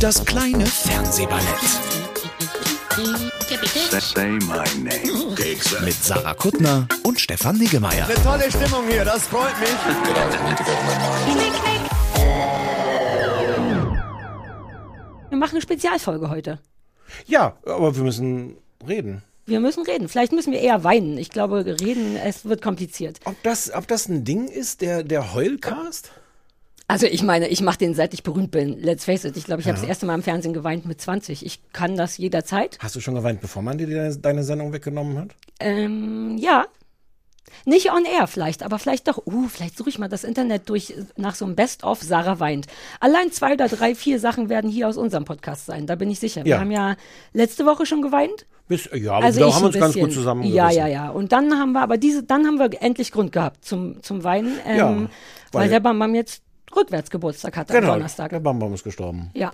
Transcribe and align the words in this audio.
Das 0.00 0.24
kleine 0.24 0.66
Fernsehballett 0.66 1.44
Say 4.00 4.30
my 4.30 4.64
name. 4.82 5.36
mit 5.84 5.94
Sarah 5.94 6.34
Kuttner 6.34 6.88
und 7.04 7.20
Stefan 7.20 7.56
Niggemeier. 7.56 8.08
Tolle 8.24 8.50
Stimmung 8.50 8.88
hier, 8.90 9.04
das 9.04 9.22
freut 9.28 9.54
mich. 9.60 9.68
Wir 15.30 15.38
machen 15.38 15.52
eine 15.52 15.60
Spezialfolge 15.62 16.28
heute. 16.28 16.58
Ja, 17.26 17.56
aber 17.64 17.94
wir 17.94 18.02
müssen 18.02 18.56
reden. 18.88 19.22
Wir 19.44 19.60
müssen 19.60 19.84
reden. 19.84 20.08
Vielleicht 20.08 20.32
müssen 20.32 20.52
wir 20.52 20.60
eher 20.60 20.82
weinen. 20.82 21.18
Ich 21.18 21.30
glaube, 21.30 21.64
reden, 21.64 22.16
es 22.16 22.46
wird 22.46 22.62
kompliziert. 22.62 23.20
Ob 23.24 23.40
das, 23.44 23.72
ob 23.72 23.86
das 23.86 24.08
ein 24.08 24.24
Ding 24.24 24.48
ist, 24.48 24.80
der, 24.80 25.04
der 25.04 25.34
Heulcast? 25.34 26.10
Also 26.88 27.06
ich 27.06 27.22
meine, 27.24 27.48
ich 27.48 27.62
mache 27.62 27.78
den 27.78 27.94
seit 27.94 28.14
ich 28.14 28.22
berühmt 28.22 28.52
bin. 28.52 28.80
Let's 28.80 29.04
face 29.04 29.24
it. 29.24 29.36
Ich 29.36 29.44
glaube, 29.44 29.60
ich 29.60 29.66
habe 29.66 29.78
das 29.78 29.86
erste 29.88 30.06
Mal 30.06 30.14
im 30.14 30.22
Fernsehen 30.22 30.52
geweint 30.54 30.86
mit 30.86 31.00
20. 31.00 31.44
Ich 31.44 31.60
kann 31.72 31.96
das 31.96 32.16
jederzeit. 32.16 32.78
Hast 32.80 32.94
du 32.94 33.00
schon 33.00 33.14
geweint, 33.16 33.40
bevor 33.40 33.62
man 33.62 33.76
dir 33.76 33.88
deine, 33.88 34.16
deine 34.16 34.44
Sendung 34.44 34.72
weggenommen 34.72 35.18
hat? 35.18 35.30
Ähm, 35.58 36.36
ja. 36.38 36.66
Nicht 37.64 37.90
on 37.92 38.04
air 38.04 38.26
vielleicht, 38.28 38.62
aber 38.62 38.78
vielleicht 38.78 39.08
doch. 39.08 39.18
Uh, 39.26 39.48
vielleicht 39.48 39.76
suche 39.76 39.88
ich 39.88 39.98
mal 39.98 40.08
das 40.08 40.22
Internet 40.24 40.68
durch 40.68 40.94
nach 41.16 41.34
so 41.34 41.44
einem 41.44 41.56
Best-of 41.56 42.02
Sarah 42.02 42.38
weint. 42.38 42.66
Allein 43.00 43.32
zwei 43.32 43.54
oder 43.54 43.66
drei, 43.68 43.94
vier 43.96 44.20
Sachen 44.20 44.48
werden 44.48 44.70
hier 44.70 44.88
aus 44.88 44.96
unserem 44.96 45.24
Podcast 45.24 45.66
sein. 45.66 45.86
Da 45.86 45.94
bin 45.96 46.10
ich 46.10 46.20
sicher. 46.20 46.44
Wir 46.44 46.52
Ja. 46.52 46.60
haben 46.60 46.70
ja 46.70 46.96
letzte 47.32 47.64
Woche 47.66 47.86
schon 47.86 48.02
geweint. 48.02 48.46
Bis, 48.68 48.88
ja, 48.92 49.12
aber 49.14 49.26
Also 49.26 49.40
wir 49.40 49.54
haben 49.54 49.64
uns 49.64 49.74
ganz 49.74 49.94
bisschen. 49.94 50.06
gut 50.06 50.12
zusammen 50.12 50.42
Ja, 50.44 50.70
ja, 50.70 50.86
ja. 50.86 51.08
Und 51.10 51.32
dann 51.32 51.54
haben 51.58 51.72
wir 51.72 51.82
aber 51.82 51.96
diese, 51.98 52.22
dann 52.24 52.46
haben 52.46 52.58
wir 52.58 52.70
endlich 52.82 53.10
Grund 53.12 53.32
gehabt 53.32 53.64
zum, 53.64 54.02
zum 54.02 54.22
Weinen, 54.24 54.58
ähm, 54.66 54.76
Ja, 54.76 54.88
weil, 54.96 55.08
weil- 55.52 55.68
der 55.70 55.80
Bam 55.80 55.98
Bam 55.98 56.14
jetzt 56.16 56.42
rückwärts 56.74 57.10
Geburtstag 57.10 57.56
hatte 57.56 57.72
Genau, 57.72 57.92
am 57.92 57.98
Donnerstag. 57.98 58.30
der 58.30 58.40
Bambam 58.40 58.72
ist 58.74 58.84
gestorben. 58.84 59.30
Ja. 59.34 59.52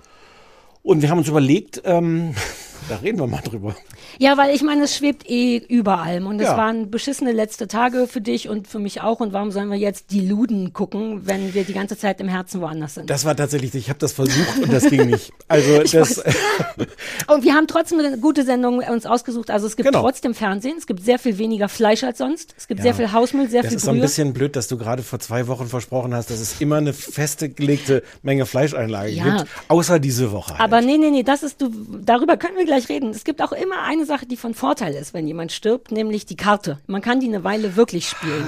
Und 0.83 1.01
wir 1.01 1.09
haben 1.09 1.17
uns 1.19 1.27
überlegt, 1.27 1.81
ähm, 1.85 2.35
da 2.89 2.97
reden 2.97 3.17
wir 3.19 3.27
mal 3.27 3.41
drüber. 3.41 3.75
Ja, 4.19 4.37
weil 4.37 4.53
ich 4.53 4.61
meine, 4.61 4.83
es 4.83 4.95
schwebt 4.95 5.27
eh 5.29 5.57
über 5.57 5.99
allem 5.99 6.27
und 6.27 6.39
es 6.39 6.47
Ja. 6.47 6.57
waren 6.57 6.91
beschissene 6.91 7.31
letzte 7.31 7.67
Tage 7.67 8.05
für 8.07 8.19
dich 8.21 8.47
und 8.49 8.67
für 8.67 8.77
mich 8.79 9.01
auch. 9.01 9.21
Und 9.21 9.31
warum 9.33 9.49
sollen 9.51 9.69
wir 9.71 9.77
jetzt 9.77 10.11
die 10.11 10.19
Luden 10.19 10.73
gucken, 10.73 11.21
wenn 11.25 11.53
wir 11.53 11.63
die 11.63 11.73
ganze 11.73 11.97
Zeit 11.97 12.19
im 12.19 12.27
Herzen 12.27 12.59
woanders 12.61 12.95
sind? 12.95 13.09
Das 13.09 13.23
war 13.25 13.35
tatsächlich, 13.35 13.73
ich 13.73 13.89
habe 13.89 13.97
das 13.99 14.11
versucht 14.13 14.59
und 14.61 14.71
das 14.73 14.87
ging 14.89 15.09
nicht. 15.09 15.31
Also 15.47 15.83
das, 15.83 16.17
und 17.27 17.43
wir 17.43 17.53
haben 17.53 17.67
trotzdem 17.67 17.99
eine 17.99 18.17
gute 18.17 18.43
Sendung 18.43 18.79
uns 18.79 19.05
ausgesucht. 19.05 19.51
Also 19.51 19.67
es 19.67 19.75
gibt 19.75 19.87
Genau. 19.87 20.01
trotzdem 20.01 20.33
Fernsehen, 20.33 20.75
es 20.77 20.87
gibt 20.87 21.03
sehr 21.03 21.19
viel 21.19 21.37
weniger 21.37 21.69
Fleisch 21.69 22.03
als 22.03 22.17
sonst, 22.17 22.55
es 22.57 22.67
gibt 22.67 22.81
sehr 22.81 22.93
viel 22.95 23.11
Hausmüll, 23.11 23.49
sehr 23.49 23.61
das 23.61 23.69
viel 23.69 23.77
ist 23.77 23.83
so 23.83 23.91
ein 23.91 23.95
Brühe. 23.97 24.03
bisschen 24.03 24.33
blöd, 24.33 24.55
dass 24.55 24.67
du 24.67 24.77
gerade 24.77 25.03
vor 25.03 25.19
zwei 25.19 25.47
Wochen 25.47 25.67
versprochen 25.67 26.13
hast, 26.15 26.29
dass 26.31 26.39
es 26.39 26.59
immer 26.59 26.77
eine 26.77 26.93
festgelegte 26.93 28.03
Menge 28.23 28.45
Fleischeinlage 28.45 29.11
Ja. 29.11 29.37
gibt, 29.37 29.49
außer 29.67 29.99
diese 29.99 30.31
Woche. 30.31 30.51
Halt. 30.53 30.61
Aber 30.73 30.81
nee, 30.83 30.97
nee, 30.97 31.11
nee, 31.11 31.21
das 31.23 31.43
ist 31.43 31.61
du, 31.61 31.69
darüber 32.03 32.35
können 32.35 32.57
wir 32.57 32.65
gleich 32.65 32.89
reden. 32.89 33.11
Es 33.11 33.23
gibt 33.23 33.41
auch 33.43 33.51
immer 33.51 33.83
eine 33.83 34.05
Sache, 34.07 34.25
die 34.25 34.37
von 34.37 34.55
Vorteil 34.55 34.95
ist, 34.95 35.13
wenn 35.13 35.27
jemand 35.27 35.51
stirbt, 35.51 35.91
nämlich 35.91 36.25
die 36.25 36.35
Karte. 36.35 36.79
Man 36.87 37.01
kann 37.03 37.19
die 37.19 37.27
eine 37.27 37.43
Weile 37.43 37.75
wirklich 37.75 38.09
spielen. 38.09 38.43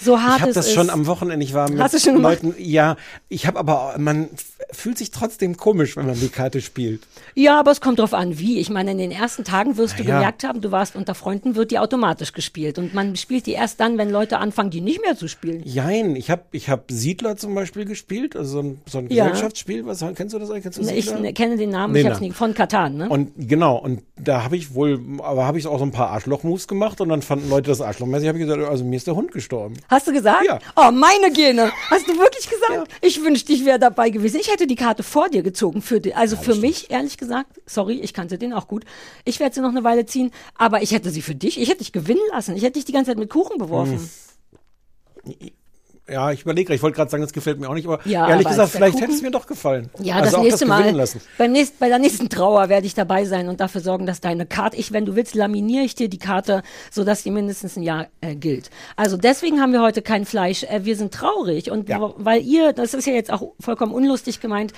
so 0.00 0.20
hart 0.20 0.36
ich 0.36 0.40
habe 0.42 0.50
es 0.50 0.54
das 0.56 0.66
ist. 0.68 0.74
schon 0.74 0.90
am 0.90 1.06
Wochenende, 1.06 1.42
ich 1.44 1.54
war 1.54 1.70
mit 1.70 1.80
Hast 1.80 1.94
du 1.94 1.98
schon 1.98 2.14
gemacht? 2.16 2.42
Leuten, 2.42 2.54
ja, 2.58 2.96
ich 3.30 3.46
habe 3.46 3.58
aber, 3.58 3.94
man 3.98 4.28
fühlt 4.72 4.98
sich 4.98 5.10
trotzdem 5.10 5.56
komisch, 5.56 5.96
wenn 5.96 6.04
man 6.06 6.20
die 6.20 6.28
Karte 6.28 6.60
spielt. 6.60 7.02
Ja, 7.34 7.58
aber 7.58 7.70
es 7.70 7.80
kommt 7.80 7.98
drauf 7.98 8.12
an, 8.12 8.38
wie. 8.38 8.58
Ich 8.58 8.68
meine, 8.68 8.90
in 8.90 8.98
den 8.98 9.10
ersten 9.10 9.44
Tagen 9.44 9.78
wirst 9.78 9.98
du 9.98 10.02
ja. 10.02 10.16
gemerkt 10.16 10.44
haben, 10.44 10.60
du 10.60 10.70
warst 10.70 10.96
unter 10.96 11.14
Freunden, 11.14 11.54
wird 11.54 11.70
die 11.70 11.78
automatisch 11.78 12.34
gespielt. 12.34 12.78
Und 12.78 12.92
man 12.92 13.16
spielt 13.16 13.46
die 13.46 13.52
erst 13.52 13.80
dann, 13.80 13.96
wenn 13.96 14.10
Leute 14.10 14.38
anfangen, 14.38 14.70
die 14.70 14.82
nicht 14.82 15.00
mehr 15.00 15.16
zu 15.16 15.28
spielen. 15.28 15.62
Jein, 15.64 16.14
ich 16.14 16.30
habe 16.30 16.42
ich 16.52 16.68
hab 16.68 16.90
Siedler 16.90 17.36
zum 17.38 17.54
Beispiel 17.54 17.86
gespielt, 17.86 18.36
also 18.36 18.50
so 18.50 18.58
ein, 18.60 18.80
so 18.86 18.98
ein 18.98 19.08
Ja. 19.10 19.24
Gesellschaftsspiel, 19.28 19.86
was, 19.86 20.04
kennst 20.14 20.34
du 20.34 20.38
das 20.38 20.50
eigentlich? 20.50 20.64
Kennst 20.64 20.78
du 20.78 20.82
Ich 20.82 21.04
Siedler? 21.06 21.20
ne- 21.20 21.32
kenne 21.38 21.56
den 21.56 21.70
Namen, 21.70 21.92
Nee, 21.92 22.00
ich 22.00 22.06
hab's 22.06 22.20
nie, 22.20 22.32
von 22.32 22.52
Katan, 22.52 22.96
ne? 22.96 23.08
Und 23.08 23.30
genau, 23.36 23.76
und 23.76 24.02
da 24.16 24.42
habe 24.42 24.56
ich 24.56 24.74
wohl, 24.74 25.00
aber 25.22 25.46
habe 25.46 25.56
ich 25.56 25.66
auch 25.68 25.78
so 25.78 25.84
ein 25.84 25.92
paar 25.92 26.10
Arschloch-Moves 26.10 26.66
gemacht 26.66 27.00
und 27.00 27.08
dann 27.10 27.22
fanden 27.22 27.48
Leute 27.48 27.70
das 27.70 27.80
arschlochmäßig, 27.80 28.26
habe 28.26 28.38
ich 28.38 28.44
gesagt, 28.44 28.60
also 28.62 28.84
mir 28.84 28.96
ist 28.96 29.06
der 29.06 29.14
Hund 29.14 29.30
gestorben. 29.30 29.74
Hast 29.88 30.08
du 30.08 30.12
gesagt? 30.12 30.44
Ja. 30.44 30.58
Oh, 30.74 30.90
meine 30.90 31.32
Gene. 31.32 31.70
Hast 31.90 32.08
du 32.08 32.18
wirklich 32.18 32.50
gesagt? 32.50 32.90
Ich 33.00 33.22
wünschte, 33.22 33.52
ich 33.52 33.64
wäre 33.64 33.78
dabei 33.78 34.10
gewesen. 34.10 34.40
Ich 34.40 34.50
hätte 34.50 34.66
die 34.66 34.74
Karte 34.74 35.04
vor 35.04 35.28
dir 35.28 35.44
gezogen. 35.44 35.80
Für 35.80 36.00
die, 36.00 36.12
also 36.12 36.36
für 36.36 36.56
mich, 36.56 36.90
ehrlich 36.90 37.16
gesagt, 37.16 37.60
sorry, 37.66 38.00
ich 38.00 38.12
kannte 38.12 38.36
den 38.36 38.52
auch 38.52 38.66
gut. 38.66 38.84
Ich 39.24 39.38
werde 39.38 39.54
sie 39.54 39.60
noch 39.60 39.70
eine 39.70 39.84
Weile 39.84 40.06
ziehen, 40.06 40.32
aber 40.56 40.82
ich 40.82 40.90
hätte 40.90 41.10
sie 41.10 41.22
für 41.22 41.36
dich, 41.36 41.60
ich 41.60 41.68
hätte 41.68 41.78
dich 41.78 41.92
gewinnen 41.92 42.20
lassen. 42.32 42.56
Ich 42.56 42.64
hätte 42.64 42.74
dich 42.74 42.84
die 42.84 42.92
ganze 42.92 43.12
Zeit 43.12 43.18
mit 43.18 43.30
Kuchen 43.30 43.58
beworfen. 43.58 44.10
Hm. 45.24 45.50
Ja, 46.10 46.32
ich 46.32 46.42
überlege, 46.42 46.72
ich 46.74 46.82
wollte 46.82 46.96
gerade 46.96 47.10
sagen, 47.10 47.22
das 47.22 47.32
gefällt 47.32 47.60
mir 47.60 47.68
auch 47.68 47.74
nicht, 47.74 47.86
aber 47.86 48.00
Ja, 48.06 48.28
ehrlich 48.28 48.46
aber 48.46 48.54
gesagt, 48.54 48.72
vielleicht 48.72 49.00
hätte 49.00 49.12
es 49.12 49.20
mir 49.22 49.30
doch 49.30 49.46
gefallen. 49.46 49.90
Ja, 50.00 50.16
also 50.16 50.36
das 50.36 50.40
nächste 50.40 50.66
das 50.66 51.14
Mal. 51.14 51.20
Beim 51.36 51.52
nächsten, 51.52 51.76
bei 51.78 51.88
der 51.88 51.98
nächsten 51.98 52.28
Trauer 52.28 52.68
werde 52.68 52.86
ich 52.86 52.94
dabei 52.94 53.24
sein 53.26 53.48
und 53.48 53.60
dafür 53.60 53.80
sorgen, 53.82 54.06
dass 54.06 54.20
deine 54.20 54.46
Karte, 54.46 54.76
ich, 54.76 54.92
wenn 54.92 55.04
du 55.04 55.16
willst, 55.16 55.34
laminiere 55.34 55.84
ich 55.84 55.94
dir 55.94 56.08
die 56.08 56.18
Karte, 56.18 56.62
sodass 56.90 57.24
die 57.24 57.30
mindestens 57.30 57.76
ein 57.76 57.82
Jahr 57.82 58.06
äh, 58.20 58.34
gilt. 58.34 58.70
Also 58.96 59.16
deswegen 59.16 59.60
haben 59.60 59.72
wir 59.72 59.82
heute 59.82 60.00
kein 60.02 60.24
Fleisch. 60.24 60.62
Äh, 60.64 60.84
wir 60.84 60.96
sind 60.96 61.12
traurig 61.12 61.70
und 61.70 61.88
Ja. 61.88 62.12
weil 62.16 62.42
ihr, 62.42 62.72
das 62.72 62.94
ist 62.94 63.06
ja 63.06 63.12
jetzt 63.12 63.30
auch 63.30 63.52
vollkommen 63.60 63.92
unlustig 63.92 64.40
gemeint, 64.40 64.72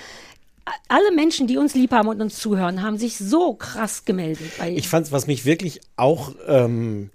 alle 0.88 1.12
Menschen, 1.12 1.46
die 1.46 1.56
uns 1.56 1.74
lieb 1.74 1.92
haben 1.92 2.08
und 2.08 2.20
uns 2.20 2.38
zuhören, 2.38 2.82
haben 2.82 2.98
sich 2.98 3.18
so 3.18 3.54
krass 3.54 4.04
gemeldet. 4.04 4.50
Bei, 4.58 4.70
Ich 4.70 4.88
fand's, 4.88 5.10
was 5.12 5.26
mich 5.26 5.44
wirklich 5.44 5.80
auch 5.96 6.32
ähm, 6.46 7.10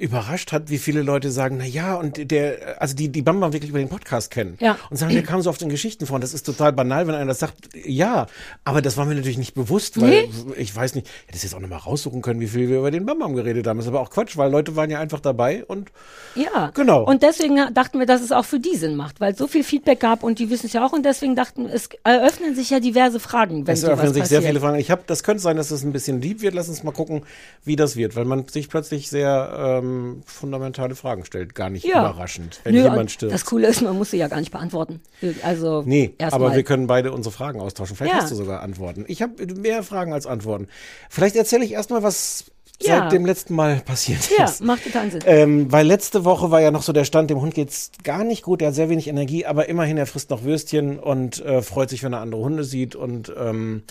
überrascht 0.00 0.52
hat, 0.52 0.70
wie 0.70 0.78
viele 0.78 1.02
Leute 1.02 1.30
sagen, 1.30 1.56
na 1.58 1.66
ja, 1.66 1.94
und 1.94 2.30
der, 2.30 2.80
also 2.80 2.96
die, 2.96 3.10
die 3.10 3.22
Bamba 3.22 3.52
wirklich 3.52 3.70
über 3.70 3.78
den 3.78 3.88
Podcast 3.88 4.30
kennen. 4.30 4.56
Ja. 4.60 4.76
Und 4.90 4.96
sagen, 4.96 5.12
der 5.12 5.22
kam 5.22 5.40
so 5.42 5.50
auf 5.50 5.58
den 5.58 5.68
Geschichten 5.68 6.06
vor. 6.06 6.16
Und 6.16 6.24
das 6.24 6.34
ist 6.34 6.44
total 6.44 6.72
banal, 6.72 7.06
wenn 7.06 7.14
einer 7.14 7.26
das 7.26 7.38
sagt. 7.38 7.68
Ja, 7.84 8.26
aber 8.64 8.82
das 8.82 8.96
war 8.96 9.04
mir 9.04 9.14
natürlich 9.14 9.38
nicht 9.38 9.54
bewusst, 9.54 10.00
weil 10.00 10.28
ich 10.56 10.74
weiß 10.74 10.94
nicht, 10.94 11.06
ich 11.06 11.28
hätte 11.28 11.36
es 11.36 11.42
jetzt 11.44 11.54
auch 11.54 11.60
nochmal 11.60 11.78
raussuchen 11.78 12.22
können, 12.22 12.40
wie 12.40 12.48
viel 12.48 12.68
wir 12.68 12.78
über 12.78 12.90
den 12.90 13.06
Bambam 13.06 13.34
geredet 13.34 13.66
haben. 13.66 13.76
Das 13.78 13.86
ist 13.86 13.90
aber 13.90 14.00
auch 14.00 14.10
Quatsch, 14.10 14.36
weil 14.36 14.50
Leute 14.50 14.74
waren 14.76 14.90
ja 14.90 14.98
einfach 14.98 15.20
dabei 15.20 15.64
und 15.64 15.90
Ja, 16.34 16.72
Genau. 16.80 17.04
Und 17.04 17.22
deswegen 17.22 17.74
dachten 17.74 17.98
wir, 17.98 18.06
dass 18.06 18.22
es 18.22 18.32
auch 18.32 18.46
für 18.46 18.58
die 18.58 18.74
Sinn 18.74 18.96
macht, 18.96 19.20
weil 19.20 19.32
es 19.32 19.38
so 19.38 19.46
viel 19.46 19.64
Feedback 19.64 20.00
gab 20.00 20.22
und 20.22 20.38
die 20.38 20.48
wissen 20.48 20.66
es 20.66 20.72
ja 20.72 20.84
auch 20.84 20.92
und 20.92 21.04
deswegen 21.04 21.36
dachten, 21.36 21.66
es 21.66 21.90
eröffnen 22.04 22.54
sich 22.54 22.70
ja 22.70 22.80
diverse 22.80 23.20
Fragen, 23.20 23.66
wenn 23.66 23.74
es 23.74 23.82
eröffnen 23.82 24.14
sich 24.14 24.22
passiert. 24.22 24.42
sehr 24.42 24.50
viele 24.50 24.60
Fragen. 24.60 24.78
Ich 24.78 24.90
habe, 24.90 25.02
das 25.06 25.22
könnte 25.22 25.42
sein, 25.42 25.58
dass 25.58 25.70
es 25.70 25.82
ein 25.84 25.92
bisschen 25.92 26.22
lieb 26.22 26.40
wird. 26.40 26.54
Lass 26.54 26.70
uns 26.70 26.82
mal 26.82 26.92
gucken, 26.92 27.22
wie 27.64 27.76
das 27.76 27.96
wird, 27.96 28.16
weil 28.16 28.24
man 28.24 28.48
sich 28.48 28.70
plötzlich 28.70 29.10
sehr 29.10 29.80
ähm, 29.82 29.89
fundamentale 30.26 30.94
Fragen 30.94 31.24
stellt. 31.24 31.54
Gar 31.54 31.70
nicht 31.70 31.84
Ja. 31.84 32.00
überraschend, 32.10 32.60
wenn 32.64 32.74
Nö, 32.74 32.82
jemand 32.82 33.10
stirbt. 33.10 33.32
Das 33.34 33.44
Coole 33.44 33.68
ist, 33.68 33.80
man 33.82 33.96
muss 33.96 34.10
sie 34.10 34.16
ja 34.18 34.28
gar 34.28 34.40
nicht 34.40 34.50
beantworten. 34.52 35.00
Also 35.42 35.82
Nee, 35.86 36.14
aber 36.20 36.48
mal. 36.50 36.56
wir 36.56 36.62
können 36.62 36.86
beide 36.86 37.12
unsere 37.12 37.32
Fragen 37.32 37.60
austauschen. 37.60 37.96
Vielleicht 37.96 38.14
Ja. 38.16 38.22
hast 38.22 38.30
du 38.30 38.36
sogar 38.36 38.60
Antworten. 38.62 39.04
Ich 39.08 39.22
habe 39.22 39.46
mehr 39.54 39.82
Fragen 39.82 40.12
als 40.12 40.26
Antworten. 40.26 40.68
Vielleicht 41.08 41.36
erzähle 41.36 41.64
ich 41.64 41.72
erstmal, 41.72 42.02
was 42.02 42.44
Ja. 42.82 43.00
seit 43.00 43.12
dem 43.12 43.26
letzten 43.26 43.54
Mal 43.54 43.76
passiert 43.84 44.20
Ja, 44.38 44.44
ist. 44.46 44.62
macht 44.64 44.84
total 44.84 45.10
Sinn. 45.10 45.20
Ähm, 45.26 45.70
weil 45.70 45.86
letzte 45.86 46.24
Woche 46.24 46.50
war 46.50 46.60
ja 46.62 46.70
noch 46.70 46.82
so 46.82 46.92
der 46.94 47.04
Stand, 47.04 47.28
dem 47.28 47.40
Hund 47.40 47.54
geht's 47.54 47.90
gar 48.04 48.24
nicht 48.24 48.42
gut, 48.42 48.62
der 48.62 48.68
hat 48.68 48.74
sehr 48.74 48.88
wenig 48.88 49.06
Energie, 49.06 49.44
aber 49.44 49.68
immerhin, 49.68 49.98
er 49.98 50.06
frisst 50.06 50.30
noch 50.30 50.44
Würstchen 50.44 50.98
und 50.98 51.44
äh, 51.44 51.60
freut 51.60 51.90
sich, 51.90 52.02
wenn 52.02 52.14
er 52.14 52.20
andere 52.20 52.40
Hunde 52.40 52.64
sieht 52.64 52.94
und 52.96 53.30
ähm, 53.38 53.82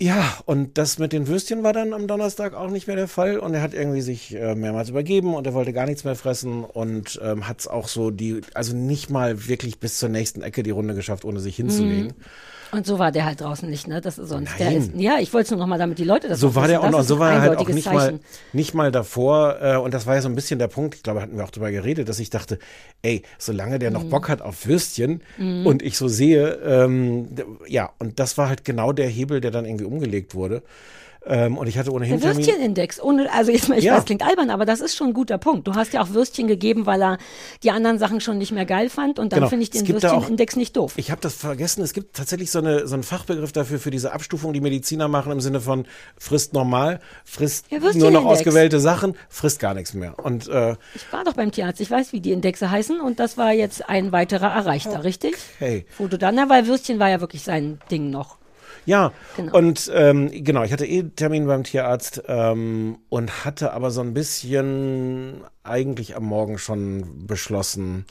ja, 0.00 0.38
und 0.46 0.76
das 0.76 0.98
mit 0.98 1.12
den 1.12 1.28
Würstchen 1.28 1.62
war 1.62 1.72
dann 1.72 1.92
am 1.92 2.08
Donnerstag 2.08 2.54
auch 2.54 2.70
nicht 2.70 2.88
mehr 2.88 2.96
der 2.96 3.06
Fall 3.06 3.38
und 3.38 3.54
er 3.54 3.62
hat 3.62 3.74
irgendwie 3.74 4.00
sich 4.00 4.34
äh, 4.34 4.54
mehrmals 4.56 4.88
übergeben 4.88 5.34
und 5.34 5.46
er 5.46 5.54
wollte 5.54 5.72
gar 5.72 5.86
nichts 5.86 6.02
mehr 6.02 6.16
fressen 6.16 6.64
und 6.64 7.20
ähm, 7.22 7.46
hat 7.46 7.60
es 7.60 7.68
auch 7.68 7.86
so 7.86 8.10
die, 8.10 8.40
also 8.54 8.74
nicht 8.76 9.10
mal 9.10 9.46
wirklich 9.46 9.78
bis 9.78 9.98
zur 9.98 10.08
nächsten 10.08 10.42
Ecke 10.42 10.64
die 10.64 10.72
Runde 10.72 10.94
geschafft, 10.94 11.24
ohne 11.24 11.38
sich 11.38 11.54
hinzulegen. 11.56 12.14
Und 12.74 12.86
so 12.86 12.98
war 12.98 13.12
der 13.12 13.24
halt 13.24 13.40
draußen 13.40 13.70
nicht, 13.70 13.86
ne? 13.86 14.00
Das 14.00 14.18
ist 14.18 14.28
sonst. 14.28 14.58
Der 14.58 14.66
Nein. 14.66 14.76
ist, 14.78 14.90
ja, 14.96 15.18
ich 15.20 15.32
wollte 15.32 15.44
es 15.44 15.50
nur 15.52 15.60
noch 15.60 15.66
mal, 15.66 15.78
damit 15.78 15.98
die 15.98 16.04
Leute 16.04 16.26
das 16.28 16.40
So 16.40 16.54
war 16.56 16.66
der 16.66 16.82
auch 16.82 16.90
noch, 16.90 17.02
so 17.04 17.18
war 17.20 17.32
er 17.32 17.40
halt 17.40 17.56
auch 17.58 17.68
nicht 17.68 17.86
mal, 17.92 18.18
nicht 18.52 18.74
mal 18.74 18.90
davor. 18.90 19.58
Äh, 19.62 19.76
und 19.76 19.94
das 19.94 20.06
war 20.06 20.16
ja 20.16 20.22
so 20.22 20.28
ein 20.28 20.34
bisschen 20.34 20.58
der 20.58 20.66
Punkt, 20.68 20.96
ich 20.96 21.02
glaube, 21.04 21.22
hatten 21.22 21.36
wir 21.36 21.44
auch 21.44 21.50
drüber 21.52 21.70
geredet, 21.70 22.08
dass 22.08 22.18
ich 22.18 22.30
dachte, 22.30 22.58
ey, 23.02 23.22
solange 23.38 23.78
der 23.78 23.90
Mhm. 23.90 23.94
noch 23.94 24.04
Bock 24.04 24.28
hat 24.28 24.42
auf 24.42 24.66
Würstchen 24.66 25.22
und 25.64 25.82
ich 25.82 25.96
so 25.96 26.08
sehe, 26.08 26.54
ähm, 26.64 27.28
ja, 27.68 27.90
und 27.98 28.18
das 28.18 28.36
war 28.38 28.48
halt 28.48 28.64
genau 28.64 28.92
der 28.92 29.08
Hebel, 29.08 29.40
der 29.40 29.50
dann 29.52 29.64
irgendwie 29.66 29.84
umgelegt 29.84 30.34
wurde. 30.34 30.62
Ähm, 31.26 31.56
und 31.56 31.66
ich 31.68 31.78
hatte 31.78 31.90
ohnehin 31.90 32.20
Der. 32.20 32.36
Würstchenindex, 32.36 33.00
ohne, 33.02 33.32
also 33.32 33.50
jetzt 33.50 33.68
mal, 33.70 33.78
ich 33.78 33.84
Ja. 33.84 33.96
weiß, 33.96 34.04
klingt 34.04 34.22
albern, 34.22 34.50
aber 34.50 34.66
das 34.66 34.80
ist 34.80 34.94
schon 34.94 35.08
ein 35.08 35.12
guter 35.14 35.38
Punkt. 35.38 35.66
Du 35.66 35.74
hast 35.74 35.92
ja 35.94 36.02
auch 36.02 36.10
Würstchen 36.10 36.46
gegeben, 36.46 36.84
weil 36.84 37.02
er 37.02 37.18
die 37.62 37.70
anderen 37.70 37.98
Sachen 37.98 38.20
schon 38.20 38.36
nicht 38.36 38.52
mehr 38.52 38.66
geil 38.66 38.90
fand 38.90 39.18
und 39.18 39.32
dann 39.32 39.38
Genau. 39.40 39.48
finde 39.48 39.62
ich 39.62 39.70
den 39.70 39.88
Würstchenindex 39.88 40.56
nicht 40.56 40.76
doof. 40.76 40.92
Ich 40.96 41.10
habe 41.10 41.20
das 41.22 41.34
vergessen. 41.34 41.82
Es 41.82 41.94
gibt 41.94 42.14
tatsächlich 42.16 42.50
so, 42.50 42.58
eine, 42.58 42.86
so 42.86 42.94
einen 42.94 43.02
Fachbegriff 43.04 43.52
dafür, 43.52 43.78
für 43.78 43.90
diese 43.90 44.12
Abstufung, 44.12 44.52
die 44.52 44.60
Mediziner 44.60 45.08
machen, 45.08 45.32
im 45.32 45.40
Sinne 45.40 45.60
von 45.60 45.86
frisst 46.18 46.52
normal, 46.52 47.00
frisst 47.24 47.66
Ja, 47.70 47.78
nur 47.78 48.10
noch 48.10 48.24
ausgewählte 48.26 48.78
Sachen, 48.80 49.16
frisst 49.30 49.60
gar 49.60 49.72
nichts 49.74 49.94
mehr. 49.94 50.18
Und 50.22 50.48
äh, 50.48 50.76
Ich 50.94 51.10
war 51.12 51.24
doch 51.24 51.32
beim 51.34 51.50
Tierarzt, 51.52 51.80
ich 51.80 51.90
weiß, 51.90 52.12
wie 52.12 52.20
die 52.20 52.32
Indexe 52.32 52.70
heißen 52.70 53.00
und 53.00 53.18
das 53.18 53.38
war 53.38 53.52
jetzt 53.52 53.88
ein 53.88 54.12
weiterer 54.12 54.48
erreichter, 54.52 55.04
richtig? 55.04 55.36
hey. 55.58 55.86
Wo 55.98 56.06
du 56.06 56.18
dann, 56.18 56.34
na, 56.34 56.48
weil 56.48 56.66
Würstchen 56.66 56.98
war 56.98 57.08
ja 57.08 57.20
wirklich 57.20 57.42
sein 57.42 57.78
Ding 57.90 58.10
noch. 58.10 58.36
Ja, 58.86 59.12
Genau. 59.36 59.56
und 59.56 59.90
ähm, 59.94 60.30
genau, 60.44 60.62
ich 60.62 60.72
hatte 60.72 60.86
eh 60.86 61.02
Termin 61.04 61.46
beim 61.46 61.64
Tierarzt 61.64 62.22
ähm, 62.28 62.98
und 63.08 63.44
hatte 63.44 63.72
aber 63.72 63.90
so 63.90 64.00
ein 64.00 64.14
bisschen 64.14 65.40
eigentlich 65.62 66.16
am 66.16 66.24
Morgen 66.24 66.58
schon 66.58 67.26
beschlossen, 67.26 68.04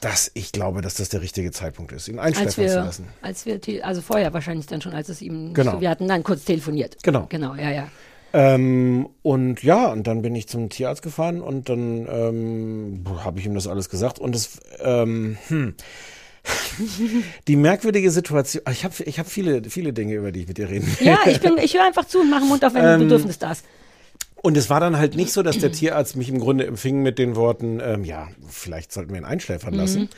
dass 0.00 0.30
ich 0.34 0.52
glaube, 0.52 0.80
dass 0.80 0.94
das 0.94 1.08
der 1.08 1.22
richtige 1.22 1.50
Zeitpunkt 1.50 1.92
ist, 1.92 2.08
ihn 2.08 2.18
einschläfern 2.18 2.52
zu 2.52 2.60
wir, 2.60 2.74
lassen. 2.76 3.08
als 3.20 3.46
wir, 3.46 3.60
also 3.84 4.00
vorher 4.00 4.32
wahrscheinlich 4.32 4.66
dann 4.66 4.80
schon, 4.80 4.92
als 4.92 5.08
es 5.08 5.20
ihm, 5.22 5.54
Genau. 5.54 5.80
wir 5.80 5.90
hatten 5.90 6.06
dann 6.06 6.22
kurz 6.22 6.44
telefoniert. 6.44 6.96
Genau. 7.02 7.26
Genau, 7.28 7.54
ja, 7.54 7.70
ja. 7.70 7.88
Ähm, 8.32 9.08
und 9.22 9.62
ja, 9.62 9.86
und 9.90 10.06
dann 10.06 10.22
bin 10.22 10.34
ich 10.34 10.48
zum 10.48 10.68
Tierarzt 10.68 11.02
gefahren 11.02 11.40
und 11.40 11.68
dann 11.68 12.06
ähm, 12.10 13.04
habe 13.24 13.40
ich 13.40 13.46
ihm 13.46 13.54
das 13.54 13.66
alles 13.66 13.88
gesagt 13.88 14.18
und 14.18 14.36
es 14.36 14.60
ähm, 14.80 15.38
hm. 15.48 15.74
Die 17.46 17.56
merkwürdige 17.56 18.10
Situation. 18.10 18.62
Ich 18.70 18.84
habe 18.84 18.94
ich 19.04 19.18
hab 19.18 19.28
viele 19.28 19.62
viele 19.68 19.92
Dinge 19.92 20.14
über 20.14 20.32
die 20.32 20.40
ich 20.40 20.48
mit 20.48 20.58
dir 20.58 20.68
reden. 20.68 20.86
will. 20.86 21.06
Ja, 21.06 21.18
ich 21.26 21.40
bin, 21.40 21.58
ich 21.58 21.74
höre 21.74 21.84
einfach 21.84 22.06
zu 22.06 22.20
und 22.20 22.30
mache 22.30 22.44
Mund 22.44 22.64
auf, 22.64 22.74
wenn 22.74 22.84
Ähm, 22.84 22.90
ein 22.90 23.00
Bedürfnis 23.00 23.38
da 23.38 23.52
ist. 23.52 23.64
Und 24.40 24.56
es 24.56 24.70
war 24.70 24.78
dann 24.78 24.98
halt 24.98 25.16
nicht 25.16 25.32
so, 25.32 25.42
dass 25.42 25.58
der 25.58 25.72
Tierarzt 25.72 26.14
mich 26.14 26.28
im 26.28 26.38
Grunde 26.38 26.66
empfing 26.66 27.02
mit 27.02 27.18
den 27.18 27.34
Worten, 27.34 27.80
ähm, 27.82 28.04
ja, 28.04 28.28
vielleicht 28.48 28.92
sollten 28.92 29.10
wir 29.10 29.18
ihn 29.18 29.24
einschläfern 29.24 29.74
lassen. 29.74 30.08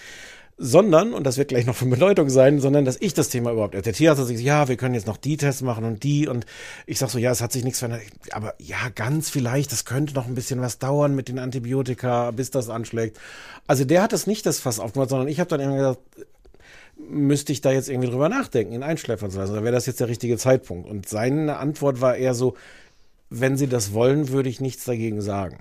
Sondern, 0.62 1.14
und 1.14 1.24
das 1.24 1.38
wird 1.38 1.48
gleich 1.48 1.64
noch 1.64 1.74
von 1.74 1.88
Bedeutung 1.88 2.28
sein, 2.28 2.60
sondern 2.60 2.84
dass 2.84 2.98
ich 3.00 3.14
das 3.14 3.30
Thema 3.30 3.50
überhaupt. 3.50 3.72
Der 3.72 3.82
Tierarzt 3.82 4.20
hat 4.20 4.28
gesagt, 4.28 4.44
ja, 4.44 4.68
wir 4.68 4.76
können 4.76 4.94
jetzt 4.94 5.06
noch 5.06 5.16
die 5.16 5.38
Tests 5.38 5.62
machen 5.62 5.86
und 5.86 6.02
die. 6.02 6.28
Und 6.28 6.44
ich 6.84 6.98
sag 6.98 7.08
so, 7.08 7.18
ja, 7.18 7.30
es 7.30 7.40
hat 7.40 7.50
sich 7.50 7.64
nichts 7.64 7.78
verändert. 7.78 8.02
Aber 8.32 8.52
ja, 8.58 8.76
ganz 8.94 9.30
vielleicht, 9.30 9.72
das 9.72 9.86
könnte 9.86 10.12
noch 10.12 10.26
ein 10.26 10.34
bisschen 10.34 10.60
was 10.60 10.78
dauern 10.78 11.14
mit 11.14 11.28
den 11.28 11.38
Antibiotika, 11.38 12.30
bis 12.32 12.50
das 12.50 12.68
anschlägt. 12.68 13.18
Also 13.66 13.86
der 13.86 14.02
hat 14.02 14.12
das 14.12 14.26
nicht 14.26 14.44
das 14.44 14.60
Fass 14.60 14.80
aufgemacht, 14.80 15.08
sondern 15.08 15.28
ich 15.28 15.40
habe 15.40 15.48
dann 15.48 15.60
irgendwie 15.60 15.78
gesagt, 15.78 16.00
müsste 17.08 17.52
ich 17.52 17.62
da 17.62 17.72
jetzt 17.72 17.88
irgendwie 17.88 18.10
drüber 18.10 18.28
nachdenken, 18.28 18.74
ihn 18.74 18.82
einschläfern 18.82 19.30
zu 19.30 19.38
lassen. 19.38 19.52
Oder 19.52 19.64
wäre 19.64 19.74
das 19.74 19.86
jetzt 19.86 20.00
der 20.00 20.08
richtige 20.08 20.36
Zeitpunkt? 20.36 20.86
Und 20.86 21.08
seine 21.08 21.56
Antwort 21.56 22.02
war 22.02 22.16
eher 22.16 22.34
so, 22.34 22.54
wenn 23.30 23.56
Sie 23.56 23.66
das 23.66 23.94
wollen, 23.94 24.28
würde 24.28 24.50
ich 24.50 24.60
nichts 24.60 24.84
dagegen 24.84 25.22
sagen. 25.22 25.56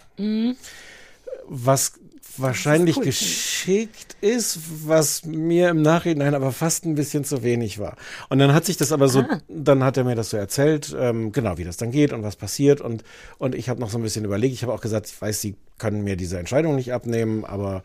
Was 1.47 1.93
wahrscheinlich 2.37 2.97
cool, 2.97 3.05
geschickt 3.05 4.15
ist, 4.21 4.59
was 4.85 5.25
mir 5.25 5.69
im 5.69 5.81
Nachhinein 5.81 6.33
aber 6.35 6.51
fast 6.51 6.85
ein 6.85 6.95
bisschen 6.95 7.23
zu 7.23 7.43
wenig 7.43 7.79
war. 7.79 7.95
Und 8.29 8.39
dann 8.39 8.53
hat 8.53 8.65
sich 8.65 8.77
das 8.77 8.91
aber 8.91 9.07
so, 9.09 9.21
Ah. 9.21 9.39
dann 9.47 9.83
hat 9.83 9.97
er 9.97 10.03
mir 10.03 10.15
das 10.15 10.29
so 10.29 10.37
erzählt, 10.37 10.95
ähm, 10.97 11.31
genau 11.31 11.57
wie 11.57 11.63
das 11.63 11.77
dann 11.77 11.91
geht 11.91 12.13
und 12.13 12.23
was 12.23 12.35
passiert 12.35 12.81
und 12.81 13.03
und 13.37 13.55
ich 13.55 13.69
habe 13.69 13.79
noch 13.79 13.89
so 13.89 13.97
ein 13.97 14.03
bisschen 14.03 14.25
überlegt. 14.25 14.53
Ich 14.53 14.63
habe 14.63 14.73
auch 14.73 14.81
gesagt, 14.81 15.07
ich 15.07 15.21
weiß, 15.21 15.41
Sie 15.41 15.55
können 15.77 16.03
mir 16.03 16.15
diese 16.15 16.37
Entscheidung 16.39 16.75
nicht 16.75 16.93
abnehmen, 16.93 17.45
aber 17.45 17.83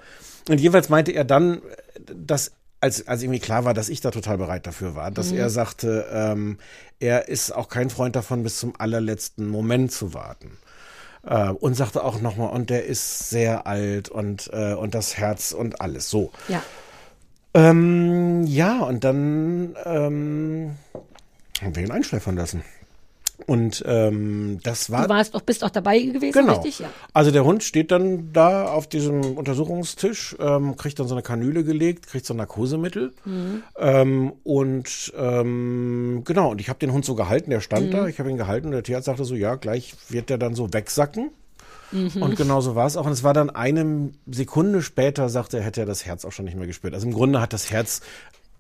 und 0.49 0.61
jeweils 0.61 0.89
meinte 0.89 1.13
er 1.13 1.25
dann, 1.25 1.63
dass 2.15 2.53
als, 2.81 3.09
als 3.09 3.23
irgendwie 3.23 3.41
klar 3.41 3.65
war, 3.65 3.73
dass 3.73 3.89
ich 3.89 4.03
da 4.03 4.11
total 4.11 4.37
bereit 4.37 4.67
dafür 4.67 4.95
war, 4.95 5.11
dass 5.11 5.33
er 5.33 5.49
sagte, 5.49 6.07
ähm, 6.13 6.59
er 7.01 7.29
ist 7.29 7.51
auch 7.51 7.71
kein 7.71 7.89
Freund 7.89 8.15
davon, 8.15 8.43
bis 8.43 8.59
zum 8.59 8.75
allerletzten 8.79 9.49
Moment 9.49 9.91
zu 9.91 10.13
warten. 10.13 10.59
Äh, 11.27 11.51
und 11.51 11.75
sagte 11.75 12.05
auch 12.05 12.21
nochmal, 12.21 12.51
und 12.51 12.71
der 12.71 12.85
ist 12.85 13.31
sehr 13.31 13.67
alt 13.67 14.09
und, 14.09 14.51
äh, 14.53 14.75
und 14.75 14.95
das 14.95 15.17
Herz 15.17 15.53
und 15.53 15.81
alles 15.81 16.11
so. 16.11 16.31
Ja. 16.49 16.63
Ähm, 17.55 18.45
ja, 18.47 18.81
und 18.81 19.05
dann 19.05 19.77
ähm, 19.85 20.77
haben 21.63 21.77
wir 21.77 21.83
ihn 21.85 21.93
einschläfern 21.93 22.37
lassen. 22.37 22.65
Und 23.47 23.83
ähm, 23.87 24.61
das 24.63 24.91
war 24.91 25.03
Du 25.03 25.09
warst 25.09 25.35
doch, 25.35 25.41
bist 25.43 25.65
auch 25.65 25.71
dabei 25.71 25.99
gewesen, 25.99 26.33
Genau. 26.33 26.55
richtig? 26.55 26.79
Ja. 26.79 26.89
Also 27.13 27.31
der 27.31 27.45
Hund 27.45 27.63
steht 27.65 27.91
dann 27.91 28.33
da 28.33 28.67
auf 28.69 28.87
diesem 28.87 29.37
Untersuchungstisch, 29.37 30.37
ähm, 30.39 30.77
kriegt 30.77 30.99
dann 31.01 31.09
so 31.09 31.15
eine 31.15 31.23
Kanüle 31.23 31.65
gelegt, 31.65 32.07
kriegt 32.07 32.25
so 32.27 32.33
ein 32.35 32.37
Narkosemittel. 32.39 33.13
Ähm, 33.77 34.33
und 34.45 35.13
ähm, 35.19 36.23
genau, 36.25 36.51
und 36.53 36.61
ich 36.61 36.69
habe 36.69 36.79
den 36.79 36.93
Hund 36.93 37.05
so 37.05 37.15
gehalten, 37.15 37.51
der 37.51 37.61
stand 37.61 37.93
da, 37.93 38.07
ich 38.07 38.19
habe 38.21 38.31
ihn 38.31 38.37
gehalten 38.37 38.67
und 38.69 38.73
der 38.73 38.83
Tierarzt 38.85 39.07
sagte 39.07 39.25
so, 39.25 39.35
ja, 39.35 39.57
gleich 39.57 39.95
wird 40.09 40.31
der 40.31 40.39
dann 40.39 40.55
so 40.55 40.73
wegsacken. 40.73 41.31
Und 41.93 42.35
genau 42.37 42.61
so 42.61 42.75
war 42.75 42.87
es 42.87 42.97
auch. 42.97 43.07
Und 43.07 43.13
es 43.13 43.23
war 43.23 43.35
dann 43.35 43.51
eine 43.51 44.11
Sekunde 44.27 44.83
später, 44.83 45.29
sagte 45.29 45.59
er, 45.59 45.63
hätte 45.63 45.81
er 45.81 45.87
das 45.87 46.05
Herz 46.07 46.25
auch 46.25 46.33
schon 46.33 46.45
nicht 46.47 46.57
mehr 46.57 46.67
gespürt. 46.67 46.93
Also 46.95 47.07
im 47.07 47.13
Grunde 47.13 47.41
hat 47.41 47.53
das 47.53 47.71
Herz, 47.71 48.01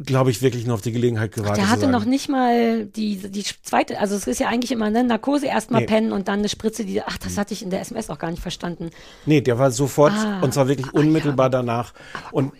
glaube 0.02 0.30
ich, 0.30 0.42
wirklich 0.42 0.66
nur 0.66 0.74
auf 0.74 0.80
die 0.80 0.90
Gelegenheit 0.92 1.32
gewartet. 1.32 1.58
Der 1.58 1.64
zu 1.66 1.70
hatte 1.70 1.86
noch 1.86 2.04
nicht 2.04 2.28
mal 2.28 2.86
die, 2.86 3.16
die 3.30 3.44
zweite, 3.62 4.00
also 4.00 4.16
es 4.16 4.26
ist 4.26 4.40
ja 4.40 4.48
eigentlich 4.48 4.72
immer 4.72 4.86
eine 4.86 5.04
Narkose, 5.04 5.46
erstmal 5.46 5.82
Nee. 5.82 5.86
pennen 5.86 6.12
und 6.12 6.26
dann 6.28 6.40
eine 6.40 6.48
Spritze, 6.48 6.84
die, 6.84 7.00
ach, 7.02 7.16
das 7.18 7.38
hatte 7.38 7.54
ich 7.54 7.62
in 7.62 7.70
der 7.70 7.80
SMS 7.80 8.10
auch 8.10 8.18
gar 8.18 8.30
nicht 8.30 8.42
verstanden. 8.42 8.90
Nee, 9.24 9.40
der 9.40 9.58
war 9.58 9.70
sofort, 9.70 10.12
Ah, 10.12 10.40
und 10.40 10.52
zwar 10.52 10.66
wirklich 10.68 10.86
ja, 10.86 10.92
unmittelbar 10.92 11.46
aber- 11.46 11.58
danach. 11.58 11.94
Und 12.32 12.52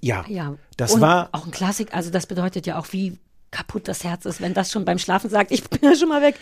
ja, 0.00 0.24
Ja. 0.28 0.54
das 0.78 0.94
und 0.94 1.02
war 1.02 1.28
auch 1.32 1.44
ein 1.44 1.50
Klassik, 1.50 1.94
also 1.94 2.08
das 2.10 2.26
bedeutet 2.26 2.66
ja 2.66 2.78
auch, 2.78 2.86
wie 2.92 3.18
kaputt 3.50 3.86
das 3.88 4.02
Herz 4.04 4.24
ist, 4.24 4.40
wenn 4.40 4.54
das 4.54 4.70
schon 4.70 4.84
beim 4.86 4.98
Schlafen 4.98 5.28
sagt, 5.28 5.50
ich 5.50 5.68
bin 5.68 5.80
ja 5.82 5.94
schon 5.96 6.08
mal 6.08 6.22
weg. 6.22 6.36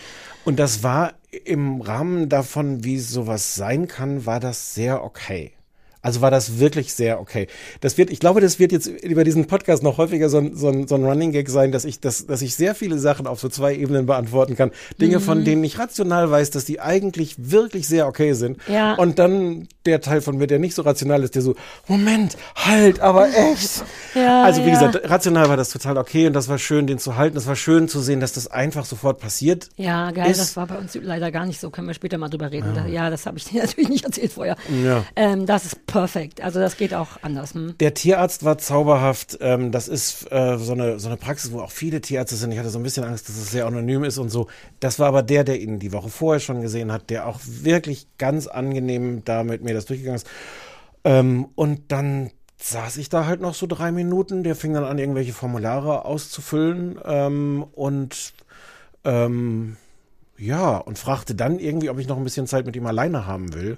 Und 0.45 0.59
das 0.61 0.83
war 0.85 1.15
im 1.45 1.81
Rahmen 1.81 2.29
davon, 2.29 2.85
wie 2.85 2.99
sowas 3.01 3.57
sein 3.57 3.89
kann, 3.89 4.25
war 4.25 4.39
das 4.39 4.75
sehr 4.75 5.03
okay. 5.03 5.53
Also 6.01 6.21
war 6.21 6.31
das 6.31 6.59
wirklich 6.61 6.95
sehr 6.95 7.21
okay. 7.21 7.49
Das 7.81 7.99
wird, 7.99 8.11
ich 8.11 8.21
glaube, 8.21 8.41
das 8.41 8.59
wird 8.59 8.73
jetzt 8.73 8.87
über 8.87 9.25
diesen 9.25 9.47
Podcast 9.47 9.83
noch 9.83 9.99
häufiger 9.99 10.29
so 10.29 10.39
ein, 10.39 10.55
so 10.57 10.69
ein, 10.69 10.87
so 10.87 10.95
ein 10.95 11.05
Running 11.05 11.33
Gag 11.33 11.49
sein, 11.51 11.73
dass 11.73 11.85
ich, 11.85 12.01
dass, 12.01 12.27
dass 12.27 12.41
ich 12.43 12.55
sehr 12.55 12.75
viele 12.75 12.99
Sachen 12.99 13.27
auf 13.27 13.41
so 13.41 13.49
zwei 13.49 13.75
Ebenen 13.75 14.07
beantworten 14.07 14.57
kann. 14.57 14.71
Dinge, 15.01 15.19
Mhm. 15.19 15.23
von 15.23 15.45
denen 15.45 15.65
ich 15.65 15.79
rational 15.79 16.31
weiß, 16.31 16.51
dass 16.51 16.65
die 16.65 16.81
eigentlich 16.81 17.35
wirklich 17.51 17.89
sehr 17.89 18.07
okay 18.07 18.33
sind. 18.35 18.59
Ja. 18.69 18.95
Und 18.95 19.19
dann 19.19 19.67
der 19.87 20.01
Teil 20.01 20.21
von 20.21 20.37
mir, 20.39 20.47
der 20.47 20.59
nicht 20.59 20.75
so 20.75 20.83
rational 20.83 21.23
ist, 21.25 21.35
der 21.35 21.43
so, 21.43 21.55
Moment, 21.89 22.37
halt, 22.55 23.01
aber 23.01 23.29
echt. 23.53 23.83
Ja, 24.15 24.45
also 24.45 24.65
wie 24.65 24.69
ja. 24.71 24.75
gesagt, 24.75 25.09
rational 25.11 25.49
war 25.49 25.57
das 25.57 25.71
total 25.71 25.97
okay 25.99 26.27
und 26.27 26.33
das 26.35 26.49
war 26.49 26.59
schön, 26.59 26.87
den 26.87 26.99
zu 26.99 27.17
halten. 27.17 27.35
Das 27.35 27.47
war 27.47 27.57
schön 27.57 27.89
zu 27.89 28.01
sehen, 28.01 28.21
dass 28.21 28.33
das 28.33 28.47
einfach 28.49 28.85
sofort 28.85 29.19
passiert. 29.21 29.69
Ja, 29.77 30.11
geil, 30.11 30.31
Ist- 30.31 30.41
das 30.41 30.57
war 30.57 30.67
bei 30.67 30.77
uns 30.79 30.95
leider 31.01 31.31
gar 31.33 31.47
nicht 31.47 31.59
so. 31.61 31.71
Können 31.71 31.87
wir 31.89 31.95
später 31.95 32.19
mal 32.19 32.29
drüber 32.29 32.51
reden. 32.53 32.73
Da, 32.75 32.87
ja, 32.87 33.11
das 33.11 33.27
habe 33.27 33.39
ich 33.39 33.45
dir 33.51 33.63
natürlich 33.63 33.89
nicht 33.89 34.05
erzählt 34.05 34.33
vorher. 34.33 34.57
Ja. 34.85 35.05
Ähm, 35.17 35.47
das 35.47 35.65
ist 35.65 35.87
perfekt. 35.89 36.41
Also 36.41 36.61
das 36.61 36.77
geht 36.77 36.95
auch 36.95 37.09
anders. 37.23 37.55
Hm? 37.55 37.77
Der 37.79 37.95
Tierarzt 37.95 38.45
war 38.45 38.59
zauberhaft. 38.59 39.39
Ähm, 39.41 39.73
das 39.73 39.89
ist 39.89 40.31
äh, 40.31 40.57
so, 40.59 40.73
eine, 40.73 41.01
so 41.01 41.09
eine 41.09 41.17
Praxis, 41.17 41.51
wo 41.51 41.61
auch 41.61 41.73
viele 41.73 42.01
Tierärzte 42.01 42.37
sind. 42.37 42.53
Ich 42.53 42.59
hatte 42.59 42.71
so 42.71 42.79
ein 42.79 42.85
bisschen 42.85 43.03
Angst, 43.03 43.29
dass 43.29 43.37
es 43.37 43.51
sehr 43.51 43.67
anonym 43.67 44.05
ist 44.05 44.19
und 44.19 44.29
so. 44.29 44.47
Das 44.79 45.01
war 45.01 45.09
aber 45.09 45.25
der, 45.25 45.43
der 45.43 45.61
ihn 45.61 45.81
die 45.81 45.93
Woche 45.93 46.09
vorher 46.09 46.39
schon 46.39 46.63
gesehen 46.63 46.93
hat, 46.93 47.11
der 47.11 47.27
auch 47.27 47.41
wirklich 47.43 48.07
ganz 48.19 48.47
angenehm 48.47 49.25
da 49.25 49.43
mit 49.43 49.65
mir 49.65 49.75
das 49.75 49.87
durchgegangen 49.87 50.17
ist. 50.17 50.29
Ähm, 51.03 51.49
und 51.57 51.91
dann 51.91 52.31
saß 52.59 52.97
ich 52.99 53.09
da 53.09 53.27
halt 53.27 53.41
noch 53.41 53.55
so 53.55 53.67
drei 53.67 53.91
Minuten. 53.91 54.45
Der 54.45 54.55
fing 54.55 54.75
dann 54.75 54.85
an, 54.85 54.99
irgendwelche 54.99 55.33
Formulare 55.33 56.05
auszufüllen 56.05 57.01
ähm, 57.05 57.65
und 57.73 58.35
ähm, 59.05 59.77
ja, 60.37 60.77
und 60.77 60.99
fragte 60.99 61.35
dann 61.35 61.59
irgendwie, 61.59 61.91
ob 61.91 61.99
ich 61.99 62.07
noch 62.07 62.17
ein 62.17 62.25
bisschen 62.25 62.47
Zeit 62.47 62.65
mit 62.65 62.77
ihm 62.77 62.87
alleine 62.87 63.27
haben 63.27 63.55
will. 63.55 63.77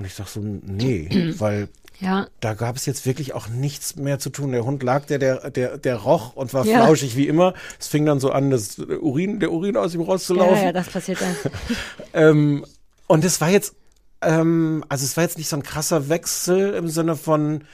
Und 0.00 0.06
ich 0.06 0.14
sag 0.14 0.26
so, 0.28 0.40
nee, 0.40 1.34
weil 1.38 1.68
Ja, 2.00 2.26
da 2.40 2.54
gab 2.54 2.76
es 2.76 2.86
jetzt 2.86 3.04
wirklich 3.04 3.34
auch 3.34 3.48
nichts 3.48 3.96
mehr 3.96 4.18
zu 4.18 4.30
tun. 4.30 4.50
Der 4.52 4.64
Hund 4.64 4.82
lag, 4.82 5.04
der, 5.04 5.18
der, 5.18 5.50
der, 5.50 5.76
der 5.76 5.96
roch 5.96 6.34
und 6.34 6.54
war 6.54 6.64
Ja. 6.64 6.78
flauschig 6.84 7.14
wie 7.16 7.28
immer. 7.28 7.52
Es 7.78 7.86
fing 7.88 8.06
dann 8.06 8.18
so 8.18 8.30
an, 8.32 8.50
das 8.50 8.78
Urin, 8.78 9.38
der 9.40 9.52
Urin 9.52 9.76
aus 9.76 9.94
ihm 9.94 10.00
ja, 10.00 10.06
rauszulaufen. 10.06 10.64
ja, 10.64 10.72
das 10.72 10.88
passiert 10.88 11.20
dann. 11.20 11.36
Ähm, 12.14 12.64
und 13.06 13.24
es 13.24 13.40
war 13.40 13.50
jetzt, 13.50 13.74
ähm, 14.22 14.84
also 14.88 15.04
es 15.04 15.16
war 15.16 15.22
jetzt 15.24 15.38
nicht 15.38 15.48
so 15.48 15.56
ein 15.56 15.62
krasser 15.62 16.08
Wechsel 16.08 16.74
im 16.74 16.88
Sinne 16.88 17.14
von, 17.16 17.64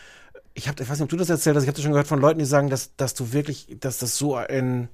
ich 0.54 0.68
habe, 0.68 0.82
ich 0.82 0.88
weiß 0.88 0.98
nicht, 0.98 1.04
ob 1.04 1.08
du 1.10 1.16
das 1.16 1.30
erzählt 1.30 1.54
hast, 1.56 1.62
ich 1.62 1.68
habe 1.68 1.76
das 1.76 1.82
schon 1.84 1.92
gehört 1.92 2.06
von 2.08 2.20
Leuten, 2.20 2.38
die 2.40 2.44
sagen, 2.44 2.68
dass, 2.68 2.90
dass 2.96 3.14
du 3.14 3.32
wirklich, 3.32 3.76
dass 3.80 3.98
das 3.98 4.18
so 4.18 4.34
ein, 4.34 4.88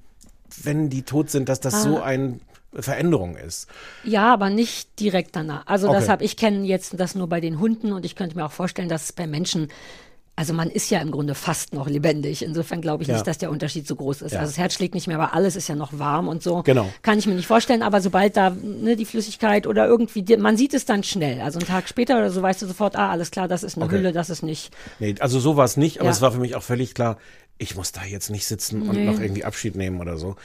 wenn 0.61 0.89
die 0.89 1.01
tot 1.01 1.29
sind, 1.31 1.49
dass 1.49 1.59
das 1.59 1.81
so 1.83 1.97
Ah. 1.99 2.03
ein 2.05 2.39
Veränderung 2.79 3.35
ist. 3.35 3.67
Ja, 4.03 4.33
aber 4.33 4.49
nicht 4.49 4.99
direkt 4.99 5.35
danach. 5.35 5.67
Also 5.67 5.87
das 5.91 6.03
Okay. 6.03 6.11
habe 6.11 6.23
ich 6.23 6.37
kenne 6.37 6.65
jetzt 6.65 6.99
das 6.99 7.15
nur 7.15 7.27
bei 7.27 7.39
den 7.41 7.59
Hunden 7.59 7.91
und 7.93 8.05
ich 8.05 8.15
könnte 8.15 8.35
mir 8.35 8.45
auch 8.45 8.51
vorstellen, 8.51 8.89
dass 8.89 9.03
es 9.03 9.11
bei 9.13 9.27
Menschen 9.27 9.69
also 10.35 10.51
man 10.51 10.71
ist 10.71 10.89
ja 10.89 10.97
im 10.99 11.11
Grunde 11.11 11.35
fast 11.35 11.75
noch 11.75 11.87
lebendig. 11.87 12.41
Insofern 12.41 12.81
glaube 12.81 13.03
ich 13.03 13.07
Ja. 13.07 13.13
nicht, 13.13 13.27
dass 13.27 13.37
der 13.37 13.51
Unterschied 13.51 13.87
so 13.87 13.95
groß 13.95 14.23
ist. 14.23 14.31
Ja. 14.31 14.39
Also 14.39 14.49
das 14.49 14.57
Herz 14.57 14.73
schlägt 14.73 14.95
nicht 14.95 15.05
mehr, 15.05 15.19
aber 15.19 15.35
alles 15.35 15.55
ist 15.55 15.67
ja 15.67 15.75
noch 15.75 15.99
warm 15.99 16.27
und 16.27 16.41
so. 16.41 16.63
Genau. 16.63 16.91
Kann 17.03 17.19
ich 17.19 17.27
mir 17.27 17.35
nicht 17.35 17.45
vorstellen, 17.45 17.83
aber 17.83 18.01
sobald 18.01 18.35
da 18.35 18.49
ne, 18.49 18.95
die 18.95 19.05
Flüssigkeit 19.05 19.67
oder 19.67 19.85
irgendwie, 19.85 20.23
die, 20.23 20.35
man 20.37 20.57
sieht 20.57 20.73
es 20.73 20.85
dann 20.85 21.03
schnell. 21.03 21.39
Also 21.41 21.59
einen 21.59 21.67
Tag 21.67 21.87
später 21.87 22.17
oder 22.17 22.31
so 22.31 22.41
weißt 22.41 22.63
du 22.63 22.65
sofort, 22.65 22.95
ah, 22.95 23.11
alles 23.11 23.29
klar, 23.29 23.47
das 23.47 23.61
ist 23.61 23.75
eine 23.75 23.85
Okay. 23.85 23.97
Hülle, 23.97 24.11
das 24.11 24.31
ist 24.31 24.41
nicht. 24.41 24.71
Nee, 24.97 25.13
also 25.19 25.39
so 25.39 25.55
war 25.55 25.65
es 25.65 25.77
nicht, 25.77 25.99
aber 25.99 26.07
Ja. 26.07 26.13
es 26.13 26.21
war 26.21 26.31
für 26.31 26.39
mich 26.39 26.55
auch 26.55 26.63
völlig 26.63 26.95
klar, 26.95 27.17
ich 27.57 27.75
muss 27.75 27.91
da 27.91 28.03
jetzt 28.03 28.29
nicht 28.29 28.45
sitzen 28.45 28.81
und 28.81 28.95
Nee. 28.95 29.05
noch 29.05 29.19
irgendwie 29.19 29.43
Abschied 29.45 29.75
nehmen 29.75 29.99
oder 30.01 30.17
so. 30.17 30.35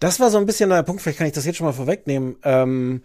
Das 0.00 0.20
war 0.20 0.30
so 0.30 0.38
ein 0.38 0.46
bisschen 0.46 0.70
der 0.70 0.82
Punkt, 0.82 1.00
vielleicht 1.02 1.18
kann 1.18 1.26
ich 1.26 1.32
das 1.32 1.46
jetzt 1.46 1.56
schon 1.56 1.66
mal 1.66 1.72
vorwegnehmen. 1.72 2.36
Ähm, 2.42 3.02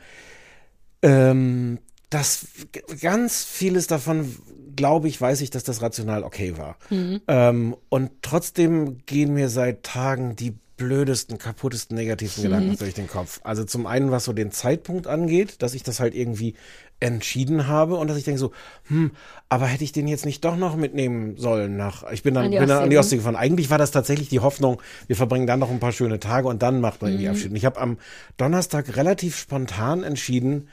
ähm, 1.01 1.79
dass 2.09 2.45
g- 2.71 2.81
ganz 3.01 3.43
vieles 3.43 3.87
davon, 3.87 4.35
glaube 4.75 5.07
ich, 5.07 5.19
weiß 5.19 5.41
ich, 5.41 5.49
dass 5.49 5.63
das 5.63 5.81
rational 5.81 6.23
okay 6.23 6.57
war. 6.57 6.77
Ähm, 6.91 7.75
und 7.89 8.11
trotzdem 8.21 9.05
gehen 9.05 9.33
mir 9.33 9.49
seit 9.49 9.83
Tagen 9.83 10.35
die 10.35 10.53
blödesten, 10.77 11.37
kaputtesten, 11.37 11.95
negativsten 11.95 12.43
Gedanken 12.43 12.77
durch 12.77 12.93
den 12.93 13.07
Kopf. 13.07 13.39
Also 13.43 13.63
zum 13.63 13.85
einen, 13.87 14.11
was 14.11 14.25
so 14.25 14.33
den 14.33 14.51
Zeitpunkt 14.51 15.07
angeht, 15.07 15.61
dass 15.61 15.73
ich 15.75 15.83
das 15.83 15.99
halt 15.99 16.15
irgendwie 16.15 16.55
entschieden 16.99 17.67
habe 17.67 17.95
und 17.95 18.07
dass 18.07 18.17
ich 18.17 18.23
denke 18.23 18.39
so, 18.39 18.51
hm, 18.87 19.11
aber 19.49 19.67
hätte 19.67 19.83
ich 19.83 19.91
den 19.91 20.07
jetzt 20.07 20.25
nicht 20.25 20.43
doch 20.45 20.55
noch 20.55 20.75
mitnehmen 20.75 21.37
sollen 21.37 21.75
nach, 21.75 22.09
ich 22.11 22.23
bin 22.23 22.33
dann, 22.33 22.45
An 22.45 22.51
die 22.51 22.57
bin 22.57 22.69
dann 22.69 22.83
an 22.83 22.89
die 22.89 22.97
Ostsee, 22.97 23.17
gefahren. 23.17 23.35
Eigentlich 23.35 23.69
war 23.69 23.77
das 23.77 23.91
tatsächlich 23.91 24.29
die 24.29 24.39
Hoffnung, 24.39 24.81
wir 25.07 25.15
verbringen 25.15 25.45
dann 25.45 25.59
noch 25.59 25.69
ein 25.69 25.79
paar 25.79 25.91
schöne 25.91 26.19
Tage 26.19 26.47
und 26.47 26.63
dann 26.63 26.81
macht 26.81 27.01
man 27.01 27.11
irgendwie 27.11 27.29
Abschied. 27.29 27.51
Und 27.51 27.57
ich 27.57 27.65
habe 27.65 27.79
am 27.79 27.97
Donnerstag 28.37 28.95
relativ 28.95 29.37
spontan 29.37 30.03
entschieden, 30.03 30.69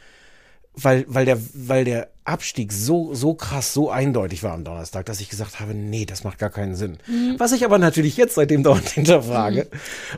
weil, 0.75 1.05
weil 1.09 1.25
der, 1.25 1.39
weil 1.53 1.85
der 1.85 2.09
Abstieg 2.25 2.73
so, 2.73 3.13
so 3.13 3.35
krass, 3.35 3.75
so 3.75 3.91
eindeutig 3.91 4.43
war 4.43 4.53
am 4.53 4.65
Donnerstag, 4.65 5.07
dass 5.07 5.21
ich 5.21 5.29
gesagt 5.29 5.59
habe, 5.59 5.75
nee, 5.75 6.07
das 6.07 6.23
macht 6.23 6.39
gar 6.39 6.51
keinen 6.51 6.77
Sinn. 6.77 6.99
Was 7.39 7.53
ich 7.53 7.65
aber 7.65 7.79
natürlich 7.79 8.17
jetzt 8.17 8.37
seitdem 8.37 8.63
dauernd 8.63 8.89
hinterfrage. 8.91 9.69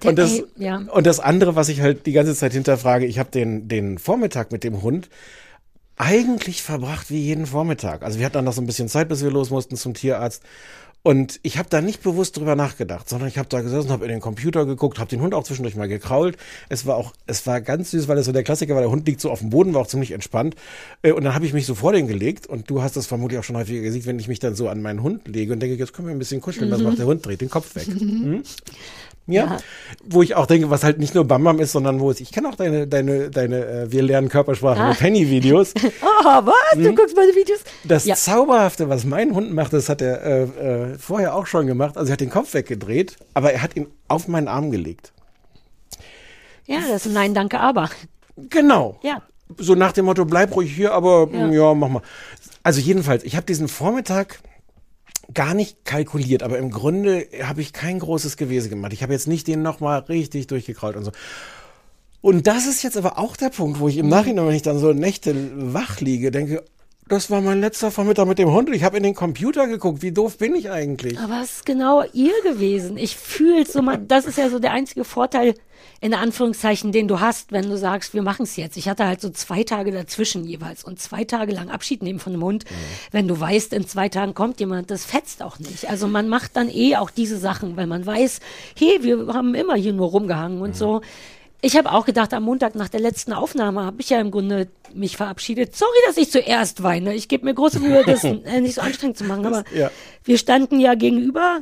Und 0.04 0.18
das, 0.18 0.42
ja. 0.56 0.76
und 0.76 1.06
das 1.06 1.20
andere, 1.20 1.56
was 1.56 1.68
ich 1.70 1.80
halt 1.80 2.06
die 2.06 2.12
ganze 2.12 2.34
Zeit 2.34 2.52
hinterfrage, 2.52 3.06
ich 3.06 3.18
habe 3.18 3.30
den, 3.30 3.66
den 3.68 3.98
Vormittag 3.98 4.52
mit 4.52 4.62
dem 4.62 4.82
Hund 4.82 5.08
eigentlich 5.96 6.62
verbracht 6.62 7.10
wie 7.10 7.18
jeden 7.18 7.46
Vormittag. 7.46 8.02
Also 8.02 8.18
wir 8.18 8.26
hatten 8.26 8.34
dann 8.34 8.44
noch 8.44 8.52
so 8.52 8.62
ein 8.62 8.66
bisschen 8.66 8.88
Zeit, 8.88 9.08
bis 9.08 9.22
wir 9.22 9.30
los 9.30 9.50
mussten 9.50 9.76
zum 9.76 9.94
Tierarzt. 9.94 10.42
Und 11.04 11.40
ich 11.42 11.58
habe 11.58 11.68
da 11.68 11.80
nicht 11.80 12.02
bewusst 12.02 12.36
drüber 12.36 12.54
nachgedacht, 12.54 13.08
sondern 13.08 13.28
ich 13.28 13.36
habe 13.36 13.48
da 13.48 13.60
gesessen, 13.60 13.90
habe 13.90 14.04
in 14.04 14.10
den 14.12 14.20
Computer 14.20 14.64
geguckt, 14.64 15.00
habe 15.00 15.10
den 15.10 15.20
Hund 15.20 15.34
auch 15.34 15.42
zwischendurch 15.42 15.74
mal 15.74 15.88
gekrault. 15.88 16.36
Es 16.68 16.86
war 16.86 16.96
auch, 16.96 17.12
es 17.26 17.44
war 17.46 17.60
ganz 17.60 17.90
süß, 17.90 18.06
weil 18.06 18.18
es 18.18 18.26
so 18.26 18.32
der 18.32 18.44
Klassiker 18.44 18.74
war. 18.74 18.82
Der 18.82 18.90
Hund 18.90 19.06
liegt 19.06 19.20
so 19.20 19.30
auf 19.30 19.40
dem 19.40 19.50
Boden, 19.50 19.74
war 19.74 19.80
auch 19.80 19.88
ziemlich 19.88 20.12
entspannt. 20.12 20.54
Äh, 21.02 21.10
Und 21.12 21.24
dann 21.24 21.34
habe 21.34 21.44
ich 21.44 21.52
mich 21.52 21.66
so 21.66 21.74
vor 21.74 21.92
den 21.92 22.06
gelegt. 22.06 22.46
Und 22.46 22.70
du 22.70 22.82
hast 22.82 22.96
das 22.96 23.06
vermutlich 23.06 23.40
auch 23.40 23.44
schon 23.44 23.56
häufiger 23.56 23.80
gesehen, 23.80 24.06
wenn 24.06 24.18
ich 24.20 24.28
mich 24.28 24.38
dann 24.38 24.54
so 24.54 24.68
an 24.68 24.80
meinen 24.80 25.02
Hund 25.02 25.26
lege 25.26 25.52
und 25.52 25.60
denke, 25.60 25.76
jetzt 25.76 25.92
können 25.92 26.06
wir 26.06 26.14
ein 26.14 26.20
bisschen 26.20 26.40
kuscheln. 26.40 26.70
Was 26.70 26.80
macht 26.80 26.98
der 26.98 27.06
Hund? 27.06 27.26
Dreht 27.26 27.40
den 27.40 27.50
Kopf 27.50 27.74
weg. 27.74 27.86
Hm? 28.02 28.42
Ja. 29.26 29.44
Ja. 29.44 29.56
Wo 30.04 30.22
ich 30.22 30.34
auch 30.34 30.46
denke, 30.46 30.70
was 30.70 30.82
halt 30.82 30.98
nicht 30.98 31.14
nur 31.14 31.24
Bam 31.24 31.44
Bam 31.44 31.60
ist, 31.60 31.72
sondern 31.72 32.00
wo 32.00 32.10
es, 32.10 32.18
ich 32.20 32.32
kenne 32.32 32.48
auch 32.48 32.56
deine, 32.56 32.88
deine, 32.88 33.30
deine, 33.30 33.64
äh, 33.64 33.92
wir 33.92 34.02
lernen 34.02 34.28
Körpersprache 34.28 34.88
mit 34.88 34.98
Penny-Videos. 34.98 35.74
Oh, 36.24 36.46
was? 36.46 36.54
Du 36.78 36.94
guckst 36.94 37.16
meine 37.16 37.32
Videos? 37.32 37.60
Das 37.82 38.04
ja. 38.04 38.14
Zauberhafte, 38.14 38.88
was 38.88 39.04
mein 39.04 39.34
Hund 39.34 39.52
macht, 39.52 39.72
das 39.72 39.88
hat 39.88 40.00
er 40.00 40.22
äh, 40.22 40.42
äh, 40.42 40.91
vorher 40.98 41.34
auch 41.34 41.46
schon 41.46 41.66
gemacht. 41.66 41.96
Also 41.96 42.10
er 42.10 42.14
hat 42.14 42.20
den 42.20 42.30
Kopf 42.30 42.54
weggedreht, 42.54 43.16
aber 43.34 43.52
er 43.52 43.62
hat 43.62 43.76
ihn 43.76 43.86
auf 44.08 44.28
meinen 44.28 44.48
Arm 44.48 44.70
gelegt. 44.70 45.12
ja, 46.66 46.80
das 46.80 47.02
ist 47.02 47.06
ein 47.06 47.12
Nein, 47.14 47.34
danke, 47.34 47.60
aber. 47.60 47.90
Genau. 48.36 48.98
Ja. 49.02 49.22
So 49.58 49.74
nach 49.74 49.92
dem 49.92 50.06
Motto, 50.06 50.24
bleib 50.24 50.54
ruhig 50.56 50.74
hier, 50.74 50.92
aber 50.92 51.28
Ja. 51.32 51.46
ja, 51.46 51.52
ja 51.52 51.74
mach 51.74 51.88
mal. 51.88 52.02
Also 52.62 52.80
jedenfalls, 52.80 53.24
ich 53.24 53.36
habe 53.36 53.44
diesen 53.46 53.68
Vormittag 53.68 54.40
gar 55.34 55.54
nicht 55.54 55.84
kalkuliert, 55.84 56.42
aber 56.42 56.58
im 56.58 56.70
Grunde 56.70 57.26
habe 57.42 57.60
ich 57.60 57.72
kein 57.72 57.98
großes 57.98 58.36
Gewese 58.36 58.68
gemacht. 58.68 58.92
Ich 58.92 59.02
habe 59.02 59.12
jetzt 59.12 59.28
nicht 59.28 59.46
den 59.46 59.62
nochmal 59.62 60.00
richtig 60.00 60.46
durchgekraut 60.46 60.96
und 60.96 61.04
so. 61.04 61.12
Und 62.20 62.46
das 62.46 62.66
ist 62.66 62.82
jetzt 62.82 62.96
aber 62.96 63.18
auch 63.18 63.36
der 63.36 63.50
Punkt, 63.50 63.80
wo 63.80 63.88
ich 63.88 63.96
im 63.96 64.08
Nachhinein, 64.08 64.46
wenn 64.46 64.54
ich 64.54 64.62
dann 64.62 64.78
so 64.78 64.92
Nächte 64.92 65.34
wach 65.74 66.00
liege, 66.00 66.30
denke, 66.30 66.64
das 67.12 67.30
war 67.30 67.42
mein 67.42 67.60
letzter 67.60 67.90
Vormittag 67.90 68.26
mit 68.26 68.38
dem 68.38 68.50
Hund. 68.50 68.70
Ich 68.70 68.84
habe 68.84 68.96
in 68.96 69.02
den 69.02 69.14
Computer 69.14 69.66
geguckt. 69.66 70.00
Wie 70.00 70.12
doof 70.12 70.38
bin 70.38 70.54
ich 70.54 70.70
eigentlich? 70.70 71.18
Aber 71.18 71.42
es 71.42 71.56
ist 71.56 71.66
genau 71.66 72.02
ihr 72.14 72.32
gewesen. 72.42 72.96
Ich 72.96 73.16
fühle 73.16 73.66
so 73.66 73.82
mal, 73.82 73.98
das 73.98 74.24
ist 74.24 74.38
ja 74.38 74.48
so 74.48 74.58
der 74.58 74.72
einzige 74.72 75.04
Vorteil, 75.04 75.54
in 76.00 76.14
Anführungszeichen, 76.14 76.90
den 76.90 77.08
du 77.08 77.20
hast, 77.20 77.52
wenn 77.52 77.68
du 77.68 77.76
sagst, 77.76 78.14
wir 78.14 78.22
machen 78.22 78.44
es 78.44 78.56
jetzt. 78.56 78.78
Ich 78.78 78.88
hatte 78.88 79.04
halt 79.04 79.20
so 79.20 79.28
zwei 79.28 79.62
Tage 79.62 79.92
dazwischen 79.92 80.44
jeweils 80.44 80.84
und 80.84 81.00
zwei 81.00 81.24
Tage 81.24 81.52
lang 81.52 81.68
Abschied 81.68 82.02
nehmen 82.02 82.18
von 82.18 82.32
dem 82.32 82.42
Hund. 82.42 82.64
Wenn 83.10 83.28
du 83.28 83.38
weißt, 83.38 83.74
in 83.74 83.86
zwei 83.86 84.08
Tagen 84.08 84.32
kommt 84.32 84.58
jemand, 84.58 84.90
das 84.90 85.04
fetzt 85.04 85.42
auch 85.42 85.58
nicht. 85.58 85.90
Also 85.90 86.08
man 86.08 86.30
macht 86.30 86.56
dann 86.56 86.70
eh 86.70 86.96
auch 86.96 87.10
diese 87.10 87.36
Sachen, 87.36 87.76
weil 87.76 87.86
man 87.86 88.06
weiß, 88.06 88.40
hey, 88.78 89.00
wir 89.02 89.34
haben 89.34 89.54
immer 89.54 89.74
hier 89.74 89.92
nur 89.92 90.08
rumgehangen 90.08 90.62
und 90.62 90.74
so. 90.74 91.02
Ich 91.64 91.76
habe 91.76 91.92
auch 91.92 92.04
gedacht, 92.04 92.34
am 92.34 92.42
Montag 92.42 92.74
nach 92.74 92.88
der 92.88 92.98
letzten 92.98 93.32
Aufnahme 93.32 93.84
habe 93.84 94.00
ich 94.00 94.10
ja 94.10 94.20
im 94.20 94.32
Grunde 94.32 94.66
mich 94.92 95.16
verabschiedet. 95.16 95.76
Sorry, 95.76 95.96
dass 96.06 96.16
ich 96.16 96.28
zuerst 96.28 96.82
weine. 96.82 97.14
Ich 97.14 97.28
gebe 97.28 97.44
mir 97.44 97.54
große 97.54 97.78
Mühe, 97.78 98.02
das 98.04 98.24
äh, 98.24 98.60
nicht 98.60 98.74
so 98.74 98.80
anstrengend 98.80 99.16
zu 99.16 99.24
machen. 99.24 99.46
Aber 99.46 99.62
ja. 99.72 99.88
wir 100.24 100.38
standen 100.38 100.80
ja 100.80 100.96
gegenüber 100.96 101.60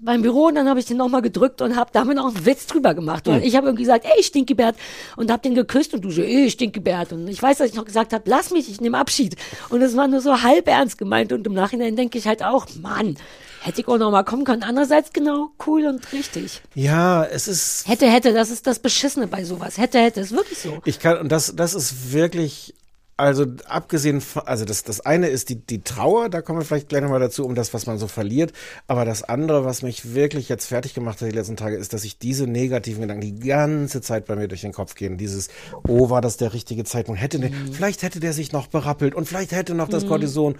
beim 0.00 0.22
Büro 0.22 0.46
und 0.46 0.56
dann 0.56 0.68
habe 0.68 0.80
ich 0.80 0.86
den 0.86 0.96
nochmal 0.96 1.22
gedrückt 1.22 1.62
und 1.62 1.76
habe 1.76 1.90
damit 1.92 2.18
auch 2.18 2.34
einen 2.34 2.46
Witz 2.46 2.66
drüber 2.66 2.94
gemacht. 2.94 3.28
Und 3.28 3.44
ich 3.44 3.54
habe 3.54 3.68
irgendwie 3.68 3.84
gesagt, 3.84 4.06
ey, 4.06 4.22
Stinkebert 4.24 4.74
und 5.16 5.30
habe 5.30 5.42
den 5.42 5.54
geküsst 5.54 5.94
und 5.94 6.00
du 6.00 6.10
so, 6.10 6.22
ey, 6.22 6.50
Stinkebert. 6.50 7.12
Und 7.12 7.28
ich 7.28 7.40
weiß, 7.40 7.58
dass 7.58 7.70
ich 7.70 7.76
noch 7.76 7.84
gesagt 7.84 8.12
habe, 8.12 8.24
lass 8.28 8.50
mich, 8.50 8.68
ich 8.68 8.80
nehme 8.80 8.98
Abschied. 8.98 9.36
Und 9.68 9.82
es 9.82 9.96
war 9.96 10.08
nur 10.08 10.20
so 10.20 10.42
halb 10.42 10.66
ernst 10.68 10.98
gemeint 10.98 11.32
und 11.32 11.46
im 11.46 11.52
Nachhinein 11.52 11.94
denke 11.94 12.18
ich 12.18 12.26
halt 12.26 12.42
auch, 12.42 12.66
Mann, 12.80 13.16
hätte 13.60 13.80
ich 13.82 13.88
auch 13.88 13.98
noch 13.98 14.10
mal 14.10 14.24
kommen 14.24 14.44
können. 14.44 14.62
Andererseits 14.62 15.12
genau 15.12 15.50
cool 15.66 15.86
und 15.86 16.12
richtig. 16.12 16.62
Ja, 16.74 17.24
es 17.24 17.48
ist 17.48 17.86
Hätte, 17.86 18.10
hätte, 18.10 18.32
das 18.32 18.50
ist 18.50 18.66
das 18.66 18.78
Beschissene 18.78 19.26
bei 19.26 19.44
sowas. 19.44 19.78
Hätte, 19.78 20.00
hätte, 20.00 20.20
ist 20.20 20.32
wirklich 20.32 20.58
so. 20.58 20.80
Ich 20.84 20.98
kann, 20.98 21.18
und 21.18 21.30
das, 21.30 21.54
das 21.54 21.74
ist 21.74 22.12
wirklich, 22.12 22.74
also 23.16 23.44
abgesehen 23.66 24.22
von, 24.22 24.42
also 24.46 24.64
das, 24.64 24.82
das 24.82 25.00
eine 25.00 25.28
ist 25.28 25.50
die, 25.50 25.56
die 25.56 25.82
Trauer, 25.82 26.30
da 26.30 26.40
kommen 26.40 26.60
wir 26.60 26.64
vielleicht 26.64 26.88
gleich 26.88 27.02
nochmal 27.02 27.20
dazu, 27.20 27.44
um 27.44 27.54
das, 27.54 27.74
was 27.74 27.86
man 27.86 27.98
so 27.98 28.08
verliert. 28.08 28.52
Aber 28.86 29.04
das 29.04 29.22
andere, 29.22 29.64
was 29.64 29.82
mich 29.82 30.14
wirklich 30.14 30.48
jetzt 30.48 30.66
fertig 30.66 30.94
gemacht 30.94 31.20
hat 31.20 31.28
die 31.28 31.36
letzten 31.36 31.56
Tage, 31.56 31.76
ist, 31.76 31.92
dass 31.92 32.04
ich 32.04 32.18
diese 32.18 32.46
negativen 32.46 33.02
Gedanken 33.02 33.22
die 33.22 33.38
ganze 33.46 34.00
Zeit 34.00 34.24
bei 34.26 34.36
mir 34.36 34.48
durch 34.48 34.62
den 34.62 34.72
Kopf 34.72 34.94
gehen. 34.94 35.18
Dieses, 35.18 35.48
oh, 35.86 36.08
war 36.08 36.22
das 36.22 36.38
der 36.38 36.54
richtige 36.54 36.84
Zeitpunkt? 36.84 37.20
Hätte 37.20 37.38
der, 37.38 37.50
vielleicht 37.72 38.02
hätte 38.02 38.20
der 38.20 38.32
sich 38.32 38.52
noch 38.52 38.68
berappelt 38.68 39.14
und 39.14 39.26
vielleicht 39.26 39.52
hätte 39.52 39.74
noch 39.74 39.88
das 39.88 40.06
Cortison. 40.06 40.56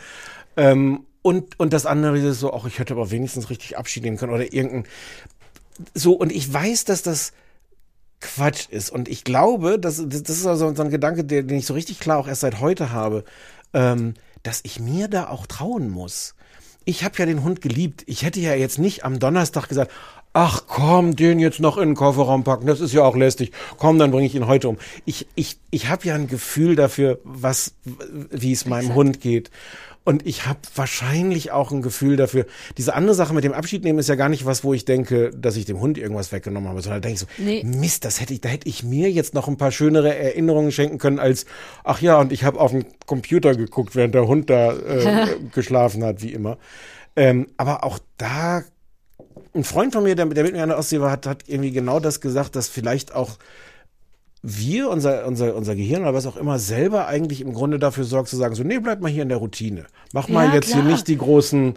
Ähm, 0.57 1.07
und, 1.23 1.59
und 1.59 1.73
das 1.73 1.87
andere 1.87 2.19
ist 2.19 2.41
so, 2.41 2.53
auch 2.53 2.67
ich 2.67 2.79
hätte 2.79 2.95
aber 2.95 3.11
wenigstens 3.11 3.51
richtig 3.51 3.77
Abschied 3.77 4.05
nehmen 4.05 4.17
können 4.17 4.33
oder 4.33 4.53
irgendein, 4.53 4.85
so, 5.95 6.13
und 6.13 6.31
ich 6.33 6.53
weiß, 6.53 6.85
dass 6.85 7.03
das, 7.03 7.33
Quatsch 8.21 8.69
ist. 8.69 8.91
Und 8.91 9.09
ich 9.09 9.25
glaube, 9.25 9.79
das, 9.79 10.03
das 10.07 10.29
ist 10.29 10.47
also 10.47 10.73
so 10.75 10.83
ein 10.83 10.91
Gedanke, 10.91 11.25
den 11.25 11.51
ich 11.51 11.67
so 11.67 11.75
richtig 11.75 12.01
klar 12.01 12.19
auch 12.19 12.29
erst 12.29 12.43
seit 12.43 12.61
heute 12.61 12.93
habe, 12.93 13.25
ähm, 13.73 14.15
dass 14.43 14.61
ich 14.63 14.79
mir 14.79 15.09
da 15.09 15.29
auch 15.29 15.47
trauen 15.47 15.89
muss. 15.89 16.35
Ich 16.85 17.05
habe 17.05 17.17
ja 17.19 17.27
den 17.27 17.43
Hund 17.43 17.61
geliebt. 17.61 18.05
Ich 18.07 18.23
hätte 18.23 18.41
ja 18.41 18.55
jetzt 18.55 18.79
nicht 18.79 19.05
am 19.05 19.19
Donnerstag 19.19 19.69
gesagt, 19.69 19.91
ach 20.33 20.65
komm, 20.67 21.17
den 21.17 21.39
jetzt 21.39 21.61
noch 21.61 21.77
in 21.77 21.91
den 21.91 21.95
Kofferraum 21.97 22.45
packen, 22.45 22.67
das 22.67 22.81
ist 22.81 22.93
ja 22.93 23.03
auch 23.03 23.17
lästig. 23.17 23.53
Komm, 23.79 23.99
dann 23.99 24.11
bringe 24.11 24.27
ich 24.27 24.35
ihn 24.35 24.47
heute 24.47 24.69
um. 24.69 24.79
Ich, 25.05 25.27
ich, 25.35 25.59
ich 25.71 25.89
habe 25.89 26.07
ja 26.07 26.15
ein 26.15 26.29
Gefühl 26.29 26.77
dafür, 26.77 27.19
was, 27.25 27.75
wie 28.31 28.53
es 28.53 28.67
meinem 28.67 28.95
Hund 28.95 29.21
geht. 29.21 29.51
Und 30.03 30.27
ich 30.27 30.47
habe 30.47 30.61
wahrscheinlich 30.75 31.53
auch 31.53 31.73
ein 31.73 31.83
Gefühl 31.83 32.17
dafür. 32.17 32.47
Diese 32.79 32.95
andere 32.95 33.15
Sache 33.15 33.35
mit 33.35 33.45
dem 33.45 33.53
Abschied 33.53 33.85
nehmen 33.85 33.99
ist 33.99 34.09
ja 34.09 34.15
gar 34.15 34.31
nicht 34.31 34.47
was, 34.47 34.65
wo 34.65 34.73
ich 34.73 34.87
denke, 34.87 35.31
dass 35.31 35.57
ich 35.57 35.67
dem 35.67 35.79
Hund 35.79 35.99
irgendwas 35.99 36.33
weggenommen 36.33 36.71
habe, 36.71 36.81
sondern 36.81 37.03
da 37.03 37.09
denke 37.09 37.23
ich 37.23 37.37
so, 37.37 37.45
Nee. 37.45 37.63
Mist, 37.65 38.07
das 38.07 38.21
hätte 38.21 38.33
ich, 38.33 38.41
da 38.41 38.49
hätte 38.49 38.69
ich 38.69 38.83
mir 38.83 39.11
jetzt 39.11 39.35
noch 39.35 39.47
ein 39.47 39.59
paar 39.59 39.73
schönere 39.73 40.15
Erinnerungen 40.15 40.73
schenken 40.73 40.99
können 40.99 41.19
als, 41.19 41.45
ach 41.85 42.01
ja, 42.01 42.19
und 42.19 42.33
ich 42.33 42.45
habe 42.45 42.59
auf 42.59 42.71
den 42.71 42.87
Computer 43.07 43.55
geguckt, 43.55 43.95
während 43.95 44.15
der 44.15 44.27
Hund 44.27 44.49
da 44.49 44.73
äh, 44.73 45.37
geschlafen 45.55 46.03
hat, 46.03 46.23
wie 46.23 46.33
immer. 46.33 46.57
Ähm, 47.15 47.49
aber 47.59 47.85
auch 47.85 47.99
da, 48.17 48.63
ein 49.55 49.65
Freund 49.65 49.93
von 49.93 50.05
mir, 50.05 50.15
der, 50.15 50.27
der 50.27 50.45
mit 50.45 50.53
mir 50.53 50.63
an 50.63 50.69
der 50.69 50.79
Ostsee 50.79 51.01
war, 51.01 51.11
hat, 51.11 51.27
hat 51.27 51.45
irgendwie 51.47 51.73
genau 51.73 52.01
das 52.01 52.21
gesagt, 52.21 52.57
dass 52.57 52.69
vielleicht 52.69 53.15
auch 53.15 53.39
wir, 54.43 54.89
unser, 54.89 55.27
unser, 55.27 55.55
unser 55.55 55.75
Gehirn 55.75 56.03
oder 56.03 56.15
was 56.15 56.27
auch 56.27 56.37
immer, 56.37 56.59
selber 56.59 57.07
eigentlich 57.07 57.41
im 57.41 57.53
Grunde 57.53 57.79
dafür 57.79 58.05
sorgt 58.05 58.29
zu 58.29 58.37
sagen, 58.37 58.55
so, 58.55 58.63
nee, 58.63 58.79
bleib 58.79 59.01
mal 59.01 59.11
hier 59.11 59.23
in 59.23 59.29
der 59.29 59.39
Routine. 59.39 59.85
Mach 60.13 60.29
mal 60.29 60.49
Ja, 60.49 60.55
jetzt 60.55 60.71
klar. 60.71 60.83
hier 60.83 60.91
nicht 60.91 61.09
die 61.09 61.19
großen, 61.19 61.75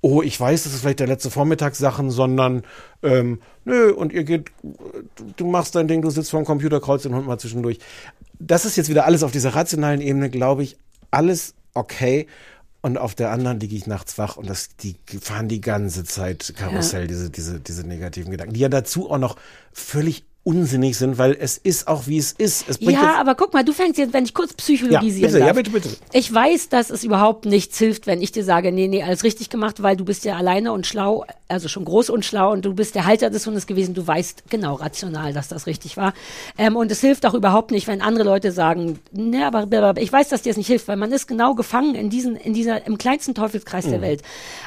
oh, 0.00 0.22
ich 0.22 0.38
weiß, 0.38 0.64
das 0.64 0.74
ist 0.74 0.80
vielleicht 0.80 1.00
der 1.00 1.06
letzte 1.06 1.30
Vormittagssachen, 1.30 2.10
sondern, 2.10 2.62
ähm, 3.02 3.40
nö, 3.64 3.92
und 3.92 4.12
ihr 4.12 4.24
geht, 4.24 4.50
du, 4.62 5.24
du 5.36 5.46
machst 5.46 5.76
dein 5.76 5.86
Ding, 5.86 6.02
du 6.02 6.10
sitzt 6.10 6.30
vor 6.30 6.40
dem 6.40 6.46
Computer, 6.46 6.80
kreuzt 6.80 7.04
den 7.04 7.14
Hund 7.14 7.26
mal 7.26 7.38
zwischendurch. 7.38 7.78
Das 8.40 8.64
ist 8.64 8.76
jetzt 8.76 8.88
wieder 8.88 9.04
alles 9.04 9.22
auf 9.22 9.30
dieser 9.30 9.54
rationalen 9.54 10.00
Ebene, 10.00 10.30
glaube 10.30 10.64
ich, 10.64 10.76
alles 11.12 11.54
okay. 11.74 12.26
Und 12.84 12.98
auf 12.98 13.14
der 13.14 13.30
anderen 13.30 13.60
liege 13.60 13.74
ich 13.76 13.86
nachts 13.86 14.18
wach 14.18 14.36
und 14.36 14.46
das, 14.46 14.76
die 14.76 14.96
fahren 15.18 15.48
die 15.48 15.62
ganze 15.62 16.04
Zeit 16.04 16.52
Karussell, 16.54 17.06
diese, 17.06 17.30
diese, 17.30 17.58
diese 17.58 17.82
negativen 17.82 18.30
Gedanken, 18.30 18.52
die 18.52 18.60
ja 18.60 18.68
dazu 18.68 19.10
auch 19.10 19.16
noch 19.16 19.36
völlig 19.72 20.26
unsinnig 20.44 20.96
sind, 20.98 21.16
weil 21.18 21.36
es 21.40 21.56
ist 21.58 21.88
auch 21.88 22.06
wie 22.06 22.18
es 22.18 22.32
ist. 22.32 22.68
Es 22.68 22.76
Ja, 22.80 23.14
aber 23.18 23.34
guck 23.34 23.54
mal, 23.54 23.64
du 23.64 23.72
fängst 23.72 23.98
jetzt, 23.98 24.12
wenn 24.12 24.24
ich 24.24 24.34
kurz 24.34 24.52
psychologisieren 24.52 25.22
Ja, 25.22 25.26
bitte, 25.26 25.38
darf. 25.38 25.46
ja, 25.48 25.52
bitte, 25.54 25.70
bitte. 25.70 25.88
Ich 26.12 26.32
weiß, 26.32 26.68
dass 26.68 26.90
es 26.90 27.02
überhaupt 27.02 27.46
nichts 27.46 27.78
hilft, 27.78 28.06
wenn 28.06 28.20
ich 28.20 28.30
dir 28.30 28.44
sage, 28.44 28.70
nee, 28.70 28.86
nee, 28.86 29.02
alles 29.02 29.24
richtig 29.24 29.48
gemacht, 29.50 29.82
weil 29.82 29.96
du 29.96 30.04
bist 30.04 30.24
ja 30.26 30.36
alleine 30.36 30.72
und 30.72 30.86
schlau, 30.86 31.24
also 31.48 31.68
schon 31.68 31.84
groß 31.86 32.10
und 32.10 32.24
schlau 32.26 32.52
und 32.52 32.64
du 32.64 32.74
bist 32.74 32.94
der 32.94 33.06
Halter 33.06 33.30
des 33.30 33.46
Hundes 33.46 33.66
gewesen. 33.66 33.94
Du 33.94 34.06
weißt 34.06 34.44
genau 34.50 34.74
rational, 34.74 35.32
dass 35.32 35.48
das 35.48 35.66
richtig 35.66 35.96
war. 35.96 36.12
Ähm, 36.58 36.76
und 36.76 36.92
es 36.92 37.00
hilft 37.00 37.24
auch 37.24 37.34
überhaupt 37.34 37.70
nicht, 37.70 37.86
wenn 37.88 38.02
andere 38.02 38.24
Leute 38.24 38.52
sagen, 38.52 38.98
ne, 39.12 39.46
aber, 39.46 39.60
aber 39.60 40.00
ich 40.02 40.12
weiß, 40.12 40.28
dass 40.28 40.42
dir 40.42 40.50
es 40.50 40.58
nicht 40.58 40.66
hilft, 40.66 40.88
weil 40.88 40.96
man 40.96 41.10
ist 41.10 41.26
genau 41.26 41.54
gefangen 41.54 41.94
in 41.94 42.10
diesen, 42.10 42.36
in 42.36 42.52
dieser, 42.52 42.86
im 42.86 42.98
kleinsten 42.98 43.34
Teufelskreis 43.34 43.86
Mhm. 43.86 43.90
der 43.90 44.00
Welt. 44.02 44.22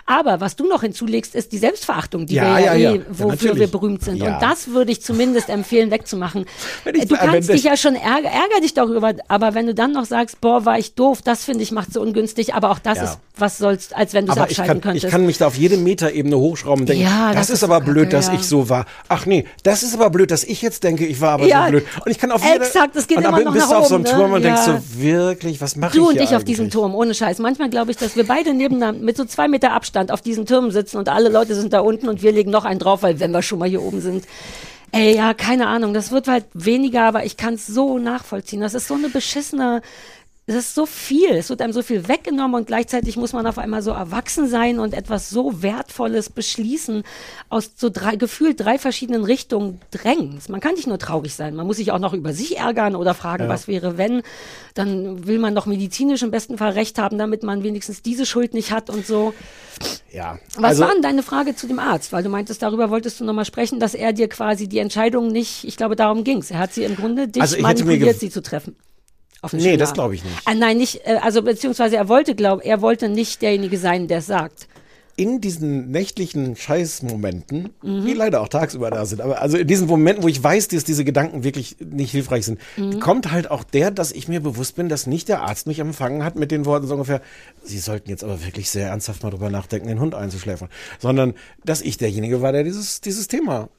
Aber 0.07 0.41
was 0.41 0.55
du 0.55 0.67
noch 0.67 0.81
hinzulegst, 0.81 1.35
ist 1.35 1.51
die 1.51 1.57
Selbstverachtung, 1.59 2.25
die 2.25 2.33
Ja, 2.35 2.57
wir 2.57 2.65
ja, 2.65 2.73
ja, 2.75 2.93
eh, 2.95 3.01
wofür 3.09 3.55
wir 3.57 3.67
berühmt 3.67 4.03
sind. 4.03 4.21
Und 4.23 4.37
das 4.41 4.69
würde 4.69 4.91
ich 4.91 5.01
zumindest 5.03 5.49
empfehlen, 5.49 5.66
wegzumachen. 5.71 6.45
Wenn 6.83 6.95
ich- 6.95 7.07
du 7.07 7.15
kannst 7.15 7.49
das- 7.49 7.55
dich 7.55 7.63
ja 7.63 7.77
schon 7.77 7.95
ärger, 7.95 8.29
ärger 8.29 8.61
dich 8.61 8.73
darüber, 8.73 9.13
aber 9.27 9.53
wenn 9.53 9.67
du 9.67 9.73
dann 9.75 9.91
noch 9.93 10.05
sagst, 10.05 10.41
boah, 10.41 10.65
war 10.65 10.79
ich 10.79 10.95
doof, 10.95 11.21
das 11.23 11.43
finde 11.43 11.63
ich 11.63 11.71
macht 11.71 11.93
so 11.93 12.01
ungünstig, 12.01 12.53
aber 12.53 12.71
auch 12.71 12.79
das 12.79 12.97
Ja. 12.97 13.03
ist, 13.05 13.19
was 13.37 13.57
sollst, 13.57 13.95
als 13.95 14.13
wenn 14.13 14.25
du 14.25 14.31
es 14.31 14.37
aber 14.37 14.49
ich 14.49 14.59
abschalten 14.59 14.81
kann, 14.81 14.91
könntest. 14.93 15.05
ich 15.05 15.11
kann 15.11 15.25
mich 15.25 15.37
da 15.37 15.47
auf 15.47 15.55
jede 15.55 15.77
Metaebene 15.77 16.37
hochschrauben 16.37 16.81
und 16.81 16.89
denken, 16.89 17.03
Ja, 17.03 17.27
das, 17.33 17.47
das 17.47 17.49
ist 17.57 17.63
aber 17.63 17.81
blöd, 17.81 18.11
dass 18.13 18.29
ich 18.29 18.43
so 18.43 18.69
war. 18.69 18.85
Ach 19.09 19.25
nee, 19.25 19.45
das 19.63 19.83
ist 19.83 19.93
aber 19.93 20.09
blöd, 20.09 20.31
dass 20.31 20.43
ich 20.43 20.61
jetzt 20.61 20.83
denke, 20.83 21.05
ich 21.05 21.21
war 21.21 21.33
aber 21.33 21.45
Ja, 21.45 21.65
so 21.65 21.71
blöd. 21.71 21.85
Und 22.03 22.11
ich 22.11 22.17
kann 22.17 22.31
auf 22.31 22.43
jede, 22.43 22.65
exakt, 22.65 22.95
es 22.95 23.07
geht 23.07 23.17
und 23.17 23.25
immer 23.25 23.39
noch 23.41 23.53
bist 23.53 23.65
nach 23.69 23.73
du 23.73 23.77
auf 23.79 23.87
so 23.87 23.95
einem 23.95 24.05
oben, 24.05 24.13
Turm 24.15 24.29
ne? 24.31 24.35
und 24.37 24.41
denkst 24.43 24.61
so, 24.65 24.79
wirklich, 25.01 25.61
was 25.61 25.75
mache 25.75 25.95
ich 25.97 26.01
Du 26.03 26.09
und 26.09 26.19
ich 26.19 26.35
auf 26.35 26.43
diesem? 26.43 26.69
Turm, 26.69 26.95
ohne 26.95 27.13
Scheiß. 27.13 27.39
Manchmal 27.39 27.69
glaube 27.69 27.91
ich, 27.91 27.97
dass 27.97 28.15
wir 28.15 28.25
beide 28.25 28.53
nebeneinander 28.53 29.01
mit 29.01 29.15
so 29.17 29.25
zwei 29.25 29.47
Meter 29.47 29.71
Abstand 29.73 30.11
auf 30.11 30.21
diesen 30.21 30.45
Türmen 30.45 30.71
sitzen 30.71 30.97
und 30.97 31.07
alle 31.09 31.29
Leute 31.29 31.53
sind 31.55 31.73
da 31.73 31.79
unten 31.81 32.07
und 32.09 32.21
wir 32.23 32.31
legen 32.31 32.51
noch 32.51 32.65
einen 32.65 32.79
drauf, 32.79 33.03
weil 33.03 33.19
wenn 33.19 33.31
wir 33.31 33.41
schon 33.41 33.59
mal 33.59 33.69
hier 33.69 33.81
oben 33.81 34.01
sind. 34.01 34.25
Ey, 34.91 35.15
ja, 35.15 35.33
keine 35.33 35.67
Ahnung. 35.67 35.93
Das 35.93 36.11
wird 36.11 36.27
halt 36.27 36.45
weniger, 36.53 37.03
aber 37.03 37.25
ich 37.25 37.37
kann 37.37 37.55
es 37.55 37.67
so 37.67 37.99
nachvollziehen. 37.99 38.61
Das 38.61 38.73
ist 38.73 38.87
so 38.87 38.95
eine 38.95 39.09
beschissene. 39.09 39.81
Es 40.49 40.55
ist 40.55 40.75
so 40.75 40.85
viel, 40.85 41.31
es 41.31 41.49
wird 41.49 41.61
einem 41.61 41.73
so 41.73 41.81
viel 41.81 42.07
weggenommen 42.07 42.55
und 42.55 42.67
gleichzeitig 42.67 43.17
muss 43.17 43.33
man 43.33 43.45
auf 43.45 43.57
einmal 43.57 43.81
so 43.81 43.91
erwachsen 43.91 44.47
sein 44.47 44.79
und 44.79 44.93
etwas 44.93 45.29
so 45.29 45.61
Wertvolles 45.61 46.29
beschließen 46.29 47.03
aus 47.49 47.71
so 47.75 47.89
drei, 47.89 48.15
gefühlt 48.15 48.57
drei 48.61 48.79
verschiedenen 48.79 49.25
Richtungen 49.25 49.81
drängen. 49.91 50.39
Man 50.47 50.61
kann 50.61 50.75
nicht 50.75 50.87
nur 50.87 50.99
traurig 50.99 51.35
sein, 51.35 51.53
man 51.53 51.67
muss 51.67 51.75
sich 51.75 51.91
auch 51.91 51.99
noch 51.99 52.13
über 52.13 52.31
sich 52.31 52.57
ärgern 52.59 52.95
oder 52.95 53.13
fragen, 53.13 53.49
was 53.49 53.67
wäre 53.67 53.97
wenn. 53.97 54.21
Dann 54.73 55.27
will 55.27 55.37
man 55.37 55.53
noch 55.53 55.65
medizinisch 55.65 56.23
im 56.23 56.31
besten 56.31 56.57
Fall 56.57 56.71
recht 56.71 56.97
haben, 56.97 57.17
damit 57.17 57.43
man 57.43 57.63
wenigstens 57.63 58.01
diese 58.01 58.25
Schuld 58.25 58.53
nicht 58.53 58.71
hat 58.71 58.89
und 58.89 59.05
so. 59.05 59.33
Ja. 60.11 60.39
Was 60.55 60.63
also, 60.63 60.83
war 60.83 60.93
denn 60.93 61.01
deine 61.01 61.23
Frage 61.23 61.55
zu 61.55 61.67
dem 61.67 61.79
Arzt? 61.79 62.13
Weil 62.13 62.23
du 62.23 62.29
meintest, 62.29 62.61
darüber 62.61 62.89
wolltest 62.89 63.19
du 63.19 63.25
nochmal 63.25 63.45
sprechen, 63.45 63.79
dass 63.79 63.93
er 63.93 64.13
dir 64.13 64.29
quasi 64.29 64.67
die 64.67 64.79
Entscheidung 64.79 65.27
nicht, 65.27 65.63
ich 65.63 65.77
glaube, 65.77 65.95
darum 65.95 66.23
ging's. 66.23 66.51
Er 66.51 66.59
hat 66.59 66.73
sie 66.73 66.83
im 66.83 66.95
Grunde 66.95 67.27
dich 67.27 67.41
Also 67.41 67.59
manipuliert, 67.59 68.19
sie 68.19 68.29
zu 68.29 68.41
treffen. 68.41 68.75
Nee, 69.51 69.77
das 69.77 69.93
glaube 69.93 70.15
ich 70.15 70.23
nicht. 70.23 70.35
Ah, 70.45 70.55
nein, 70.55 70.77
nicht, 70.77 71.01
äh, 71.05 71.19
also 71.21 71.41
beziehungsweise 71.41 71.95
er 71.95 72.09
wollte, 72.09 72.35
glaub, 72.35 72.65
er 72.65 72.81
wollte 72.81 73.07
nicht 73.07 73.41
derjenige 73.41 73.77
sein, 73.77 74.07
der 74.07 74.19
es 74.19 74.27
sagt. 74.27 74.67
In 75.17 75.41
diesen 75.41 75.89
nächtlichen 75.91 76.55
Scheißmomenten, 76.55 77.69
Mhm. 77.81 78.05
die 78.05 78.13
leider 78.13 78.39
auch 78.41 78.47
tagsüber 78.47 78.89
da 78.91 79.05
sind, 79.05 79.19
aber 79.19 79.41
also 79.41 79.57
in 79.57 79.67
diesen 79.67 79.87
Momenten, 79.87 80.23
wo 80.23 80.27
ich 80.27 80.41
weiß, 80.41 80.67
dass 80.69 80.83
diese 80.83 81.03
Gedanken 81.03 81.43
wirklich 81.43 81.75
nicht 81.79 82.11
hilfreich 82.11 82.45
sind, 82.45 82.59
Mhm. 82.77 82.99
kommt 82.99 83.31
halt 83.31 83.51
auch 83.51 83.63
der, 83.63 83.91
dass 83.91 84.11
ich 84.11 84.27
mir 84.27 84.39
bewusst 84.41 84.75
bin, 84.75 84.89
dass 84.89 85.07
nicht 85.07 85.27
der 85.27 85.41
Arzt 85.41 85.67
mich 85.67 85.79
empfangen 85.79 86.23
hat 86.23 86.35
mit 86.35 86.51
den 86.51 86.65
Worten 86.65 86.87
so 86.87 86.93
ungefähr, 86.93 87.21
Sie 87.63 87.79
sollten 87.79 88.09
jetzt 88.09 88.23
aber 88.23 88.45
wirklich 88.45 88.69
sehr 88.69 88.87
ernsthaft 88.89 89.23
mal 89.23 89.29
drüber 89.31 89.49
nachdenken, 89.49 89.87
den 89.87 89.99
Hund 89.99 90.15
einzuschläfern, 90.15 90.69
sondern 90.99 91.33
dass 91.65 91.81
ich 91.81 91.97
derjenige 91.97 92.41
war, 92.41 92.51
der 92.51 92.63
dieses, 92.63 93.01
dieses 93.01 93.27
Thema 93.27 93.69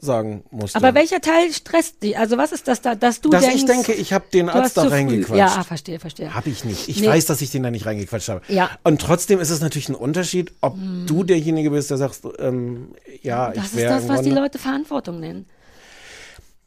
sagen 0.00 0.44
musste. 0.50 0.76
Aber 0.76 0.94
welcher 0.94 1.20
Teil 1.20 1.52
stresst 1.52 2.02
dich? 2.02 2.18
Also 2.18 2.36
was 2.38 2.52
ist 2.52 2.68
das 2.68 2.80
da, 2.80 2.94
dass 2.94 3.20
du 3.20 3.30
dass 3.30 3.42
denkst, 3.42 3.56
ich 3.56 3.64
denke, 3.66 3.92
ich 3.92 4.12
habe 4.12 4.24
den 4.32 4.48
Arzt 4.48 4.76
da 4.76 4.82
reingequatscht. 4.82 5.38
Ja, 5.38 5.56
ah, 5.58 5.64
verstehe, 5.64 6.00
verstehe. 6.00 6.34
Habe 6.34 6.50
ich 6.50 6.64
nicht. 6.64 6.88
Ich 6.88 7.00
Nee. 7.00 7.08
weiß, 7.08 7.26
dass 7.26 7.40
ich 7.40 7.50
den 7.50 7.62
da 7.62 7.70
nicht 7.70 7.86
reingequatscht 7.86 8.28
habe. 8.28 8.42
Ja. 8.48 8.70
Und 8.84 9.00
trotzdem 9.00 9.40
ist 9.40 9.50
es 9.50 9.60
natürlich 9.60 9.88
ein 9.88 9.94
Unterschied, 9.94 10.52
ob 10.60 10.76
du 11.06 11.24
derjenige 11.24 11.70
bist, 11.70 11.90
der 11.90 11.98
sagt, 11.98 12.20
ähm, 12.38 12.88
ja, 13.22 13.48
das 13.48 13.56
ich 13.56 13.64
ist 13.64 13.76
wäre 13.76 13.94
das, 13.94 14.08
was 14.08 14.22
die 14.22 14.30
Leute 14.30 14.58
Verantwortung 14.58 15.20
nennen. 15.20 15.46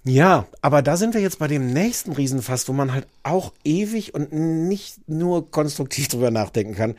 Ja, 0.06 0.48
aber 0.62 0.82
da 0.82 0.98
sind 0.98 1.14
wir 1.14 1.22
jetzt 1.22 1.40
bei 1.40 1.48
dem 1.48 1.72
nächsten 1.72 2.12
Riesenfass, 2.12 2.68
wo 2.68 2.74
man 2.74 2.94
halt 2.94 3.08
auch 3.24 3.54
ewig 3.64 4.14
und 4.14 4.34
nicht 4.34 5.08
nur 5.08 5.50
konstruktiv 5.50 6.10
drüber 6.10 6.30
nachdenken 6.30 6.76
kann. 6.76 6.96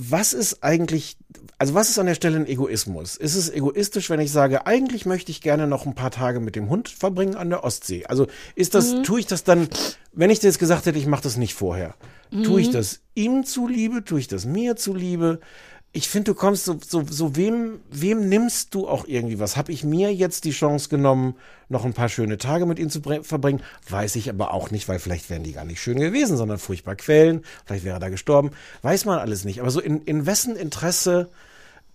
Was 0.00 0.32
ist 0.32 0.62
eigentlich, 0.62 1.16
also 1.58 1.74
was 1.74 1.90
ist 1.90 1.98
an 1.98 2.06
der 2.06 2.14
Stelle 2.14 2.36
ein 2.36 2.46
Egoismus? 2.46 3.16
Ist 3.16 3.34
es 3.34 3.50
egoistisch, 3.50 4.10
wenn 4.10 4.20
ich 4.20 4.30
sage, 4.30 4.64
eigentlich 4.64 5.06
möchte 5.06 5.32
ich 5.32 5.40
gerne 5.40 5.66
noch 5.66 5.86
ein 5.86 5.96
paar 5.96 6.12
Tage 6.12 6.38
mit 6.38 6.54
dem 6.54 6.68
Hund 6.70 6.88
verbringen 6.88 7.34
an 7.34 7.50
der 7.50 7.64
Ostsee? 7.64 8.06
Also 8.06 8.28
ist 8.54 8.76
das, 8.76 8.94
Mhm. 8.94 9.02
tue 9.02 9.18
ich 9.18 9.26
das 9.26 9.42
dann, 9.42 9.68
wenn 10.12 10.30
ich 10.30 10.38
dir 10.38 10.46
jetzt 10.46 10.60
gesagt 10.60 10.86
hätte, 10.86 10.98
ich 11.00 11.06
mache 11.06 11.24
das 11.24 11.36
nicht 11.36 11.54
vorher, 11.54 11.96
tue 12.30 12.52
Mhm. 12.52 12.58
ich 12.58 12.70
das 12.70 13.00
ihm 13.16 13.44
zuliebe, 13.44 14.04
tue 14.04 14.20
ich 14.20 14.28
das 14.28 14.44
mir 14.44 14.76
zuliebe? 14.76 15.40
Ich 15.92 16.08
finde, 16.08 16.32
du 16.32 16.34
kommst 16.34 16.66
so, 16.66 16.78
so, 16.86 17.02
so 17.08 17.34
wem, 17.34 17.80
wem 17.90 18.28
nimmst 18.28 18.74
du 18.74 18.86
auch 18.86 19.06
irgendwie 19.06 19.40
was? 19.40 19.56
Habe 19.56 19.72
ich 19.72 19.84
mir 19.84 20.14
jetzt 20.14 20.44
die 20.44 20.50
Chance 20.50 20.90
genommen, 20.90 21.34
noch 21.70 21.84
ein 21.84 21.94
paar 21.94 22.10
schöne 22.10 22.36
Tage 22.36 22.66
mit 22.66 22.78
ihm 22.78 22.90
zu 22.90 23.00
verbringen? 23.00 23.62
Weiß 23.88 24.14
ich 24.16 24.28
aber 24.28 24.52
auch 24.52 24.70
nicht, 24.70 24.86
weil 24.88 24.98
vielleicht 24.98 25.30
wären 25.30 25.44
die 25.44 25.52
gar 25.52 25.64
nicht 25.64 25.80
schön 25.80 25.98
gewesen, 25.98 26.36
sondern 26.36 26.58
furchtbar 26.58 26.94
quälen. 26.94 27.42
Vielleicht 27.64 27.84
wäre 27.84 27.96
er 27.96 28.00
da 28.00 28.10
gestorben. 28.10 28.50
Weiß 28.82 29.06
man 29.06 29.18
alles 29.18 29.44
nicht. 29.44 29.60
Aber 29.60 29.70
so 29.70 29.80
in, 29.80 30.02
in 30.02 30.26
wessen 30.26 30.56
Interesse 30.56 31.30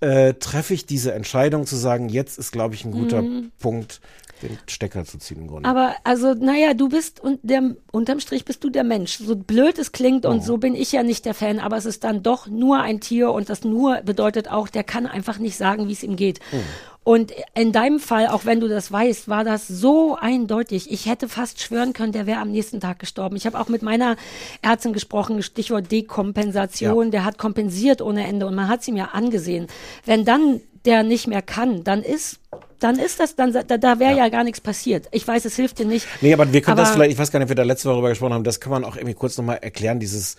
äh, 0.03 0.33
treffe 0.35 0.73
ich 0.73 0.85
diese 0.85 1.13
Entscheidung 1.13 1.65
zu 1.65 1.75
sagen, 1.75 2.09
jetzt 2.09 2.37
ist, 2.37 2.51
glaube 2.51 2.75
ich, 2.75 2.85
ein 2.85 2.91
guter 2.91 3.23
Punkt, 3.59 4.01
den 4.41 4.57
Stecker 4.67 5.05
zu 5.05 5.17
ziehen 5.17 5.41
im 5.41 5.47
Grunde. 5.47 5.69
Mhm. 5.69 5.75
Aber 5.75 5.95
also, 6.03 6.33
naja, 6.33 6.73
du 6.73 6.89
bist 6.89 7.19
und 7.21 7.39
der, 7.43 7.75
unterm 7.91 8.19
Strich 8.19 8.43
bist 8.43 8.63
du 8.63 8.69
der 8.69 8.83
Mensch. 8.83 9.17
So 9.17 9.35
blöd 9.35 9.79
es 9.79 9.93
klingt 9.93 10.25
Oh. 10.25 10.29
und 10.29 10.43
so 10.43 10.57
bin 10.57 10.75
ich 10.75 10.91
ja 10.91 11.01
nicht 11.01 11.25
der 11.25 11.33
Fan, 11.33 11.59
aber 11.59 11.77
es 11.77 11.85
ist 11.85 12.03
dann 12.03 12.23
doch 12.23 12.47
nur 12.47 12.81
ein 12.81 12.99
Tier 12.99 13.31
und 13.31 13.49
das 13.49 13.63
nur 13.63 14.01
bedeutet 14.01 14.51
auch, 14.51 14.67
der 14.67 14.83
kann 14.83 15.05
einfach 15.07 15.39
nicht 15.39 15.55
sagen, 15.55 15.87
wie 15.87 15.93
es 15.93 16.03
ihm 16.03 16.17
geht. 16.17 16.39
Hm. 16.51 16.59
Und 17.03 17.33
in 17.53 17.71
deinem 17.71 17.99
Fall, 17.99 18.27
auch 18.27 18.45
wenn 18.45 18.59
du 18.59 18.67
das 18.67 18.91
weißt, 18.91 19.27
war 19.27 19.43
das 19.43 19.67
so 19.67 20.15
eindeutig. 20.19 20.91
Ich 20.91 21.05
hätte 21.05 21.27
fast 21.27 21.61
schwören 21.61 21.93
können, 21.93 22.13
der 22.13 22.27
wäre 22.27 22.39
am 22.39 22.51
nächsten 22.51 22.79
Tag 22.79 22.99
gestorben. 22.99 23.35
Ich 23.35 23.45
habe 23.45 23.59
auch 23.59 23.67
mit 23.67 23.81
meiner 23.81 24.15
Ärztin 24.61 24.93
gesprochen, 24.93 25.43
Stichwort 25.43 25.91
Dekompensation. 25.91 27.05
Ja. 27.05 27.11
Der 27.11 27.25
hat 27.25 27.37
kompensiert 27.37 28.01
ohne 28.01 28.25
Ende 28.25 28.47
und 28.47 28.55
man 28.55 28.69
hat 28.69 28.81
es 28.81 28.87
ihm 28.87 28.95
ja 28.95 29.09
angesehen. 29.13 29.67
Wenn 30.05 30.23
dann 30.23 30.61
der 30.85 31.03
nicht 31.03 31.27
mehr 31.27 31.41
kann, 31.41 31.83
dann 31.83 32.01
ist 32.03 32.39
dann 32.79 32.99
ist 32.99 33.21
das, 33.21 33.35
dann 33.37 33.53
da, 33.53 33.63
da 33.63 33.99
wäre 33.99 34.17
ja. 34.17 34.27
gar 34.27 34.43
nichts 34.43 34.59
passiert. 34.59 35.07
Ich 35.11 35.25
weiß, 35.25 35.45
es 35.45 35.55
hilft 35.55 35.79
dir 35.79 35.85
nicht. 35.85 36.05
Nee, 36.19 36.33
aber 36.33 36.51
wir 36.51 36.61
können 36.61 36.75
das 36.75 36.89
Aber- 36.89 36.95
vielleicht, 36.97 37.13
ich 37.13 37.17
weiß 37.17 37.31
gar 37.31 37.39
nicht, 37.39 37.45
ob 37.45 37.49
wir 37.49 37.55
da 37.55 37.63
letzte 37.63 37.85
Woche 37.87 37.93
darüber 37.93 38.09
gesprochen 38.09 38.33
haben, 38.33 38.43
das 38.43 38.59
kann 38.59 38.71
man 38.71 38.83
auch 38.83 38.97
irgendwie 38.97 39.13
kurz 39.13 39.37
nochmal 39.37 39.59
erklären, 39.61 40.01
dieses, 40.01 40.35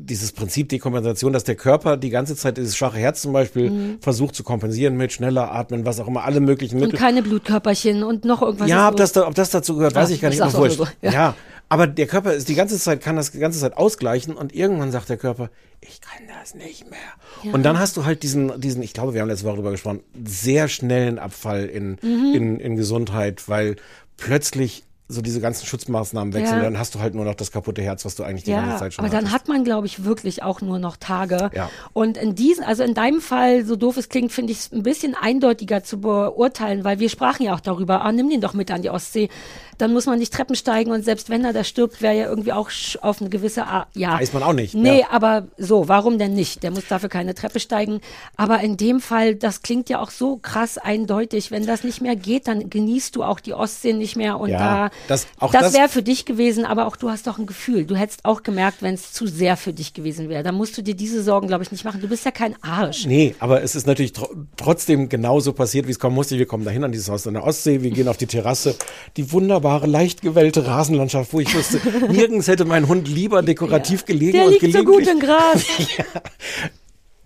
dieses 0.00 0.30
Prinzip 0.32 0.68
Dekompensation, 0.68 1.32
dass 1.32 1.42
der 1.44 1.56
Körper 1.56 1.96
die 1.96 2.10
ganze 2.10 2.36
Zeit 2.36 2.56
dieses 2.56 2.76
schwache 2.76 2.98
Herz 2.98 3.20
zum 3.20 3.32
Beispiel 3.32 3.98
versucht 4.00 4.34
zu 4.36 4.44
kompensieren 4.44 4.96
mit 4.96 5.12
schneller 5.12 5.52
atmen, 5.52 5.84
was 5.84 5.98
auch 5.98 6.06
immer, 6.06 6.24
alle 6.24 6.38
möglichen 6.40 6.76
Mhm. 6.76 6.82
Und 6.84 6.86
Mittel. 6.92 7.00
keine 7.00 7.22
Blutkörperchen 7.22 8.04
und 8.04 8.24
noch 8.24 8.40
irgendwas. 8.42 8.68
Ja, 8.70 8.88
ob 8.88 8.96
das, 8.96 9.12
da, 9.12 9.26
ob 9.26 9.34
das 9.34 9.50
dazu 9.50 9.74
gehört, 9.76 9.94
weiß 9.96 10.08
Ja, 10.10 10.14
ich 10.14 10.20
gar 10.20 10.30
ich 10.30 10.38
nicht. 10.38 10.54
auch 10.54 10.68
so, 10.70 10.86
Ja. 11.02 11.10
ja. 11.12 11.34
aber 11.68 11.86
der 11.88 12.06
Körper 12.06 12.32
ist 12.32 12.48
die 12.48 12.54
ganze 12.54 12.78
Zeit, 12.78 13.00
kann 13.00 13.16
das 13.16 13.32
die 13.32 13.38
ganze 13.40 13.58
Zeit 13.58 13.76
ausgleichen 13.76 14.34
und 14.36 14.54
irgendwann 14.54 14.92
sagt 14.92 15.08
der 15.08 15.16
Körper, 15.16 15.50
ich 15.80 16.00
kann 16.00 16.22
das 16.40 16.54
nicht 16.54 16.88
mehr. 16.90 17.52
Und 17.52 17.64
dann 17.64 17.78
hast 17.78 17.96
du 17.96 18.04
halt 18.04 18.22
diesen, 18.22 18.60
diesen, 18.60 18.82
ich 18.82 18.92
glaube, 18.92 19.14
wir 19.14 19.20
haben 19.20 19.28
letzte 19.28 19.46
Woche 19.46 19.54
darüber 19.56 19.72
gesprochen, 19.72 20.00
sehr 20.24 20.68
schnellen 20.68 21.18
Abfall 21.18 21.64
in, 21.66 21.98
Mhm. 22.02 22.32
in, 22.34 22.60
in 22.60 22.76
Gesundheit, 22.76 23.48
weil 23.48 23.76
plötzlich 24.16 24.84
so 25.10 25.22
diese 25.22 25.40
ganzen 25.40 25.64
Schutzmaßnahmen 25.66 26.32
sind, 26.32 26.44
Ja. 26.44 26.60
dann 26.60 26.78
hast 26.78 26.94
du 26.94 27.00
halt 27.00 27.14
nur 27.14 27.24
noch 27.24 27.34
das 27.34 27.50
kaputte 27.50 27.80
Herz, 27.80 28.04
was 28.04 28.14
du 28.14 28.24
eigentlich 28.24 28.44
die 28.44 28.50
ganze 28.50 28.70
Ja, 28.72 28.76
Zeit 28.76 28.92
schon 28.94 29.04
aber 29.04 29.10
dann 29.10 29.24
hattest. 29.30 29.34
hat 29.42 29.48
man, 29.48 29.64
glaube 29.64 29.86
ich, 29.86 30.04
wirklich 30.04 30.42
auch 30.42 30.60
nur 30.60 30.78
noch 30.78 30.96
Tage. 30.98 31.50
Ja. 31.54 31.70
Und 31.94 32.18
in 32.18 32.34
diesen, 32.34 32.62
also 32.62 32.82
in 32.82 32.92
deinem 32.92 33.22
Fall, 33.22 33.64
so 33.64 33.74
doof 33.76 33.96
es 33.96 34.10
klingt, 34.10 34.32
finde 34.32 34.52
ich 34.52 34.58
es 34.58 34.72
ein 34.72 34.82
bisschen 34.82 35.14
eindeutiger 35.14 35.82
zu 35.82 36.00
beurteilen, 36.00 36.84
weil 36.84 36.98
wir 36.98 37.08
sprachen 37.08 37.44
ja 37.46 37.54
auch 37.54 37.60
darüber, 37.60 38.02
ah, 38.04 38.12
nimm 38.12 38.28
den 38.28 38.40
doch 38.42 38.52
mit 38.52 38.70
an 38.70 38.82
die 38.82 38.90
Ostsee. 38.90 39.30
Dann 39.78 39.92
muss 39.92 40.06
man 40.06 40.18
nicht 40.18 40.32
Treppen 40.34 40.56
steigen 40.56 40.90
und 40.90 41.04
selbst 41.04 41.30
wenn 41.30 41.44
er 41.44 41.52
da 41.52 41.62
stirbt, 41.62 42.02
wäre 42.02 42.14
ja 42.16 42.28
irgendwie 42.28 42.52
auch 42.52 42.68
auf 43.00 43.20
eine 43.20 43.30
gewisse 43.30 43.64
Art, 43.66 43.86
ja. 43.94 44.18
Weiß 44.20 44.32
man 44.32 44.42
auch 44.42 44.52
nicht, 44.52 44.74
Nee, 44.74 45.00
ja. 45.00 45.06
aber 45.12 45.46
so, 45.56 45.88
warum 45.88 46.18
denn 46.18 46.34
nicht? 46.34 46.64
Der 46.64 46.72
muss 46.72 46.86
dafür 46.88 47.08
keine 47.08 47.34
Treppe 47.34 47.60
steigen. 47.60 48.00
Aber 48.36 48.60
in 48.60 48.76
dem 48.76 49.00
Fall, 49.00 49.36
das 49.36 49.62
klingt 49.62 49.88
ja 49.88 50.00
auch 50.00 50.10
so 50.10 50.36
krass 50.36 50.76
eindeutig. 50.78 51.50
Wenn 51.52 51.64
das 51.64 51.84
nicht 51.84 52.00
mehr 52.02 52.16
geht, 52.16 52.48
dann 52.48 52.68
genießt 52.68 53.14
du 53.14 53.22
auch 53.22 53.38
die 53.40 53.54
Ostsee 53.54 53.92
nicht 53.92 54.16
mehr 54.16 54.38
und 54.40 54.50
da, 54.50 54.90
das- 55.06 55.26
das 55.40 55.50
das- 55.52 55.74
wäre 55.74 55.88
für 55.88 56.02
dich 56.02 56.24
gewesen, 56.24 56.64
aber 56.64 56.86
auch 56.86 56.96
du 56.96 57.10
hast 57.10 57.26
doch 57.26 57.38
ein 57.38 57.46
Gefühl. 57.46 57.84
Du 57.86 57.94
hättest 57.96 58.24
auch 58.24 58.42
gemerkt, 58.42 58.82
wenn 58.82 58.94
es 58.94 59.12
zu 59.12 59.26
sehr 59.26 59.56
für 59.56 59.72
dich 59.72 59.94
gewesen 59.94 60.28
wäre. 60.28 60.42
Da 60.42 60.52
musst 60.52 60.76
du 60.76 60.82
dir 60.82 60.94
diese 60.94 61.22
Sorgen, 61.22 61.46
glaube 61.46 61.62
ich, 61.62 61.70
nicht 61.72 61.84
machen. 61.84 62.00
Du 62.00 62.08
bist 62.08 62.24
ja 62.24 62.30
kein 62.30 62.54
Arsch. 62.62 63.06
Nee, 63.06 63.34
aber 63.38 63.62
es 63.62 63.74
ist 63.74 63.86
natürlich 63.86 64.12
tro 64.12 64.28
trotzdem 64.56 65.08
genauso 65.08 65.52
passiert, 65.52 65.86
wie 65.86 65.92
es 65.92 65.98
kommen 65.98 66.14
musste. 66.14 66.36
Wir 66.38 66.46
kommen 66.46 66.64
dahin 66.64 66.84
an 66.84 66.92
dieses 66.92 67.08
Haus 67.08 67.26
an 67.26 67.34
der 67.34 67.44
Ostsee, 67.44 67.82
wir 67.82 67.90
gehen 67.90 68.08
auf 68.08 68.16
die 68.16 68.26
Terrasse, 68.26 68.74
die 69.16 69.32
wunderbare, 69.32 69.86
leicht 69.86 70.22
gewellte 70.22 70.66
Rasenlandschaft, 70.66 71.32
wo 71.32 71.40
ich 71.40 71.54
wusste, 71.54 71.80
nirgends 72.10 72.48
hätte 72.48 72.64
mein 72.64 72.88
Hund 72.88 73.08
lieber 73.08 73.42
dekorativ 73.42 74.04
gelegen 74.04 74.32
Der 74.32 74.46
und 74.46 74.60
liegt 74.60 74.72
so 74.74 74.84
gut 74.84 75.06
im 75.06 75.20
Gras. 75.20 75.64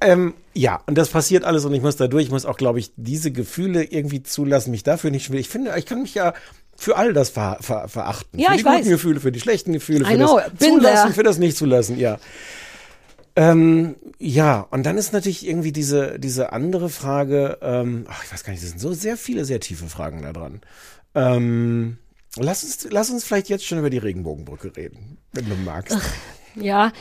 Ähm, 0.04 0.34
ja, 0.52 0.80
und 0.86 0.98
das 0.98 1.10
passiert 1.10 1.44
alles 1.44 1.64
und 1.64 1.72
ich 1.74 1.80
muss 1.80 1.94
da 1.96 2.08
durch. 2.08 2.24
Ich 2.24 2.30
muss 2.32 2.44
auch, 2.44 2.56
glaube 2.56 2.80
ich, 2.80 2.90
diese 2.96 3.30
Gefühle 3.30 3.84
irgendwie 3.84 4.22
zulassen, 4.24 4.72
mich 4.72 4.82
dafür 4.82 5.12
nicht 5.12 5.26
schwer. 5.26 5.38
Ich 5.38 5.48
finde, 5.48 5.72
ich 5.78 5.86
kann 5.86 6.02
mich 6.02 6.14
ja 6.14 6.34
für 6.82 6.96
all 6.96 7.12
das 7.12 7.30
ver, 7.30 7.58
ver, 7.60 7.88
verachten. 7.88 8.38
Ja, 8.38 8.50
für 8.50 8.56
die 8.56 8.62
guten 8.64 8.74
weiß. 8.76 8.88
Gefühle, 8.88 9.20
für 9.20 9.32
die 9.32 9.40
schlechten 9.40 9.72
Gefühle, 9.72 10.00
I 10.00 10.12
für 10.12 10.16
know, 10.16 10.40
das 10.40 10.50
bin 10.54 10.68
Zulassen, 10.68 11.02
there. 11.02 11.14
für 11.14 11.22
das 11.22 11.38
Nicht-Zulassen, 11.38 11.98
ja. 11.98 12.18
Ähm, 13.36 13.94
ja, 14.18 14.66
und 14.70 14.84
dann 14.84 14.98
ist 14.98 15.12
natürlich 15.12 15.46
irgendwie 15.46 15.72
diese, 15.72 16.18
diese 16.18 16.52
andere 16.52 16.90
Frage, 16.90 17.58
ähm, 17.62 18.06
ach, 18.08 18.24
ich 18.24 18.32
weiß 18.32 18.44
gar 18.44 18.52
nicht, 18.52 18.62
es 18.62 18.68
sind 18.68 18.80
so 18.80 18.92
sehr 18.92 19.16
viele, 19.16 19.44
sehr 19.44 19.60
tiefe 19.60 19.86
Fragen 19.86 20.22
da 20.22 20.32
dran. 20.32 20.60
Ähm, 21.14 21.98
lass, 22.36 22.64
uns, 22.64 22.88
lass 22.90 23.10
uns 23.10 23.24
vielleicht 23.24 23.48
jetzt 23.48 23.64
schon 23.64 23.78
über 23.78 23.90
die 23.90 23.98
Regenbogenbrücke 23.98 24.76
reden, 24.76 25.18
wenn 25.32 25.48
du 25.48 25.54
magst. 25.54 25.96
Ja. 26.54 26.92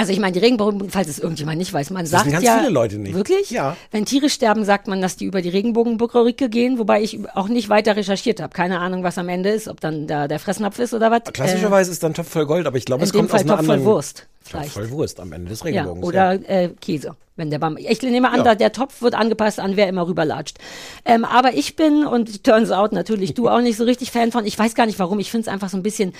Also 0.00 0.12
ich 0.14 0.18
meine, 0.18 0.32
die 0.32 0.38
Regenbogen, 0.38 0.88
falls 0.88 1.08
es 1.08 1.18
irgendjemand 1.18 1.58
nicht 1.58 1.74
weiß, 1.74 1.90
man 1.90 2.06
sagt 2.06 2.24
wissen 2.24 2.32
ganz 2.32 2.44
ja, 2.46 2.56
viele 2.56 2.70
Leute 2.70 2.96
nicht. 2.96 3.14
Wirklich? 3.14 3.50
Ja. 3.50 3.76
Wenn 3.90 4.06
Tiere 4.06 4.30
sterben, 4.30 4.64
sagt 4.64 4.88
man, 4.88 5.02
dass 5.02 5.16
die 5.16 5.26
über 5.26 5.42
die 5.42 5.50
Regenbogenbrücke 5.50 6.48
gehen, 6.48 6.78
wobei 6.78 7.02
ich 7.02 7.18
auch 7.34 7.48
nicht 7.48 7.68
weiter 7.68 7.96
recherchiert 7.96 8.40
habe. 8.40 8.54
Keine 8.54 8.78
Ahnung, 8.80 9.02
was 9.04 9.18
am 9.18 9.28
Ende 9.28 9.50
ist, 9.50 9.68
ob 9.68 9.78
dann 9.80 10.06
da 10.06 10.26
der 10.26 10.38
Fressnapf 10.38 10.78
ist 10.78 10.94
oder 10.94 11.10
was. 11.10 11.24
Klassischerweise 11.30 11.90
ist 11.90 12.02
dann 12.02 12.14
Topf 12.14 12.28
voll 12.30 12.46
Gold, 12.46 12.66
aber 12.66 12.78
ich 12.78 12.86
glaube, 12.86 13.02
äh, 13.02 13.04
es 13.04 13.12
kommt 13.12 13.24
aus 13.30 13.30
Fall 13.32 13.40
einer 13.40 13.56
Topf 13.58 13.66
voll 13.66 13.74
anderen... 13.74 13.92
Wurst. 13.94 14.16
Topf 14.16 14.50
Vielleicht. 14.52 14.70
voll 14.72 14.90
Wurst 14.90 15.20
am 15.20 15.32
Ende 15.32 15.50
des 15.50 15.58
Ja, 15.60 15.64
Regenbogens. 15.66 16.06
oder 16.06 16.32
Äh, 16.48 16.70
Käse, 16.80 17.14
wenn 17.36 17.50
der 17.50 17.58
Bam. 17.58 17.76
Ich 17.76 18.00
nehme 18.00 18.30
an, 18.30 18.38
Ja. 18.38 18.42
da 18.42 18.54
der 18.54 18.72
Topf 18.72 19.02
wird 19.02 19.14
angepasst 19.14 19.60
an, 19.60 19.76
wer 19.76 19.86
immer 19.86 20.08
rüberlatscht. 20.08 20.56
Ähm, 21.04 21.26
aber 21.26 21.52
ich 21.52 21.76
bin, 21.76 22.06
und 22.06 22.42
turns 22.42 22.70
out 22.70 22.92
natürlich, 22.92 23.34
du 23.34 23.48
auch 23.50 23.60
nicht 23.60 23.76
so 23.76 23.84
richtig 23.84 24.10
Fan 24.10 24.32
von, 24.32 24.46
ich 24.46 24.58
weiß 24.58 24.74
gar 24.74 24.86
nicht 24.86 24.98
warum, 24.98 25.18
ich 25.20 25.30
finde 25.30 25.42
es 25.46 25.52
einfach 25.52 25.68
so 25.68 25.76
ein 25.76 25.82
bisschen, 25.82 26.14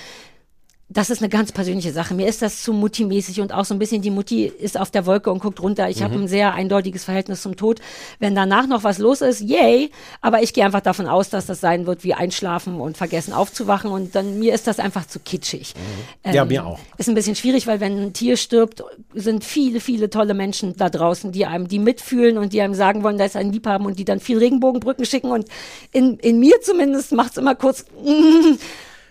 das 0.93 1.09
ist 1.09 1.23
eine 1.23 1.29
ganz 1.29 1.53
persönliche 1.53 1.93
Sache. 1.93 2.15
Mir 2.15 2.27
ist 2.27 2.43
das 2.43 2.63
zu 2.65 2.73
Mutti-mäßig 2.73 3.41
und 3.41 3.53
auch 3.55 3.65
so 3.65 3.73
ein 3.75 3.79
bisschen, 3.79 4.03
die 4.03 4.11
Mutti 4.11 4.47
ist 4.47 4.77
auf 4.79 4.91
der 4.91 5.07
Wolke 5.07 5.31
und 5.31 5.39
guckt 5.39 5.61
runter. 5.63 5.89
Ich 5.89 6.01
Mhm. 6.01 6.05
habe 6.05 6.15
ein 6.17 6.29
sehr 6.29 6.53
eindeutiges 6.53 7.05
Verhältnis 7.05 7.43
zum 7.43 7.55
Tod. 7.55 7.79
Wenn 8.19 8.35
danach 8.35 8.67
noch 8.67 8.83
was 8.83 8.99
los 8.99 9.21
ist, 9.21 9.41
yay. 9.41 9.93
Aber 10.21 10.43
ich 10.43 10.53
gehe 10.53 10.65
einfach 10.65 10.81
davon 10.81 11.07
aus, 11.07 11.31
dass 11.31 11.47
das 11.47 11.61
sein 11.61 11.87
wird 11.87 12.03
wie 12.03 12.15
einschlafen 12.15 12.81
und 12.81 12.97
vergessen 12.97 13.33
aufzuwachen. 13.33 13.89
Und 13.89 14.17
dann, 14.17 14.41
mir 14.41 14.53
ist 14.53 14.67
das 14.67 14.81
einfach 14.81 15.07
zu 15.07 15.21
kitschig. 15.21 15.75
Mhm. 16.25 16.33
Ja, 16.35 16.45
mir 16.45 16.67
auch. 16.67 16.81
Ist 16.99 17.09
ein 17.09 17.15
bisschen 17.15 17.37
schwierig, 17.37 17.69
weil 17.69 17.79
wenn 17.79 17.97
ein 18.03 18.13
Tier 18.13 18.37
stirbt, 18.37 18.83
sind 19.15 19.45
viele, 19.45 19.79
viele 19.79 20.11
tolle 20.11 20.35
Menschen 20.35 20.77
da 20.77 20.91
draußen, 20.91 21.31
die 21.31 21.47
einem, 21.47 21.69
die 21.69 21.79
mitfühlen 21.79 22.37
und 22.37 22.53
die 22.53 22.61
einem 22.63 22.75
sagen 22.75 23.05
wollen, 23.05 23.17
da 23.17 23.25
ist 23.27 23.37
ein 23.37 23.53
Liebhaben 23.53 23.87
und 23.87 23.97
die 24.01 24.05
dann 24.05 24.19
viel 24.19 24.39
Regenbogenbrücken 24.39 25.05
schicken. 25.05 25.31
Und 25.31 25.47
in, 25.93 26.19
in 26.19 26.41
mir 26.41 26.61
zumindest 26.63 27.13
macht's 27.13 27.37
immer 27.37 27.55
kurz, 27.55 27.85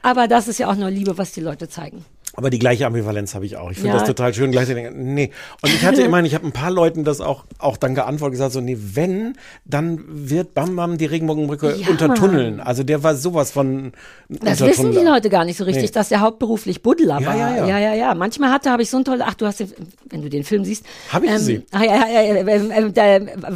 aber 0.02 0.28
das 0.28 0.48
ist 0.48 0.60
ja 0.60 0.70
auch 0.70 0.76
nur 0.76 0.90
Liebe, 0.90 1.18
was 1.18 1.32
die 1.32 1.42
Leute 1.42 1.68
zeigen. 1.70 2.06
Aber 2.40 2.50
die 2.50 2.58
gleiche 2.58 2.86
Ambivalenz 2.88 3.36
habe 3.36 3.46
ich 3.46 3.58
auch. 3.58 3.70
Ich 3.70 3.80
finde 3.80 3.90
Ja. 3.96 4.00
das 4.00 4.08
total 4.08 4.34
schön. 4.34 4.50
Gleichzeitig, 4.52 4.92
nee. 4.96 5.30
Und 5.62 5.74
ich 5.74 5.84
hatte 5.86 6.02
immerhin, 6.04 6.26
ich 6.26 6.34
habe 6.36 6.48
ein 6.48 6.54
paar 6.54 6.72
Leuten 6.72 7.04
das 7.04 7.20
auch, 7.20 7.44
auch 7.58 7.76
dann 7.76 7.96
geantwortet, 7.96 8.36
gesagt 8.36 8.54
so, 8.54 8.62
nee, 8.62 8.78
wenn, 8.80 9.34
dann 9.66 10.02
wird 10.08 10.54
Bam 10.54 10.78
Bam 10.78 10.98
die 10.98 11.06
Regenbogenbrücke 11.06 11.76
Ja, 11.76 11.90
untertunneln. 11.90 12.62
Also 12.62 12.84
der 12.84 13.04
war 13.04 13.16
sowas 13.16 13.52
von 13.52 13.92
Das 14.30 14.62
wissen 14.62 14.94
die 14.94 15.00
Leute 15.00 15.30
gar 15.30 15.44
nicht 15.44 15.58
so 15.58 15.66
richtig, 15.66 15.84
Nee. 15.84 15.92
dass 15.92 16.08
der 16.08 16.22
hauptberuflich 16.22 16.82
Buddler 16.82 17.20
Ja, 17.20 17.28
war. 17.28 17.36
ja, 17.36 17.66
ja. 17.68 17.78
ja, 17.80 17.94
ja. 17.94 18.16
Manchmal 18.16 18.52
hatte, 18.52 18.72
habe 18.72 18.84
ich 18.84 18.90
so 18.90 18.96
ein 18.96 19.04
toller, 19.04 19.26
ach, 19.28 19.34
du 19.34 19.46
hast 19.46 19.60
den, 19.60 19.74
wenn 20.10 20.22
du 20.22 20.30
den 20.30 20.46
Film 20.46 20.64
siehst. 20.64 20.86
Hab 21.12 21.24
ich 21.24 21.32
gesehen. 21.32 21.64
Ah, 21.72 21.84
ja, 21.84 21.96
ja, 22.08 22.22
ja, 22.22 22.36
ähm, 22.38 22.72
ähm, 22.74 22.94
da, 22.94 23.04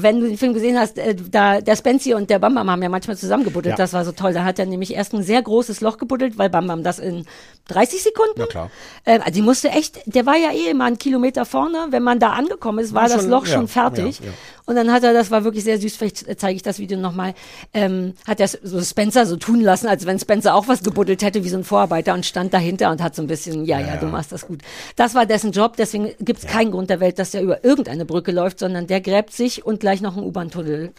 wenn 0.02 0.19
du 0.19 0.28
den 0.28 0.38
Film 0.38 0.54
gesehen 0.54 0.78
hast, 0.78 0.98
äh, 0.98 1.15
da, 1.15 1.62
der 1.62 1.78
Spency 1.78 2.13
und 2.15 2.30
der 2.30 2.39
Bam 2.39 2.56
Bam 2.56 2.69
haben 2.69 2.84
ja 2.84 2.89
manchmal 2.89 3.15
zusammengebuddelt. 3.15 3.80
Das 3.80 3.93
war 3.93 4.04
so 4.04 4.12
toll. 4.12 4.34
Da 4.34 4.43
hat 4.43 4.60
er 4.60 4.65
nämlich 4.65 4.93
erst 4.93 5.13
ein 5.13 5.24
sehr 5.24 5.41
großes 5.41 5.80
Loch 5.80 5.98
gebuddelt, 5.98 6.38
weil 6.38 6.50
Bam 6.50 6.67
Bam 6.67 6.84
das 6.84 7.00
in 7.00 7.26
30 7.69 8.04
Sekunden. 8.04 8.34
Na 8.38 8.46
klar. 8.48 8.69
Äh, 9.05 9.19
also 9.19 9.31
die 9.31 9.41
musste 9.41 9.69
echt, 9.69 9.99
der 10.05 10.25
war 10.25 10.38
ja 10.38 10.51
eh 10.51 10.69
immer 10.69 10.86
einen 10.86 10.97
Kilometer 10.97 11.45
vorne. 11.45 11.88
Wenn 11.89 12.03
man 12.03 12.19
da 12.19 12.29
angekommen 12.33 12.79
ist, 12.79 12.93
war 12.93 13.03
Ja, 13.07 13.13
das 13.15 13.21
schon, 13.23 13.31
Loch 13.31 13.45
ja, 13.47 13.53
schon 13.53 13.67
fertig. 13.67 14.19
ja, 14.19 14.25
ja. 14.27 14.31
Und 14.65 14.75
dann 14.75 14.91
hat 14.93 15.03
er, 15.03 15.12
das 15.13 15.29
war 15.29 15.43
wirklich 15.43 15.65
sehr 15.65 15.77
süß, 15.77 15.97
vielleicht 15.97 16.27
äh, 16.27 16.38
zeige 16.38 16.55
ich 16.55 16.63
das 16.63 16.79
Video 16.79 16.97
nochmal, 16.97 17.33
ähm, 17.73 18.13
hat 18.25 18.39
er 18.39 18.47
so 18.47 18.81
Spencer 18.81 19.25
so 19.25 19.36
tun 19.36 19.59
lassen, 19.59 19.88
als 19.88 20.05
wenn 20.05 20.17
Spencer 20.19 20.55
auch 20.55 20.67
was 20.69 20.83
gebuddelt 20.83 21.21
hätte, 21.21 21.43
wie 21.43 21.49
so 21.49 21.57
ein 21.57 21.65
Vorarbeiter 21.65 22.13
und 22.13 22.25
stand 22.25 22.53
dahinter 22.53 22.89
und 22.91 23.01
hat 23.01 23.13
so 23.15 23.21
ein 23.21 23.27
bisschen, 23.27 23.65
ja, 23.65 23.79
ja, 23.79 23.97
du 23.97 24.05
machst 24.05 24.31
das 24.31 24.47
gut. 24.47 24.62
Das 24.95 25.15
war 25.15 25.25
dessen 25.25 25.51
Job, 25.51 25.75
deswegen 25.75 26.12
gibt 26.21 26.39
es 26.39 26.47
keinen 26.47 26.71
Grund 26.71 26.89
der 26.89 26.99
Welt, 27.01 27.19
dass 27.19 27.31
der 27.31 27.41
über 27.41 27.65
irgendeine 27.65 28.05
Brücke 28.05 28.31
läuft, 28.31 28.59
sondern 28.59 28.88
der 28.88 29.01
gräbt 29.01 29.33
sich 29.33 29.65
und 29.65 29.79
gleich 29.81 29.99
noch 30.01 30.15
einen 30.15 30.25
U-Bahn-Tunnel. 30.25 30.93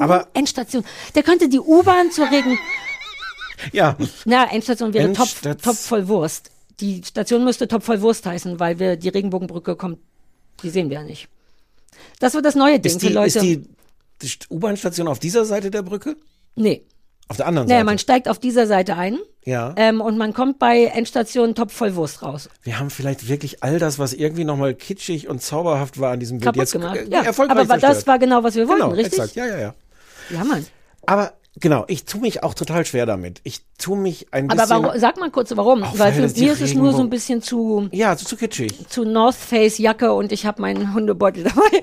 Aber- 0.00 0.26
Endstation. 0.34 0.84
Der 1.14 1.22
könnte 1.22 1.48
die 1.48 1.60
U-Bahn 1.60 2.10
zur 2.10 2.30
Regen, 2.30 2.58
Ja, 3.72 3.96
na, 4.24 4.50
Endstation 4.50 4.92
wäre 4.92 5.12
Topf, 5.12 5.36
Endstation- 5.44 5.62
Topf 5.62 5.78
voll 5.86 6.08
Wurst. 6.08 6.50
Die 6.80 7.02
Station 7.04 7.44
müsste 7.44 7.68
Topf 7.68 7.84
voll 7.84 8.00
Wurst 8.00 8.24
heißen, 8.26 8.58
weil 8.60 8.78
wir 8.78 8.96
die 8.96 9.08
Regenbogenbrücke 9.08 9.76
kommt, 9.76 9.98
die 10.62 10.70
sehen 10.70 10.90
wir 10.90 10.98
ja 10.98 11.02
nicht. 11.04 11.28
Das 12.20 12.34
wird 12.34 12.44
das 12.44 12.54
neue 12.54 12.80
Ding 12.80 12.92
ist 12.92 13.00
für 13.00 13.08
die, 13.08 13.12
Leute. 13.12 13.38
ist 13.38 13.42
die, 13.42 13.64
die 14.22 14.26
St- 14.28 14.50
U-Bahn-Station 14.50 15.08
auf 15.08 15.18
dieser 15.18 15.44
Seite 15.44 15.70
der 15.70 15.82
Brücke? 15.82 16.16
nee. 16.56 16.82
Auf 17.28 17.36
der 17.38 17.46
anderen 17.46 17.66
Naja, 17.68 17.78
Seite? 17.80 17.86
man 17.86 17.98
steigt 17.98 18.28
auf 18.28 18.38
dieser 18.40 18.66
Seite 18.66 18.96
ein 18.96 19.16
ja. 19.46 19.72
ähm, 19.78 20.02
und 20.02 20.18
man 20.18 20.34
kommt 20.34 20.58
bei 20.58 20.84
Endstation 20.86 21.54
Topf 21.54 21.72
voll 21.72 21.94
Wurst 21.94 22.22
raus. 22.22 22.50
Wir 22.62 22.78
haben 22.78 22.90
vielleicht 22.90 23.26
wirklich 23.26 23.62
all 23.62 23.78
das, 23.78 23.98
was 23.98 24.12
irgendwie 24.12 24.44
nochmal 24.44 24.74
kitschig 24.74 25.28
und 25.28 25.40
zauberhaft 25.40 25.98
war 25.98 26.12
an 26.12 26.20
diesem 26.20 26.38
Bild 26.38 26.46
Kaputt 26.46 26.58
jetzt 26.60 26.72
gemacht. 26.72 26.96
äh, 26.96 27.08
Ja, 27.08 27.22
erfolgreich 27.22 27.56
aber 27.58 27.68
wa- 27.70 27.74
das 27.74 27.80
zerstört. 27.80 28.06
war 28.08 28.18
genau, 28.18 28.42
was 28.42 28.54
wir 28.54 28.68
wollten, 28.68 28.82
genau, 28.82 28.92
richtig? 28.94 29.12
exakt. 29.18 29.36
Ja, 29.36 29.46
ja, 29.46 29.58
ja. 29.60 29.74
Ja, 30.30 30.44
Mann. 30.44 30.66
Aber 31.06 31.32
genau, 31.60 31.84
ich 31.88 32.04
tue 32.04 32.20
mich 32.20 32.42
auch 32.42 32.54
total 32.54 32.84
schwer 32.86 33.06
damit. 33.06 33.40
Ich 33.44 33.60
tue 33.78 33.96
mich 33.96 34.28
ein 34.30 34.50
Aber 34.50 34.62
bisschen. 34.62 34.82
warum, 34.84 35.00
sag 35.00 35.18
mal 35.18 35.30
kurz, 35.30 35.54
warum? 35.56 35.82
Auch 35.82 35.98
weil 35.98 36.16
weil 36.16 36.28
für 36.28 36.40
mir 36.40 36.52
ist 36.52 36.60
es 36.60 36.74
nur 36.74 36.92
so 36.92 37.00
ein 37.00 37.10
bisschen 37.10 37.42
zu, 37.42 37.88
ja, 37.92 38.16
zu, 38.16 38.24
zu 38.24 38.36
kitschig. 38.36 38.88
zu 38.88 39.04
North 39.04 39.34
Face 39.34 39.78
Jacke 39.78 40.12
und 40.12 40.32
ich 40.32 40.46
habe 40.46 40.62
meinen 40.62 40.94
Hundebeutel 40.94 41.42
dabei. 41.44 41.80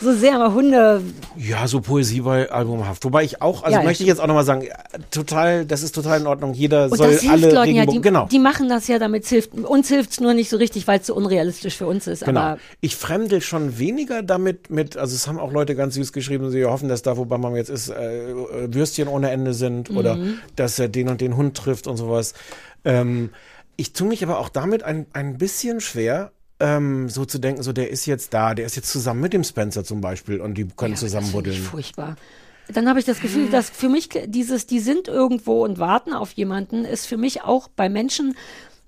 So 0.00 0.12
sehr, 0.12 0.34
aber 0.34 0.52
Hunde, 0.54 1.00
Ja, 1.36 1.68
so 1.68 1.80
Poesie 1.80 2.22
bei 2.22 2.50
albumhaft. 2.50 3.04
Wobei 3.04 3.22
ich 3.22 3.40
auch, 3.40 3.62
also 3.62 3.78
Ja, 3.78 3.84
möchte 3.84 4.02
ich 4.02 4.08
jetzt 4.08 4.20
auch 4.20 4.26
nochmal 4.26 4.44
sagen, 4.44 4.66
total, 5.12 5.64
das 5.64 5.82
ist 5.82 5.94
total 5.94 6.20
in 6.20 6.26
Ordnung. 6.26 6.54
Jeder 6.54 6.86
und 6.90 6.96
soll 6.96 7.12
das 7.12 7.20
hilft 7.20 7.34
alle 7.34 7.54
Leuten 7.54 7.74
ja, 7.76 7.86
die, 7.86 8.00
genau. 8.00 8.26
die 8.26 8.38
machen 8.40 8.68
das 8.68 8.88
ja, 8.88 8.98
damit 8.98 9.24
es 9.24 9.28
hilft. 9.28 9.54
Uns 9.54 9.88
hilft's 9.88 10.18
nur 10.20 10.34
nicht 10.34 10.48
so 10.48 10.56
richtig, 10.56 10.88
weil 10.88 10.98
es 11.00 11.06
so 11.06 11.14
unrealistisch 11.14 11.76
für 11.76 11.86
uns 11.86 12.06
ist. 12.08 12.24
Genau. 12.24 12.40
Aber 12.40 12.58
Ich 12.80 12.96
fremdel 12.96 13.40
schon 13.42 13.78
weniger 13.78 14.22
damit 14.22 14.70
mit, 14.70 14.96
also 14.96 15.14
es 15.14 15.28
haben 15.28 15.38
auch 15.38 15.52
Leute 15.52 15.76
ganz 15.76 15.94
süß 15.94 16.12
geschrieben, 16.12 16.50
sie 16.50 16.64
hoffen, 16.64 16.88
dass 16.88 17.02
da, 17.02 17.16
wo 17.16 17.24
Bam 17.24 17.54
jetzt 17.54 17.70
ist, 17.70 17.90
äh, 17.90 18.34
Würstchen 18.74 19.06
ohne 19.12 19.30
Ende 19.30 19.54
sind 19.54 19.90
oder 19.90 20.16
Mhm. 20.16 20.38
dass 20.56 20.78
er 20.78 20.88
den 20.88 21.08
und 21.08 21.20
den 21.20 21.36
Hund 21.36 21.56
trifft 21.56 21.86
und 21.86 21.96
sowas. 21.96 22.34
Ähm, 22.84 23.30
ich 23.76 23.92
tue 23.92 24.08
mich 24.08 24.22
aber 24.24 24.38
auch 24.38 24.48
damit 24.48 24.82
ein, 24.82 25.06
ein 25.12 25.38
bisschen 25.38 25.80
schwer, 25.80 26.32
ähm, 26.60 27.08
so 27.08 27.24
zu 27.24 27.38
denken, 27.38 27.62
so 27.62 27.72
der 27.72 27.90
ist 27.90 28.06
jetzt 28.06 28.34
da, 28.34 28.54
der 28.54 28.66
ist 28.66 28.76
jetzt 28.76 28.90
zusammen 28.90 29.20
mit 29.20 29.32
dem 29.32 29.44
Spencer 29.44 29.84
zum 29.84 30.00
Beispiel 30.00 30.40
und 30.40 30.54
die 30.54 30.66
können 30.66 30.94
Ja, 30.94 31.00
zusammen 31.00 31.26
das 31.26 31.32
buddeln. 31.32 31.56
furchtbar. 31.62 32.16
Dann 32.68 32.88
habe 32.88 32.98
ich 33.00 33.04
das 33.04 33.20
Gefühl, 33.20 33.48
dass 33.50 33.70
für 33.70 33.88
mich 33.88 34.08
dieses, 34.26 34.66
die 34.66 34.78
sind 34.78 35.08
irgendwo 35.08 35.64
und 35.64 35.78
warten 35.78 36.12
auf 36.14 36.32
jemanden, 36.32 36.84
ist 36.84 37.06
für 37.06 37.16
mich 37.16 37.42
auch 37.42 37.68
bei 37.68 37.88
Menschen, 37.88 38.36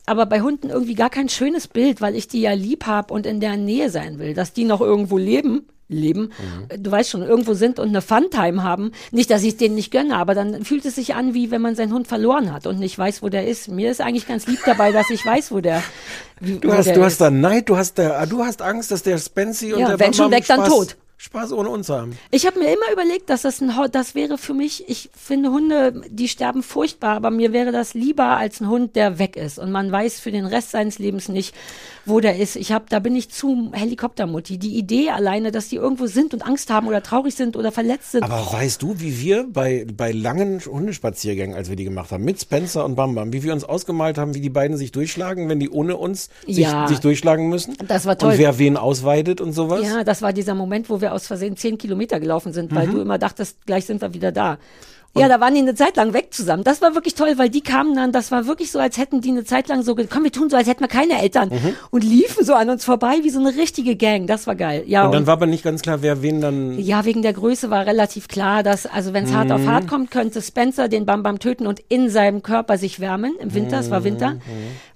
aber 0.06 0.26
bei 0.26 0.42
Hunden 0.42 0.70
irgendwie 0.70 0.94
gar 0.94 1.10
kein 1.10 1.28
schönes 1.28 1.66
Bild, 1.66 2.00
weil 2.00 2.14
ich 2.14 2.28
die 2.28 2.40
ja 2.42 2.52
lieb 2.52 2.86
habe 2.86 3.12
und 3.12 3.26
in 3.26 3.40
deren 3.40 3.64
Nähe 3.64 3.90
sein 3.90 4.18
will, 4.18 4.34
dass 4.34 4.52
die 4.52 4.64
noch 4.64 4.80
irgendwo 4.80 5.18
leben. 5.18 5.66
Leben, 5.94 6.30
Mhm. 6.70 6.82
du 6.82 6.90
weißt 6.90 7.10
schon, 7.10 7.22
irgendwo 7.22 7.54
sind 7.54 7.78
und 7.78 7.88
eine 7.88 8.02
Funtime 8.02 8.62
haben. 8.62 8.92
Nicht, 9.10 9.30
dass 9.30 9.42
ich 9.42 9.50
es 9.50 9.56
denen 9.56 9.74
nicht 9.74 9.90
gönne, 9.90 10.16
aber 10.16 10.34
dann 10.34 10.64
fühlt 10.64 10.84
es 10.84 10.94
sich 10.96 11.14
an, 11.14 11.34
wie 11.34 11.50
wenn 11.50 11.62
man 11.62 11.74
seinen 11.76 11.92
Hund 11.92 12.06
verloren 12.08 12.52
hat 12.52 12.66
und 12.66 12.78
nicht 12.78 12.98
weiß, 12.98 13.22
wo 13.22 13.28
der 13.28 13.46
ist. 13.46 13.68
Mir 13.68 13.90
ist 13.90 14.00
eigentlich 14.00 14.26
ganz 14.26 14.46
lieb 14.46 14.60
dabei, 14.66 14.92
dass 14.92 15.10
ich 15.10 15.24
weiß, 15.24 15.52
wo 15.52 15.60
der, 15.60 15.82
wie, 16.40 16.58
Du 16.58 16.68
wo 16.68 16.72
hast, 16.74 16.86
der 16.86 16.94
du 16.94 17.04
hast 17.04 17.20
da 17.20 17.30
Neid, 17.30 17.68
du 17.68 17.76
hast 17.76 17.98
da, 17.98 18.26
du 18.26 18.44
hast 18.44 18.62
Angst, 18.62 18.90
dass 18.90 19.02
der 19.02 19.18
Spency 19.18 19.72
und 19.72 19.80
Ja, 19.80 19.88
der 19.88 19.98
wenn 20.00 20.12
schon 20.14 20.30
weg, 20.30 20.44
dann 20.46 20.64
tot. 20.64 20.96
Spaß 21.16 21.52
ohne 21.52 21.70
uns 21.70 21.88
haben. 21.88 22.18
Ich 22.32 22.44
habe 22.44 22.58
mir 22.58 22.66
immer 22.66 22.92
überlegt, 22.92 23.30
dass 23.30 23.42
das 23.42 23.62
ein 23.62 23.72
das 23.92 24.14
wäre 24.14 24.36
für 24.36 24.52
mich, 24.52 24.84
ich 24.88 25.08
finde 25.16 25.50
Hunde, 25.50 26.02
die 26.10 26.28
sterben 26.28 26.62
furchtbar, 26.62 27.16
aber 27.16 27.30
mir 27.30 27.52
wäre 27.52 27.72
das 27.72 27.94
lieber 27.94 28.36
als 28.36 28.60
ein 28.60 28.68
Hund, 28.68 28.94
der 28.94 29.18
weg 29.18 29.36
ist 29.36 29.58
und 29.58 29.70
man 29.72 29.90
weiß 29.90 30.20
für 30.20 30.32
den 30.32 30.44
Rest 30.44 30.72
seines 30.72 30.98
Lebens 30.98 31.28
nicht, 31.28 31.54
wo 32.06 32.20
der 32.20 32.36
ist. 32.38 32.56
Ich 32.56 32.72
habe 32.72 32.84
da 32.88 32.98
bin 32.98 33.16
ich 33.16 33.30
zu 33.30 33.70
Helikoptermutti. 33.72 34.58
Die 34.58 34.76
Idee 34.76 35.10
alleine, 35.10 35.50
dass 35.52 35.68
die 35.68 35.76
irgendwo 35.76 36.06
sind 36.06 36.34
und 36.34 36.44
Angst 36.46 36.70
haben 36.70 36.86
oder 36.88 37.02
traurig 37.02 37.34
sind 37.34 37.56
oder 37.56 37.72
verletzt 37.72 38.12
sind. 38.12 38.22
Aber 38.24 38.46
weißt 38.52 38.82
du, 38.82 39.00
wie 39.00 39.20
wir 39.20 39.46
bei, 39.50 39.86
bei 39.96 40.12
langen 40.12 40.60
Hundespaziergängen, 40.64 41.56
als 41.56 41.68
wir 41.68 41.76
die 41.76 41.84
gemacht 41.84 42.12
haben, 42.12 42.24
mit 42.24 42.40
Spencer 42.40 42.84
und 42.84 42.94
Bam 42.94 43.14
Bam, 43.14 43.32
wie 43.32 43.42
wir 43.42 43.52
uns 43.52 43.64
ausgemalt 43.64 44.18
haben, 44.18 44.34
wie 44.34 44.40
die 44.40 44.50
beiden 44.50 44.76
sich 44.76 44.92
durchschlagen, 44.92 45.48
wenn 45.48 45.60
die 45.60 45.70
ohne 45.70 45.96
uns 45.96 46.28
sich, 46.46 46.58
Ja. 46.58 46.88
sich 46.88 46.98
durchschlagen 47.00 47.48
müssen? 47.48 47.76
Das 47.88 48.06
war 48.06 48.18
toll. 48.18 48.32
Und 48.32 48.38
wer 48.38 48.58
wen 48.58 48.76
ausweidet 48.76 49.40
und 49.40 49.52
sowas? 49.52 49.82
ja, 49.84 50.04
das 50.04 50.22
war 50.22 50.32
dieser 50.32 50.54
Moment, 50.54 50.90
wo 50.90 51.00
wir 51.00 51.12
aus 51.12 51.26
Versehen 51.26 51.56
zehn 51.56 51.78
Kilometer 51.78 52.20
gelaufen 52.20 52.52
sind, 52.52 52.70
Mhm. 52.72 52.76
weil 52.76 52.88
du 52.88 53.00
immer 53.00 53.18
dachtest, 53.18 53.64
gleich 53.66 53.86
sind 53.86 54.00
wir 54.00 54.14
wieder 54.14 54.32
da. 54.32 54.58
ja, 55.16 55.28
da 55.28 55.38
waren 55.38 55.54
die 55.54 55.60
eine 55.60 55.76
Zeit 55.76 55.94
lang 55.96 56.12
weg 56.12 56.34
zusammen. 56.34 56.64
Das 56.64 56.82
war 56.82 56.94
wirklich 56.96 57.14
toll, 57.14 57.34
weil 57.36 57.48
die 57.48 57.60
kamen 57.60 57.94
dann, 57.94 58.10
das 58.10 58.32
war 58.32 58.46
wirklich 58.48 58.72
so, 58.72 58.80
als 58.80 58.98
hätten 58.98 59.20
die 59.20 59.28
eine 59.30 59.44
Zeit 59.44 59.68
lang 59.68 59.82
so, 59.82 59.94
komm, 59.94 60.24
wir 60.24 60.32
tun 60.32 60.50
so, 60.50 60.56
als 60.56 60.66
hätten 60.66 60.80
wir 60.80 60.88
keine 60.88 61.22
Eltern. 61.22 61.52
Und 61.94 62.02
liefen 62.02 62.44
so 62.44 62.54
an 62.54 62.70
uns 62.70 62.84
vorbei 62.84 63.20
wie 63.22 63.30
so 63.30 63.38
eine 63.38 63.54
richtige 63.54 63.94
Gang. 63.94 64.26
Das 64.26 64.48
war 64.48 64.56
geil. 64.56 64.82
Ja, 64.88 65.06
Und 65.06 65.12
dann 65.12 65.28
war 65.28 65.34
aber 65.34 65.46
nicht 65.46 65.62
ganz 65.62 65.80
klar, 65.80 66.02
wer 66.02 66.22
wen 66.22 66.40
dann. 66.40 66.76
ja, 66.80 67.04
wegen 67.04 67.22
der 67.22 67.32
Größe 67.32 67.70
war 67.70 67.86
relativ 67.86 68.26
klar, 68.26 68.64
dass, 68.64 68.84
also 68.84 69.12
wenn 69.12 69.22
es 69.26 69.32
hart 69.32 69.52
auf 69.52 69.64
hart 69.64 69.86
kommt, 69.86 70.10
könnte 70.10 70.42
Spencer 70.42 70.88
den 70.88 71.06
Bam 71.06 71.22
Bam 71.22 71.38
töten 71.38 71.68
und 71.68 71.78
in 71.88 72.10
seinem 72.10 72.42
Körper 72.42 72.78
sich 72.78 72.98
wärmen. 72.98 73.36
Im 73.38 73.54
Winter, 73.54 73.78
es 73.78 73.92
war 73.92 74.02
Winter. 74.02 74.38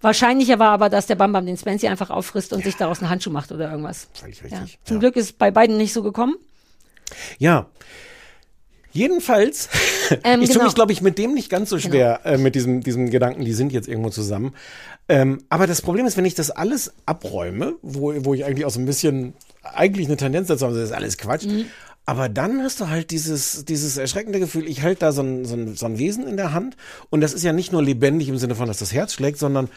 Wahrscheinlicher 0.00 0.58
war 0.58 0.70
aber, 0.72 0.88
dass 0.88 1.06
der 1.06 1.14
Bam 1.14 1.32
Bam 1.32 1.46
den 1.46 1.56
Spencer 1.56 1.88
einfach 1.88 2.10
auffrisst 2.10 2.52
und 2.52 2.64
sich 2.64 2.74
daraus 2.74 2.98
einen 2.98 3.10
Handschuh 3.10 3.30
macht 3.30 3.52
oder 3.52 3.70
irgendwas. 3.70 4.08
Völlig 4.14 4.40
Ja. 4.50 4.58
richtig. 4.58 4.80
Zum 4.82 4.96
Ja. 4.96 5.00
Glück 5.00 5.14
ist 5.14 5.38
bei 5.38 5.52
beiden 5.52 5.76
nicht 5.76 5.92
so 5.92 6.02
gekommen. 6.02 6.34
Ja. 7.38 7.66
Jedenfalls, 8.90 9.68
Ähm, 10.24 10.42
ich 10.42 10.48
tue 10.48 10.54
genau. 10.54 10.64
mich, 10.64 10.74
glaube 10.74 10.92
ich, 10.92 11.00
mit 11.00 11.18
dem 11.18 11.34
nicht 11.34 11.48
ganz 11.48 11.70
so 11.70 11.78
schwer, 11.78 12.20
äh, 12.24 12.38
mit 12.38 12.54
diesem, 12.54 12.82
diesem 12.82 13.10
Gedanken, 13.10 13.44
die 13.44 13.52
sind 13.52 13.72
jetzt 13.72 13.88
irgendwo 13.88 14.10
zusammen. 14.10 14.54
Ähm, 15.08 15.42
aber 15.48 15.66
das 15.66 15.80
Problem 15.80 16.06
ist, 16.06 16.16
wenn 16.16 16.24
ich 16.24 16.34
das 16.34 16.50
alles 16.50 16.92
abräume, 17.06 17.74
wo, 17.82 18.12
wo 18.24 18.34
ich 18.34 18.44
eigentlich 18.44 18.64
auch 18.64 18.70
so 18.70 18.80
ein 18.80 18.86
bisschen, 18.86 19.34
eigentlich 19.62 20.06
eine 20.06 20.16
Tendenz 20.16 20.48
dazu 20.48 20.66
habe, 20.66 20.74
das 20.76 20.90
ist 20.90 20.92
alles 20.94 21.18
Quatsch. 21.18 21.46
Mhm. 21.46 21.66
Aber 22.04 22.28
dann 22.28 22.62
hast 22.62 22.80
du 22.80 22.88
halt 22.88 23.10
dieses, 23.10 23.66
dieses 23.66 23.98
erschreckende 23.98 24.40
Gefühl, 24.40 24.66
ich 24.66 24.82
halte 24.82 25.00
da 25.00 25.12
so 25.12 25.22
ein, 25.22 25.44
so, 25.44 25.54
ein, 25.54 25.76
so 25.76 25.86
ein 25.86 25.98
Wesen 25.98 26.26
in 26.26 26.38
der 26.38 26.54
Hand 26.54 26.76
und 27.10 27.20
das 27.20 27.34
ist 27.34 27.44
ja 27.44 27.52
nicht 27.52 27.70
nur 27.70 27.82
lebendig 27.82 28.28
im 28.28 28.38
Sinne 28.38 28.54
von, 28.54 28.66
dass 28.66 28.78
das 28.78 28.94
Herz 28.94 29.12
schlägt, 29.12 29.38
sondern 29.38 29.68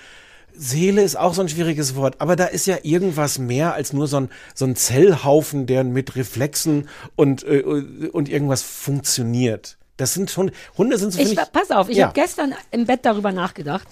Seele 0.54 1.02
ist 1.02 1.18
auch 1.18 1.34
so 1.34 1.42
ein 1.42 1.50
schwieriges 1.50 1.96
Wort, 1.96 2.16
aber 2.20 2.36
da 2.36 2.46
ist 2.46 2.68
ja 2.68 2.78
irgendwas 2.84 3.38
mehr 3.38 3.74
als 3.74 3.94
nur 3.94 4.08
so 4.08 4.18
ein, 4.18 4.30
so 4.54 4.66
ein 4.66 4.76
Zellhaufen, 4.76 5.66
der 5.66 5.84
mit 5.84 6.16
Reflexen 6.16 6.88
und, 7.16 7.44
äh, 7.44 7.62
und 7.62 8.30
irgendwas 8.30 8.62
funktioniert. 8.62 9.78
Das 10.02 10.14
sind 10.16 10.32
schon, 10.32 10.52
Hunde 10.78 10.98
sind 10.98 11.14
so, 11.14 11.20
Ich, 11.22 11.32
ich, 11.34 11.38
pass 11.54 11.70
auf, 11.70 11.88
ich 11.90 11.98
ja. 11.98 12.06
habe 12.08 12.14
gestern 12.20 12.56
im 12.72 12.86
Bett 12.88 13.02
darüber 13.04 13.32
nachgedacht. 13.32 13.88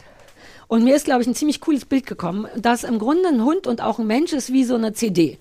Und 0.68 0.84
mir 0.84 0.96
ist, 0.96 1.06
glaube 1.06 1.22
ich, 1.22 1.28
ein 1.28 1.36
ziemlich 1.36 1.62
cooles 1.62 1.86
Bild 1.86 2.06
gekommen, 2.08 2.48
dass 2.56 2.84
im 2.84 2.98
Grunde 3.00 3.30
ein 3.30 3.44
Hund 3.44 3.68
und 3.68 3.82
auch 3.82 4.00
ein 4.00 4.08
Mensch 4.08 4.34
ist 4.34 4.52
wie 4.52 4.64
so 4.64 4.76
eine 4.76 4.94
CD. 4.94 5.38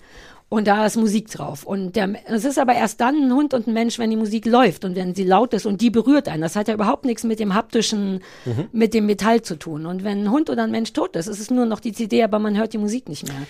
Und 0.47 0.67
da 0.67 0.85
ist 0.85 0.95
Musik 0.95 1.29
drauf. 1.29 1.63
Und 1.63 1.95
der, 1.95 2.09
es 2.25 2.45
ist 2.45 2.57
aber 2.57 2.73
erst 2.73 3.01
dann 3.01 3.15
ein 3.15 3.33
Hund 3.33 3.53
und 3.53 3.67
ein 3.67 3.73
Mensch, 3.73 3.99
wenn 3.99 4.09
die 4.09 4.15
Musik 4.15 4.45
läuft 4.45 4.85
und 4.85 4.95
wenn 4.95 5.13
sie 5.13 5.23
laut 5.23 5.53
ist 5.53 5.65
und 5.67 5.81
die 5.81 5.89
berührt 5.91 6.27
einen. 6.27 6.41
Das 6.41 6.55
hat 6.55 6.67
ja 6.67 6.73
überhaupt 6.75 7.05
nichts 7.05 7.23
mit 7.23 7.39
dem 7.39 7.53
haptischen, 7.53 8.21
Mhm. 8.45 8.67
mit 8.71 8.93
dem 8.95 9.05
Metall 9.07 9.41
zu 9.43 9.57
tun. 9.57 9.85
Und 9.87 10.03
wenn 10.03 10.23
ein 10.23 10.31
Hund 10.31 10.49
oder 10.49 10.63
ein 10.63 10.71
Mensch 10.71 10.93
tot 10.93 11.15
ist, 11.15 11.27
ist 11.27 11.39
es 11.39 11.51
nur 11.51 11.65
noch 11.67 11.79
die 11.79 11.93
CD, 11.93 12.23
aber 12.23 12.37
man 12.39 12.57
hört 12.57 12.73
die 12.73 12.79
Musik 12.79 13.09
nicht 13.09 13.27
mehr. 13.27 13.41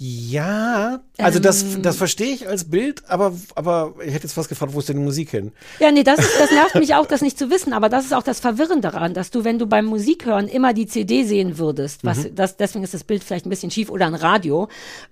Ja, 0.00 1.00
also 1.18 1.40
das, 1.40 1.64
Ähm. 1.64 1.82
das 1.82 1.96
verstehe 1.96 2.32
ich 2.32 2.46
als 2.46 2.70
Bild, 2.70 3.02
aber, 3.08 3.32
aber 3.56 3.94
ich 4.00 4.14
hätte 4.14 4.22
jetzt 4.28 4.34
fast 4.34 4.48
gefragt, 4.48 4.72
wo 4.72 4.78
ist 4.78 4.88
denn 4.88 4.96
die 4.98 5.02
Musik 5.02 5.30
hin? 5.30 5.50
Ja, 5.80 5.90
nee, 5.90 6.04
das, 6.04 6.20
ist, 6.20 6.38
das 6.38 6.52
nervt 6.52 6.76
mich 6.76 6.94
auch, 6.94 7.04
das 7.04 7.20
nicht 7.20 7.36
zu 7.36 7.50
wissen, 7.50 7.72
aber 7.72 7.88
das 7.88 8.04
ist 8.04 8.14
auch 8.14 8.22
das 8.22 8.38
Verwirrende 8.38 8.90
daran, 8.92 9.12
dass 9.12 9.32
du, 9.32 9.42
wenn 9.42 9.58
du 9.58 9.66
beim 9.66 9.86
Musikhören 9.86 10.46
immer 10.46 10.72
die 10.72 10.86
CD 10.86 11.24
sehen 11.24 11.58
würdest, 11.58 12.04
was, 12.04 12.18
Mhm. 12.18 12.36
das, 12.36 12.56
deswegen 12.56 12.84
ist 12.84 12.94
das 12.94 13.02
Bild 13.02 13.24
vielleicht 13.24 13.44
ein 13.46 13.50
bisschen 13.50 13.72
schief, 13.72 13.90
oder 13.90 14.06
ein 14.06 14.14
Radio, 14.14 14.68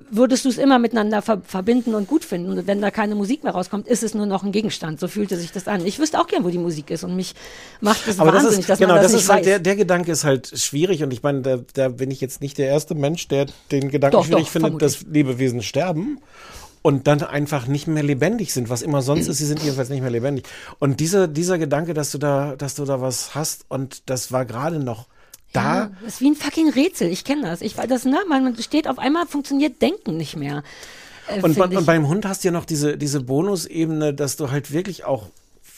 würdest 0.08 0.44
du 0.44 0.50
es 0.50 0.58
immer 0.58 0.78
miteinander 0.78 1.20
ver 1.20 1.40
verbinden 1.44 1.96
und 1.96 2.06
gut 2.06 2.24
finden. 2.24 2.50
Und 2.56 2.66
wenn 2.68 2.80
da 2.80 2.92
keine 2.92 3.16
Musik 3.16 3.42
mehr 3.42 3.54
rauskommt, 3.54 3.88
ist 3.88 4.04
es 4.04 4.14
nur 4.14 4.26
noch 4.26 4.44
ein 4.44 4.52
Gegenstand. 4.52 5.00
So 5.00 5.08
fühlte 5.08 5.36
sich 5.36 5.50
das 5.50 5.66
an. 5.66 5.84
Ich 5.84 5.98
wüsste 5.98 6.20
auch 6.20 6.28
gern, 6.28 6.44
wo 6.44 6.48
die 6.50 6.58
Musik 6.58 6.90
ist 6.90 7.02
und 7.02 7.16
mich 7.16 7.34
macht 7.80 8.06
es 8.06 8.20
Aber 8.20 8.30
das 8.30 8.44
wahnsinnig, 8.44 8.60
ist, 8.60 8.68
dass 8.70 8.78
genau, 8.78 8.94
das, 8.94 9.10
das 9.10 9.22
ist 9.22 9.28
halt, 9.28 9.46
der, 9.46 9.58
der 9.58 9.74
Gedanke 9.74 10.12
ist 10.12 10.22
halt 10.22 10.52
schwierig 10.56 11.02
und 11.02 11.12
ich 11.12 11.24
meine, 11.24 11.40
da, 11.42 11.58
da 11.74 11.88
bin 11.88 12.12
ich 12.12 12.20
jetzt 12.20 12.40
nicht 12.40 12.56
der 12.58 12.68
erste 12.68 12.94
Mensch, 12.94 13.26
der 13.26 13.46
den 13.72 13.90
Gedanken 13.90 14.16
Doch, 14.16 14.24
schwierig 14.24 14.44
doch, 14.44 14.50
findet. 14.52 14.75
Dass 14.78 15.02
Lebewesen 15.02 15.62
sterben 15.62 16.18
und 16.82 17.06
dann 17.06 17.22
einfach 17.22 17.66
nicht 17.66 17.88
mehr 17.88 18.02
lebendig 18.02 18.52
sind, 18.52 18.68
was 18.68 18.82
immer 18.82 19.02
sonst 19.02 19.26
ist, 19.26 19.38
sie 19.38 19.46
sind 19.46 19.62
jedenfalls 19.62 19.88
nicht 19.88 20.02
mehr 20.02 20.10
lebendig. 20.10 20.46
Und 20.78 21.00
dieser, 21.00 21.26
dieser 21.26 21.58
Gedanke, 21.58 21.94
dass 21.94 22.12
du 22.12 22.18
da, 22.18 22.54
dass 22.56 22.76
du 22.76 22.84
da 22.84 23.00
was 23.00 23.34
hast 23.34 23.64
und 23.68 24.08
das 24.08 24.30
war 24.30 24.44
gerade 24.44 24.78
noch 24.78 25.06
da, 25.52 25.62
Ja, 25.62 25.90
das 26.04 26.14
ist 26.14 26.20
wie 26.20 26.30
ein 26.30 26.36
fucking 26.36 26.70
Rätsel. 26.70 27.08
Ich 27.08 27.24
kenne 27.24 27.42
das. 27.42 27.60
Ich 27.60 27.76
weiß 27.76 27.88
das, 27.88 28.04
ne? 28.04 28.18
Man 28.28 28.44
man 28.44 28.56
steht 28.62 28.86
auf 28.88 28.98
einmal, 28.98 29.26
funktioniert 29.26 29.80
Denken 29.82 30.16
nicht 30.16 30.36
mehr. 30.36 30.62
Äh, 31.28 31.42
Und, 31.42 31.56
ich. 31.56 31.76
und 31.76 31.86
beim 31.86 32.06
Hund 32.08 32.24
hast 32.26 32.44
du 32.44 32.48
ja 32.48 32.52
noch 32.52 32.64
diese, 32.64 32.96
diese 32.96 33.20
Bonusebene, 33.20 34.14
dass 34.14 34.36
du 34.36 34.50
halt 34.50 34.72
wirklich 34.72 35.04
auch, 35.04 35.26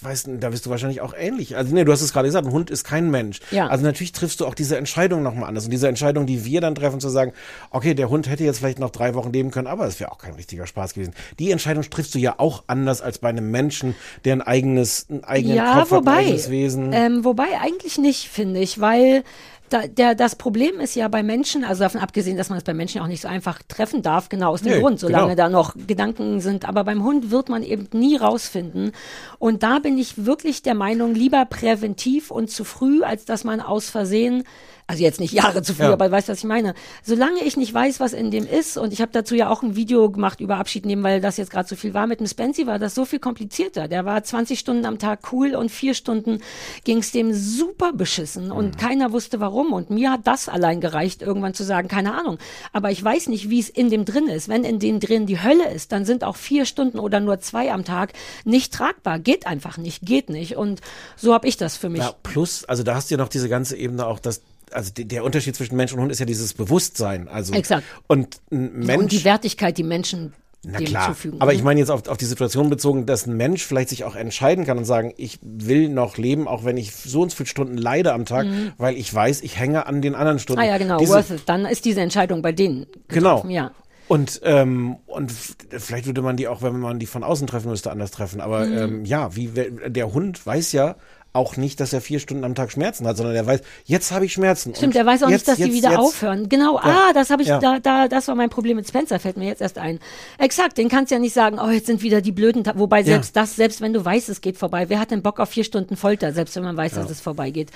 weißt 0.01 0.27
du, 0.27 0.39
da 0.39 0.51
bist 0.51 0.67
du 0.67 0.71
wahrscheinlich 0.71 1.01
auch 1.01 1.15
ähnlich. 1.17 1.57
Also 1.57 1.75
nee, 1.75 1.85
du 1.85 1.93
hast 1.93 2.03
es 2.03 2.13
gerade 2.13 2.29
gesagt, 2.29 2.47
ein 2.47 2.53
Hund 2.53 2.71
ist 2.71 2.85
kein 2.85 3.11
Mensch. 3.11 3.41
Ja. 3.51 3.67
Also 3.69 3.85
natürlich 3.85 4.13
triffst 4.13 4.41
du 4.41 4.47
auch 4.47 4.55
diese 4.55 4.77
Entscheidung 4.77 5.23
nochmal 5.23 5.49
anders. 5.49 5.65
Und 5.65 5.71
diese 5.71 5.89
Entscheidung, 5.89 6.27
die 6.27 6.45
wir 6.45 6.61
dann 6.61 6.75
treffen, 6.75 7.01
zu 7.01 7.09
sagen, 7.09 7.33
okay, 7.71 7.95
der 7.95 8.09
Hund 8.09 8.29
hätte 8.29 8.45
jetzt 8.45 8.59
vielleicht 8.59 8.79
noch 8.79 8.91
drei 8.91 9.15
Wochen 9.15 9.33
leben 9.33 9.51
können, 9.51 9.67
aber 9.67 9.87
es 9.87 9.99
wäre 10.01 10.13
auch 10.13 10.19
kein 10.19 10.35
richtiger 10.35 10.67
Spaß 10.67 10.95
gewesen. 10.95 11.15
Die 11.39 11.51
Entscheidung 11.51 11.83
triffst 11.83 12.15
du 12.15 12.19
ja 12.19 12.35
auch 12.39 12.65
anders 12.67 13.01
als 13.01 13.19
bei 13.19 13.29
einem 13.29 13.51
Menschen, 13.51 13.95
der 14.25 14.35
ein 14.35 14.43
eigenes, 14.43 15.07
einen 15.09 15.25
eigenen 15.25 15.57
ja, 15.57 15.81
Kopf 15.81 15.91
hat, 15.91 15.99
ein 15.99 16.07
wobei, 16.07 16.17
eigenes 16.19 16.51
Wesen. 16.51 16.93
Ähm, 16.93 17.25
wobei 17.25 17.61
eigentlich 17.61 17.99
nicht, 17.99 18.29
finde 18.29 18.61
ich, 18.61 18.81
weil 18.81 19.25
da, 19.69 19.87
der, 19.87 20.15
das 20.15 20.37
Problem 20.37 20.81
ist 20.81 20.95
ja 20.95 21.09
bei 21.09 21.23
Menschen, 21.23 21.65
also 21.65 21.83
davon 21.85 22.01
abgesehen, 22.01 22.37
dass 22.37 22.49
man 22.49 22.59
es 22.59 22.65
bei 22.65 22.75
Menschen 22.75 23.01
auch 23.01 23.07
nicht 23.07 23.23
so 23.23 23.29
einfach 23.29 23.61
treffen 23.69 24.03
darf, 24.03 24.29
genau 24.29 24.51
aus 24.53 24.63
dem 24.63 24.73
Nee, 24.73 24.81
Grund, 24.81 25.01
solange 25.01 25.35
genau. 25.35 25.37
da 25.37 25.49
noch 25.49 25.75
Gedanken 25.87 26.41
sind. 26.41 26.69
Aber 26.69 26.85
beim 26.85 27.03
Hund 27.05 27.31
wird 27.31 27.49
man 27.49 27.63
eben 27.63 27.89
nie 27.93 28.17
rausfinden. 28.17 28.93
Und 29.39 29.63
da 29.63 29.79
bin 29.79 29.99
ich 29.99 30.25
wirklich 30.25 30.63
der 30.63 30.75
Meinung, 30.75 31.15
lieber 31.15 31.45
präventiv 31.45 32.31
und 32.31 32.51
zu 32.51 32.65
früh, 32.65 33.03
als 33.03 33.25
dass 33.25 33.45
man 33.45 33.61
aus 33.61 33.91
Versehen 33.91 34.45
also 34.91 35.03
jetzt 35.03 35.21
nicht 35.21 35.35
Jahre 35.35 35.61
zu 35.63 35.75
früh, 35.75 35.83
Ja. 35.85 35.93
aber 35.93 36.11
weißt 36.11 36.29
du, 36.29 36.33
was 36.33 36.39
ich 36.39 36.45
meine? 36.45 36.73
Solange 37.05 37.45
ich 37.45 37.59
nicht 37.59 37.75
weiß, 37.75 38.01
was 38.01 38.15
in 38.15 38.31
dem 38.31 38.47
ist, 38.47 38.79
und 38.79 38.91
ich 38.95 39.03
habe 39.03 39.13
dazu 39.13 39.35
ja 39.35 39.51
auch 39.51 39.63
ein 39.63 39.77
Video 39.77 40.11
gemacht 40.11 40.41
über 40.41 40.57
Abschied 40.57 40.87
nehmen, 40.87 41.03
weil 41.03 41.21
das 41.21 41.37
jetzt 41.37 41.51
gerade 41.51 41.69
so 41.69 41.77
viel 41.77 41.93
war, 41.93 42.07
mit 42.07 42.21
dem 42.21 42.27
Spency 42.27 42.67
war 42.67 42.79
das 42.79 42.95
so 42.95 43.05
viel 43.05 43.19
komplizierter. 43.19 43.87
Der 43.87 44.07
war 44.07 44.25
20 44.25 44.59
Stunden 44.59 44.87
am 44.87 44.99
Tag 44.99 45.31
cool 45.33 45.55
und 45.55 45.71
vier 45.71 45.93
Stunden 45.93 46.41
ging's 46.85 47.13
dem 47.13 47.35
super 47.35 47.93
beschissen 47.93 48.51
und 48.51 48.77
Mhm. 48.77 48.79
keiner 48.79 49.13
wusste 49.13 49.41
warum. 49.41 49.75
Und 49.75 49.91
mir 49.91 50.11
hat 50.11 50.27
das 50.27 50.49
allein 50.49 50.81
gereicht, 50.81 51.21
irgendwann 51.21 51.53
zu 51.53 51.65
sagen, 51.65 51.89
keine 51.89 52.15
Ahnung. 52.19 52.39
Aber 52.73 52.91
ich 52.91 53.05
weiß 53.05 53.29
nicht, 53.29 53.51
wie 53.51 53.61
es 53.61 53.69
in 53.69 53.91
dem 53.91 54.07
drin 54.07 54.29
ist. 54.29 54.49
Wenn 54.49 54.65
in 54.65 54.79
dem 54.79 55.01
drin 55.01 55.27
die 55.27 55.43
Hölle 55.43 55.71
ist, 55.71 55.93
dann 55.93 56.07
sind 56.07 56.25
auch 56.25 56.37
vier 56.37 56.65
Stunden 56.65 56.99
oder 56.99 57.21
nur 57.21 57.41
zwei 57.41 57.71
am 57.73 57.85
Tag 57.85 58.15
nicht 58.47 58.73
tragbar. 58.73 59.19
Geht 59.19 59.47
einfach 59.47 59.77
nicht, 59.77 60.07
geht 60.07 60.31
nicht. 60.31 60.57
Und 60.57 60.81
so 61.15 61.35
habe 61.35 61.47
ich 61.47 61.59
das 61.59 61.77
für 61.77 61.91
mich. 61.91 62.01
Ja, 62.01 62.15
plus, 62.23 62.65
also 62.65 62.83
da 62.83 62.95
hast 62.95 63.11
du 63.11 63.17
ja 63.17 63.19
noch 63.19 63.29
diese 63.29 63.51
ganze 63.51 63.77
Ebene 63.77 64.07
auch, 64.07 64.19
dass 64.19 64.41
also 64.73 64.93
der 64.97 65.25
Unterschied 65.25 65.55
zwischen 65.57 65.77
Mensch 65.77 65.93
und 65.93 66.01
Hund 66.01 66.13
ist 66.13 66.19
ja 66.21 66.27
dieses 66.27 66.55
Bewusstsein. 66.55 67.29
Also 67.29 67.55
Exakt. 67.55 67.85
Und 68.07 68.41
ein 68.51 68.81
Mensch. 68.81 69.03
und 69.03 69.13
die 69.13 69.25
Wertigkeit, 69.25 69.77
die 69.79 69.83
Menschen 69.83 70.33
Na 70.65 70.79
klar, 70.81 71.15
aber 71.39 71.53
Mhm. 71.53 71.57
ich 71.59 71.63
meine 71.65 71.79
jetzt 71.81 71.91
auf, 71.91 72.09
auf 72.09 72.17
die 72.17 72.25
Situation 72.25 72.69
bezogen, 72.69 73.07
dass 73.07 73.27
ein 73.27 73.37
Mensch 73.37 73.63
vielleicht 73.65 73.91
sich 73.91 74.03
auch 74.05 74.17
entscheiden 74.17 74.65
kann 74.67 74.77
und 74.77 74.85
sagen, 74.85 75.15
ich 75.17 75.39
will 75.43 75.89
noch 75.89 76.17
leben, 76.17 76.49
auch 76.49 76.65
wenn 76.65 76.77
ich 76.77 76.95
so 76.97 77.23
und 77.23 77.31
so 77.31 77.37
viele 77.37 77.47
Stunden 77.47 77.77
leide 77.77 78.13
am 78.13 78.25
Tag, 78.25 78.45
weil 78.77 78.97
ich 78.97 79.13
weiß, 79.15 79.43
ich 79.43 79.57
hänge 79.59 79.87
an 79.87 80.03
den 80.03 80.17
anderen 80.17 80.41
Stunden. 80.41 80.61
Mhm. 80.61 80.67
Ah 80.69 80.71
ja, 80.73 80.79
genau, 80.79 80.99
Diese, 80.99 81.13
worth 81.13 81.31
it. 81.31 81.43
Dann 81.47 81.65
ist 81.65 81.85
diese 81.85 82.01
Entscheidung 82.01 82.43
bei 82.43 82.51
denen. 82.53 82.87
Genau. 83.07 83.47
Ja. 83.49 83.71
Und, 84.09 84.41
ähm, 84.43 84.97
und 85.07 85.31
vielleicht 85.31 86.07
würde 86.07 86.23
man 86.23 86.37
die 86.37 86.49
auch, 86.49 86.63
wenn 86.63 86.81
man 86.81 86.99
die 86.99 87.05
von 87.07 87.23
außen 87.23 87.47
treffen 87.47 87.69
müsste, 87.71 87.91
anders 87.91 88.11
treffen. 88.11 88.41
Aber 88.41 88.65
Mhm. 88.65 88.79
ähm, 88.79 89.05
ja, 89.05 89.37
wie 89.37 89.49
der 89.87 90.13
Hund 90.15 90.45
weiß 90.45 90.73
ja 90.73 90.97
auch 91.33 91.57
nicht, 91.57 91.79
dass 91.81 91.93
er 91.93 92.01
vier 92.01 92.19
Stunden 92.19 92.45
am 92.45 92.55
Tag 92.55 92.73
Schmerzen 92.73 93.07
hat, 93.07 93.17
sondern 93.17 93.37
er 93.37 93.47
weiß, 93.47 93.61
jetzt 93.85 94.13
habe 94.13 94.25
ich 94.25 94.33
Schmerzen. 94.33 94.75
Stimmt, 94.75 94.97
er 94.97 95.07
weiß 95.07 95.23
auch 95.23 95.29
jetzt, 95.29 95.41
nicht, 95.41 95.49
dass 95.49 95.59
jetzt, 95.59 95.69
sie 95.71 95.77
wieder 95.77 95.91
jetzt. 95.91 95.99
aufhören. 95.99 96.49
Genau, 96.49 96.77
Ja. 96.77 97.09
ah, 97.09 97.13
das 97.13 97.31
habe 97.31 97.43
ich, 97.43 97.49
Ja. 97.49 97.59
da, 97.59 97.79
da, 97.79 98.09
das 98.09 98.29
war 98.29 98.35
mein 98.35 98.51
Problem 98.51 98.77
mit 98.77 98.89
Spencer, 98.89 99.19
fällt 99.21 99.37
mir 99.37 99.47
jetzt 99.47 99.61
erst 99.61 99.79
ein. 99.79 100.01
Exakt, 100.39 100.79
den 100.79 100.89
kannst 100.89 101.11
du 101.11 101.17
ja 101.17 101.21
nicht 101.21 101.35
sagen, 101.35 101.59
oh, 101.63 101.69
jetzt 101.69 101.87
sind 101.87 102.03
wieder 102.03 102.21
die 102.21 102.33
blöden, 102.33 102.65
Ta 102.65 102.73
wobei 102.77 103.03
selbst 103.03 103.37
das, 103.37 103.57
selbst 103.57 103.81
wenn 103.81 103.93
du 103.93 104.05
weißt, 104.05 104.29
es 104.29 104.41
geht 104.41 104.57
vorbei, 104.57 104.89
wer 104.89 104.99
hat 105.01 105.11
denn 105.11 105.23
Bock 105.23 105.39
auf 105.39 105.51
vier 105.51 105.65
Stunden 105.65 105.97
Folter, 105.97 106.33
selbst 106.33 106.57
wenn 106.57 106.65
man 106.65 106.77
weiß, 106.77 106.95
dass 106.95 107.11
es 107.11 107.21
vorbeigeht. 107.21 107.71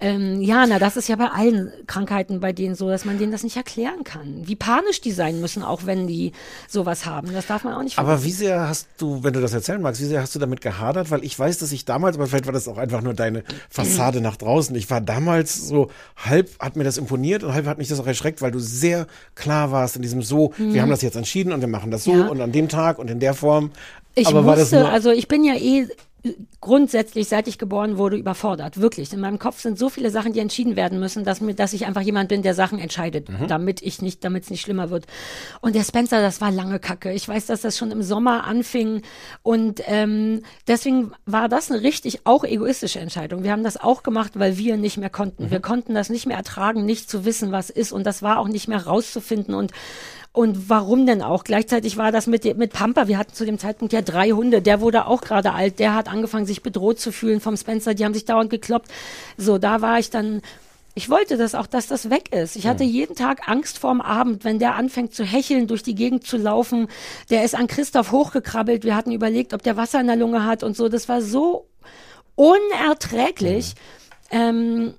Ähm, 0.00 0.42
ja, 0.42 0.66
na, 0.66 0.78
das 0.78 0.96
ist 0.96 1.08
ja 1.08 1.16
bei 1.16 1.28
allen 1.28 1.72
Krankheiten 1.86 2.40
bei 2.40 2.52
denen 2.52 2.74
so, 2.74 2.88
dass 2.88 3.04
man 3.04 3.18
denen 3.18 3.32
das 3.32 3.44
nicht 3.44 3.56
erklären 3.56 4.04
kann. 4.04 4.42
Wie 4.44 4.56
panisch 4.56 5.00
die 5.00 5.12
sein 5.12 5.40
müssen, 5.40 5.62
auch 5.62 5.86
wenn 5.86 6.06
die 6.06 6.32
sowas 6.68 7.06
haben. 7.06 7.32
Das 7.32 7.46
darf 7.46 7.64
man 7.64 7.74
auch 7.74 7.82
nicht 7.82 7.98
Aber 7.98 8.24
wie 8.24 8.32
sehr 8.32 8.68
hast 8.68 8.88
du, 8.98 9.22
wenn 9.22 9.32
du 9.32 9.40
das 9.40 9.52
erzählen 9.54 9.80
magst, 9.80 10.00
wie 10.00 10.06
sehr 10.06 10.20
hast 10.20 10.34
du 10.34 10.38
damit 10.38 10.60
gehadert? 10.60 11.10
Weil 11.10 11.24
ich 11.24 11.38
weiß, 11.38 11.58
dass 11.58 11.72
ich 11.72 11.84
damals, 11.84 12.16
aber 12.16 12.26
vielleicht 12.26 12.46
war 12.46 12.52
das 12.52 12.68
auch 12.68 12.78
einfach 12.78 13.02
nur 13.06 13.14
deine 13.14 13.42
Fassade 13.70 14.20
nach 14.20 14.36
draußen. 14.36 14.76
Ich 14.76 14.90
war 14.90 15.00
damals 15.00 15.66
so, 15.68 15.90
halb 16.16 16.50
hat 16.60 16.76
mir 16.76 16.84
das 16.84 16.98
imponiert 16.98 17.42
und 17.42 17.54
halb 17.54 17.66
hat 17.66 17.78
mich 17.78 17.88
das 17.88 17.98
auch 18.00 18.06
erschreckt, 18.06 18.42
weil 18.42 18.50
du 18.50 18.58
sehr 18.58 19.06
klar 19.34 19.72
warst 19.72 19.96
in 19.96 20.02
diesem 20.02 20.20
so, 20.22 20.52
wir 20.58 20.82
haben 20.82 20.90
das 20.90 21.00
jetzt 21.02 21.16
entschieden 21.16 21.52
und 21.52 21.60
wir 21.60 21.68
machen 21.68 21.90
das 21.90 22.04
so 22.04 22.12
Mhm. 22.12 22.20
Ja. 22.20 22.26
und 22.28 22.40
an 22.40 22.52
dem 22.52 22.68
Tag 22.68 22.98
und 22.98 23.10
in 23.10 23.20
der 23.20 23.32
Form. 23.34 23.70
Ich 24.16 24.28
aber 24.28 24.42
nur, 24.42 24.88
also 24.88 25.10
ich 25.10 25.28
bin 25.28 25.44
ja 25.44 25.54
eh 25.54 25.88
grundsätzlich, 26.60 27.28
seit 27.28 27.46
ich 27.46 27.58
geboren 27.58 27.98
wurde, 27.98 28.16
überfordert. 28.16 28.80
Wirklich. 28.80 29.12
In 29.12 29.20
meinem 29.20 29.38
Kopf 29.38 29.60
sind 29.60 29.78
so 29.78 29.88
viele 29.88 30.10
Sachen, 30.10 30.32
die 30.32 30.40
entschieden 30.40 30.74
werden 30.74 30.98
müssen, 30.98 31.22
dass, 31.22 31.40
mir, 31.40 31.54
dass 31.54 31.72
ich 31.72 31.86
einfach 31.86 32.00
jemand 32.00 32.28
bin, 32.30 32.42
der 32.42 32.54
Sachen 32.54 32.78
entscheidet, 32.78 33.28
Mhm. 33.28 33.46
damit 33.46 33.82
ich 33.82 34.02
nicht, 34.02 34.24
damit 34.24 34.42
es 34.44 34.50
nicht 34.50 34.62
schlimmer 34.62 34.90
wird. 34.90 35.06
Und 35.60 35.76
der 35.76 35.84
Spencer, 35.84 36.20
das 36.20 36.40
war 36.40 36.50
lange 36.50 36.80
Kacke. 36.80 37.12
Ich 37.12 37.28
weiß, 37.28 37.46
dass 37.46 37.60
das 37.60 37.76
schon 37.76 37.92
im 37.92 38.02
Sommer 38.02 38.44
anfing. 38.44 39.02
Und 39.44 39.82
ähm, 39.86 40.42
deswegen 40.66 41.12
war 41.26 41.48
das 41.48 41.70
eine 41.70 41.82
richtig 41.82 42.26
auch 42.26 42.42
egoistische 42.42 42.98
Entscheidung. 42.98 43.44
Wir 43.44 43.52
haben 43.52 43.62
das 43.62 43.76
auch 43.76 44.02
gemacht, 44.02 44.32
weil 44.34 44.58
wir 44.58 44.76
nicht 44.76 44.96
mehr 44.96 45.10
konnten. 45.10 45.44
Mhm. 45.44 45.50
Wir 45.52 45.60
konnten 45.60 45.94
das 45.94 46.08
nicht 46.10 46.26
mehr 46.26 46.36
ertragen, 46.36 46.84
nicht 46.84 47.08
zu 47.08 47.24
wissen, 47.24 47.52
was 47.52 47.70
ist. 47.70 47.92
Und 47.92 48.04
das 48.04 48.22
war 48.22 48.40
auch 48.40 48.48
nicht 48.48 48.66
mehr 48.66 48.84
rauszufinden. 48.84 49.54
Und 49.54 49.70
Und 50.36 50.68
warum 50.68 51.06
denn 51.06 51.22
auch? 51.22 51.44
Gleichzeitig 51.44 51.96
war 51.96 52.12
das 52.12 52.26
mit, 52.26 52.58
mit 52.58 52.74
Pampa, 52.74 53.08
wir 53.08 53.16
hatten 53.16 53.32
zu 53.32 53.46
dem 53.46 53.58
Zeitpunkt 53.58 53.94
ja 53.94 54.02
drei 54.02 54.32
Hunde, 54.32 54.60
der 54.60 54.82
wurde 54.82 55.06
auch 55.06 55.22
gerade 55.22 55.54
alt, 55.54 55.78
der 55.78 55.94
hat 55.94 56.12
angefangen, 56.12 56.44
sich 56.44 56.62
bedroht 56.62 57.00
zu 57.00 57.10
fühlen 57.10 57.40
vom 57.40 57.56
Spencer, 57.56 57.94
die 57.94 58.04
haben 58.04 58.12
sich 58.12 58.26
dauernd 58.26 58.50
gekloppt. 58.50 58.90
So, 59.38 59.56
da 59.56 59.80
war 59.80 59.98
ich 59.98 60.10
dann 60.10 60.42
ich 60.94 61.08
wollte 61.08 61.38
das 61.38 61.54
auch, 61.54 61.66
dass 61.66 61.86
das 61.86 62.10
weg 62.10 62.34
ist. 62.34 62.54
Ich 62.56 62.66
hatte 62.66 62.84
jeden 62.84 63.16
Tag 63.16 63.48
Angst 63.48 63.78
vorm 63.78 64.02
Abend, 64.02 64.44
wenn 64.44 64.58
der 64.58 64.74
anfängt 64.74 65.14
zu 65.14 65.24
hecheln, 65.24 65.68
durch 65.68 65.82
die 65.82 65.94
Gegend 65.94 66.26
zu 66.26 66.36
laufen. 66.36 66.88
Der 67.30 67.42
ist 67.42 67.54
an 67.54 67.66
Christoph 67.66 68.12
hochgekrabbelt. 68.12 68.84
Wir 68.84 68.94
hatten 68.94 69.12
überlegt, 69.12 69.54
ob 69.54 69.62
der 69.62 69.78
Wasser 69.78 70.00
in 70.00 70.06
der 70.06 70.16
Lunge 70.16 70.44
hat 70.44 70.62
und 70.62 70.76
so. 70.76 70.90
Das 70.90 71.08
war 71.08 71.22
so 71.22 71.66
unerträglich. 72.34 73.74
Ähm, 74.30 74.94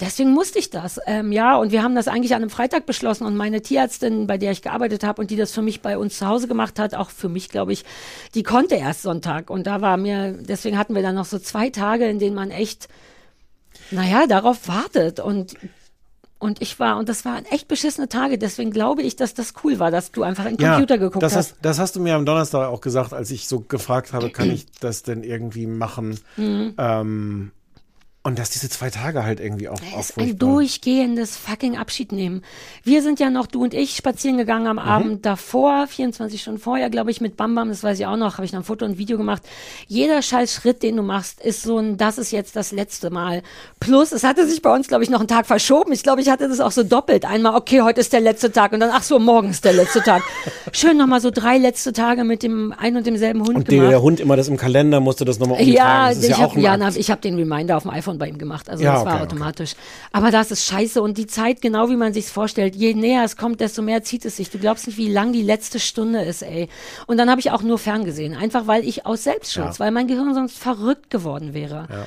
Deswegen 0.00 0.32
musste 0.32 0.58
ich 0.58 0.70
das. 0.70 1.00
Ähm, 1.06 1.32
ja, 1.32 1.56
und 1.56 1.72
wir 1.72 1.82
haben 1.82 1.94
das 1.94 2.08
eigentlich 2.08 2.34
an 2.34 2.42
einem 2.42 2.50
Freitag 2.50 2.86
beschlossen 2.86 3.24
und 3.24 3.36
meine 3.36 3.62
Tierärztin, 3.62 4.26
bei 4.26 4.38
der 4.38 4.52
ich 4.52 4.62
gearbeitet 4.62 5.04
habe 5.04 5.22
und 5.22 5.30
die 5.30 5.36
das 5.36 5.52
für 5.52 5.62
mich 5.62 5.80
bei 5.80 5.96
uns 5.96 6.18
zu 6.18 6.26
Hause 6.26 6.48
gemacht 6.48 6.78
hat, 6.78 6.94
auch 6.94 7.10
für 7.10 7.28
mich, 7.28 7.48
glaube 7.48 7.72
ich, 7.72 7.84
die 8.34 8.42
konnte 8.42 8.74
erst 8.74 9.02
Sonntag. 9.02 9.50
Und 9.50 9.66
da 9.66 9.80
war 9.80 9.96
mir, 9.96 10.32
deswegen 10.32 10.78
hatten 10.78 10.94
wir 10.94 11.02
dann 11.02 11.14
noch 11.14 11.24
so 11.24 11.38
zwei 11.38 11.70
Tage, 11.70 12.06
in 12.06 12.18
denen 12.18 12.34
man 12.34 12.50
echt 12.50 12.88
naja, 13.90 14.26
darauf 14.26 14.68
wartet 14.68 15.20
und 15.20 15.56
und 16.38 16.60
ich 16.60 16.78
war, 16.78 16.98
und 16.98 17.08
das 17.08 17.24
waren 17.24 17.46
echt 17.46 17.66
beschissene 17.66 18.10
Tage, 18.10 18.36
deswegen 18.36 18.70
glaube 18.70 19.00
ich, 19.00 19.16
dass 19.16 19.32
das 19.32 19.54
cool 19.64 19.78
war, 19.78 19.90
dass 19.90 20.12
du 20.12 20.22
einfach 20.22 20.44
in 20.44 20.58
den 20.58 20.68
Computer 20.68 20.98
geguckt 20.98 21.22
das 21.22 21.34
hast. 21.34 21.52
hast. 21.52 21.58
Das 21.62 21.78
hast 21.78 21.96
du 21.96 22.00
mir 22.00 22.14
am 22.14 22.26
Donnerstag 22.26 22.68
auch 22.68 22.82
gesagt, 22.82 23.14
als 23.14 23.30
ich 23.30 23.48
so 23.48 23.60
gefragt 23.60 24.12
habe, 24.12 24.28
kann 24.28 24.50
ich 24.50 24.66
das 24.80 25.02
denn 25.02 25.24
irgendwie 25.24 25.66
machen? 25.66 26.20
Mhm. 26.36 26.74
Ähm, 26.76 27.52
und 28.26 28.40
dass 28.40 28.50
diese 28.50 28.68
zwei 28.68 28.90
Tage 28.90 29.22
halt 29.22 29.38
irgendwie 29.38 29.68
auch, 29.68 29.78
Es 29.96 30.10
ist 30.10 30.18
ein 30.18 30.36
durchgehendes 30.36 31.36
fucking 31.36 31.76
Abschied 31.76 32.10
nehmen. 32.10 32.42
Wir 32.82 33.00
sind 33.00 33.20
ja 33.20 33.30
noch, 33.30 33.46
du 33.46 33.62
und 33.62 33.72
ich, 33.72 33.94
spazieren 33.94 34.36
gegangen 34.36 34.64
Mhm. 34.64 34.68
am 34.70 34.78
Abend 34.80 35.24
davor, 35.24 35.86
24 35.86 36.42
Stunden 36.42 36.58
vorher, 36.58 36.90
glaube 36.90 37.12
ich, 37.12 37.20
mit 37.20 37.36
Bam 37.36 37.54
Bam, 37.54 37.68
das 37.68 37.84
weiß 37.84 38.00
ich 38.00 38.06
auch 38.06 38.16
noch, 38.16 38.34
habe 38.34 38.44
ich 38.44 38.52
noch 38.52 38.60
ein 38.60 38.64
Foto 38.64 38.84
und 38.84 38.98
Video 38.98 39.16
gemacht. 39.16 39.42
Jeder 39.86 40.22
scheiß 40.22 40.52
Schritt, 40.52 40.82
den 40.82 40.96
du 40.96 41.02
machst, 41.04 41.40
ist 41.40 41.62
so 41.62 41.78
ein, 41.78 41.98
das 41.98 42.18
ist 42.18 42.32
jetzt 42.32 42.56
das 42.56 42.72
letzte 42.72 43.10
Mal. 43.10 43.44
Plus, 43.78 44.10
es 44.10 44.24
hatte 44.24 44.44
sich 44.48 44.60
bei 44.60 44.74
uns, 44.74 44.88
glaube 44.88 45.04
ich, 45.04 45.10
noch 45.10 45.20
einen 45.20 45.28
Tag 45.28 45.46
verschoben. 45.46 45.92
Ich 45.92 46.02
glaube, 46.02 46.20
ich 46.20 46.28
hatte 46.28 46.48
das 46.48 46.58
auch 46.58 46.72
so 46.72 46.82
doppelt. 46.82 47.24
Einmal, 47.24 47.54
okay, 47.54 47.82
heute 47.82 48.00
ist 48.00 48.12
der 48.12 48.20
letzte 48.20 48.50
Tag 48.50 48.72
und 48.72 48.80
dann, 48.80 48.90
ach 48.92 49.04
so, 49.04 49.20
morgen 49.20 49.50
ist 49.50 49.64
der 49.64 49.74
letzte 49.74 50.00
Tag. 50.02 50.24
Schön 50.72 50.96
nochmal 50.96 51.20
so 51.20 51.30
drei 51.30 51.58
letzte 51.58 51.92
Tage 51.92 52.24
mit 52.24 52.42
dem 52.42 52.74
ein 52.76 52.96
und 52.96 53.06
demselben 53.06 53.42
Hund 53.42 53.54
Und 53.54 53.68
der, 53.68 53.76
gemacht. 53.76 53.92
der 53.92 54.02
Hund 54.02 54.18
immer 54.18 54.34
das 54.34 54.48
im 54.48 54.56
Kalender 54.56 54.98
musste 54.98 55.24
das 55.24 55.38
nochmal 55.38 55.60
umtragen. 55.60 55.76
Ja, 55.76 56.08
das 56.08 56.18
ist 56.18 56.24
ich 56.24 56.30
ja 56.30 56.38
habe 56.38 56.54
ein 56.56 56.60
ja, 56.60 56.76
na, 56.76 56.88
ich 56.88 57.08
hab 57.12 57.22
den 57.22 57.36
Reminder 57.36 57.76
auf 57.76 57.84
dem 57.84 57.92
iPhone 57.92 58.15
bei 58.18 58.28
ihm 58.28 58.38
gemacht. 58.38 58.68
Also 58.68 58.82
Ja, 58.84 58.94
das 58.94 59.04
war 59.04 59.14
okay, 59.14 59.22
automatisch. 59.24 59.74
Aber 60.12 60.30
das 60.30 60.50
ist 60.50 60.64
scheiße 60.66 61.00
und 61.02 61.18
die 61.18 61.26
Zeit, 61.26 61.60
genau 61.60 61.88
wie 61.90 61.96
man 61.96 62.12
sich's 62.12 62.30
vorstellt, 62.30 62.74
je 62.76 62.94
näher 62.94 63.24
es 63.24 63.36
kommt, 63.36 63.60
desto 63.60 63.82
mehr 63.82 64.02
zieht 64.02 64.24
es 64.24 64.36
sich. 64.36 64.50
Du 64.50 64.58
glaubst 64.58 64.86
nicht, 64.86 64.96
wie 64.98 65.08
lang 65.10 65.32
die 65.32 65.42
letzte 65.42 65.78
Stunde 65.80 66.22
ist, 66.22 66.42
ey. 66.42 66.68
Und 67.06 67.16
dann 67.18 67.30
habe 67.30 67.40
ich 67.40 67.50
auch 67.50 67.62
nur 67.62 67.78
ferngesehen, 67.78 68.34
einfach 68.34 68.66
weil 68.66 68.86
ich 68.86 69.06
aus 69.06 69.24
Selbstschutz, 69.24 69.78
Ja. 69.78 69.84
weil 69.84 69.90
mein 69.90 70.06
Gehirn 70.08 70.32
sonst 70.34 70.58
verrückt 70.58 71.10
geworden 71.10 71.54
wäre. 71.54 72.06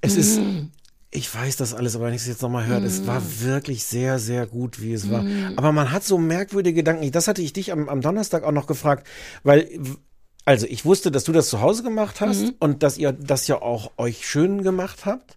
Es 0.00 0.16
ist, 0.16 0.38
Mhm. 0.40 0.70
ich 1.10 1.32
weiß 1.34 1.56
das 1.56 1.74
alles, 1.74 1.94
aber 1.94 2.06
wenn 2.06 2.14
ich 2.14 2.22
es 2.22 2.26
jetzt 2.28 2.42
nochmal 2.42 2.66
höre, 2.66 2.82
es 2.82 3.06
war 3.06 3.22
wirklich 3.40 3.84
sehr, 3.84 4.18
sehr 4.18 4.46
gut, 4.46 4.80
wie 4.80 4.92
es 4.94 5.10
war. 5.10 5.22
Mhm. 5.22 5.52
Aber 5.56 5.72
man 5.72 5.92
hat 5.92 6.04
so 6.04 6.18
merkwürdige 6.18 6.76
Gedanken. 6.76 7.10
Das 7.12 7.28
hatte 7.28 7.42
ich 7.42 7.52
dich 7.52 7.70
am, 7.72 7.88
am 7.88 8.00
Donnerstag 8.00 8.44
auch 8.44 8.52
noch 8.52 8.66
gefragt, 8.66 9.06
weil, 9.44 9.68
also 10.44 10.66
ich 10.66 10.84
wusste, 10.84 11.10
dass 11.10 11.24
du 11.24 11.32
das 11.32 11.48
zu 11.48 11.60
Hause 11.60 11.82
gemacht 11.82 12.20
hast 12.20 12.40
Mhm. 12.42 12.54
und 12.58 12.82
dass 12.82 12.98
ihr 12.98 13.12
das 13.12 13.46
ja 13.46 13.60
auch 13.62 13.92
euch 13.96 14.26
schön 14.28 14.62
gemacht 14.62 15.04
habt. 15.06 15.36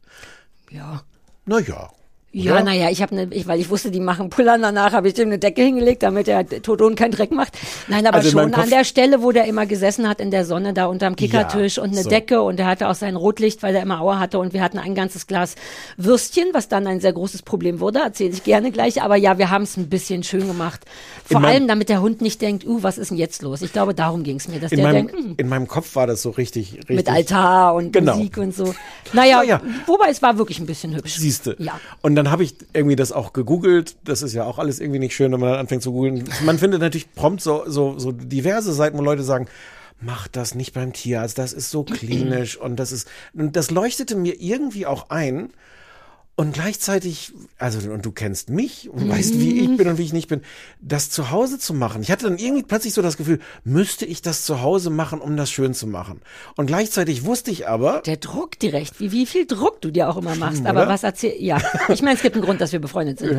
Ja. 0.72 1.04
Naja. 1.46 1.92
Ja, 2.38 2.62
naja, 2.62 2.90
ich 2.90 3.02
habe 3.02 3.16
ne, 3.16 3.28
ich, 3.32 3.48
weil 3.48 3.62
ich 3.62 3.70
wusste, 3.70 3.92
die 3.92 4.02
machen 4.02 4.30
Pullern 4.30 4.62
danach, 4.62 4.92
habe 4.92 5.08
ich 5.08 5.14
dem 5.14 5.30
eine 5.30 5.40
Decke 5.40 5.62
hingelegt, 5.62 6.04
damit 6.04 6.28
der 6.28 6.46
Todon 6.48 6.96
keinen 6.96 7.12
Dreck 7.12 7.32
macht. 7.32 7.54
Nein, 7.88 8.06
aber 8.06 8.18
Also 8.18 8.32
schon 8.32 8.54
an 8.54 8.70
der 8.70 8.84
Stelle, 8.84 9.22
wo 9.24 9.32
der 9.32 9.46
immer 9.46 9.66
gesessen 9.66 10.10
hat 10.10 10.20
in 10.20 10.32
der 10.32 10.44
Sonne, 10.44 10.74
da 10.74 10.88
unterm 10.88 11.16
Kickertisch 11.16 11.78
Ja, 11.78 11.84
und 11.84 11.92
eine 11.94 12.04
so. 12.04 12.10
Decke 12.10 12.42
und 12.42 12.60
er 12.60 12.66
hatte 12.68 12.90
auch 12.90 12.96
sein 12.96 13.16
Rotlicht, 13.16 13.64
weil 13.64 13.74
er 13.74 13.82
immer 13.82 14.02
Aua 14.02 14.20
hatte 14.20 14.38
und 14.40 14.52
wir 14.52 14.62
hatten 14.62 14.80
ein 14.80 14.96
ganzes 14.96 15.28
Glas 15.28 15.56
Würstchen, 15.96 16.50
was 16.52 16.68
dann 16.68 16.88
ein 16.88 17.00
sehr 17.00 17.14
großes 17.14 17.42
Problem 17.42 17.80
wurde, 17.80 18.00
erzähle 18.00 18.32
ich 18.32 18.44
gerne 18.44 18.70
gleich. 18.72 19.02
Aber 19.02 19.16
ja, 19.16 19.38
wir 19.38 19.50
haben 19.50 19.64
es 19.64 19.78
ein 19.78 19.88
bisschen 19.88 20.24
schön 20.24 20.46
gemacht. 20.46 20.82
Vor 21.24 21.40
In 21.40 21.46
allem, 21.46 21.68
damit 21.70 21.88
der 21.88 22.02
Hund 22.02 22.22
nicht 22.22 22.42
denkt, 22.42 22.66
uh, 22.66 22.84
was 22.84 22.98
ist 22.98 23.12
denn 23.12 23.18
jetzt 23.18 23.44
los? 23.44 23.62
Ich 23.62 23.72
glaube, 23.72 23.94
darum 23.94 24.24
ging 24.24 24.36
es 24.36 24.50
mir, 24.50 24.60
dass 24.60 24.74
In 24.74 24.80
der 24.80 24.88
meinem, 24.88 25.08
denkt, 25.08 25.14
hm, 25.24 25.34
in 25.38 25.48
meinem 25.48 25.68
Kopf 25.68 25.96
war 25.96 26.06
das 26.06 26.22
so 26.22 26.32
richtig, 26.32 26.74
richtig. 26.74 26.96
mit 26.98 27.10
Altar 27.10 27.76
und 27.76 27.94
Genau. 27.94 28.18
Musik 28.18 28.38
und 28.38 28.54
so. 28.54 28.76
Naja, 29.14 29.42
Ja, 29.42 29.44
ja. 29.44 29.62
wobei 29.86 30.10
es 30.10 30.22
war 30.22 30.38
wirklich 30.38 30.60
ein 30.60 30.66
bisschen 30.66 30.94
hübsch. 30.96 31.16
Siehste. 31.16 31.56
Ja. 31.60 31.80
Und 32.02 32.16
dann 32.16 32.25
habe 32.32 32.44
ich 32.44 32.56
irgendwie 32.74 32.96
das 32.96 33.12
auch 33.12 33.34
gegoogelt. 33.34 33.98
Das 34.04 34.22
ist 34.22 34.34
ja 34.34 34.46
auch 34.46 34.60
alles 34.60 34.80
irgendwie 34.80 35.00
nicht 35.00 35.16
schön, 35.16 35.32
wenn 35.32 35.40
man 35.40 35.52
dann 35.52 35.60
anfängt 35.60 35.84
zu 35.84 35.92
googeln. 35.92 36.24
Man 36.44 36.60
findet 36.60 36.82
natürlich 36.82 37.14
prompt 37.14 37.42
so, 37.42 37.64
so, 37.68 37.98
so 38.00 38.12
diverse 38.12 38.74
Seiten, 38.74 38.98
wo 38.98 39.02
Leute 39.02 39.24
sagen, 39.24 39.48
mach 40.00 40.28
das 40.28 40.56
nicht 40.56 40.74
beim 40.74 40.94
Tierarzt, 40.94 41.38
das 41.38 41.54
ist 41.54 41.72
so 41.72 41.84
klinisch 41.84 42.58
und 42.58 42.78
das 42.78 42.92
ist, 42.92 43.08
und 43.34 43.56
das 43.56 43.72
leuchtete 43.72 44.16
mir 44.16 44.40
irgendwie 44.40 44.86
auch 44.86 45.10
ein. 45.10 45.52
Und 46.38 46.54
gleichzeitig, 46.54 47.32
also, 47.58 47.90
und 47.90 48.06
du 48.06 48.12
kennst 48.12 48.50
mich 48.50 48.90
und 48.90 49.08
weißt, 49.08 49.40
wie 49.40 49.62
ich 49.62 49.78
bin 49.78 49.88
und 49.88 49.98
wie 49.98 50.04
ich 50.04 50.12
nicht 50.12 50.28
bin, 50.28 50.42
das 50.82 51.10
zu 51.10 51.32
Hause 51.32 51.60
zu 51.60 51.74
machen. 51.74 52.02
Ich 52.02 52.12
hatte 52.12 52.26
dann 52.26 52.38
irgendwie 52.38 52.64
plötzlich 52.64 52.94
so 52.94 53.02
das 53.02 53.16
Gefühl, 53.16 53.40
müsste 53.64 54.06
ich 54.06 54.22
das 54.22 54.44
zu 54.44 54.62
Hause 54.62 54.90
machen, 54.90 55.22
um 55.22 55.38
das 55.38 55.50
schön 55.50 55.74
zu 55.74 55.88
machen. 55.88 56.20
Und 56.58 56.66
gleichzeitig 56.66 57.24
wusste 57.24 57.52
ich 57.52 57.70
aber, 57.70 58.02
Der 58.06 58.18
Druck 58.18 58.60
direkt, 58.60 59.00
wie, 59.00 59.14
wie 59.14 59.26
viel 59.26 59.46
Druck 59.46 59.80
du 59.80 59.92
dir 59.92 60.10
auch 60.10 60.18
immer 60.18 60.36
machst. 60.36 60.58
Schlimm, 60.58 60.68
Aber 60.68 60.82
oder? 60.82 60.90
was 60.90 61.04
erzähl, 61.04 61.42
ja. 61.42 61.58
Ich 61.88 62.02
meine, 62.02 62.16
es 62.18 62.22
gibt 62.22 62.36
einen 62.36 62.44
Grund, 62.44 62.60
dass 62.60 62.74
wir 62.74 62.80
befreundet 62.82 63.20
sind. 63.20 63.38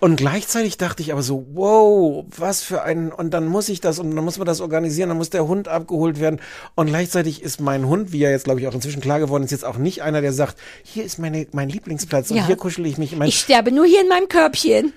Und 0.00 0.16
gleichzeitig 0.16 0.78
dachte 0.78 1.04
ich 1.04 1.12
aber 1.12 1.22
so, 1.22 1.46
wow, 1.52 2.24
was 2.36 2.60
für 2.62 2.82
ein, 2.82 3.12
und 3.12 3.30
dann 3.34 3.46
muss 3.46 3.68
ich 3.68 3.80
das, 3.80 4.00
und 4.00 4.16
dann 4.16 4.24
muss 4.24 4.38
man 4.38 4.48
das 4.48 4.60
organisieren, 4.60 5.10
dann 5.10 5.18
muss 5.18 5.30
der 5.30 5.46
Hund 5.46 5.68
abgeholt 5.68 6.18
werden. 6.18 6.40
Und 6.74 6.88
gleichzeitig 6.88 7.40
ist 7.40 7.60
mein 7.60 7.86
Hund, 7.86 8.10
wie 8.10 8.24
er 8.24 8.32
jetzt, 8.32 8.44
glaube 8.44 8.58
ich, 8.58 8.66
auch 8.66 8.74
inzwischen 8.74 9.00
klar 9.00 9.20
geworden 9.20 9.44
ist, 9.44 9.52
jetzt 9.52 9.64
auch 9.64 9.78
nicht 9.78 10.02
einer, 10.02 10.22
der 10.22 10.32
sagt, 10.32 10.56
hier 10.82 11.04
ist 11.04 11.20
meine, 11.20 11.46
mein 11.52 11.68
Lieblingsplatz 11.68 12.15
und 12.30 12.36
Ja. 12.36 12.46
hier 12.46 12.56
kuschel 12.56 12.86
ich 12.86 12.98
mich. 12.98 13.12
Ich 13.12 13.18
mein, 13.18 13.28
Ich 13.28 13.38
sterbe 13.40 13.72
nur 13.72 13.84
hier 13.86 14.00
in 14.02 14.08
meinem 14.08 14.28
Körbchen. 14.28 14.92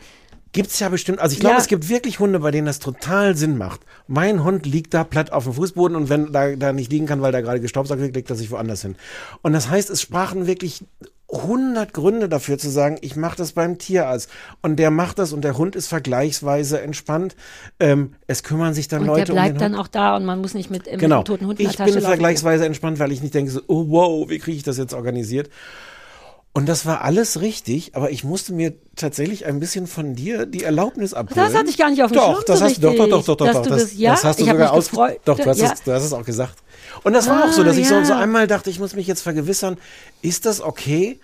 Gibt's 0.52 0.80
ja 0.80 0.90
bestimmt, 0.90 1.20
also 1.20 1.34
ich 1.34 1.40
glaube, 1.40 1.56
Ja. 1.58 1.62
es 1.62 1.68
gibt 1.68 1.90
wirklich 1.90 2.20
Hunde, 2.20 2.40
bei 2.40 2.50
denen 2.50 2.66
das 2.66 2.80
total 2.80 3.38
Sinn 3.38 3.58
macht. 3.60 3.82
Mein 4.08 4.44
Hund 4.44 4.66
liegt 4.66 4.96
da 4.96 5.04
platt 5.04 5.32
auf 5.32 5.44
dem 5.44 5.54
Fußboden 5.54 5.96
und 5.96 6.10
wenn 6.10 6.32
da, 6.32 6.56
da 6.56 6.74
nicht 6.74 6.92
liegen 6.92 7.06
kann, 7.06 7.22
weil 7.22 7.32
da 7.32 7.42
gerade 7.42 7.60
gestaubsaugt 7.60 8.02
wird, 8.02 8.16
legt 8.16 8.32
er 8.32 8.36
sich 8.36 8.50
woanders 8.50 8.82
hin. 8.82 8.96
Und 9.44 9.54
das 9.54 9.70
heißt, 9.70 9.92
es 9.92 10.02
sprachen 10.02 10.48
wirklich 10.48 10.84
100 11.32 11.94
Gründe 11.94 12.28
dafür 12.28 12.58
zu 12.58 12.68
sagen, 12.72 12.98
ich 13.02 13.16
mache 13.16 13.38
das 13.38 13.52
beim 13.52 13.78
Tierarzt. 13.78 14.32
Und 14.64 14.78
der 14.78 14.90
macht 14.90 15.20
das 15.20 15.34
und 15.34 15.42
der 15.44 15.56
Hund 15.56 15.76
ist 15.76 15.86
vergleichsweise 15.88 16.82
entspannt. 16.82 17.36
Ähm, 17.80 18.16
es 18.26 18.42
kümmern 18.42 18.74
sich 18.74 18.88
dann 18.88 19.02
Und 19.02 19.08
Leute 19.08 19.26
der 19.26 19.34
bleibt 19.34 19.50
um 19.52 19.54
den 19.54 19.60
dann 19.60 19.72
Hund. 19.74 19.82
auch 19.82 19.88
da 19.88 20.16
und 20.16 20.26
man 20.26 20.42
muss 20.42 20.56
nicht 20.56 20.72
mit, 20.72 20.88
äh, 20.88 20.94
mit 20.94 21.02
Genau. 21.02 21.18
einem 21.18 21.26
toten 21.26 21.46
Hund 21.46 21.60
in 21.60 21.68
Ich 21.68 21.74
der 21.76 21.86
Tasche 21.86 21.94
bin 21.94 22.02
laufen. 22.02 22.08
vergleichsweise 22.14 22.66
entspannt, 22.66 22.98
weil 22.98 23.12
ich 23.12 23.22
nicht 23.22 23.36
denke 23.36 23.52
so, 23.52 23.62
oh 23.68 23.86
wow, 23.90 24.28
wie 24.28 24.40
kriege 24.40 24.58
ich 24.58 24.64
das 24.64 24.80
jetzt 24.80 24.96
organisiert? 24.96 25.52
Und 26.52 26.68
das 26.68 26.86
war 26.86 27.04
alles 27.04 27.42
richtig, 27.42 27.96
aber 27.96 28.10
ich 28.10 28.24
musste 28.24 28.54
mir 28.54 28.74
tatsächlich 28.96 29.46
ein 29.46 29.60
bisschen 29.60 29.86
von 29.86 30.16
dir 30.16 30.46
die 30.48 30.64
Erlaubnis 30.64 31.14
abholen. 31.14 31.46
Das 31.46 31.54
hatte 31.58 31.70
ich 31.70 31.78
gar 31.78 31.90
nicht 31.92 32.02
auf 32.04 32.12
dem 32.12 32.16
doch, 32.18 32.34
Schirm 32.38 32.44
das 32.48 32.60
so 32.60 32.66
hast, 32.66 32.84
doch, 32.84 32.96
doch, 32.96 33.08
doch, 33.08 33.24
doch, 33.26 33.36
doch, 33.38 33.52
doch, 33.54 33.62
du 33.64 33.70
das, 33.70 33.82
das- 33.84 33.94
ja, 33.98 34.12
das 34.12 34.24
hast 34.24 34.40
du 34.40 34.44
ich 34.46 34.50
sogar 34.50 34.74
aus, 34.74 34.90
doch, 34.90 35.38
du 35.38 35.46
hast, 35.46 35.60
Ja. 35.62 35.72
es, 35.74 35.84
du 35.84 35.92
hast 35.94 36.04
es 36.04 36.12
auch 36.12 36.26
gesagt. 36.26 36.56
Und 37.04 37.14
das 37.14 37.30
war 37.30 37.46
auch 37.46 37.52
so, 37.52 37.64
dass 37.64 37.78
Ah, 37.78 37.80
ich 37.80 37.88
so, 37.88 37.96
ja. 37.96 38.04
so 38.06 38.14
einmal 38.14 38.48
dachte, 38.48 38.70
ich 38.72 38.80
muss 38.80 38.96
mich 38.96 39.06
jetzt 39.06 39.22
vergewissern, 39.22 39.78
ist 40.24 40.46
das 40.48 40.60
okay, 40.60 41.20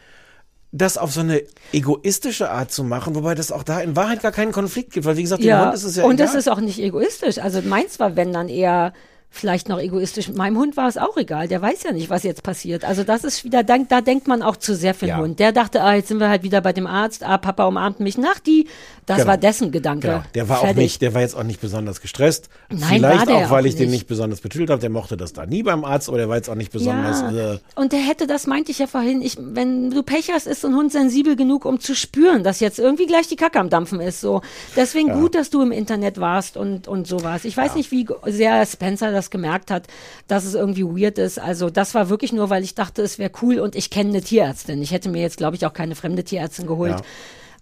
das 0.72 0.98
auf 0.98 1.12
so 1.12 1.22
eine 1.22 1.42
egoistische 1.74 2.52
Art 2.52 2.72
zu 2.72 2.84
machen, 2.84 3.16
wobei 3.16 3.34
das 3.34 3.52
auch 3.52 3.64
da 3.64 3.80
in 3.82 3.96
Wahrheit 3.96 4.22
gar 4.22 4.32
keinen 4.32 4.52
Konflikt 4.52 4.94
gibt, 4.94 5.06
weil 5.06 5.18
wie 5.18 5.24
gesagt, 5.24 5.42
dem 5.42 5.48
Ja, 5.50 5.66
Hund 5.66 5.74
ist 5.74 5.84
es 5.84 5.96
ja 5.96 6.04
und 6.06 6.14
egal. 6.16 6.28
es 6.28 6.36
ist 6.36 6.50
auch 6.50 6.60
nicht 6.60 6.80
egoistisch. 6.80 7.40
Also 7.40 7.62
meins 7.64 8.00
war, 8.00 8.16
wenn 8.16 8.32
dann 8.32 8.48
eher 8.48 8.94
vielleicht 9.36 9.70
noch 9.70 9.80
egoistisch. 9.80 10.30
Meinem 10.30 10.58
Hund 10.58 10.78
war 10.78 10.88
es 10.88 10.98
auch 10.98 11.18
egal. 11.18 11.48
Der 11.48 11.62
weiß 11.62 11.84
ja 11.84 11.92
nicht, 11.92 12.10
was 12.10 12.24
jetzt 12.24 12.44
passiert. 12.44 12.84
Also 12.86 13.04
das 13.04 13.24
ist 13.24 13.44
wieder, 13.44 13.64
da, 13.64 13.78
da 13.78 14.02
denkt 14.02 14.28
man 14.28 14.42
auch 14.42 14.56
zu 14.58 14.76
sehr 14.76 14.94
für 14.94 15.06
den 15.06 15.10
Ja. 15.10 15.18
Hund. 15.18 15.40
Der 15.40 15.52
dachte, 15.52 15.82
ah, 15.84 15.94
jetzt 15.96 16.08
sind 16.08 16.20
wir 16.20 16.30
halt 16.30 16.44
wieder 16.44 16.62
bei 16.62 16.74
dem 16.74 16.88
Arzt. 16.88 17.24
Ah, 17.24 17.38
Papa 17.38 17.66
umarmt 17.66 18.00
mich 18.00 18.18
nach 18.18 18.40
die. 18.40 18.68
Das 19.06 19.18
Genau. 19.18 19.28
war 19.28 19.38
dessen 19.38 19.72
Gedanke. 19.72 20.08
Genau. 20.08 20.24
Der 20.34 20.50
war 20.50 20.58
auch 20.60 20.62
Fertig. 20.62 20.78
nicht, 20.82 21.02
der 21.02 21.14
war 21.14 21.22
jetzt 21.22 21.36
auch 21.36 21.44
nicht 21.44 21.62
besonders 21.62 22.02
gestresst. 22.02 22.50
Nein, 22.70 22.80
Vielleicht 23.00 23.28
auch, 23.30 23.50
weil 23.52 23.64
auch 23.64 23.68
ich 23.68 23.76
den 23.76 23.90
nicht. 23.90 24.00
nicht 24.00 24.08
besonders 24.08 24.42
betüdelt 24.42 24.70
habe. 24.72 24.82
Der 24.82 24.90
mochte 24.90 25.16
das 25.18 25.34
da 25.34 25.46
nie 25.46 25.62
beim 25.64 25.86
Arzt, 25.86 26.08
aber 26.10 26.18
der 26.18 26.28
war 26.30 26.38
jetzt 26.38 26.50
auch 26.50 26.56
nicht 26.56 26.72
besonders. 26.72 27.22
Ja, 27.22 27.54
Äh, 27.54 27.60
und 27.76 27.92
der 27.92 28.00
hätte, 28.00 28.26
das 28.28 28.48
meinte 28.48 28.72
ich 28.72 28.80
ja 28.80 28.88
vorhin, 28.88 29.22
ich, 29.22 29.38
wenn 29.40 29.92
du 29.92 30.02
Pech 30.02 30.32
hast, 30.32 30.48
ist 30.48 30.62
so 30.62 30.68
ein 30.68 30.76
Hund 30.76 30.92
sensibel 30.92 31.36
genug, 31.36 31.66
um 31.66 31.80
zu 31.80 31.94
spüren, 31.96 32.44
dass 32.44 32.60
jetzt 32.62 32.80
irgendwie 32.80 33.06
gleich 33.06 33.28
die 33.28 33.36
Kacke 33.36 33.60
am 33.60 33.70
Dampfen 33.70 34.00
ist. 34.00 34.22
So. 34.22 34.42
Deswegen 34.76 35.12
gut, 35.14 35.36
dass 35.36 35.50
du 35.52 35.62
im 35.62 35.72
Internet 35.72 36.20
warst 36.20 36.58
und, 36.58 36.88
und 36.88 37.06
sowas. 37.06 37.46
Ich 37.46 37.56
weiß 37.56 37.76
nicht, 37.76 37.92
wie 37.92 38.08
sehr 38.26 38.66
Spencer 38.66 39.12
das 39.12 39.25
gemerkt 39.30 39.72
hat, 39.72 39.88
dass 40.28 40.46
es 40.46 40.54
irgendwie 40.54 40.84
weird 40.84 41.18
ist. 41.18 41.40
Also 41.40 41.70
das 41.70 41.94
war 41.94 42.10
wirklich 42.10 42.34
nur, 42.34 42.50
weil 42.50 42.64
ich 42.64 42.76
dachte, 42.76 43.02
es 43.02 43.18
wäre 43.20 43.32
cool 43.42 43.60
und 43.60 43.76
ich 43.76 43.90
kenne 43.90 44.10
eine 44.10 44.22
Tierärztin. 44.22 44.82
Ich 44.82 44.92
hätte 44.92 45.10
mir 45.10 45.22
jetzt, 45.22 45.38
glaube 45.38 45.56
ich, 45.56 45.66
auch 45.66 45.74
keine 45.74 45.96
fremde 45.96 46.24
Tierärztin 46.24 46.68
geholt. 46.68 46.92
Ja. 47.00 47.02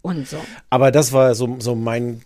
Und 0.02 0.28
so. 0.28 0.38
aber 0.70 0.92
das 0.92 1.14
war 1.14 1.34
so, 1.36 1.56
so 1.60 1.76
mein. 1.76 2.22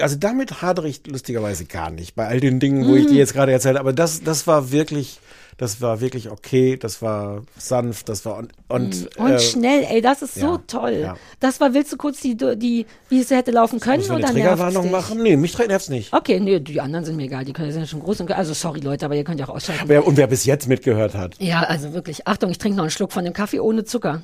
Also 0.00 0.16
damit 0.16 0.62
hadere 0.62 0.88
ich 0.88 1.06
lustigerweise 1.06 1.66
gar 1.66 1.90
nicht 1.90 2.14
bei 2.14 2.26
all 2.26 2.40
den 2.40 2.58
Dingen, 2.60 2.88
wo 2.88 2.94
ich 2.96 3.04
Mhm. 3.04 3.08
dir 3.10 3.18
jetzt 3.18 3.34
gerade 3.34 3.52
erzählt 3.52 3.76
habe. 3.76 3.80
Aber 3.80 3.92
das, 3.92 4.22
das 4.24 4.46
war 4.46 4.72
wirklich, 4.72 5.20
Das 5.56 5.80
war 5.80 6.00
wirklich 6.00 6.30
okay, 6.30 6.76
das 6.76 7.02
war 7.02 7.42
sanft, 7.58 8.08
das 8.08 8.24
war 8.24 8.38
und 8.38 8.52
und, 8.68 9.16
Und 9.18 9.32
äh, 9.32 9.38
schnell, 9.38 9.84
ey, 9.88 10.00
das 10.00 10.22
ist 10.22 10.34
so 10.34 10.52
ja, 10.52 10.60
toll. 10.66 10.98
ja. 11.02 11.16
Das 11.40 11.60
war, 11.60 11.74
willst 11.74 11.92
du 11.92 11.96
kurz 11.96 12.20
die, 12.20 12.36
die 12.36 12.86
wie 13.08 13.20
es 13.20 13.30
hätte 13.30 13.50
laufen 13.50 13.80
können 13.80 14.02
oder 14.10 14.28
Triggerwarnung 14.28 14.90
machen? 14.90 15.22
Nee, 15.22 15.36
mich 15.36 15.56
nervt's 15.58 15.90
nicht. 15.90 16.12
Okay, 16.12 16.40
nee, 16.40 16.58
die 16.58 16.80
anderen 16.80 17.04
sind 17.04 17.16
mir 17.16 17.24
egal, 17.24 17.44
die 17.44 17.52
können 17.52 17.70
sind 17.70 17.82
ja 17.82 17.86
schon 17.86 18.00
groß 18.00 18.20
und 18.20 18.32
also 18.32 18.54
sorry 18.54 18.80
Leute, 18.80 19.04
aber 19.04 19.14
ihr 19.14 19.24
könnt 19.24 19.40
ja 19.40 19.46
auch 19.46 19.54
ausschalten. 19.54 19.84
Wer, 19.88 20.06
und 20.06 20.16
wer 20.16 20.26
bis 20.26 20.44
jetzt 20.44 20.68
mitgehört 20.68 21.14
hat. 21.14 21.34
Ja, 21.38 21.60
also 21.60 21.92
wirklich, 21.92 22.26
Achtung, 22.26 22.50
ich 22.50 22.58
trinke 22.58 22.76
noch 22.76 22.84
einen 22.84 22.90
Schluck 22.90 23.12
von 23.12 23.24
dem 23.24 23.34
Kaffee 23.34 23.60
ohne 23.60 23.84
Zucker. 23.84 24.22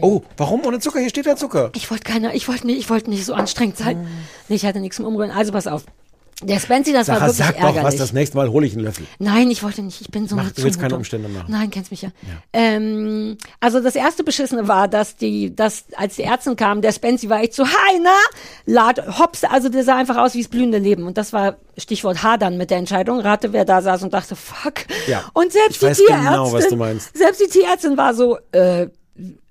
Oh, 0.00 0.22
warum 0.36 0.64
ohne 0.64 0.78
Zucker? 0.80 1.00
Hier 1.00 1.10
steht 1.10 1.26
ja 1.26 1.36
Zucker. 1.36 1.70
Ich 1.74 1.90
wollte 1.90 2.04
keiner, 2.04 2.34
ich 2.34 2.48
wollte 2.48 2.66
nicht, 2.66 2.78
ich 2.78 2.90
wollte 2.90 3.10
nicht 3.10 3.24
so 3.24 3.34
anstrengend 3.34 3.76
sein. 3.76 4.06
Nee, 4.48 4.56
ich 4.56 4.64
hatte 4.64 4.80
nichts 4.80 4.96
zum 4.96 5.04
Umrühren. 5.04 5.30
Also 5.30 5.52
pass 5.52 5.66
auf. 5.66 5.84
Der 6.42 6.58
Spency, 6.60 6.92
das 6.92 7.08
war 7.08 7.16
Sarah, 7.16 7.26
wirklich 7.28 7.38
sag 7.46 7.54
doch 7.56 7.60
ärgerlich. 7.62 7.84
was, 7.84 7.96
das 7.96 8.12
nächste 8.12 8.36
Mal 8.36 8.48
hole 8.50 8.66
ich 8.66 8.72
einen 8.74 8.84
Löffel. 8.84 9.06
Nein, 9.18 9.50
ich 9.50 9.62
wollte 9.62 9.82
nicht. 9.82 10.00
Ich 10.00 10.08
bin 10.10 10.26
so 10.28 10.36
Mach, 10.36 10.50
du 10.50 10.62
willst 10.62 10.80
keine. 10.80 10.96
Umstände 10.96 11.28
machen. 11.28 11.46
Nein, 11.48 11.70
kennst 11.70 11.90
mich 11.90 12.02
ja. 12.02 12.10
Ähm, 12.52 13.36
also 13.60 13.80
das 13.80 13.94
erste 13.96 14.24
Beschissene 14.24 14.68
war, 14.68 14.88
dass 14.88 15.16
die, 15.16 15.54
dass 15.54 15.84
als 15.96 16.16
die 16.16 16.22
Ärztin 16.22 16.56
kam, 16.56 16.82
der 16.82 16.92
Spency 16.92 17.28
war 17.28 17.40
echt 17.40 17.54
so, 17.54 17.64
hi, 17.66 18.00
na, 18.02 18.10
lad, 18.66 19.18
hops, 19.18 19.44
also 19.44 19.68
der 19.68 19.84
sah 19.84 19.96
einfach 19.96 20.16
aus 20.16 20.34
wie 20.34 20.42
das 20.42 20.48
blühende 20.48 20.78
Leben. 20.78 21.06
Und 21.06 21.16
das 21.18 21.32
war 21.32 21.56
Stichwort 21.78 22.22
Hadern 22.22 22.56
mit 22.58 22.70
der 22.70 22.78
Entscheidung. 22.78 23.20
Rate, 23.20 23.52
wer 23.52 23.64
da 23.64 23.80
saß 23.82 24.02
und 24.02 24.12
dachte, 24.12 24.36
fuck. 24.36 24.74
Ja, 25.06 25.24
Und 25.32 25.52
selbst 25.52 25.70
ich 25.72 25.78
die 25.78 25.86
weiß 25.86 25.96
Tierärztin, 25.98 26.28
genau, 26.28 26.52
was 26.52 26.68
du 26.68 26.76
meinst. 26.76 27.16
selbst 27.16 27.40
die 27.40 27.48
Tierärztin 27.48 27.96
war 27.96 28.14
so, 28.14 28.38
äh, 28.52 28.88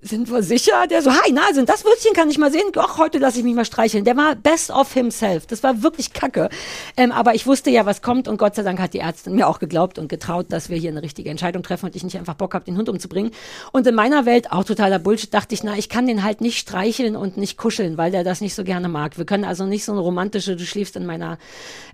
sind 0.00 0.28
wir 0.30 0.42
sicher? 0.42 0.88
Der 0.88 1.02
so, 1.02 1.12
hi, 1.12 1.30
na, 1.32 1.52
sind 1.52 1.68
das 1.68 1.84
Würstchen, 1.84 2.14
kann 2.14 2.28
ich 2.28 2.36
mal 2.36 2.50
sehen? 2.50 2.64
Ach, 2.76 2.98
heute 2.98 3.18
lasse 3.18 3.38
ich 3.38 3.44
mich 3.44 3.54
mal 3.54 3.64
streicheln. 3.64 4.04
Der 4.04 4.16
war 4.16 4.34
best 4.34 4.70
of 4.70 4.92
himself. 4.92 5.46
Das 5.46 5.62
war 5.62 5.84
wirklich 5.84 6.12
kacke. 6.12 6.48
Ähm, 6.96 7.12
aber 7.12 7.36
ich 7.36 7.46
wusste 7.46 7.70
ja, 7.70 7.86
was 7.86 8.02
kommt 8.02 8.26
und 8.26 8.38
Gott 8.38 8.56
sei 8.56 8.64
Dank 8.64 8.80
hat 8.80 8.92
die 8.92 8.98
Ärztin 8.98 9.36
mir 9.36 9.46
auch 9.46 9.60
geglaubt 9.60 10.00
und 10.00 10.08
getraut, 10.08 10.46
dass 10.48 10.68
wir 10.68 10.76
hier 10.76 10.90
eine 10.90 11.02
richtige 11.02 11.30
Entscheidung 11.30 11.62
treffen 11.62 11.86
und 11.86 11.94
ich 11.94 12.02
nicht 12.02 12.18
einfach 12.18 12.34
Bock 12.34 12.54
habe, 12.54 12.64
den 12.64 12.76
Hund 12.76 12.88
umzubringen. 12.88 13.30
Und 13.70 13.86
in 13.86 13.94
meiner 13.94 14.26
Welt, 14.26 14.50
auch 14.50 14.64
totaler 14.64 14.98
Bullshit, 14.98 15.32
dachte 15.32 15.54
ich, 15.54 15.62
na, 15.62 15.76
ich 15.76 15.88
kann 15.88 16.08
den 16.08 16.24
halt 16.24 16.40
nicht 16.40 16.58
streicheln 16.58 17.14
und 17.14 17.36
nicht 17.36 17.56
kuscheln, 17.56 17.96
weil 17.96 18.10
der 18.10 18.24
das 18.24 18.40
nicht 18.40 18.56
so 18.56 18.64
gerne 18.64 18.88
mag. 18.88 19.16
Wir 19.16 19.26
können 19.26 19.44
also 19.44 19.64
nicht 19.64 19.84
so 19.84 19.92
eine 19.92 20.00
romantische, 20.00 20.56
du 20.56 20.64
schläfst 20.64 20.96
in 20.96 21.06
meiner, 21.06 21.38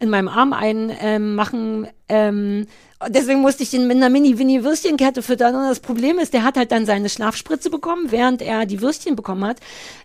in 0.00 0.08
meinem 0.08 0.28
Arm 0.28 0.54
ein, 0.54 0.90
ähm, 1.00 1.34
machen, 1.34 1.86
ähm, 2.08 2.66
Deswegen 3.06 3.40
musste 3.40 3.62
ich 3.62 3.70
den 3.70 3.86
mit 3.86 3.96
einer 3.96 4.08
Mini-Winnie-Würstchenkette 4.08 5.22
füttern. 5.22 5.54
Und 5.54 5.68
das 5.68 5.78
Problem 5.78 6.18
ist, 6.18 6.34
der 6.34 6.42
hat 6.42 6.56
halt 6.56 6.72
dann 6.72 6.84
seine 6.84 7.08
Schlafspritze 7.08 7.70
bekommen, 7.70 8.10
während 8.10 8.42
er 8.42 8.66
die 8.66 8.80
Würstchen 8.82 9.14
bekommen 9.14 9.44
hat. 9.44 9.58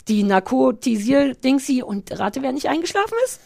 Die 0.07 0.21
Narkotisier-Dingsy. 0.21 1.81
Und 1.81 2.19
rate, 2.19 2.43
wer 2.43 2.51
nicht 2.51 2.69
eingeschlafen 2.69 3.15
ist? 3.25 3.39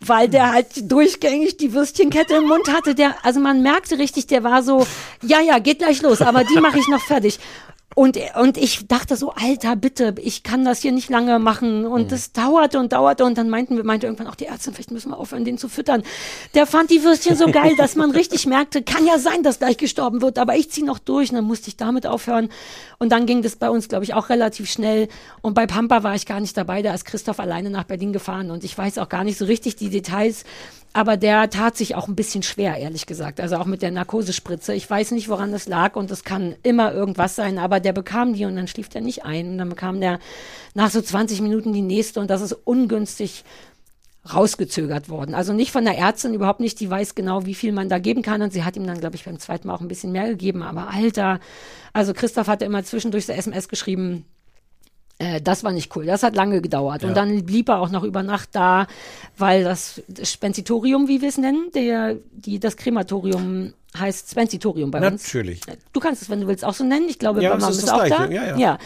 Weil 0.00 0.28
der 0.28 0.52
halt 0.52 0.90
durchgängig 0.90 1.56
die 1.58 1.72
Würstchenkette 1.72 2.34
im 2.34 2.48
Mund 2.48 2.72
hatte. 2.72 2.96
Der, 2.96 3.14
also 3.24 3.38
man 3.38 3.62
merkte 3.62 3.98
richtig, 3.98 4.26
der 4.26 4.42
war 4.42 4.64
so, 4.64 4.84
ja, 5.22 5.40
ja, 5.40 5.60
geht 5.60 5.78
gleich 5.78 6.02
los, 6.02 6.20
aber 6.20 6.42
die 6.42 6.60
mache 6.60 6.78
ich 6.80 6.88
noch 6.88 7.00
fertig. 7.00 7.38
Und, 7.98 8.16
und 8.40 8.56
ich 8.56 8.86
dachte 8.86 9.16
so, 9.16 9.32
Alter, 9.32 9.74
bitte, 9.74 10.14
ich 10.22 10.44
kann 10.44 10.64
das 10.64 10.82
hier 10.82 10.92
nicht 10.92 11.10
lange 11.10 11.40
machen. 11.40 11.84
Und 11.84 12.12
das 12.12 12.30
dauerte 12.30 12.78
und 12.78 12.92
dauerte. 12.92 13.24
Und 13.24 13.36
dann 13.36 13.50
meinten 13.50 13.76
wir, 13.76 13.82
meinte 13.82 14.06
irgendwann 14.06 14.28
auch 14.28 14.36
die 14.36 14.46
Ärztin, 14.46 14.72
vielleicht 14.72 14.92
müssen 14.92 15.10
wir 15.10 15.18
aufhören, 15.18 15.44
den 15.44 15.58
zu 15.58 15.68
füttern. 15.68 16.04
Der 16.54 16.68
fand 16.68 16.90
die 16.90 17.02
Würstchen 17.02 17.34
so 17.34 17.46
geil, 17.46 17.74
dass 17.76 17.96
man 17.96 18.12
richtig 18.12 18.46
merkte, 18.46 18.82
kann 18.84 19.04
ja 19.04 19.18
sein, 19.18 19.42
dass 19.42 19.58
gleich 19.58 19.78
gestorben 19.78 20.22
wird, 20.22 20.38
aber 20.38 20.54
ich 20.54 20.70
ziehe 20.70 20.86
noch 20.86 21.00
durch. 21.00 21.30
Und 21.30 21.34
dann 21.34 21.44
musste 21.44 21.70
ich 21.70 21.76
damit 21.76 22.06
aufhören. 22.06 22.50
Und 23.00 23.10
dann 23.10 23.26
ging 23.26 23.42
das 23.42 23.56
bei 23.56 23.68
uns, 23.68 23.88
glaube 23.88 24.04
ich, 24.04 24.14
auch 24.14 24.28
relativ 24.28 24.70
schnell. 24.70 25.08
Und 25.42 25.54
bei 25.54 25.66
Pampa 25.66 26.04
war 26.04 26.14
ich 26.14 26.24
gar 26.24 26.38
nicht 26.38 26.56
dabei. 26.56 26.82
Da 26.82 26.94
ist 26.94 27.04
Christoph 27.04 27.40
alleine 27.40 27.68
nach 27.68 27.82
Berlin 27.82 28.12
gefahren. 28.12 28.52
Und 28.52 28.62
ich 28.62 28.78
weiß 28.78 28.98
auch 28.98 29.08
gar 29.08 29.24
nicht 29.24 29.38
so 29.38 29.44
richtig 29.44 29.74
die 29.74 29.90
Details. 29.90 30.44
Aber 30.92 31.16
der 31.16 31.50
tat 31.50 31.76
sich 31.76 31.94
auch 31.94 32.08
ein 32.08 32.16
bisschen 32.16 32.42
schwer, 32.42 32.76
ehrlich 32.76 33.06
gesagt. 33.06 33.40
Also 33.40 33.56
auch 33.56 33.66
mit 33.66 33.82
der 33.82 33.90
Narkosespritze. 33.90 34.74
Ich 34.74 34.88
weiß 34.88 35.10
nicht, 35.12 35.28
woran 35.28 35.52
das 35.52 35.68
lag 35.68 35.96
und 35.96 36.10
es 36.10 36.24
kann 36.24 36.56
immer 36.62 36.92
irgendwas 36.92 37.36
sein, 37.36 37.58
aber 37.58 37.78
der 37.78 37.92
bekam 37.92 38.32
die 38.32 38.46
und 38.46 38.56
dann 38.56 38.68
schlief 38.68 38.88
der 38.88 39.02
nicht 39.02 39.24
ein. 39.24 39.50
Und 39.50 39.58
dann 39.58 39.68
bekam 39.68 40.00
der 40.00 40.18
nach 40.74 40.90
so 40.90 41.00
20 41.00 41.40
Minuten 41.40 41.72
die 41.72 41.82
nächste 41.82 42.20
und 42.20 42.30
das 42.30 42.40
ist 42.40 42.52
ungünstig 42.52 43.44
rausgezögert 44.32 45.08
worden. 45.08 45.34
Also 45.34 45.52
nicht 45.52 45.72
von 45.72 45.84
der 45.84 45.96
Ärztin, 45.96 46.34
überhaupt 46.34 46.60
nicht, 46.60 46.80
die 46.80 46.90
weiß 46.90 47.14
genau, 47.14 47.46
wie 47.46 47.54
viel 47.54 47.72
man 47.72 47.88
da 47.88 47.98
geben 47.98 48.22
kann. 48.22 48.42
Und 48.42 48.52
sie 48.52 48.64
hat 48.64 48.76
ihm 48.76 48.86
dann, 48.86 49.00
glaube 49.00 49.16
ich, 49.16 49.24
beim 49.24 49.38
zweiten 49.38 49.68
Mal 49.68 49.74
auch 49.74 49.80
ein 49.80 49.88
bisschen 49.88 50.12
mehr 50.12 50.28
gegeben. 50.28 50.62
Aber 50.62 50.88
Alter, 50.88 51.40
also 51.92 52.12
Christoph 52.12 52.48
hatte 52.48 52.64
immer 52.64 52.84
zwischendurch 52.84 53.26
so 53.26 53.32
SMS 53.32 53.68
geschrieben, 53.68 54.24
äh, 55.18 55.40
das 55.40 55.64
war 55.64 55.72
nicht 55.72 55.94
cool. 55.96 56.06
Das 56.06 56.22
hat 56.22 56.34
lange 56.36 56.60
gedauert. 56.60 57.04
Und 57.04 57.16
dann 57.16 57.44
blieb 57.44 57.68
er 57.68 57.80
auch 57.80 57.90
noch 57.90 58.04
über 58.04 58.22
Nacht 58.22 58.50
da, 58.52 58.86
weil 59.36 59.64
das 59.64 60.00
Spensitorium, 60.22 61.08
wie 61.08 61.20
wir 61.20 61.28
es 61.28 61.38
nennen, 61.38 61.70
der, 61.74 62.16
die, 62.32 62.58
das 62.60 62.76
Krematorium 62.76 63.72
heißt 63.98 64.30
Spensitorium 64.30 64.90
bei 64.90 64.98
uns. 65.06 65.24
Natürlich. 65.24 65.60
Du 65.92 66.00
kannst 66.00 66.22
es, 66.22 66.30
wenn 66.30 66.40
du 66.42 66.46
willst, 66.46 66.64
auch 66.64 66.74
so 66.74 66.84
nennen. 66.84 67.06
Ich 67.08 67.18
glaube, 67.18 67.42
Ja, 67.42 67.50
bei 67.54 67.58
Mom 67.58 67.70
ist 67.70 67.78
ist, 67.78 67.88
das 67.88 67.90
auch 67.94 68.04
Gleiche. 68.04 68.28
da. 68.28 68.30
Ja, 68.30 68.56
ja. 68.56 68.78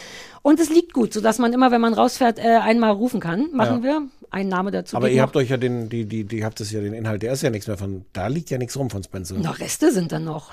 Und 0.42 0.58
es 0.58 0.70
liegt 0.70 0.92
gut, 0.92 1.12
sodass 1.12 1.38
man 1.38 1.52
immer, 1.52 1.70
wenn 1.70 1.80
man 1.80 1.92
rausfährt, 1.94 2.38
äh, 2.38 2.42
einmal 2.42 2.92
rufen 2.92 3.20
kann. 3.20 3.50
Machen 3.52 3.82
Ja. 3.82 4.00
wir. 4.00 4.02
Ein 4.30 4.48
Name 4.48 4.70
dazu. 4.70 4.96
Aber 4.96 5.10
ihr 5.10 5.16
noch. 5.16 5.24
habt 5.26 5.36
euch 5.36 5.50
ja 5.50 5.58
den, 5.58 5.90
die, 5.90 6.06
die, 6.06 6.24
die 6.24 6.42
habt 6.44 6.58
es 6.62 6.72
ja 6.72 6.80
den 6.80 6.94
Inhalt, 6.94 7.22
der 7.22 7.34
ist 7.34 7.42
ja 7.42 7.50
nichts 7.50 7.66
mehr 7.66 7.76
von, 7.76 8.06
da 8.14 8.28
liegt 8.28 8.48
ja 8.48 8.56
nichts 8.56 8.78
rum 8.78 8.88
von 8.88 9.02
Spencer. 9.02 9.34
Noch 9.34 9.58
Reste 9.58 9.92
sind 9.92 10.10
dann 10.10 10.24
noch. 10.24 10.50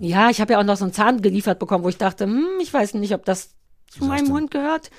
Ja, 0.00 0.30
ich 0.30 0.40
habe 0.40 0.54
ja 0.54 0.58
auch 0.58 0.64
noch 0.64 0.76
so 0.76 0.84
einen 0.84 0.92
Zahn 0.92 1.22
geliefert 1.22 1.60
bekommen, 1.60 1.84
wo 1.84 1.88
ich 1.88 1.96
dachte, 1.96 2.24
hm, 2.24 2.44
ich 2.60 2.74
weiß 2.74 2.94
nicht, 2.94 3.14
ob 3.14 3.24
das 3.24 3.50
zu 3.90 4.04
meinem 4.04 4.32
Hund 4.32 4.50
gehört. 4.50 4.90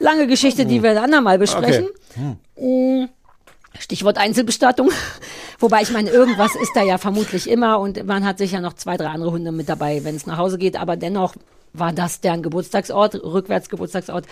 Lange 0.00 0.26
Geschichte, 0.26 0.66
die 0.66 0.82
wir 0.82 0.90
ein 0.90 0.98
andermal 0.98 1.38
besprechen. 1.38 1.88
Mm, 2.58 3.04
Stichwort 3.78 4.18
Einzelbestattung. 4.18 4.90
Wobei 5.58 5.82
ich 5.82 5.90
meine, 5.90 6.10
irgendwas 6.10 6.54
ist 6.56 6.72
da 6.74 6.82
ja 6.82 6.98
vermutlich 6.98 7.48
immer 7.48 7.78
und 7.78 8.04
man 8.06 8.24
hat 8.24 8.38
sicher 8.38 8.60
noch 8.60 8.74
zwei, 8.74 8.96
drei 8.96 9.06
andere 9.06 9.30
Hunde 9.30 9.52
mit 9.52 9.68
dabei, 9.68 10.02
wenn 10.04 10.16
es 10.16 10.26
nach 10.26 10.38
Hause 10.38 10.58
geht. 10.58 10.76
Aber 10.80 10.96
dennoch 10.96 11.34
war 11.74 11.92
das 11.92 12.20
deren 12.20 12.42
Geburtstagsort, 12.42 13.16
rückwärts 13.22 13.68
Geburtstagsort. 13.68 14.26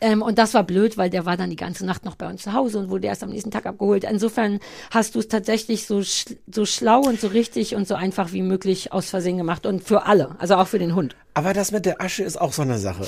Ähm, 0.00 0.22
und 0.22 0.38
das 0.38 0.54
war 0.54 0.62
blöd, 0.64 0.96
weil 0.96 1.10
der 1.10 1.26
war 1.26 1.36
dann 1.36 1.50
die 1.50 1.56
ganze 1.56 1.84
Nacht 1.84 2.04
noch 2.04 2.14
bei 2.16 2.28
uns 2.28 2.42
zu 2.42 2.52
Hause 2.52 2.78
und 2.78 2.90
wurde 2.90 3.06
erst 3.08 3.22
am 3.22 3.30
nächsten 3.30 3.50
Tag 3.50 3.66
abgeholt. 3.66 4.04
Insofern 4.04 4.60
hast 4.90 5.14
du 5.14 5.18
es 5.18 5.28
tatsächlich 5.28 5.86
so, 5.86 6.02
sch 6.02 6.26
so 6.50 6.64
schlau 6.66 7.00
und 7.00 7.20
so 7.20 7.28
richtig 7.28 7.74
und 7.74 7.86
so 7.86 7.94
einfach 7.94 8.32
wie 8.32 8.42
möglich 8.42 8.92
aus 8.92 9.10
Versehen 9.10 9.36
gemacht 9.38 9.66
und 9.66 9.82
für 9.84 10.06
alle, 10.06 10.36
also 10.38 10.54
auch 10.56 10.66
für 10.68 10.78
den 10.78 10.94
Hund. 10.94 11.14
Aber 11.34 11.52
das 11.52 11.72
mit 11.72 11.84
der 11.84 12.00
Asche 12.00 12.22
ist 12.22 12.40
auch 12.40 12.52
so 12.52 12.62
eine 12.62 12.78
Sache. 12.78 13.06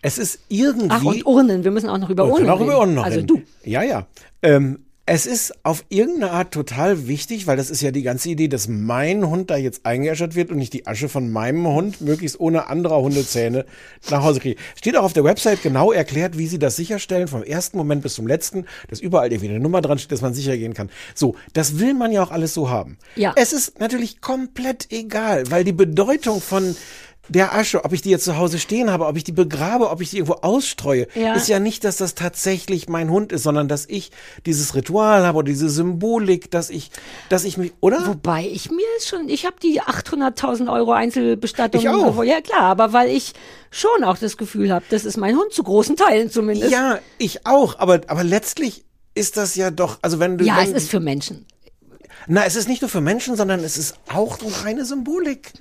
Es 0.00 0.18
ist 0.18 0.40
irgendwie. 0.48 0.88
Ach, 0.90 1.04
und 1.04 1.26
Urnen, 1.26 1.64
wir 1.64 1.70
müssen 1.70 1.88
auch 1.88 1.98
noch 1.98 2.10
über 2.10 2.24
Wir 2.26 2.32
Urnen 2.32 2.46
können 2.46 2.58
auch 2.58 2.60
über. 2.64 2.78
Urnen 2.80 2.94
noch 2.96 3.04
Also 3.04 3.18
reden. 3.18 3.26
du. 3.28 3.42
Ja, 3.68 3.82
ja. 3.82 4.06
Ähm, 4.42 4.84
es 5.14 5.26
ist 5.26 5.52
auf 5.62 5.84
irgendeine 5.90 6.32
Art 6.32 6.54
total 6.54 7.06
wichtig, 7.06 7.46
weil 7.46 7.58
das 7.58 7.68
ist 7.68 7.82
ja 7.82 7.90
die 7.90 8.02
ganze 8.02 8.30
Idee, 8.30 8.48
dass 8.48 8.66
mein 8.66 9.28
Hund 9.28 9.50
da 9.50 9.58
jetzt 9.58 9.84
eingeäschert 9.84 10.34
wird 10.34 10.50
und 10.50 10.58
ich 10.58 10.70
die 10.70 10.86
Asche 10.86 11.10
von 11.10 11.30
meinem 11.30 11.66
Hund 11.66 12.00
möglichst 12.00 12.40
ohne 12.40 12.68
anderer 12.68 13.02
Hundezähne 13.02 13.66
nach 14.08 14.22
Hause 14.22 14.40
kriege. 14.40 14.58
Steht 14.74 14.96
auch 14.96 15.04
auf 15.04 15.12
der 15.12 15.24
Website 15.24 15.62
genau 15.62 15.92
erklärt, 15.92 16.38
wie 16.38 16.46
sie 16.46 16.58
das 16.58 16.76
sicherstellen, 16.76 17.28
vom 17.28 17.42
ersten 17.42 17.76
Moment 17.76 18.02
bis 18.02 18.14
zum 18.14 18.26
letzten, 18.26 18.64
dass 18.88 19.00
überall 19.00 19.30
irgendwie 19.30 19.50
eine 19.50 19.60
Nummer 19.60 19.82
dran 19.82 19.98
steht, 19.98 20.12
dass 20.12 20.22
man 20.22 20.32
sicher 20.32 20.56
gehen 20.56 20.72
kann. 20.72 20.88
So, 21.14 21.34
das 21.52 21.78
will 21.78 21.92
man 21.92 22.10
ja 22.10 22.22
auch 22.22 22.30
alles 22.30 22.54
so 22.54 22.70
haben. 22.70 22.96
Ja. 23.14 23.34
Es 23.36 23.52
ist 23.52 23.80
natürlich 23.80 24.22
komplett 24.22 24.90
egal, 24.90 25.50
weil 25.50 25.64
die 25.64 25.74
Bedeutung 25.74 26.40
von 26.40 26.74
der 27.28 27.54
Asche, 27.54 27.84
ob 27.84 27.92
ich 27.92 28.02
die 28.02 28.10
jetzt 28.10 28.24
zu 28.24 28.36
Hause 28.36 28.58
stehen 28.58 28.90
habe, 28.90 29.06
ob 29.06 29.16
ich 29.16 29.22
die 29.24 29.32
begrabe, 29.32 29.90
ob 29.90 30.00
ich 30.00 30.10
die 30.10 30.16
irgendwo 30.18 30.40
ausstreue, 30.42 31.06
Ja. 31.14 31.34
ist 31.34 31.48
ja 31.48 31.60
nicht, 31.60 31.84
dass 31.84 31.96
das 31.96 32.14
tatsächlich 32.14 32.88
mein 32.88 33.10
Hund 33.10 33.30
ist, 33.32 33.44
sondern 33.44 33.68
dass 33.68 33.86
ich 33.88 34.10
dieses 34.44 34.74
Ritual 34.74 35.24
habe 35.24 35.38
oder 35.38 35.46
diese 35.46 35.70
Symbolik, 35.70 36.50
dass 36.50 36.68
ich, 36.68 36.90
dass 37.28 37.44
ich 37.44 37.56
mich, 37.58 37.72
oder? 37.80 38.06
Wobei 38.08 38.44
ich 38.46 38.70
mir 38.70 38.82
schon, 39.04 39.28
ich 39.28 39.46
habe 39.46 39.56
die 39.62 39.80
800.000 39.80 40.70
Euro 40.72 40.92
Einzelbestattung. 40.92 41.80
Ich 41.80 41.88
auch. 41.88 42.22
Ja 42.24 42.40
klar, 42.40 42.62
aber 42.62 42.92
weil 42.92 43.08
ich 43.10 43.34
schon 43.70 44.02
auch 44.04 44.18
das 44.18 44.36
Gefühl 44.36 44.72
habe, 44.72 44.84
das 44.90 45.04
ist 45.04 45.16
mein 45.16 45.36
Hund 45.36 45.52
zu 45.52 45.62
großen 45.62 45.96
Teilen 45.96 46.30
zumindest. 46.30 46.72
Ja, 46.72 46.98
ich 47.18 47.46
auch, 47.46 47.78
aber, 47.78 48.00
aber 48.08 48.24
letztlich 48.24 48.84
ist 49.14 49.36
das 49.36 49.54
ja 49.54 49.70
doch, 49.70 49.98
also 50.02 50.18
wenn 50.18 50.38
du. 50.38 50.44
Ja, 50.44 50.56
wenn, 50.56 50.74
es 50.74 50.84
ist 50.84 50.90
für 50.90 51.00
Menschen. 51.00 51.46
Na, 52.26 52.44
es 52.44 52.56
ist 52.56 52.68
nicht 52.68 52.82
nur 52.82 52.88
für 52.88 53.00
Menschen, 53.00 53.36
sondern 53.36 53.60
es 53.60 53.76
ist 53.78 53.94
auch 54.12 54.38
so 54.38 54.48
reine 54.64 54.84
Symbolik. 54.84 55.52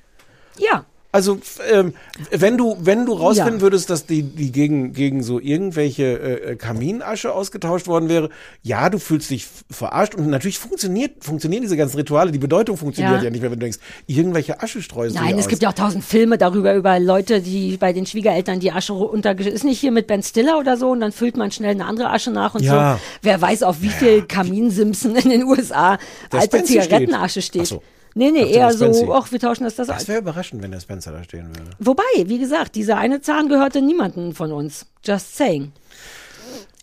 Ja. 0.58 0.86
Also 1.14 1.40
ähm, 1.70 1.94
wenn 2.32 2.58
du 2.58 2.78
wenn 2.80 3.06
du 3.06 3.14
rausfinden 3.14 3.56
Ja. 3.58 3.62
würdest, 3.62 3.90
dass 3.90 4.06
die 4.06 4.24
die 4.24 4.52
gegen 4.52 4.94
gegen 4.94 5.24
so 5.24 5.40
irgendwelche 5.42 6.04
äh, 6.04 6.52
äh, 6.52 6.56
Kaminasche 6.56 7.34
ausgetauscht 7.34 7.88
worden 7.88 8.08
wäre, 8.08 8.30
ja, 8.64 8.90
du 8.90 8.98
fühlst 8.98 9.30
dich 9.30 9.46
verarscht 9.70 10.16
und 10.16 10.28
natürlich 10.30 10.58
funktioniert 10.58 11.24
funktionieren 11.24 11.64
diese 11.64 11.76
ganzen 11.76 11.98
Rituale, 11.98 12.32
die 12.32 12.38
Bedeutung 12.40 12.78
funktioniert 12.78 13.18
ja, 13.18 13.24
Ja. 13.26 13.30
nicht 13.30 13.42
mehr, 13.42 13.52
wenn 13.52 13.60
du 13.60 13.66
denkst, 13.66 13.80
irgendwelche 14.08 14.62
Asche 14.62 14.82
streust 14.82 15.16
Nein, 15.16 15.38
es 15.38 15.46
aus. 15.46 15.50
gibt 15.50 15.62
ja 15.64 15.70
auch 15.70 15.74
tausend 15.74 16.04
Filme 16.06 16.38
darüber, 16.38 16.74
über 16.76 16.98
Leute, 17.00 17.42
die 17.42 17.76
bei 17.76 17.92
den 17.92 18.06
Schwiegereltern 18.06 18.62
die 18.62 18.72
Asche 18.72 18.94
unter, 18.94 19.38
ist 19.38 19.66
nicht 19.66 19.80
hier 19.80 19.92
mit 19.92 20.08
Ben 20.08 20.24
Stiller 20.24 20.60
oder 20.60 20.78
so, 20.78 20.92
und 20.92 21.02
dann 21.02 21.12
füllt 21.12 21.36
man 21.36 21.52
schnell 21.52 21.72
eine 21.72 21.86
andere 21.86 22.10
Asche 22.12 22.32
nach 22.32 22.56
und 22.56 22.64
Ja. 22.64 22.96
so. 22.96 23.02
Wer 23.24 23.42
weiß, 23.42 23.64
auf 23.64 23.82
wie 23.82 23.90
viel 23.90 24.22
Kaminsimsen 24.24 25.16
in 25.18 25.30
den 25.30 25.44
USA 25.44 25.98
Der 26.32 26.40
alte 26.40 26.64
Zigarettenasche 26.64 27.42
steht. 27.42 27.64
Ach 27.64 27.68
so. 27.68 27.84
Nee, 28.14 28.32
nee, 28.32 28.52
eher 28.52 28.74
so, 28.74 29.14
ach, 29.14 29.32
wir 29.32 29.40
tauschen 29.40 29.64
das 29.64 29.76
das 29.76 29.88
das 29.88 30.08
wäre 30.08 30.20
überraschend, 30.20 30.62
wenn 30.62 30.72
der 30.72 30.80
Spencer 30.82 31.12
da 31.12 31.24
stehen 31.24 31.48
würde. 31.48 31.72
Wobei, 31.80 32.04
wie 32.26 32.40
gesagt, 32.40 32.76
dieser 32.76 32.98
eine 32.98 33.22
Zahn 33.22 33.48
gehörte 33.48 33.82
niemanden 33.82 34.34
von 34.34 34.52
uns. 34.52 34.86
Just 35.04 35.38
saying. 35.38 35.72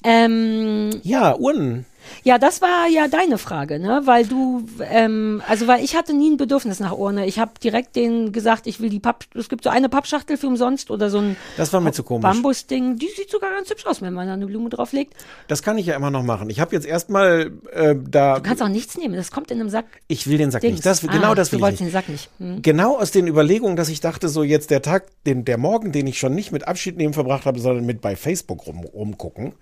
Ähm, 0.04 0.90
Ja, 1.02 1.34
Urnen. 1.36 1.84
Ja, 2.24 2.38
das 2.38 2.62
war 2.62 2.88
ja 2.88 3.08
deine 3.08 3.38
Frage, 3.38 3.78
ne? 3.78 4.02
Weil 4.04 4.26
du, 4.26 4.64
ähm, 4.80 5.42
also 5.46 5.66
weil 5.66 5.84
ich 5.84 5.96
hatte 5.96 6.14
nie 6.14 6.30
ein 6.30 6.36
Bedürfnis 6.36 6.80
nach 6.80 6.92
Urne. 6.96 7.26
Ich 7.26 7.38
habe 7.38 7.52
direkt 7.62 7.96
denen 7.96 8.32
gesagt, 8.32 8.66
ich 8.66 8.80
will 8.80 8.90
die 8.90 9.00
Papp, 9.00 9.24
es 9.34 9.48
gibt 9.48 9.64
so 9.64 9.70
eine 9.70 9.88
Pappschachtel 9.88 10.36
für 10.36 10.46
umsonst 10.46 10.90
oder 10.90 11.10
so 11.10 11.18
ein 11.18 11.36
Das 11.56 11.72
war 11.72 11.80
mir 11.80 11.92
zu 11.92 12.02
komisch. 12.02 12.22
Bambusding. 12.22 12.96
Die 12.96 13.08
sieht 13.08 13.30
sogar 13.30 13.50
ganz 13.50 13.70
hübsch 13.70 13.86
aus, 13.86 14.02
wenn 14.02 14.14
man 14.14 14.26
da 14.26 14.34
eine 14.34 14.46
Blume 14.46 14.68
drauflegt. 14.68 15.14
Das 15.46 15.62
kann 15.62 15.78
ich 15.78 15.86
ja 15.86 15.96
immer 15.96 16.10
noch 16.10 16.22
machen. 16.22 16.50
Ich 16.50 16.60
habe 16.60 16.74
jetzt 16.74 16.86
erstmal 16.86 17.52
äh, 17.72 17.94
da. 17.96 18.36
Du 18.36 18.42
kannst 18.42 18.62
auch 18.62 18.68
nichts 18.68 18.96
nehmen, 18.96 19.14
das 19.14 19.30
kommt 19.30 19.50
in 19.50 19.60
einem 19.60 19.70
Sack. 19.70 19.86
Ich 20.08 20.26
will 20.26 20.38
den 20.38 20.50
Sack 20.50 20.62
Dings. 20.62 20.76
nicht. 20.76 20.86
Das, 20.86 21.00
genau 21.00 21.32
ah, 21.32 21.34
das 21.34 21.48
du 21.48 21.52
will 21.52 21.58
ich 21.58 21.62
wolltest 21.62 21.82
nicht. 21.82 21.90
den 21.90 21.92
Sack 21.92 22.08
nicht. 22.08 22.30
Hm. 22.38 22.62
Genau 22.62 22.98
aus 22.98 23.10
den 23.10 23.26
Überlegungen, 23.26 23.76
dass 23.76 23.88
ich 23.88 24.00
dachte, 24.00 24.28
so 24.28 24.42
jetzt 24.42 24.70
der 24.70 24.82
Tag, 24.82 25.06
den, 25.26 25.44
der 25.44 25.58
Morgen, 25.58 25.92
den 25.92 26.06
ich 26.06 26.18
schon 26.18 26.34
nicht 26.34 26.52
mit 26.52 26.66
Abschied 26.66 26.96
nehmen 26.96 27.14
verbracht 27.14 27.46
habe, 27.46 27.58
sondern 27.60 27.86
mit 27.86 28.00
bei 28.00 28.16
Facebook 28.16 28.66
rum, 28.66 28.84
rumgucken, 28.84 29.54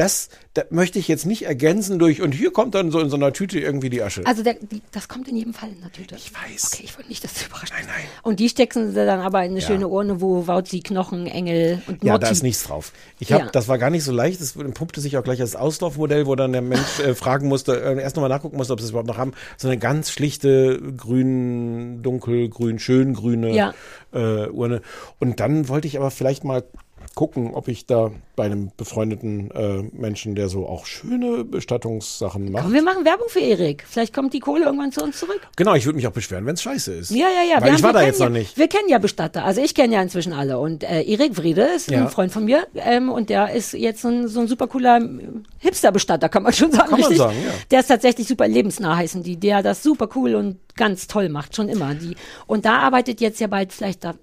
das, 0.00 0.30
da 0.54 0.62
möchte 0.70 0.98
ich 0.98 1.08
jetzt 1.08 1.26
nicht 1.26 1.42
ergänzen 1.44 1.98
durch, 1.98 2.22
und 2.22 2.32
hier 2.32 2.52
kommt 2.52 2.74
dann 2.74 2.90
so 2.90 3.00
in 3.00 3.10
so 3.10 3.16
einer 3.16 3.32
Tüte 3.34 3.60
irgendwie 3.60 3.90
die 3.90 4.02
Asche. 4.02 4.22
Also 4.24 4.42
der, 4.42 4.54
die, 4.54 4.80
das 4.92 5.08
kommt 5.08 5.28
in 5.28 5.36
jedem 5.36 5.52
Fall 5.52 5.68
in 5.68 5.80
der 5.82 5.92
Tüte. 5.92 6.14
Ich 6.16 6.32
weiß. 6.32 6.70
Okay, 6.72 6.82
ich 6.84 6.96
wollte 6.96 7.08
nicht, 7.10 7.22
dass 7.22 7.34
du 7.34 7.44
überrascht 7.46 7.72
Nein, 7.76 7.84
nein. 7.86 8.04
Und 8.22 8.40
die 8.40 8.48
stecken 8.48 8.88
sie 8.92 9.04
dann 9.06 9.20
aber 9.20 9.44
in 9.44 9.50
eine 9.50 9.60
Ja. 9.60 9.66
schöne 9.66 9.88
Urne, 9.88 10.20
wo 10.22 10.46
Wauzi, 10.46 10.80
Knochen, 10.80 11.26
Engel 11.26 11.82
und 11.86 12.02
ja, 12.02 12.12
Motti. 12.14 12.24
da 12.24 12.30
ist 12.30 12.42
nichts 12.42 12.64
drauf. 12.64 12.92
Ich 13.18 13.32
hab, 13.32 13.40
Ja. 13.42 13.48
das 13.52 13.68
war 13.68 13.76
gar 13.78 13.90
nicht 13.90 14.02
so 14.04 14.12
leicht. 14.12 14.40
Das 14.40 14.54
pumpte 14.74 15.00
sich 15.02 15.16
auch 15.18 15.22
gleich 15.22 15.40
als 15.40 15.54
Auslaufmodell, 15.54 16.26
wo 16.26 16.34
dann 16.34 16.52
der 16.52 16.62
Mensch 16.62 16.98
äh, 17.00 17.14
fragen 17.14 17.46
musste, 17.48 17.78
äh, 17.80 18.00
erst 18.00 18.16
nochmal 18.16 18.30
nachgucken 18.30 18.56
musste, 18.56 18.72
ob 18.72 18.80
sie 18.80 18.84
es 18.84 18.90
überhaupt 18.90 19.08
noch 19.08 19.18
haben. 19.18 19.32
So 19.58 19.68
eine 19.68 19.76
ganz 19.78 20.10
schlichte 20.10 20.80
grün, 20.96 22.02
dunkelgrün, 22.02 22.78
schön 22.78 23.14
grüne 23.14 23.54
Ja. 23.54 23.74
äh, 24.12 24.46
Urne. 24.48 24.80
Und 25.18 25.40
dann 25.40 25.68
wollte 25.68 25.86
ich 25.88 25.98
aber 25.98 26.10
vielleicht 26.10 26.44
mal 26.44 26.64
gucken, 27.20 27.52
ob 27.52 27.68
ich 27.68 27.84
da 27.84 28.10
bei 28.34 28.46
einem 28.46 28.72
befreundeten 28.78 29.50
äh, 29.50 29.82
Menschen, 29.92 30.34
der 30.34 30.48
so 30.48 30.66
auch 30.66 30.86
schöne 30.86 31.44
Bestattungssachen 31.44 32.50
macht. 32.50 32.64
Komm, 32.64 32.72
wir 32.72 32.80
machen 32.80 33.04
Werbung 33.04 33.28
für 33.28 33.40
Erik. 33.40 33.84
Vielleicht 33.86 34.14
kommt 34.14 34.32
die 34.32 34.40
Kohle 34.40 34.64
irgendwann 34.64 34.90
zu 34.90 35.02
uns 35.04 35.18
zurück. 35.18 35.42
Genau, 35.54 35.74
ich 35.74 35.84
würde 35.84 35.96
mich 35.96 36.06
auch 36.06 36.12
beschweren, 36.12 36.46
wenn 36.46 36.54
es 36.54 36.62
scheiße 36.62 36.94
ist. 36.94 37.10
Ja, 37.10 37.26
ja, 37.26 37.42
ja. 37.42 37.60
Weil 37.60 37.72
wir 37.72 37.76
ich 37.76 37.82
war 37.82 37.90
wir 37.90 38.00
da 38.00 38.06
jetzt 38.06 38.20
ja, 38.20 38.24
noch 38.30 38.32
nicht. 38.32 38.56
Wir 38.56 38.68
kennen 38.68 38.88
ja 38.88 38.96
Bestatter. 38.96 39.44
Also 39.44 39.60
ich 39.60 39.74
kenne 39.74 39.96
ja 39.96 40.00
inzwischen 40.00 40.32
alle. 40.32 40.58
Und 40.58 40.82
äh, 40.82 41.02
Erik 41.02 41.36
Wrede 41.36 41.64
ist 41.76 41.90
Ja. 41.90 42.00
ein 42.00 42.08
Freund 42.08 42.32
von 42.32 42.46
mir. 42.46 42.66
Ähm, 42.74 43.10
und 43.10 43.28
der 43.28 43.52
ist 43.52 43.74
jetzt 43.74 44.00
so 44.00 44.08
ein, 44.08 44.26
so 44.26 44.40
ein 44.40 44.48
super 44.48 44.66
cooler 44.66 44.96
ähm, 44.96 45.42
Hipster-Bestatter, 45.58 46.30
kann 46.30 46.44
man 46.44 46.54
schon 46.54 46.72
sagen. 46.72 46.88
Kann 46.88 47.00
man 47.00 47.00
richtig? 47.00 47.18
sagen, 47.18 47.36
ja. 47.44 47.52
Der 47.70 47.80
ist 47.80 47.88
tatsächlich 47.88 48.26
super 48.26 48.48
lebensnah 48.48 48.96
heißen 48.96 49.22
die. 49.22 49.36
Der 49.36 49.62
das 49.62 49.82
super 49.82 50.08
cool 50.14 50.36
und 50.36 50.56
ganz 50.74 51.06
toll 51.06 51.28
macht. 51.28 51.54
Schon 51.54 51.68
immer. 51.68 51.94
Die. 51.94 52.16
Und 52.46 52.64
da 52.64 52.78
arbeitet 52.78 53.20
jetzt 53.20 53.40
ja 53.40 53.46
bald 53.46 53.74
vielleicht 53.74 54.04
da. 54.04 54.14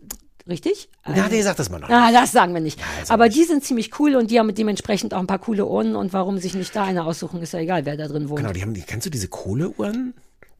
Richtig? 0.47 0.89
Ja, 1.13 1.27
nee, 1.29 1.41
sag 1.41 1.57
das 1.57 1.69
mal 1.69 1.79
noch. 1.79 1.89
Ah, 1.89 2.11
das 2.11 2.31
sagen 2.31 2.53
wir 2.53 2.61
nicht. 2.61 2.79
Aber 3.09 3.27
die 3.27 3.43
sind 3.43 3.63
ziemlich 3.63 3.99
cool 3.99 4.15
und 4.15 4.31
die 4.31 4.39
haben 4.39 4.53
dementsprechend 4.53 5.13
auch 5.13 5.19
ein 5.19 5.27
paar 5.27 5.39
coole 5.39 5.65
Urnen 5.65 5.95
und 5.95 6.13
warum 6.13 6.37
sich 6.37 6.53
nicht 6.53 6.75
da 6.75 6.83
eine 6.83 7.03
aussuchen, 7.03 7.41
ist 7.41 7.53
ja 7.53 7.59
egal, 7.59 7.85
wer 7.85 7.97
da 7.97 8.07
drin 8.07 8.29
wohnt. 8.29 8.39
Genau, 8.39 8.53
die 8.53 8.61
haben, 8.61 8.73
die, 8.73 8.81
kennst 8.81 9.05
du 9.05 9.09
diese 9.09 9.27
Kohleuhren? 9.27 10.13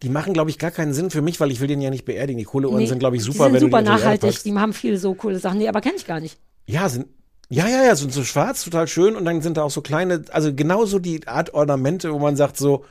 Die 0.03 0.09
machen, 0.09 0.33
glaube 0.33 0.49
ich, 0.49 0.59
gar 0.59 0.71
keinen 0.71 0.93
Sinn 0.93 1.09
für 1.09 1.21
mich, 1.21 1.39
weil 1.39 1.51
ich 1.51 1.59
will 1.59 1.67
den 1.67 1.81
ja 1.81 1.89
nicht 1.89 2.05
beerdigen. 2.05 2.37
Die 2.37 2.43
Kohleuhren 2.43 2.77
Nee, 2.77 2.85
sind, 2.85 2.99
glaube 2.99 3.15
ich, 3.15 3.23
super, 3.23 3.49
die 3.49 3.53
sind 3.53 3.53
wenn 3.53 3.59
super 3.61 3.81
du 3.81 3.89
nachhaltig, 3.89 4.43
die 4.43 4.53
haben 4.53 4.73
viele 4.73 4.97
so 4.97 5.15
coole 5.15 5.39
Sachen. 5.39 5.57
Nee, 5.57 5.69
aber 5.69 5.81
kenne 5.81 5.95
ich 5.95 6.05
gar 6.05 6.19
nicht. 6.19 6.37
Ja, 6.65 6.87
sind, 6.89 7.07
ja, 7.49 7.67
ja, 7.67 7.83
ja, 7.83 7.95
sind 7.95 8.13
so 8.13 8.23
schwarz, 8.23 8.63
total 8.63 8.87
schön 8.87 9.15
und 9.15 9.25
dann 9.25 9.41
sind 9.41 9.57
da 9.57 9.63
auch 9.63 9.71
so 9.71 9.81
kleine, 9.81 10.25
also 10.31 10.53
genauso 10.53 10.99
die 10.99 11.25
Art 11.27 11.53
Ornamente, 11.53 12.13
wo 12.13 12.19
man 12.19 12.35
sagt 12.35 12.57
so, 12.57 12.83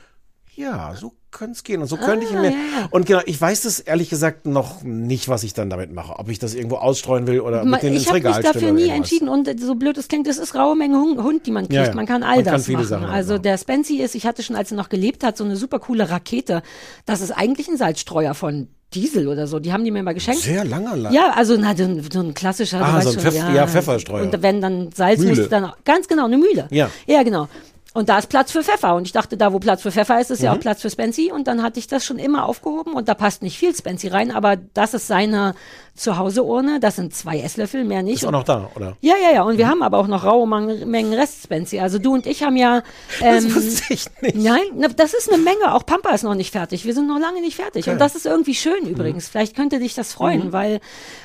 ja, 0.55 0.95
so 0.95 1.13
könnte 1.37 1.53
es 1.53 1.63
gehen 1.63 1.81
und 1.81 1.87
so 1.87 1.97
könnte 1.97 2.25
ich 2.25 2.31
ihn 2.31 2.41
mir. 2.41 2.47
Ah, 2.49 2.51
ja, 2.51 2.79
ja. 2.81 2.87
Und 2.91 3.05
genau, 3.05 3.21
ich 3.25 3.39
weiß 3.39 3.61
das 3.61 3.79
ehrlich 3.79 4.09
gesagt 4.09 4.45
noch 4.45 4.83
nicht, 4.83 5.29
was 5.29 5.43
ich 5.43 5.53
dann 5.53 5.69
damit 5.69 5.93
mache. 5.93 6.17
Ob 6.19 6.29
ich 6.29 6.39
das 6.39 6.53
irgendwo 6.53 6.77
ausstreuen 6.77 7.27
will 7.27 7.39
oder 7.41 7.63
mit 7.63 7.81
denen 7.81 7.93
ich 7.95 7.99
ins 8.01 8.07
habe 8.07 8.17
Regal 8.17 8.41
mich 8.41 8.45
dafür 8.51 8.71
nie 8.71 8.81
irgendwas. 8.81 8.97
entschieden 8.97 9.29
und 9.29 9.59
so 9.59 9.75
blöd 9.75 9.97
es 9.97 10.07
klingt, 10.07 10.27
das 10.27 10.37
ist 10.37 10.55
raue 10.55 10.75
Menge 10.75 10.97
Hund, 10.99 11.45
die 11.45 11.51
man 11.51 11.63
kriegt. 11.63 11.73
Ja, 11.73 11.85
ja. 11.85 11.93
Man 11.93 12.05
kann 12.05 12.23
all 12.23 12.37
Man 12.37 12.45
kann 12.45 12.53
das 12.55 12.65
viele 12.65 12.79
machen. 12.79 12.87
Sachen 12.87 13.05
also 13.05 13.37
der 13.37 13.57
Spency 13.57 13.97
ist, 14.01 14.15
ich 14.15 14.25
hatte 14.25 14.43
schon, 14.43 14.55
als 14.55 14.71
er 14.71 14.77
noch 14.77 14.89
gelebt 14.89 15.23
hat, 15.23 15.37
so 15.37 15.43
eine 15.43 15.55
super 15.55 15.79
coole 15.79 16.09
Rakete. 16.09 16.61
Das 17.05 17.21
ist 17.21 17.31
eigentlich 17.31 17.67
ein 17.67 17.77
Salzstreuer 17.77 18.33
von 18.33 18.67
Diesel 18.93 19.27
oder 19.27 19.47
so. 19.47 19.59
Die 19.59 19.73
haben 19.73 19.83
die 19.83 19.91
mir 19.91 20.01
mal 20.01 20.13
geschenkt. 20.13 20.41
Sehr 20.41 20.63
langer 20.63 20.95
Lang. 20.95 21.13
Ja, 21.13 21.31
also 21.35 21.57
na, 21.59 21.75
so, 21.75 21.83
ein, 21.83 22.01
so 22.09 22.19
ein 22.21 22.33
klassischer. 22.33 22.81
Ah, 22.81 23.01
so 23.01 23.09
ein 23.09 23.15
schon, 23.19 23.23
Pfeff- 23.33 23.53
ja, 23.53 23.67
Pfefferstreuer. 23.67 24.23
Und 24.23 24.41
wenn 24.41 24.61
dann 24.61 24.91
Salz 24.93 25.19
Mühle. 25.19 25.31
musste 25.31 25.49
dann 25.49 25.71
ganz 25.83 26.07
genau 26.07 26.25
eine 26.25 26.37
Mühle. 26.37 26.67
Ja. 26.71 26.89
Ja, 27.05 27.23
genau. 27.23 27.49
Und 27.93 28.09
da 28.09 28.17
ist 28.19 28.27
Platz 28.27 28.51
für 28.51 28.63
Pfeffer. 28.63 28.95
Und 28.95 29.05
ich 29.07 29.11
dachte, 29.11 29.37
da 29.37 29.53
wo 29.53 29.59
Platz 29.59 29.81
für 29.81 29.91
Pfeffer 29.91 30.19
ist, 30.19 30.29
ist 30.29 30.39
Mhm. 30.39 30.45
ja 30.45 30.53
auch 30.53 30.59
Platz 30.59 30.81
für 30.81 30.89
Spency. 30.89 31.31
Und 31.31 31.47
dann 31.47 31.63
hatte 31.63 31.79
ich 31.79 31.87
das 31.87 32.05
schon 32.05 32.19
immer 32.19 32.45
aufgehoben. 32.45 32.93
Und 32.93 33.07
da 33.09 33.13
passt 33.15 33.41
nicht 33.41 33.57
viel 33.57 33.75
Spency 33.75 34.09
rein, 34.09 34.31
aber 34.31 34.55
das 34.55 34.93
ist 34.93 35.07
seine 35.07 35.55
Zuhauseurne. 35.97 36.79
Das 36.79 36.95
sind 36.95 37.13
zwei 37.13 37.39
Esslöffel, 37.39 37.83
mehr 37.83 38.03
nicht. 38.03 38.21
Ist 38.21 38.25
auch 38.25 38.31
noch 38.31 38.43
da, 38.43 38.69
oder? 38.75 38.97
ja, 39.01 39.15
ja, 39.21 39.35
ja. 39.35 39.43
Und 39.43 39.57
wir 39.57 39.67
haben 39.67 39.81
aber 39.81 39.97
auch 39.97 40.07
noch 40.07 40.23
raue 40.23 40.47
Mengen 40.47 41.13
Rest, 41.13 41.43
Spency. 41.43 41.79
Also 41.79 41.99
du 41.99 42.13
und 42.13 42.25
ich 42.25 42.43
haben 42.43 42.55
ja. 42.55 42.83
Das 43.19 43.43
Ähm, 43.43 43.55
wusste 43.55 43.93
ich 43.93 44.05
nicht. 44.21 44.35
Nein, 44.35 44.61
das 44.95 45.13
ist 45.13 45.31
eine 45.31 45.41
Menge. 45.41 45.73
Auch 45.73 45.85
Pampa 45.85 46.11
ist 46.11 46.23
noch 46.23 46.35
nicht 46.35 46.51
fertig. 46.51 46.85
Wir 46.85 46.93
sind 46.93 47.07
noch 47.07 47.19
lange 47.19 47.41
nicht 47.41 47.55
fertig. 47.55 47.89
Und 47.89 47.99
das 47.99 48.15
ist 48.15 48.25
irgendwie 48.25 48.53
schön 48.55 48.85
übrigens. 48.85 49.27
Vielleicht 49.27 49.55
könnte 49.55 49.79
dich 49.79 49.95
das 49.95 50.13
freuen, 50.13 50.53
weil 50.53 50.79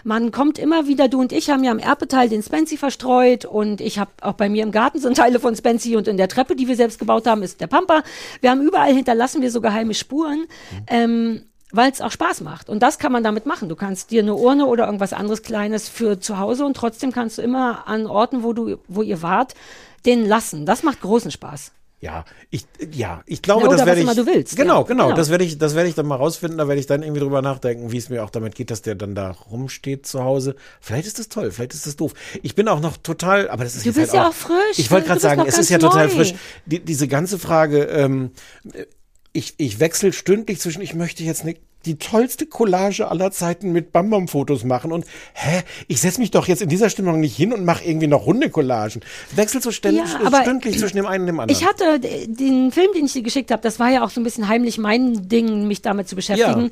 man 0.04 0.32
kommt 0.32 0.58
immer 0.58 0.86
wieder, 0.86 1.08
du 1.08 1.20
und 1.20 1.32
ich 1.32 1.50
haben 1.50 1.64
ja 1.64 1.70
am 1.70 1.78
Erbeteil 1.78 2.28
den 2.28 2.42
Spency 2.42 2.76
verstreut 2.76 3.44
und 3.44 3.80
ich 3.80 3.98
habe 3.98 4.10
auch 4.20 4.34
bei 4.34 4.48
mir 4.48 4.62
im 4.62 4.72
Garten 4.72 4.98
sind 4.98 5.16
Teile 5.16 5.38
von 5.40 5.54
Spency 5.54 5.96
und 5.96 6.08
in 6.08 6.16
der 6.16 6.28
Treppe, 6.28 6.56
die 6.56 6.68
wir 6.68 6.76
selbst 6.76 6.98
gebaut 6.98 7.26
haben, 7.26 7.42
ist 7.42 7.60
der 7.60 7.66
Pampa. 7.66 8.02
Wir 8.40 8.50
haben 8.50 8.62
überall 8.62 8.92
hinterlassen 8.94 9.42
wir 9.42 9.50
so 9.50 9.60
geheime 9.60 9.94
Spuren. 9.94 10.46
Ähm, 10.88 11.44
weil 11.72 11.90
es 11.90 12.00
auch 12.00 12.10
Spaß 12.12 12.42
macht. 12.42 12.68
Und 12.68 12.82
das 12.82 12.98
kann 12.98 13.12
man 13.12 13.24
damit 13.24 13.46
machen. 13.46 13.68
Du 13.68 13.76
kannst 13.76 14.10
dir 14.10 14.22
eine 14.22 14.34
Urne 14.34 14.66
oder 14.66 14.84
irgendwas 14.86 15.12
anderes 15.12 15.42
Kleines 15.42 15.88
für 15.88 16.20
zu 16.20 16.38
Hause 16.38 16.64
und 16.66 16.76
trotzdem 16.76 17.12
kannst 17.12 17.38
du 17.38 17.42
immer 17.42 17.88
an 17.88 18.06
Orten, 18.06 18.42
wo 18.42 18.52
du, 18.52 18.76
wo 18.88 19.02
ihr 19.02 19.22
wart, 19.22 19.54
den 20.06 20.26
lassen. 20.26 20.66
Das 20.66 20.82
macht 20.82 21.00
großen 21.00 21.30
Spaß. 21.30 21.72
Ja, 22.00 22.24
ich, 22.50 22.66
ja, 22.90 23.22
ich 23.26 23.42
glaube, 23.42 23.62
Ja, 23.62 23.68
das 23.76 23.86
werde 23.86 24.00
ich. 24.00 24.04
immer 24.04 24.16
du 24.16 24.26
willst, 24.26 24.56
Genau, 24.56 24.80
ja. 24.80 24.82
genau, 24.82 25.04
Genau. 25.04 25.16
Das 25.16 25.30
werde 25.30 25.44
ich, 25.44 25.56
das 25.58 25.76
werde 25.76 25.88
ich 25.88 25.94
dann 25.94 26.04
mal 26.06 26.16
rausfinden. 26.16 26.58
Da 26.58 26.66
werde 26.66 26.80
ich 26.80 26.86
dann 26.86 27.04
irgendwie 27.04 27.20
drüber 27.20 27.42
nachdenken, 27.42 27.92
wie 27.92 27.96
es 27.96 28.08
mir 28.08 28.24
auch 28.24 28.30
damit 28.30 28.56
geht, 28.56 28.72
dass 28.72 28.82
der 28.82 28.96
dann 28.96 29.14
da 29.14 29.30
rumsteht 29.30 30.04
zu 30.04 30.24
Hause. 30.24 30.56
Vielleicht 30.80 31.06
ist 31.06 31.20
das 31.20 31.28
toll, 31.28 31.52
vielleicht 31.52 31.74
ist 31.74 31.86
das 31.86 31.94
doof. 31.94 32.12
Ich 32.42 32.56
bin 32.56 32.66
auch 32.66 32.80
noch 32.80 32.96
total, 32.96 33.48
aber 33.48 33.62
das 33.62 33.76
ist 33.76 33.86
Du 33.86 33.92
bist 33.92 34.12
halt 34.12 34.14
ja 34.24 34.28
auch 34.28 34.34
frisch, 34.34 34.78
Ich 34.78 34.90
wollte 34.90 35.06
gerade 35.06 35.20
sagen, 35.20 35.44
es 35.46 35.56
ist 35.58 35.70
ja 35.70 35.78
total 35.78 36.08
neu. 36.08 36.12
frisch. 36.14 36.34
Die, 36.66 36.80
diese 36.80 37.06
ganze 37.06 37.38
Frage. 37.38 37.84
Ähm, 37.84 38.32
ich, 39.32 39.54
ich 39.56 39.80
wechsle 39.80 40.12
stündlich 40.12 40.60
zwischen, 40.60 40.82
ich 40.82 40.94
möchte 40.94 41.22
jetzt 41.24 41.44
ne, 41.44 41.56
die 41.84 41.96
tollste 41.98 42.46
Collage 42.46 43.08
aller 43.10 43.32
Zeiten 43.32 43.72
mit 43.72 43.90
Bambam-Fotos 43.90 44.62
machen 44.62 44.92
und 44.92 45.04
hä, 45.34 45.62
ich 45.88 46.00
setze 46.00 46.20
mich 46.20 46.30
doch 46.30 46.46
jetzt 46.46 46.62
in 46.62 46.68
dieser 46.68 46.88
Stimmung 46.90 47.18
nicht 47.18 47.34
hin 47.36 47.52
und 47.52 47.64
mache 47.64 47.82
irgendwie 47.84 48.06
noch 48.06 48.24
Hundecollagen. 48.24 49.02
Wechselt 49.34 49.64
so 49.64 49.72
ständig, 49.72 50.04
Ja, 50.12 50.24
aber 50.24 50.42
stündlich 50.42 50.78
zwischen 50.78 50.94
dem 50.98 51.06
einen 51.06 51.22
und 51.22 51.26
dem 51.26 51.40
anderen. 51.40 51.60
Ich 51.60 51.66
hatte 51.68 51.98
d- 51.98 52.28
den 52.28 52.70
Film, 52.70 52.92
den 52.94 53.06
ich 53.06 53.14
dir 53.14 53.22
geschickt 53.22 53.50
habe, 53.50 53.62
das 53.62 53.80
war 53.80 53.90
ja 53.90 54.04
auch 54.04 54.10
so 54.10 54.20
ein 54.20 54.22
bisschen 54.22 54.46
heimlich 54.46 54.78
mein 54.78 55.28
Ding, 55.28 55.66
mich 55.66 55.82
damit 55.82 56.08
zu 56.08 56.14
beschäftigen. 56.14 56.66
Ja. 56.66 56.68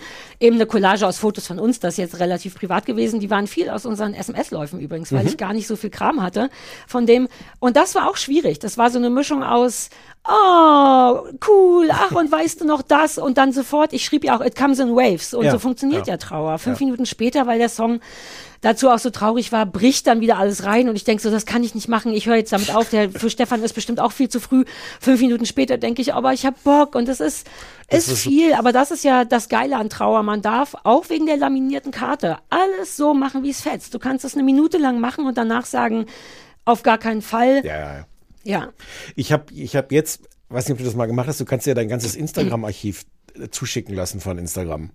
Eben 0.47 0.55
eine 0.57 0.67
Collage 0.67 1.05
aus 1.05 1.19
Fotos 1.19 1.49
von 1.49 1.59
uns, 1.59 1.81
das 1.81 1.95
ist 1.95 1.99
jetzt 1.99 2.21
relativ 2.21 2.55
privat 2.55 2.87
gewesen. 2.87 3.19
Die 3.19 3.31
waren 3.31 3.49
viel 3.49 3.69
aus 3.69 3.87
unseren 3.87 4.15
SMS-Läufen 4.15 4.79
übrigens, 4.79 5.11
Mhm. 5.11 5.17
weil 5.17 5.27
ich 5.27 5.37
gar 5.37 5.55
nicht 5.55 5.67
so 5.67 5.75
viel 5.75 5.91
Kram 5.91 6.23
hatte 6.23 6.51
von 6.87 7.07
dem. 7.07 7.27
Und 7.59 7.75
das 7.77 7.97
war 7.97 8.09
auch 8.09 8.17
schwierig. 8.17 8.61
Das 8.61 8.79
war 8.79 8.91
so 8.91 8.99
eine 8.99 9.11
Mischung 9.11 9.43
aus 9.43 9.91
Oh, 10.29 11.21
cool, 11.49 11.89
ach, 11.91 12.13
und 12.13 12.31
weißt 12.31 12.61
du 12.61 12.67
noch 12.67 12.83
das? 12.83 13.17
Und 13.17 13.39
dann 13.39 13.53
sofort, 13.53 13.93
ich 13.95 14.05
schrieb 14.05 14.23
ja 14.23 14.37
auch, 14.37 14.45
it 14.45 14.55
comes 14.55 14.79
in 14.79 14.95
waves. 14.95 15.33
Und 15.33 15.47
Ja, 15.47 15.53
so 15.53 15.59
funktioniert 15.59 16.07
ja. 16.07 16.15
ja, 16.15 16.19
Trauer. 16.19 16.59
Fünf 16.59 16.79
Minuten 16.81 17.07
später, 17.07 17.47
weil 17.47 17.59
der 17.59 17.71
Song 17.71 18.01
dazu 18.61 18.91
auch 18.91 18.99
so 18.99 19.09
traurig 19.09 19.51
war, 19.51 19.65
bricht 19.65 20.07
dann 20.07 20.21
wieder 20.21 20.37
alles 20.37 20.65
rein 20.67 20.91
und 20.91 20.97
ich 20.97 21.05
denke 21.05 21.23
so, 21.23 21.31
das 21.31 21.47
kann 21.47 21.65
ich 21.65 21.75
nicht 21.75 21.89
machen, 21.89 22.13
ich 22.13 22.27
höre 22.27 22.37
jetzt 22.37 22.53
damit 22.53 22.75
auf, 22.75 22.91
der 22.91 23.11
für 23.11 23.31
Stefan 23.31 23.63
ist 23.63 23.73
bestimmt 23.73 23.99
auch 24.01 24.13
viel 24.13 24.29
zu 24.29 24.39
früh. 24.39 24.65
Fünf 25.01 25.23
Minuten 25.23 25.47
später 25.47 25.79
denke 25.79 26.03
ich, 26.03 26.13
aber 26.13 26.35
ich 26.35 26.45
habe 26.45 26.57
Bock 26.63 26.95
und 26.95 27.09
das 27.09 27.21
ist, 27.21 27.49
ist, 27.89 28.09
ist 28.09 28.23
so- 28.23 28.29
viel, 28.31 28.53
aber 28.53 28.73
das 28.73 28.91
ist 28.91 29.03
ja 29.03 29.25
das 29.25 29.49
Geile 29.49 29.77
an 29.79 29.89
Trauer. 29.89 30.23
Man 30.23 30.43
darf 30.43 30.77
auch 30.85 31.09
wegen 31.09 31.25
der 31.25 31.39
laminierten 31.39 31.93
Karte 31.93 32.37
alles 32.51 32.99
so 32.99 33.15
machen, 33.15 33.43
wie 33.43 33.51
es 33.51 33.63
fetzt. 33.63 33.95
Du 33.95 33.99
kannst 33.99 34.27
es 34.27 34.35
eine 34.35 34.43
Minute 34.43 34.77
lang 34.77 35.01
machen 35.01 35.27
und 35.27 35.39
danach 35.39 35.65
sagen, 35.65 36.05
auf 36.67 36.83
gar 36.83 36.99
keinen 36.99 37.23
Fall. 37.23 37.63
ja, 37.65 37.79
ja, 37.79 37.95
ja. 37.97 38.05
Ja. 38.45 38.73
Ich 39.17 39.33
habe 39.33 39.53
ich 39.53 39.77
hab 39.77 39.93
jetzt, 39.93 40.23
weiß 40.49 40.67
nicht, 40.67 40.73
ob 40.73 40.79
du 40.79 40.85
das 40.85 40.95
mal 40.95 41.07
gemacht 41.07 41.29
hast, 41.29 41.41
du 41.41 41.45
kannst 41.45 41.67
dir 41.67 41.75
dein 41.75 41.89
ganzes 41.89 42.15
Instagram-Archiv 42.15 43.05
äh, 43.35 43.49
zuschicken 43.49 43.95
lassen 43.95 44.21
von 44.21 44.39
Instagram. 44.39 44.91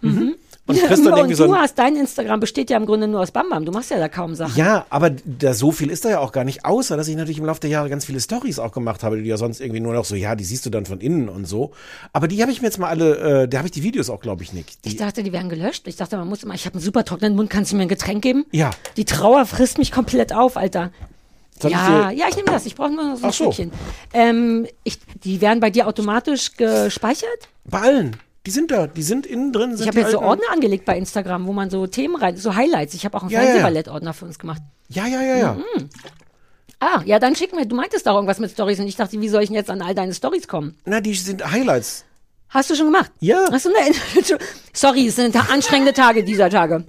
Mhm. 0.00 0.34
Und 0.66 0.82
dann 0.82 0.98
und 0.98 1.06
irgendwie 1.18 1.34
so 1.34 1.46
du 1.46 1.52
ein, 1.52 1.60
hast, 1.60 1.78
dein 1.78 1.94
Instagram 1.94 2.40
besteht 2.40 2.70
ja 2.70 2.78
im 2.78 2.86
Grunde 2.86 3.06
nur 3.06 3.20
aus 3.20 3.32
Bambam. 3.32 3.66
Du 3.66 3.72
machst 3.72 3.90
ja 3.90 3.98
da 3.98 4.08
kaum 4.08 4.34
Sachen. 4.34 4.56
ja, 4.56 4.86
aber 4.88 5.10
da 5.10 5.52
so 5.52 5.72
viel 5.72 5.90
ist 5.90 6.06
da 6.06 6.08
ja 6.08 6.20
auch 6.20 6.32
gar 6.32 6.44
nicht, 6.44 6.64
außer 6.64 6.96
dass 6.96 7.06
ich 7.06 7.16
natürlich 7.16 7.38
im 7.38 7.44
Laufe 7.44 7.60
der 7.60 7.68
Jahre 7.68 7.90
ganz 7.90 8.06
viele 8.06 8.18
Stories 8.18 8.58
auch 8.58 8.72
gemacht 8.72 9.02
habe, 9.02 9.20
die 9.20 9.28
ja 9.28 9.36
sonst 9.36 9.60
irgendwie 9.60 9.80
nur 9.80 9.92
noch 9.92 10.06
so, 10.06 10.14
ja, 10.14 10.34
die 10.34 10.44
siehst 10.44 10.64
du 10.64 10.70
dann 10.70 10.86
von 10.86 11.00
innen 11.00 11.28
und 11.28 11.44
so. 11.44 11.72
Aber 12.14 12.28
die 12.28 12.40
habe 12.40 12.50
ich 12.50 12.62
mir 12.62 12.68
jetzt 12.68 12.78
mal 12.78 12.88
alle, 12.88 13.42
äh, 13.42 13.48
da 13.48 13.58
habe 13.58 13.68
ich 13.68 13.72
die 13.72 13.82
Videos 13.82 14.08
auch, 14.08 14.20
glaube 14.20 14.42
ich, 14.42 14.54
nicht. 14.54 14.86
Die, 14.86 14.90
Ich 14.90 14.96
dachte, 14.96 15.22
die 15.22 15.32
wären 15.32 15.50
gelöscht. 15.50 15.86
Ich 15.86 15.96
dachte, 15.96 16.16
man 16.16 16.28
muss 16.28 16.42
immer, 16.42 16.54
ich 16.54 16.64
habe 16.64 16.76
einen 16.76 16.82
super 16.82 17.04
trockenen 17.04 17.36
Mund, 17.36 17.50
kannst 17.50 17.72
du 17.72 17.76
mir 17.76 17.82
ein 17.82 17.88
Getränk 17.88 18.22
geben? 18.22 18.46
Ja. 18.50 18.70
Die 18.96 19.04
Trauer 19.04 19.44
frisst 19.44 19.76
mich 19.76 19.92
komplett 19.92 20.32
auf, 20.34 20.56
Alter. 20.56 20.92
Ich 21.62 21.70
ja, 21.70 22.10
ja, 22.10 22.26
ich 22.28 22.36
nehme 22.36 22.50
das. 22.50 22.66
Ich 22.66 22.74
brauche 22.74 22.90
nur 22.90 23.04
noch 23.04 23.16
so 23.16 23.24
ein 23.24 23.30
Ach 23.30 23.34
so. 23.34 23.52
Stückchen. 23.52 23.72
Ähm, 24.12 24.66
ich, 24.82 24.98
die 25.22 25.40
werden 25.40 25.60
bei 25.60 25.70
dir 25.70 25.86
automatisch 25.86 26.52
gespeichert? 26.56 27.48
bei 27.64 27.80
allen. 27.80 28.16
Die 28.46 28.50
sind 28.50 28.70
da, 28.70 28.86
die 28.86 29.02
sind 29.02 29.24
innen 29.24 29.52
drin. 29.54 29.70
Sind 29.74 29.80
Ich 29.82 29.88
habe 29.88 30.00
jetzt 30.00 30.10
so 30.12 30.20
Ordner 30.20 30.52
angelegt 30.52 30.84
bei 30.84 30.98
Instagram, 30.98 31.46
wo 31.46 31.54
man 31.54 31.70
so 31.70 31.86
Themen 31.86 32.16
rein, 32.16 32.36
so 32.36 32.54
Highlights. 32.54 32.92
Ich 32.92 33.06
habe 33.06 33.16
auch 33.16 33.22
einen 33.22 33.30
Ja. 33.30 33.40
Fernsehballett-Ordner 33.40 34.12
für 34.12 34.26
uns 34.26 34.38
gemacht. 34.38 34.60
Ja, 34.90 35.06
ja, 35.06 35.22
ja, 35.22 35.36
ja. 35.36 35.52
Mhm. 35.54 35.88
Ah, 36.80 37.00
ja, 37.06 37.18
dann 37.18 37.34
schick 37.34 37.54
mir. 37.54 37.64
Du 37.64 37.74
meintest 37.74 38.06
doch 38.06 38.14
irgendwas 38.14 38.38
mit 38.40 38.50
Stories 38.50 38.78
und 38.80 38.86
ich 38.86 38.96
dachte, 38.96 39.18
wie 39.18 39.28
soll 39.30 39.42
ich 39.42 39.48
denn 39.48 39.56
jetzt 39.56 39.70
an 39.70 39.80
all 39.80 39.94
deine 39.94 40.12
Stories 40.12 40.46
kommen? 40.46 40.76
Na, 40.84 41.00
die 41.00 41.14
sind 41.14 41.50
Highlights. 41.50 42.04
Hast 42.54 42.70
du 42.70 42.76
schon 42.76 42.86
gemacht? 42.86 43.10
Ja. 43.18 43.46
Hast 43.50 43.64
du 43.64 43.70
ne, 43.70 44.38
Sorry, 44.72 45.08
es 45.08 45.16
sind 45.16 45.34
anstrengende 45.50 45.92
Tage 45.92 46.22
dieser 46.22 46.50
Tage. 46.50 46.84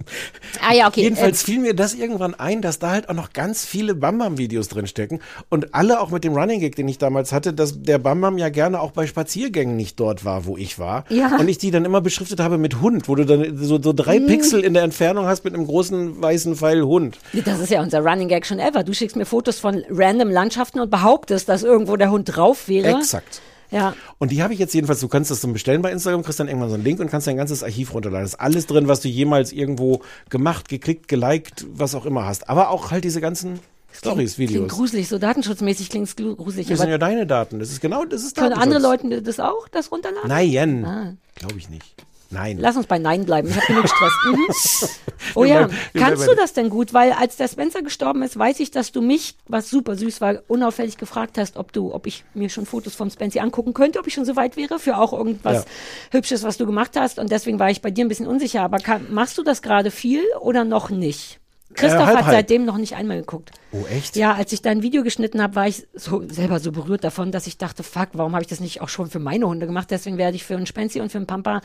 Ah 0.64 0.72
ja, 0.72 0.86
okay. 0.86 1.02
Jedenfalls 1.02 1.42
fiel 1.42 1.58
mir 1.58 1.74
das 1.74 1.94
irgendwann 1.94 2.34
ein, 2.34 2.62
dass 2.62 2.78
da 2.78 2.90
halt 2.90 3.08
auch 3.08 3.14
noch 3.14 3.32
ganz 3.32 3.64
viele 3.64 3.96
Bam-Bam-Videos 3.96 4.68
drinstecken. 4.68 5.20
Und 5.48 5.74
alle 5.74 5.98
auch 6.00 6.10
mit 6.10 6.22
dem 6.22 6.34
Running 6.34 6.60
Gag, 6.60 6.76
den 6.76 6.86
ich 6.86 6.98
damals 6.98 7.32
hatte, 7.32 7.52
dass 7.52 7.82
der 7.82 7.98
Bam-Bam 7.98 8.38
ja 8.38 8.48
gerne 8.48 8.80
auch 8.80 8.92
bei 8.92 9.08
Spaziergängen 9.08 9.76
nicht 9.76 9.98
dort 9.98 10.24
war, 10.24 10.44
wo 10.46 10.56
ich 10.56 10.78
war. 10.78 11.04
Ja. 11.08 11.36
Und 11.36 11.48
ich 11.48 11.58
die 11.58 11.72
dann 11.72 11.84
immer 11.84 12.00
beschriftet 12.00 12.38
habe 12.38 12.58
mit 12.58 12.80
Hund, 12.80 13.08
wo 13.08 13.16
du 13.16 13.26
dann 13.26 13.58
so, 13.58 13.82
so 13.82 13.92
drei 13.92 14.20
Mhm. 14.20 14.26
Pixel 14.28 14.60
in 14.60 14.72
der 14.72 14.84
Entfernung 14.84 15.26
hast 15.26 15.44
mit 15.44 15.54
einem 15.54 15.66
großen 15.66 16.22
weißen 16.22 16.54
Pfeil 16.54 16.82
Hund. 16.84 17.18
das 17.44 17.58
ist 17.58 17.70
ja 17.70 17.82
unser 17.82 18.04
Running 18.04 18.28
Gag 18.28 18.46
schon 18.46 18.60
ever. 18.60 18.84
Du 18.84 18.94
schickst 18.94 19.16
mir 19.16 19.26
Fotos 19.26 19.58
von 19.58 19.84
random 19.90 20.30
Landschaften 20.30 20.78
und 20.78 20.90
behauptest, 20.90 21.48
dass 21.48 21.64
irgendwo 21.64 21.96
der 21.96 22.12
Hund 22.12 22.36
drauf 22.36 22.68
wäre. 22.68 22.96
Exakt. 22.98 23.40
Ja. 23.70 23.94
Und 24.18 24.30
die 24.30 24.42
habe 24.42 24.52
ich 24.52 24.58
jetzt 24.58 24.74
jedenfalls, 24.74 25.00
du 25.00 25.08
kannst 25.08 25.30
das 25.30 25.40
dann 25.40 25.52
bestellen 25.52 25.82
bei 25.82 25.90
Instagram, 25.90 26.22
kriegst 26.22 26.38
dann 26.40 26.48
irgendwann 26.48 26.68
so 26.68 26.74
einen 26.74 26.84
Link 26.84 27.00
und 27.00 27.10
kannst 27.10 27.26
dein 27.26 27.36
ganzes 27.36 27.62
Archiv 27.62 27.92
runterladen. 27.94 28.24
Da 28.24 28.26
ist 28.26 28.40
alles 28.40 28.66
drin, 28.66 28.88
was 28.88 29.00
du 29.00 29.08
jemals 29.08 29.52
irgendwo 29.52 30.02
gemacht, 30.30 30.68
geklickt, 30.68 31.08
geliked, 31.08 31.66
was 31.72 31.94
auch 31.94 32.06
immer 32.06 32.24
hast. 32.26 32.48
Aber 32.48 32.70
auch 32.70 32.90
halt 32.90 33.04
diese 33.04 33.20
ganzen 33.20 33.58
Stories, 33.92 34.34
Klingt 34.34 34.50
Videos. 34.50 34.68
gruselig, 34.72 35.08
so 35.08 35.18
datenschutzmäßig 35.18 35.88
klingt 35.88 36.08
es 36.08 36.16
gruselig. 36.16 36.66
Das 36.66 36.78
sind 36.80 36.90
ja 36.90 36.98
deine 36.98 37.26
Daten. 37.26 37.58
Das 37.58 37.70
ist 37.70 37.80
genau, 37.80 38.04
das 38.04 38.22
ist 38.24 38.36
können 38.36 38.52
andere. 38.52 38.80
Leute 38.80 39.22
das 39.22 39.40
auch, 39.40 39.68
das 39.68 39.90
runterladen? 39.90 40.28
Nein, 40.28 40.84
Ah. 40.84 41.12
glaube 41.34 41.56
ich 41.58 41.68
nicht. 41.70 42.05
Nein. 42.30 42.58
Lass 42.60 42.76
uns 42.76 42.86
bei 42.86 42.98
Nein 42.98 43.24
bleiben. 43.24 43.48
Ich 43.48 43.56
habe 43.56 43.66
genug 43.66 43.88
Stress. 43.88 44.12
Mhm. 45.26 45.32
Oh 45.34 45.44
ja, 45.44 45.68
kannst 45.94 46.26
du 46.26 46.34
das 46.34 46.52
denn 46.52 46.68
gut? 46.68 46.92
Weil 46.92 47.12
als 47.12 47.36
der 47.36 47.48
Spencer 47.48 47.82
gestorben 47.82 48.22
ist, 48.22 48.38
weiß 48.38 48.60
ich, 48.60 48.70
dass 48.70 48.92
du 48.92 49.00
mich, 49.00 49.36
was 49.48 49.70
super 49.70 49.96
süß 49.96 50.20
war, 50.20 50.42
unauffällig 50.46 50.98
gefragt 50.98 51.38
hast, 51.38 51.56
ob 51.56 51.72
du, 51.72 51.94
ob 51.94 52.06
ich 52.06 52.24
mir 52.34 52.48
schon 52.48 52.66
Fotos 52.66 52.94
vom 52.94 53.10
Spencer 53.10 53.42
angucken 53.42 53.72
könnte, 53.74 53.98
ob 53.98 54.06
ich 54.06 54.14
schon 54.14 54.24
so 54.24 54.36
weit 54.36 54.56
wäre 54.56 54.78
für 54.78 54.98
auch 54.98 55.12
irgendwas 55.12 55.64
Ja. 55.64 55.64
Hübsches, 56.12 56.42
was 56.42 56.58
du 56.58 56.66
gemacht 56.66 56.92
hast. 56.96 57.18
Und 57.18 57.30
deswegen 57.32 57.58
war 57.58 57.70
ich 57.70 57.82
bei 57.82 57.90
dir 57.90 58.04
ein 58.04 58.08
bisschen 58.08 58.26
unsicher. 58.26 58.62
Aber 58.62 58.78
kann, 58.78 59.12
machst 59.12 59.38
du 59.38 59.42
das 59.42 59.62
gerade 59.62 59.90
viel 59.90 60.22
oder 60.40 60.64
noch 60.64 60.90
nicht? 60.90 61.40
Christoph 61.76 62.06
halb, 62.06 62.16
hat 62.18 62.24
halb. 62.26 62.36
seitdem 62.36 62.64
noch 62.64 62.78
nicht 62.78 62.94
einmal 62.96 63.18
geguckt. 63.20 63.50
Oh, 63.72 63.84
echt? 63.90 64.16
Ja, 64.16 64.34
als 64.34 64.52
ich 64.52 64.62
dein 64.62 64.82
Video 64.82 65.02
geschnitten 65.02 65.42
habe, 65.42 65.54
war 65.54 65.68
ich 65.68 65.86
so 65.94 66.22
selber 66.28 66.58
so 66.60 66.72
berührt 66.72 67.04
davon, 67.04 67.32
dass 67.32 67.46
ich 67.46 67.58
dachte, 67.58 67.82
fuck, 67.82 68.08
warum 68.14 68.32
habe 68.32 68.42
ich 68.42 68.48
das 68.48 68.60
nicht 68.60 68.80
auch 68.80 68.88
schon 68.88 69.08
für 69.10 69.18
meine 69.18 69.46
Hunde 69.46 69.66
gemacht? 69.66 69.90
Deswegen 69.90 70.18
werde 70.18 70.36
ich 70.36 70.44
für 70.44 70.56
einen 70.56 70.66
Spenzi 70.66 71.00
und 71.00 71.12
für 71.12 71.18
einen 71.18 71.26
Pampa 71.26 71.60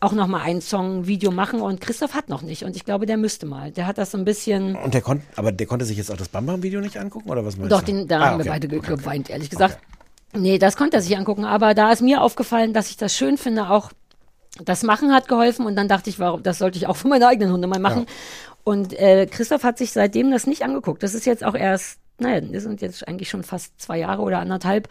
auch 0.00 0.12
noch 0.12 0.26
mal 0.26 0.40
ein 0.42 0.60
Song-Video 0.60 1.30
machen 1.30 1.60
und 1.60 1.80
Christoph 1.80 2.14
hat 2.14 2.28
noch 2.28 2.42
nicht 2.42 2.64
und 2.64 2.76
ich 2.76 2.84
glaube, 2.84 3.06
der 3.06 3.16
müsste 3.16 3.46
mal. 3.46 3.70
Der 3.72 3.86
hat 3.86 3.98
das 3.98 4.10
so 4.12 4.18
ein 4.18 4.24
bisschen, 4.24 4.76
Und 4.76 4.94
der 4.94 5.00
konnte, 5.02 5.24
aber 5.36 5.52
der 5.52 5.66
konnte 5.66 5.84
sich 5.84 5.96
jetzt 5.98 6.10
auch 6.10 6.16
das 6.16 6.28
Bam 6.28 6.46
Bam 6.46 6.62
Video 6.62 6.80
nicht 6.80 6.96
angucken 6.98 7.28
oder 7.30 7.44
was 7.44 7.56
meinst 7.56 7.72
doch, 7.72 7.80
du? 7.80 7.86
den, 7.92 8.08
da 8.08 8.20
Ah, 8.20 8.24
haben 8.26 8.38
wir 8.38 8.42
okay. 8.42 8.48
beide 8.50 8.68
ge 8.68 8.78
Okay, 8.78 8.92
okay. 8.92 9.02
geweint, 9.02 9.30
ehrlich 9.30 9.50
gesagt. 9.50 9.78
Nee, 10.32 10.58
das 10.58 10.76
konnte 10.76 10.96
er 10.96 11.02
sich 11.02 11.16
angucken, 11.16 11.44
aber 11.44 11.72
da 11.74 11.90
ist 11.92 12.02
mir 12.02 12.20
aufgefallen, 12.20 12.72
dass 12.74 12.90
ich 12.90 12.96
das 12.96 13.16
schön 13.16 13.38
finde, 13.38 13.70
auch 13.70 13.90
das 14.64 14.82
Machen 14.82 15.12
hat 15.12 15.28
geholfen 15.28 15.66
und 15.66 15.76
dann 15.76 15.88
dachte 15.88 16.10
ich, 16.10 16.18
warum, 16.18 16.42
das 16.42 16.58
sollte 16.58 16.78
ich 16.78 16.86
auch 16.86 16.96
für 16.96 17.08
meine 17.08 17.26
eigenen 17.26 17.52
Hunde 17.52 17.66
mal 17.66 17.78
machen. 17.78 18.06
Und 18.64 18.98
äh, 18.98 19.26
Christoph 19.26 19.62
hat 19.62 19.78
sich 19.78 19.92
seitdem 19.92 20.30
das 20.30 20.46
nicht 20.46 20.62
angeguckt. 20.62 21.02
Das 21.02 21.14
ist 21.14 21.24
jetzt 21.24 21.44
auch 21.44 21.54
erst, 21.54 21.98
naja, 22.18 22.40
das 22.40 22.64
sind 22.64 22.80
jetzt 22.80 23.06
eigentlich 23.06 23.30
schon 23.30 23.44
fast 23.44 23.80
zwei 23.80 23.98
Jahre 23.98 24.22
oder 24.22 24.40
anderthalb. 24.40 24.88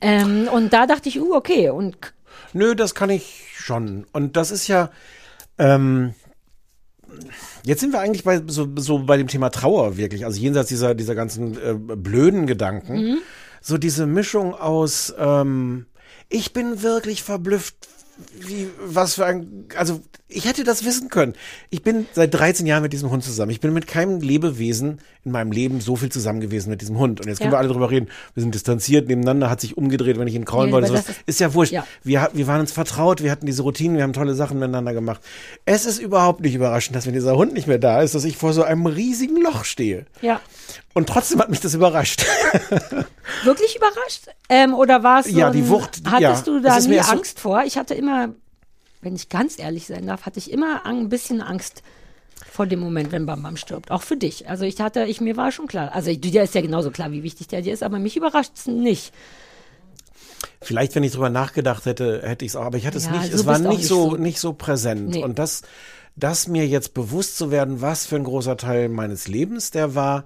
Ähm, 0.00 0.48
und 0.52 0.72
da 0.72 0.86
dachte 0.86 1.08
ich, 1.08 1.20
uh, 1.20 1.34
okay. 1.34 1.70
Und 1.70 1.96
Nö, 2.52 2.74
das 2.74 2.94
kann 2.94 3.10
ich 3.10 3.46
schon. 3.56 4.06
Und 4.12 4.36
das 4.36 4.50
ist 4.50 4.68
ja, 4.68 4.90
ähm, 5.58 6.14
jetzt 7.64 7.80
sind 7.80 7.92
wir 7.92 8.00
eigentlich 8.00 8.24
bei 8.24 8.42
so, 8.46 8.68
so 8.76 9.00
bei 9.00 9.16
dem 9.16 9.28
Thema 9.28 9.50
Trauer 9.50 9.96
wirklich, 9.96 10.24
also 10.24 10.40
jenseits 10.40 10.68
dieser, 10.68 10.94
dieser 10.94 11.14
ganzen 11.14 11.56
äh, 11.56 11.74
blöden 11.74 12.46
Gedanken. 12.46 12.94
Mhm. 12.94 13.18
So 13.60 13.78
diese 13.78 14.06
Mischung 14.06 14.54
aus, 14.54 15.14
ähm, 15.18 15.86
ich 16.28 16.52
bin 16.52 16.82
wirklich 16.82 17.22
verblüfft, 17.22 17.88
wie, 18.38 18.68
was 18.84 19.14
für 19.14 19.26
ein, 19.26 19.66
also 19.76 20.00
ich 20.28 20.44
hätte 20.46 20.64
das 20.64 20.84
wissen 20.84 21.08
können. 21.08 21.34
Ich 21.70 21.82
bin 21.82 22.06
seit 22.12 22.32
13 22.34 22.66
Jahren 22.66 22.82
mit 22.82 22.92
diesem 22.92 23.10
Hund 23.10 23.22
zusammen. 23.24 23.50
Ich 23.50 23.60
bin 23.60 23.72
mit 23.72 23.86
keinem 23.86 24.20
Lebewesen 24.20 25.00
in 25.24 25.32
meinem 25.32 25.52
Leben 25.52 25.80
so 25.80 25.96
viel 25.96 26.10
zusammen 26.10 26.40
gewesen 26.40 26.70
mit 26.70 26.80
diesem 26.80 26.98
Hund. 26.98 27.20
Und 27.20 27.28
jetzt 27.28 27.38
können 27.38 27.50
Ja. 27.50 27.56
wir 27.56 27.58
alle 27.60 27.68
drüber 27.68 27.90
reden. 27.90 28.08
Wir 28.34 28.42
sind 28.42 28.54
distanziert 28.54 29.08
nebeneinander, 29.08 29.48
hat 29.50 29.60
sich 29.60 29.76
umgedreht, 29.76 30.18
wenn 30.18 30.26
ich 30.28 30.34
ihn 30.34 30.44
kraulen 30.44 30.68
Ja, 30.70 30.74
wollte. 30.74 30.92
ist- 30.94 31.10
Ist 31.26 31.40
ja 31.40 31.54
wurscht. 31.54 31.72
Ja. 31.72 31.86
Wir, 32.02 32.30
wir 32.32 32.46
waren 32.46 32.60
uns 32.60 32.72
vertraut, 32.72 33.22
wir 33.22 33.30
hatten 33.30 33.46
diese 33.46 33.62
Routinen, 33.62 33.96
wir 33.96 34.02
haben 34.02 34.12
tolle 34.12 34.34
Sachen 34.34 34.58
miteinander 34.58 34.92
gemacht. 34.92 35.20
Es 35.64 35.84
ist 35.86 35.98
überhaupt 35.98 36.40
nicht 36.40 36.54
überraschend, 36.54 36.96
dass 36.96 37.06
wenn 37.06 37.14
dieser 37.14 37.36
Hund 37.36 37.52
nicht 37.52 37.66
mehr 37.68 37.78
da 37.78 38.02
ist, 38.02 38.14
dass 38.14 38.24
ich 38.24 38.36
vor 38.36 38.52
so 38.52 38.62
einem 38.64 38.86
riesigen 38.86 39.40
Loch 39.42 39.64
stehe. 39.64 40.06
ja, 40.20 40.40
Und 40.94 41.08
trotzdem 41.08 41.40
hat 41.40 41.50
mich 41.50 41.60
das 41.60 41.74
überrascht. 41.74 42.24
wirklich 43.44 43.76
überrascht? 43.76 44.28
Ähm, 44.48 44.74
oder 44.74 45.02
war 45.02 45.20
es 45.20 45.26
so 45.26 45.36
Ja, 45.38 45.50
die 45.50 45.68
Wucht, 45.68 46.02
Hattest 46.06 46.46
ja. 46.46 46.52
du 46.52 46.60
da 46.60 46.78
nie 46.78 46.88
mir 46.88 47.02
so- 47.04 47.10
Angst 47.12 47.40
vor? 47.40 47.64
Ich 47.64 47.76
hatte 47.76 47.94
immer, 47.94 48.28
wenn 49.02 49.14
ich 49.16 49.28
ganz 49.28 49.58
ehrlich 49.58 49.86
sein 49.86 50.06
darf, 50.06 50.24
hatte 50.24 50.38
ich 50.38 50.50
immer 50.52 50.86
ein 50.86 51.08
bisschen 51.08 51.40
Angst 51.42 51.82
vor 52.50 52.66
dem 52.66 52.78
Moment, 52.78 53.10
wenn 53.10 53.26
Bam 53.26 53.42
Bam 53.42 53.56
stirbt. 53.56 53.90
Auch 53.90 54.02
für 54.02 54.16
dich. 54.16 54.48
Also 54.48 54.64
ich 54.64 54.80
hatte, 54.80 55.04
ich 55.04 55.20
mir 55.20 55.36
war 55.36 55.50
schon 55.50 55.66
klar. 55.66 55.92
Also 55.92 56.14
dir 56.14 56.44
ist 56.44 56.54
ja 56.54 56.60
genauso 56.60 56.92
klar, 56.92 57.10
wie 57.10 57.24
wichtig 57.24 57.48
der 57.48 57.62
dir 57.62 57.74
ist, 57.74 57.82
aber 57.82 57.98
mich 57.98 58.16
überrascht 58.16 58.52
es 58.54 58.66
nicht. 58.66 59.12
Vielleicht, 60.62 60.94
wenn 60.94 61.02
ich 61.02 61.12
drüber 61.12 61.30
nachgedacht 61.30 61.84
hätte, 61.86 62.22
hätte 62.22 62.44
ich 62.44 62.52
es 62.52 62.56
auch, 62.56 62.64
aber 62.64 62.78
ich 62.78 62.86
hatte 62.86 62.96
es 62.98 63.06
Ja, 63.06 63.12
nicht, 63.12 63.32
es 63.32 63.44
war 63.46 63.58
nicht 63.58 63.84
so, 63.84 64.10
so. 64.10 64.16
nicht 64.16 64.38
so 64.38 64.52
präsent. 64.52 65.10
Nee. 65.10 65.22
Und 65.24 65.38
das, 65.38 65.62
das 66.16 66.46
mir 66.48 66.66
jetzt 66.66 66.94
bewusst 66.94 67.36
zu 67.36 67.50
werden, 67.50 67.80
was 67.80 68.06
für 68.06 68.16
ein 68.16 68.24
großer 68.24 68.56
Teil 68.56 68.88
meines 68.88 69.26
Lebens 69.26 69.72
der 69.72 69.94
war, 69.94 70.24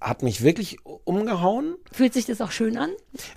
hat 0.00 0.22
mich 0.22 0.42
wirklich 0.42 0.78
umgehauen. 1.04 1.74
Fühlt 1.92 2.14
sich 2.14 2.26
das 2.26 2.40
auch 2.40 2.52
schön 2.52 2.76
an? 2.78 2.90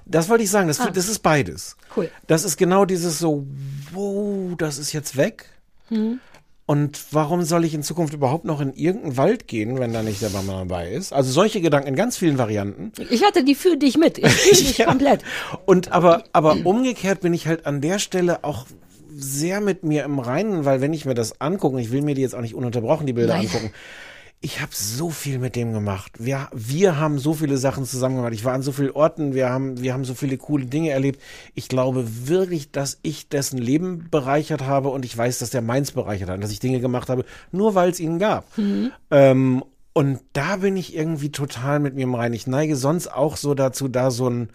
Das 0.05 0.29
wollte 0.29 0.43
ich 0.43 0.49
sagen, 0.51 0.67
das, 0.67 0.79
Ah. 0.79 0.91
das 0.91 1.09
ist 1.09 1.19
beides. 1.19 1.75
Cool. 1.95 2.09
Das 2.27 2.43
ist 2.43 2.57
genau 2.57 2.85
dieses 2.85 3.17
so, 3.19 3.45
wow, 3.91 4.55
das 4.57 4.77
ist 4.77 4.93
jetzt 4.93 5.17
weg. 5.17 5.45
Hm. 5.89 6.19
Und 6.67 7.01
warum 7.11 7.43
soll 7.43 7.65
ich 7.65 7.73
in 7.73 7.83
Zukunft 7.83 8.13
überhaupt 8.13 8.45
noch 8.45 8.61
in 8.61 8.71
irgendeinen 8.73 9.17
Wald 9.17 9.47
gehen, 9.47 9.79
wenn 9.79 9.91
da 9.91 10.03
nicht 10.03 10.21
der 10.21 10.29
Mama 10.29 10.59
dabei 10.59 10.91
ist? 10.91 11.11
Also 11.11 11.29
solche 11.31 11.59
Gedanken 11.59 11.89
in 11.89 11.95
ganz 11.95 12.15
vielen 12.15 12.37
Varianten. 12.37 12.93
Ich 13.09 13.25
hatte 13.25 13.43
die 13.43 13.55
für 13.55 13.75
dich 13.75 13.97
mit. 13.97 14.19
Ich 14.19 14.27
fühle 14.31 14.55
dich 14.55 14.77
Ja. 14.77 14.85
komplett. 14.85 15.21
Und 15.65 15.91
aber, 15.91 16.23
aber 16.31 16.55
umgekehrt 16.63 17.21
bin 17.21 17.33
ich 17.33 17.47
halt 17.47 17.65
an 17.65 17.81
der 17.81 17.99
Stelle 17.99 18.43
auch 18.45 18.67
sehr 19.13 19.59
mit 19.59 19.83
mir 19.83 20.05
im 20.05 20.19
Reinen, 20.19 20.63
weil 20.63 20.79
wenn 20.79 20.93
ich 20.93 21.03
mir 21.05 21.15
das 21.15 21.41
angucke, 21.41 21.81
ich 21.81 21.91
will 21.91 22.03
mir 22.03 22.15
die 22.15 22.21
jetzt 22.21 22.35
auch 22.35 22.41
nicht 22.41 22.55
ununterbrochen 22.55 23.05
die 23.05 23.13
Bilder 23.13 23.33
Nein. 23.33 23.47
angucken, 23.47 23.73
ich 24.43 24.59
habe 24.59 24.71
so 24.73 25.11
viel 25.11 25.37
mit 25.37 25.55
dem 25.55 25.71
gemacht. 25.71 26.13
Wir, 26.17 26.49
wir 26.51 26.97
haben 26.97 27.19
so 27.19 27.35
viele 27.35 27.57
Sachen 27.57 27.85
zusammen 27.85 28.15
gemacht. 28.15 28.33
Ich 28.33 28.43
war 28.43 28.53
an 28.53 28.63
so 28.63 28.71
vielen 28.71 28.89
Orten, 28.89 29.35
wir 29.35 29.49
haben, 29.49 29.79
wir 29.81 29.93
haben 29.93 30.03
so 30.03 30.15
viele 30.15 30.37
coole 30.37 30.65
Dinge 30.65 30.89
erlebt. 30.89 31.21
Ich 31.53 31.67
glaube 31.69 32.27
wirklich, 32.27 32.71
dass 32.71 32.97
ich 33.03 33.29
dessen 33.29 33.59
Leben 33.59 34.07
bereichert 34.09 34.63
habe 34.63 34.89
und 34.89 35.05
ich 35.05 35.15
weiß, 35.15 35.37
dass 35.37 35.51
der 35.51 35.61
meins 35.61 35.91
bereichert 35.91 36.29
hat, 36.29 36.35
und 36.35 36.41
dass 36.41 36.51
ich 36.51 36.59
Dinge 36.59 36.79
gemacht 36.79 37.07
habe, 37.09 37.23
nur 37.51 37.75
weil 37.75 37.91
es 37.91 37.99
ihn 37.99 38.17
gab. 38.17 38.45
Ähm, 39.11 39.63
und 39.93 40.19
da 40.33 40.55
bin 40.55 40.75
ich 40.75 40.95
irgendwie 40.95 41.31
total 41.31 41.79
mit 41.79 41.93
mir 41.93 42.03
im 42.03 42.15
Reinen. 42.15 42.33
Ich 42.33 42.47
neige 42.47 42.75
sonst 42.75 43.13
auch 43.13 43.37
so 43.37 43.53
dazu, 43.53 43.89
da 43.89 44.09
so 44.09 44.27
ein 44.27 44.49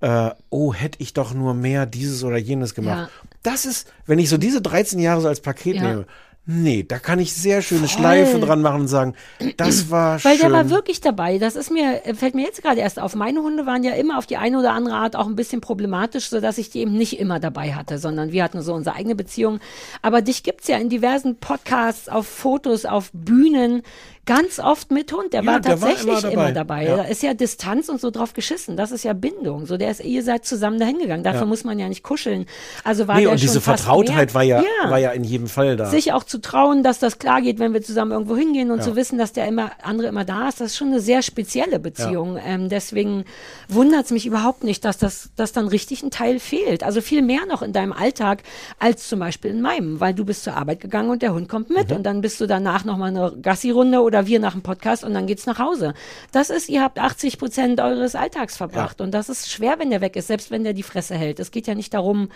äh, 0.00 0.30
oh, 0.50 0.72
hätte 0.72 1.02
ich 1.02 1.12
doch 1.12 1.34
nur 1.34 1.54
mehr 1.54 1.84
dieses 1.84 2.22
oder 2.24 2.36
jenes 2.36 2.74
gemacht. 2.74 3.10
Ja. 3.10 3.28
Das 3.42 3.66
ist, 3.66 3.92
wenn 4.06 4.18
ich 4.18 4.28
so 4.28 4.38
diese 4.38 4.62
13 4.62 5.00
Jahre 5.00 5.20
so 5.20 5.28
als 5.28 5.40
Paket 5.40 5.76
Ja. 5.76 5.82
nehme, 5.82 6.06
nee, 6.50 6.82
da 6.82 6.98
kann 6.98 7.18
ich 7.18 7.34
sehr 7.34 7.60
schöne 7.60 7.88
Schleife 7.88 8.40
dran 8.40 8.62
machen 8.62 8.80
und 8.82 8.88
sagen, 8.88 9.14
das 9.58 9.90
war 9.90 10.24
Weil 10.24 10.38
schön. 10.38 10.46
der 10.46 10.52
war 10.52 10.70
wirklich 10.70 11.02
dabei. 11.02 11.36
Das 11.36 11.56
ist 11.56 11.70
mir, 11.70 12.06
äh, 12.06 12.14
fällt 12.14 12.34
mir 12.34 12.42
jetzt 12.42 12.62
gerade 12.62 12.80
erst 12.80 12.98
auf. 12.98 13.14
Meine 13.14 13.42
Hunde 13.42 13.66
waren 13.66 13.84
ja 13.84 13.92
immer 13.92 14.16
auf 14.16 14.24
die 14.24 14.38
eine 14.38 14.58
oder 14.58 14.72
andere 14.72 14.94
Art 14.94 15.14
auch 15.14 15.26
ein 15.26 15.36
bisschen 15.36 15.60
problematisch, 15.60 16.30
sodass 16.30 16.56
ich 16.56 16.70
die 16.70 16.80
eben 16.80 16.94
nicht 16.94 17.20
immer 17.20 17.38
dabei 17.38 17.74
hatte, 17.74 17.98
sondern 17.98 18.32
wir 18.32 18.42
hatten 18.42 18.62
so 18.62 18.72
unsere 18.72 18.96
eigene 18.96 19.14
Beziehung. 19.14 19.60
Aber 20.00 20.22
dich 20.22 20.42
gibt's 20.42 20.68
ja 20.68 20.78
in 20.78 20.88
diversen 20.88 21.36
Podcasts, 21.36 22.08
auf 22.08 22.26
Fotos, 22.26 22.86
auf 22.86 23.10
Bühnen, 23.12 23.82
ganz 24.28 24.58
oft 24.60 24.90
mit 24.92 25.12
Hund. 25.12 25.32
Der 25.32 25.42
Ja, 25.42 25.46
war 25.52 25.60
der 25.60 25.80
war 25.80 25.88
tatsächlich 25.88 26.22
immer 26.24 26.32
immer 26.32 26.52
dabei. 26.52 26.84
dabei. 26.84 26.88
Ja. 26.88 26.96
Da 26.98 27.02
ist 27.04 27.22
ja 27.22 27.34
Distanz 27.34 27.88
und 27.88 28.00
so 28.00 28.10
drauf 28.10 28.32
geschissen. 28.34 28.76
Das 28.76 28.92
ist 28.92 29.02
ja 29.04 29.12
Bindung. 29.14 29.66
So, 29.66 29.76
der 29.76 29.90
ist, 29.90 30.04
ihr 30.04 30.22
seid 30.22 30.44
zusammen 30.44 30.78
dahin 30.78 30.98
gegangen. 30.98 31.24
Dafür 31.24 31.40
Ja. 31.40 31.46
muss 31.46 31.64
man 31.64 31.78
ja 31.78 31.88
nicht 31.88 32.02
kuscheln. 32.02 32.46
Also 32.84 33.08
war 33.08 33.16
nee, 33.16 33.22
der 33.22 33.30
und 33.32 33.38
schon 33.38 33.46
diese 33.48 33.60
Vertrautheit 33.60 34.34
war 34.34 34.42
ja, 34.42 34.62
war 34.88 34.98
ja 34.98 35.10
in 35.10 35.24
jedem 35.24 35.48
Fall 35.48 35.76
da. 35.76 35.86
sich 35.86 36.12
auch 36.12 36.24
zu 36.24 36.40
trauen, 36.40 36.82
dass 36.82 36.98
das 36.98 37.18
klar 37.18 37.40
geht, 37.42 37.58
wenn 37.58 37.72
wir 37.72 37.82
zusammen 37.82 38.12
irgendwo 38.12 38.36
hingehen 38.36 38.70
und 38.70 38.82
zu 38.82 38.94
wissen, 38.96 39.18
dass 39.18 39.32
der 39.32 39.48
immer 39.48 39.70
andere 39.82 40.08
immer 40.08 40.24
da 40.24 40.48
ist, 40.48 40.60
das 40.60 40.68
ist 40.72 40.76
schon 40.76 40.88
eine 40.88 41.00
sehr 41.00 41.22
spezielle 41.22 41.78
Beziehung. 41.78 42.38
Ähm, 42.44 42.68
deswegen 42.68 43.24
wundert 43.68 44.04
es 44.06 44.10
mich 44.10 44.26
überhaupt 44.26 44.64
nicht, 44.64 44.84
dass 44.84 44.98
das 44.98 45.30
dass 45.36 45.52
dann 45.52 45.68
richtig 45.68 46.02
ein 46.02 46.10
Teil 46.10 46.38
fehlt. 46.38 46.82
Also 46.82 47.00
viel 47.00 47.22
mehr 47.22 47.46
noch 47.48 47.62
in 47.62 47.72
deinem 47.72 47.92
Alltag 47.92 48.42
als 48.78 49.08
zum 49.08 49.20
Beispiel 49.20 49.50
in 49.50 49.60
meinem, 49.62 50.00
weil 50.00 50.14
du 50.14 50.24
bist 50.24 50.44
zur 50.44 50.56
Arbeit 50.56 50.80
gegangen 50.80 51.10
und 51.10 51.22
der 51.22 51.32
Hund 51.34 51.48
kommt 51.48 51.70
Mhm. 51.70 51.76
mit 51.76 51.92
und 51.92 52.02
dann 52.04 52.20
bist 52.20 52.40
du 52.40 52.46
danach 52.46 52.84
noch 52.84 52.96
mal 52.96 53.06
eine 53.06 53.32
Gassi-Runde 53.40 54.00
oder 54.00 54.17
wir 54.26 54.40
nach 54.40 54.52
dem 54.52 54.62
Podcast 54.62 55.04
und 55.04 55.14
dann 55.14 55.26
geht's 55.26 55.46
nach 55.46 55.58
Hause. 55.58 55.94
Das 56.32 56.50
ist, 56.50 56.68
ihr 56.68 56.82
habt 56.82 56.98
80 56.98 57.38
Prozent 57.38 57.80
eures 57.80 58.14
Alltags 58.14 58.56
verbracht 58.56 59.00
und 59.00 59.12
das 59.12 59.28
ist 59.28 59.50
schwer, 59.50 59.78
wenn 59.78 59.90
der 59.90 60.00
weg 60.00 60.16
ist, 60.16 60.26
selbst 60.26 60.50
wenn 60.50 60.64
der 60.64 60.72
die 60.74 60.82
Fresse 60.82 61.14
hält. 61.14 61.40
Es 61.40 61.50
geht 61.50 61.66
ja 61.66 61.74
nicht 61.74 61.94
darum, 61.94 62.28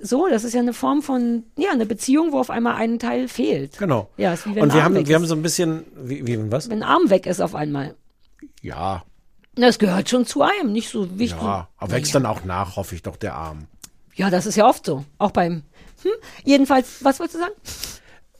so, 0.00 0.26
das 0.28 0.44
ist 0.44 0.52
ja 0.54 0.60
eine 0.60 0.72
Form 0.72 1.02
von, 1.02 1.44
ja, 1.56 1.70
eine 1.72 1.86
Beziehung, 1.86 2.32
wo 2.32 2.38
auf 2.40 2.50
einmal 2.50 2.74
ein 2.74 2.98
Teil 2.98 3.28
fehlt. 3.28 3.78
Genau. 3.78 4.10
Ja, 4.16 4.32
ist 4.32 4.46
wie 4.46 4.54
wenn 4.54 4.64
und 4.64 4.70
ein 4.70 4.74
wir 4.74 4.82
Arm 4.82 4.84
haben, 4.86 4.94
weg 4.96 5.08
wir 5.08 5.14
haben 5.14 5.22
ist. 5.22 5.28
so 5.28 5.36
ein 5.36 5.42
bisschen, 5.42 5.84
wie, 5.96 6.26
wie 6.26 6.50
was? 6.50 6.68
Wenn 6.68 6.82
ein 6.82 6.88
Arm 6.88 7.10
weg 7.10 7.26
ist 7.26 7.40
auf 7.40 7.54
einmal. 7.54 7.94
Ja, 8.62 9.04
Das 9.54 9.78
gehört 9.78 10.08
schon 10.08 10.26
zu 10.26 10.42
einem, 10.42 10.72
nicht 10.72 10.88
so 10.88 11.18
wichtig. 11.18 11.40
Ja, 11.40 11.68
aber 11.76 11.92
wächst 11.92 12.14
dann 12.14 12.26
auch 12.26 12.44
nach, 12.44 12.76
hoffe 12.76 12.94
ich 12.94 13.02
doch, 13.02 13.16
der 13.16 13.34
Arm. 13.34 13.66
Ja, 14.14 14.28
das 14.30 14.46
ist 14.46 14.56
ja 14.56 14.66
oft 14.66 14.84
so. 14.86 15.04
Auch 15.18 15.30
beim. 15.30 15.62
Hm? 16.02 16.10
Jedenfalls, 16.44 17.04
was 17.04 17.20
wolltest 17.20 17.36
du 17.36 17.40
sagen? 17.40 17.54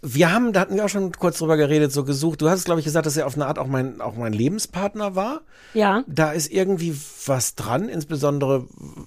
Wir 0.05 0.33
haben, 0.33 0.53
da 0.53 0.61
hatten 0.61 0.75
wir 0.75 0.85
auch 0.85 0.89
schon 0.89 1.13
kurz 1.13 1.39
drüber 1.39 1.57
geredet, 1.57 1.93
so 1.93 2.03
gesucht. 2.05 2.43
Du 2.43 2.51
hast, 2.51 2.65
glaube 2.65 2.81
ich, 2.81 2.85
gesagt, 2.85 3.07
dass 3.07 3.17
er 3.17 3.25
auf 3.27 3.37
eine 3.37 3.47
Art 3.47 3.59
auch 3.59 3.69
mein, 3.69 4.01
auch 4.01 4.17
mein 4.17 4.33
Lebenspartner 4.33 5.15
war. 5.15 5.43
Ja. 5.75 6.03
Da 6.09 6.33
ist 6.33 6.51
irgendwie 6.53 6.97
was 7.27 7.55
dran, 7.55 7.89
insbesondere 7.89 8.67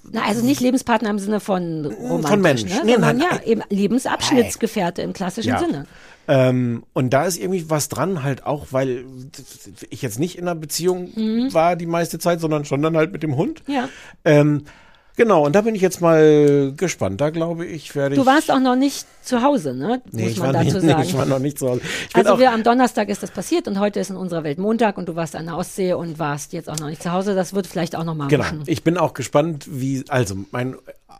Na, 0.10 0.24
also 0.24 0.44
nicht 0.46 0.62
Lebenspartner 0.62 1.10
im 1.10 1.20
Sinne 1.20 1.42
von 1.42 1.86
romantisch, 1.86 2.30
Von 2.30 2.42
Mensch. 2.42 2.64
ne? 2.64 2.82
Nee, 2.86 2.94
sondern 2.94 3.18
nein, 3.18 3.28
ja, 3.30 3.38
ein- 3.38 3.44
eben 3.46 3.62
Lebensabschnittsgefährte 3.70 5.02
im 5.02 5.12
klassischen 5.14 5.50
Ja. 5.50 5.60
Sinne. 5.60 5.86
Ähm, 6.28 6.84
und 6.94 7.12
da 7.14 7.26
ist 7.26 7.38
irgendwie 7.38 7.70
was 7.70 7.88
dran, 7.90 8.24
halt 8.24 8.46
auch, 8.46 8.68
weil 8.72 9.06
ich 9.90 10.02
jetzt 10.02 10.18
nicht 10.18 10.38
in 10.38 10.46
einer 10.48 10.56
Beziehung 10.56 11.12
Mhm. 11.16 11.54
war 11.54 11.76
die 11.76 11.86
meiste 11.86 12.18
Zeit, 12.20 12.40
sondern 12.40 12.66
schon 12.66 12.82
dann 12.82 12.98
halt 12.98 13.12
mit 13.12 13.22
dem 13.22 13.36
Hund. 13.36 13.62
Ja. 13.68 13.90
Ähm, 14.24 14.64
genau, 15.16 15.46
und 15.46 15.54
da 15.56 15.62
bin 15.62 15.76
ich 15.76 15.82
jetzt 15.82 16.02
mal 16.02 16.74
gespannt. 16.76 17.22
Da 17.22 17.30
glaube 17.30 17.66
ich, 17.66 17.96
werde 17.96 18.16
ich. 18.16 18.22
Du 18.22 18.26
warst 18.26 18.52
auch 18.52 18.60
noch 18.60 18.76
nicht 18.76 19.06
zu 19.24 19.42
Hause, 19.42 19.74
ne? 19.74 20.02
nee, 20.12 20.24
Muss 20.24 20.32
ich 20.32 20.38
man 20.40 20.48
war 20.48 20.64
dazu 20.64 20.76
nicht, 20.76 20.84
nee, 20.84 20.92
sagen. 20.92 21.04
ich 21.04 21.18
war 21.18 21.26
noch 21.26 21.40
nicht 21.40 21.58
zu 21.60 21.70
Hause. 21.70 21.82
Ich 22.10 22.16
also 22.16 22.40
wir 22.40 22.52
am 22.52 22.64
Donnerstag 22.64 23.10
ist 23.10 23.24
das 23.24 23.32
passiert 23.32 23.68
und 23.68 23.80
heute 23.80 24.00
ist 24.00 24.10
in 24.10 24.16
unserer 24.18 24.44
Welt 24.44 24.58
Montag 24.60 24.98
und 24.98 25.08
du 25.08 25.16
warst 25.16 25.36
an 25.36 25.46
der 25.46 25.58
Ostsee 25.58 25.94
und 25.94 26.20
warst 26.20 26.54
jetzt 26.54 26.70
auch 26.70 26.78
noch 26.80 26.88
nicht 26.90 27.02
zu 27.02 27.12
Hause. 27.12 27.36
Das 27.36 27.54
wird 27.54 27.68
vielleicht 27.68 27.96
auch 27.96 28.04
noch 28.04 28.16
mal 28.16 28.28
genau. 28.28 28.44
mischen. 28.44 28.64
Ich 28.68 28.84
bin 28.84 28.98
auch 28.98 29.14
gespannt, 29.14 29.66
wie, 29.70 30.04
also 30.10 30.36
mein 30.52 30.76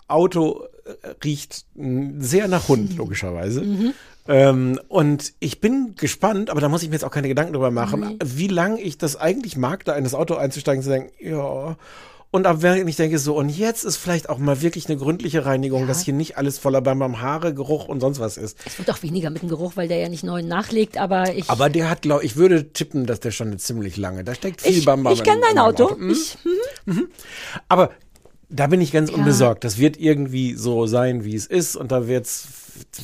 Auto 0.08 0.64
äh, 0.86 1.10
riecht 1.24 1.66
mh, 1.76 2.24
sehr 2.24 2.48
nach 2.48 2.68
Hund, 2.68 2.96
logischerweise. 2.98 3.62
Mhm. 3.62 3.94
Ähm, 4.28 4.80
und 4.88 5.34
ich 5.40 5.62
bin 5.62 5.94
gespannt, 5.96 6.50
aber 6.50 6.60
da 6.60 6.68
muss 6.70 6.82
ich 6.82 6.90
mir 6.90 6.96
jetzt 6.96 7.06
auch 7.06 7.12
keine 7.12 7.28
Gedanken 7.28 7.54
drüber 7.54 7.70
machen, 7.72 8.02
Mhm. 8.02 8.18
wie 8.24 8.48
lange 8.48 8.82
ich 8.82 8.98
das 8.98 9.16
eigentlich 9.16 9.56
mag, 9.56 9.86
da 9.86 9.94
in 9.96 10.04
das 10.04 10.16
Auto 10.16 10.36
einzusteigen, 10.36 10.84
zu 10.84 10.90
denken, 10.90 11.12
ja. 11.20 11.76
Und 12.36 12.48
ab 12.48 12.58
wenn 12.60 12.86
ich 12.86 12.98
denke 12.98 13.18
so, 13.18 13.34
und 13.38 13.48
jetzt 13.48 13.86
ist 13.86 13.96
vielleicht 13.96 14.28
auch 14.28 14.40
mal 14.40 14.62
wirklich 14.62 14.90
eine 14.90 14.98
gründliche 14.98 15.46
Reinigung, 15.46 15.88
dass 15.88 16.02
hier 16.02 16.14
nicht 16.14 16.38
alles 16.38 16.60
voller 16.60 16.82
Bam 16.82 17.00
Bam 17.00 17.22
Haare, 17.22 17.54
Geruch 17.54 17.88
und 17.88 18.02
sonst 18.02 18.20
was 18.20 18.36
ist. 18.36 18.58
Es 18.66 18.78
wird 18.78 18.92
auch 18.92 19.02
weniger 19.04 19.30
mit 19.30 19.42
dem 19.42 19.48
Geruch, 19.48 19.78
weil 19.78 19.88
der 19.88 20.00
ja 20.00 20.10
nicht 20.10 20.26
neu 20.26 20.42
nachlegt, 20.42 20.98
aber 20.98 21.34
ich. 21.34 21.50
Aber 21.50 21.70
der 21.70 21.90
hat, 21.90 22.02
glaube 22.02 22.26
ich, 22.26 22.36
würde 22.36 22.74
tippen, 22.74 23.06
dass 23.06 23.22
der 23.22 23.32
schon 23.32 23.48
eine 23.48 23.56
ziemlich 23.56 23.96
lange. 23.96 24.26
Da 24.26 24.36
steckt 24.36 24.64
viel 24.64 24.80
ich, 24.80 24.84
Bam 24.84 25.04
Bam 25.04 25.14
ich 25.14 25.24
kenne 25.24 25.38
in 25.38 25.42
dein 25.44 25.56
meinem 25.56 25.66
Auto. 25.66 25.96
Hm? 25.96 26.10
Ich, 26.10 26.38
hm, 26.86 27.08
Aber 27.70 27.92
da 28.50 28.68
bin 28.68 28.82
ich 28.82 28.92
ganz 28.92 29.10
unbesorgt. 29.12 29.64
Das 29.64 29.78
wird 29.78 29.96
irgendwie 29.96 30.56
so 30.56 30.88
sein, 30.88 31.24
wie 31.24 31.36
es 31.36 31.46
ist. 31.46 31.78
Und 31.78 31.94
da 31.94 32.06
wird 32.10 32.26
es 32.26 32.50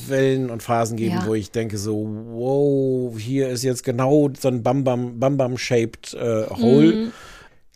Wellen 0.08 0.50
und 0.50 0.62
Phasen 0.62 0.98
geben, 0.98 1.14
Ja. 1.14 1.26
wo 1.26 1.32
ich 1.32 1.50
denke 1.50 1.78
so, 1.78 2.06
wow, 2.32 3.18
hier 3.18 3.48
ist 3.48 3.62
jetzt 3.62 3.82
genau 3.82 4.28
so 4.38 4.48
ein 4.48 4.62
Bam 4.62 4.84
Bam, 4.84 5.18
Bam 5.18 5.38
Bam 5.38 5.56
shaped 5.56 6.12
äh, 6.12 6.50
Hole. 6.50 7.12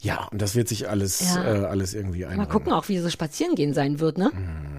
Ja, 0.06 0.28
und 0.30 0.40
das 0.40 0.54
wird 0.54 0.68
sich 0.68 0.88
alles. 0.88 1.34
Ja. 1.34 1.62
äh, 1.62 1.64
alles 1.66 1.92
irgendwie 1.92 2.24
ein. 2.26 2.36
mal 2.36 2.46
gucken 2.46 2.72
auch, 2.72 2.88
wie 2.88 2.98
so 2.98 3.10
spazieren 3.10 3.56
gehen 3.56 3.74
sein 3.74 3.98
wird, 3.98 4.18
ne? 4.18 4.30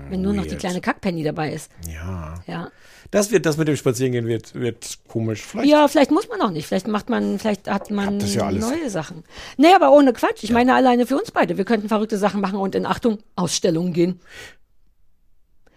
Wenn 0.09 0.21
nur 0.21 0.31
noch 0.31 0.43
die 0.43 0.51
weird. 0.51 0.59
kleine 0.59 0.79
Kackpenny 0.79 1.23
dabei 1.23 1.51
ist. 1.51 1.69
Ja. 1.85 2.35
Ja. 2.47 2.71
Das 3.11 3.31
wird, 3.31 3.45
das 3.45 3.57
mit 3.57 3.67
dem 3.67 3.75
Spazierengehen 3.75 4.25
wird, 4.25 4.55
wird 4.55 4.99
komisch. 5.09 5.41
Vielleicht. 5.41 5.69
Ja, 5.69 5.87
vielleicht 5.89 6.11
muss 6.11 6.29
man 6.29 6.41
auch 6.41 6.51
nicht. 6.51 6.65
Vielleicht 6.65 6.87
macht 6.87 7.09
man, 7.09 7.39
vielleicht 7.39 7.69
hat 7.69 7.91
man 7.91 8.19
ja 8.21 8.51
neue 8.51 8.89
Sachen. 8.89 9.23
Nee, 9.57 9.73
aber 9.75 9.91
ohne 9.91 10.13
Quatsch. 10.13 10.43
Ich 10.43 10.51
meine 10.51 10.73
alleine 10.73 11.05
für 11.05 11.17
uns 11.17 11.31
beide. 11.31 11.57
Wir 11.57 11.65
könnten 11.65 11.89
verrückte 11.89 12.17
Sachen 12.17 12.39
machen 12.39 12.59
und 12.59 12.73
in 12.73 12.85
Achtung, 12.85 13.19
Ausstellungen 13.35 13.91
gehen. 13.91 14.21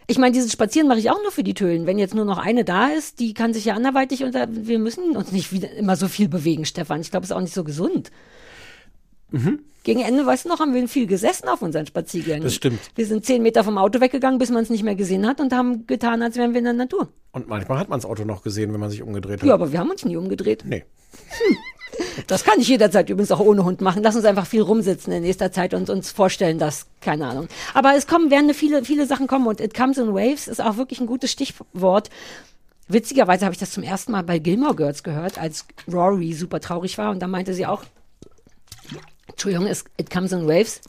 Ich 0.07 0.18
meine, 0.18 0.32
dieses 0.32 0.53
Spazieren 0.53 0.88
mache 0.88 0.98
ich 0.98 1.11
auch 1.11 1.22
nur 1.22 1.30
für 1.30 1.44
die 1.44 1.55
Tölen. 1.55 1.86
Wenn 1.86 1.98
jetzt 1.98 2.14
nur 2.14 2.24
noch 2.24 2.38
eine 2.38 2.64
da 2.64 2.88
ist, 2.88 3.20
die 3.20 3.34
kann 3.34 3.55
sich 3.55 3.64
ja 3.64 3.74
anderweitig 3.74 4.24
unter. 4.24 4.48
Wir 4.51 4.78
müssen 4.78 5.16
uns 5.16 5.30
nicht 5.30 5.53
wieder 5.53 5.70
immer 5.72 5.96
so 5.96 6.09
viel 6.09 6.28
bewegen, 6.28 6.64
Stefan. 6.64 7.01
Ich 7.01 7.11
glaube, 7.11 7.24
es 7.24 7.30
ist 7.30 7.36
auch 7.36 7.40
nicht 7.40 7.55
so 7.55 7.62
gesund. 7.64 8.11
Mhm. 9.31 9.61
Gegen 9.83 10.01
Ende, 10.01 10.26
weißt 10.26 10.45
du 10.45 10.51
noch, 10.51 10.61
haben 10.61 10.74
wir 10.74 10.87
viel 10.89 11.07
gesessen 11.07 11.49
auf 11.49 11.62
unseren 11.62 11.87
Spaziergängen. 11.87 12.43
Das 12.43 12.55
stimmt. 12.55 12.81
Wir 12.95 13.07
sind 13.07 13.24
zehn 13.24 13.43
Meter 13.43 13.64
vom 13.64 13.78
Auto 13.78 14.01
weggegangen, 14.01 14.39
bis 14.39 14.51
man 14.51 14.62
es 14.62 14.68
nicht 14.68 14.83
mehr 14.83 14.95
gesehen 14.95 15.26
hat 15.26 15.41
und 15.41 15.55
haben 15.55 15.87
getan, 15.87 16.22
als 16.22 16.37
wären 16.37 16.53
wir 16.53 16.59
in 16.59 16.64
der 16.64 16.74
Natur. 16.74 17.09
Und 17.33 17.49
manchmal 17.49 17.78
hat 17.78 17.89
man 17.89 17.99
das 17.99 18.05
Auto 18.05 18.24
noch 18.24 18.43
gesehen, 18.43 18.72
wenn 18.72 18.81
man 18.81 18.91
sich 18.91 19.03
umgedreht 19.03 19.41
hat. 19.41 19.49
Ja, 19.49 19.55
aber 19.55 19.72
wir 19.72 19.78
haben 19.78 19.91
uns 19.91 20.05
nie 20.05 20.16
umgedreht. 20.16 20.64
Nee. 20.66 20.85
Das 22.26 22.45
kann 22.45 22.61
ich 22.61 22.68
jederzeit 22.68 23.09
übrigens 23.09 23.33
auch 23.33 23.41
ohne 23.41 23.64
Hund 23.64 23.81
machen. 23.81 24.03
Lass 24.03 24.16
uns 24.16 24.24
einfach 24.24 24.47
viel 24.47 24.62
rumsitzen 24.62 25.12
in 25.12 25.22
nächster 25.22 25.51
Zeit 25.51 25.74
und 25.74 25.91
uns 25.91 26.11
vorstellen, 26.11 26.59
dass, 26.59 26.87
keine 27.01 27.26
Ahnung. 27.26 27.49
Aber 27.74 27.95
es 27.97 28.07
kommen, 28.07 28.31
werden 28.31 28.53
viele, 28.55 28.85
viele 28.85 29.07
Sachen 29.07 29.26
kommen 29.26 29.47
und 29.47 29.61
It 29.61 29.74
Comes 29.74 29.99
in 29.99 30.14
Waves 30.14 30.47
ist 30.47 30.61
auch 30.61 30.76
wirklich 30.76 31.01
ein 31.01 31.07
gutes 31.07 31.33
Stichwort. 31.33 32.11
Witzigerweise 32.89 33.45
habe 33.45 33.55
ich 33.55 33.59
das 33.61 33.70
zum 33.70 33.83
ersten 33.83 34.12
Mal 34.12 34.22
bei 34.22 34.39
Gilmore 34.39 34.76
Girls 34.76 35.03
gehört, 35.03 35.39
als 35.39 35.66
Rory 35.91 36.33
super 36.33 36.61
traurig 36.61 36.99
war 36.99 37.11
und 37.11 37.20
da 37.20 37.28
meinte 37.28 37.55
sie 37.55 37.66
auch, 37.66 37.85
Entschuldigung, 39.31 39.66
It 39.66 40.11
Comes 40.11 40.33
in 40.33 40.47
Waves. 40.47 40.81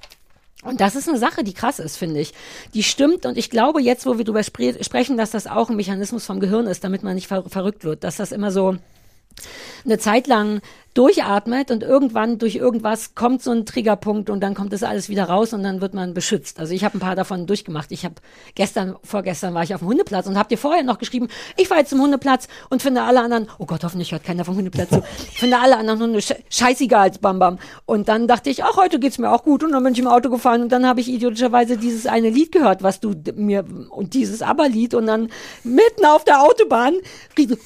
Und 0.63 0.79
das 0.79 0.95
ist 0.95 1.09
eine 1.09 1.17
Sache, 1.17 1.43
die 1.43 1.53
krass 1.53 1.79
ist, 1.79 1.97
finde 1.97 2.19
ich. 2.19 2.33
Die 2.73 2.83
stimmt 2.83 3.25
und 3.25 3.37
ich 3.37 3.49
glaube 3.49 3.81
jetzt, 3.81 4.05
wo 4.05 4.17
wir 4.17 4.25
drüber 4.25 4.43
spre 4.43 4.83
sprechen, 4.83 5.17
dass 5.17 5.31
das 5.31 5.47
auch 5.47 5.69
ein 5.69 5.75
Mechanismus 5.75 6.25
vom 6.25 6.39
Gehirn 6.39 6.67
ist, 6.67 6.83
damit 6.83 7.01
man 7.01 7.15
nicht 7.15 7.27
ver 7.27 7.43
verrückt 7.49 7.83
wird, 7.83 8.03
dass 8.03 8.17
das 8.17 8.31
immer 8.31 8.51
so 8.51 8.77
eine 9.85 9.97
Zeit 9.97 10.27
lang 10.27 10.61
durchatmet 10.93 11.71
und 11.71 11.83
irgendwann 11.83 12.37
durch 12.37 12.55
irgendwas 12.55 13.15
kommt 13.15 13.41
so 13.41 13.51
ein 13.51 13.65
Triggerpunkt 13.65 14.29
und 14.29 14.41
dann 14.41 14.55
kommt 14.55 14.73
das 14.73 14.83
alles 14.83 15.07
wieder 15.07 15.23
raus 15.23 15.53
und 15.53 15.63
dann 15.63 15.79
wird 15.79 15.93
man 15.93 16.13
beschützt. 16.13 16.59
Also 16.59 16.73
ich 16.73 16.83
habe 16.83 16.97
ein 16.97 16.99
paar 16.99 17.15
davon 17.15 17.47
durchgemacht. 17.47 17.91
Ich 17.93 18.03
habe 18.03 18.15
gestern, 18.55 18.97
vorgestern 19.01 19.53
war 19.53 19.63
ich 19.63 19.73
auf 19.73 19.79
dem 19.79 19.87
Hundeplatz 19.87 20.27
und 20.27 20.37
habe 20.37 20.49
dir 20.49 20.57
vorher 20.57 20.83
noch 20.83 20.97
geschrieben, 20.97 21.29
ich 21.55 21.69
war 21.69 21.77
jetzt 21.77 21.93
im 21.93 22.01
Hundeplatz 22.01 22.49
und 22.69 22.81
finde 22.81 23.03
alle 23.03 23.21
anderen, 23.21 23.47
oh 23.57 23.65
Gott, 23.65 23.83
hoffentlich 23.85 24.11
hört 24.11 24.25
keiner 24.25 24.43
vom 24.43 24.57
Hundeplatz 24.57 24.89
zu, 24.89 25.01
finde 25.33 25.59
alle 25.59 25.77
anderen 25.77 26.01
Hunde 26.01 26.21
sche 26.21 26.35
scheißegal 26.49 27.03
als 27.03 27.19
Bam 27.19 27.39
Bam. 27.39 27.59
Und 27.85 28.09
dann 28.09 28.27
dachte 28.27 28.49
ich, 28.49 28.65
ach, 28.65 28.75
heute 28.75 28.99
geht's 28.99 29.17
mir 29.17 29.31
auch 29.31 29.43
gut 29.43 29.63
und 29.63 29.71
dann 29.71 29.83
bin 29.83 29.93
ich 29.93 29.99
im 29.99 30.07
Auto 30.07 30.29
gefahren 30.29 30.61
und 30.61 30.73
dann 30.73 30.85
habe 30.85 30.99
ich 30.99 31.07
idiotischerweise 31.07 31.77
dieses 31.77 32.05
eine 32.05 32.29
Lied 32.29 32.51
gehört, 32.51 32.83
was 32.83 32.99
du 32.99 33.13
mir 33.35 33.63
und 33.91 34.13
dieses 34.13 34.41
Aber-Lied 34.41 34.93
und 34.93 35.07
dann 35.07 35.29
mitten 35.63 36.05
auf 36.05 36.25
der 36.25 36.41
Autobahn 36.41 36.95
rief 37.37 37.57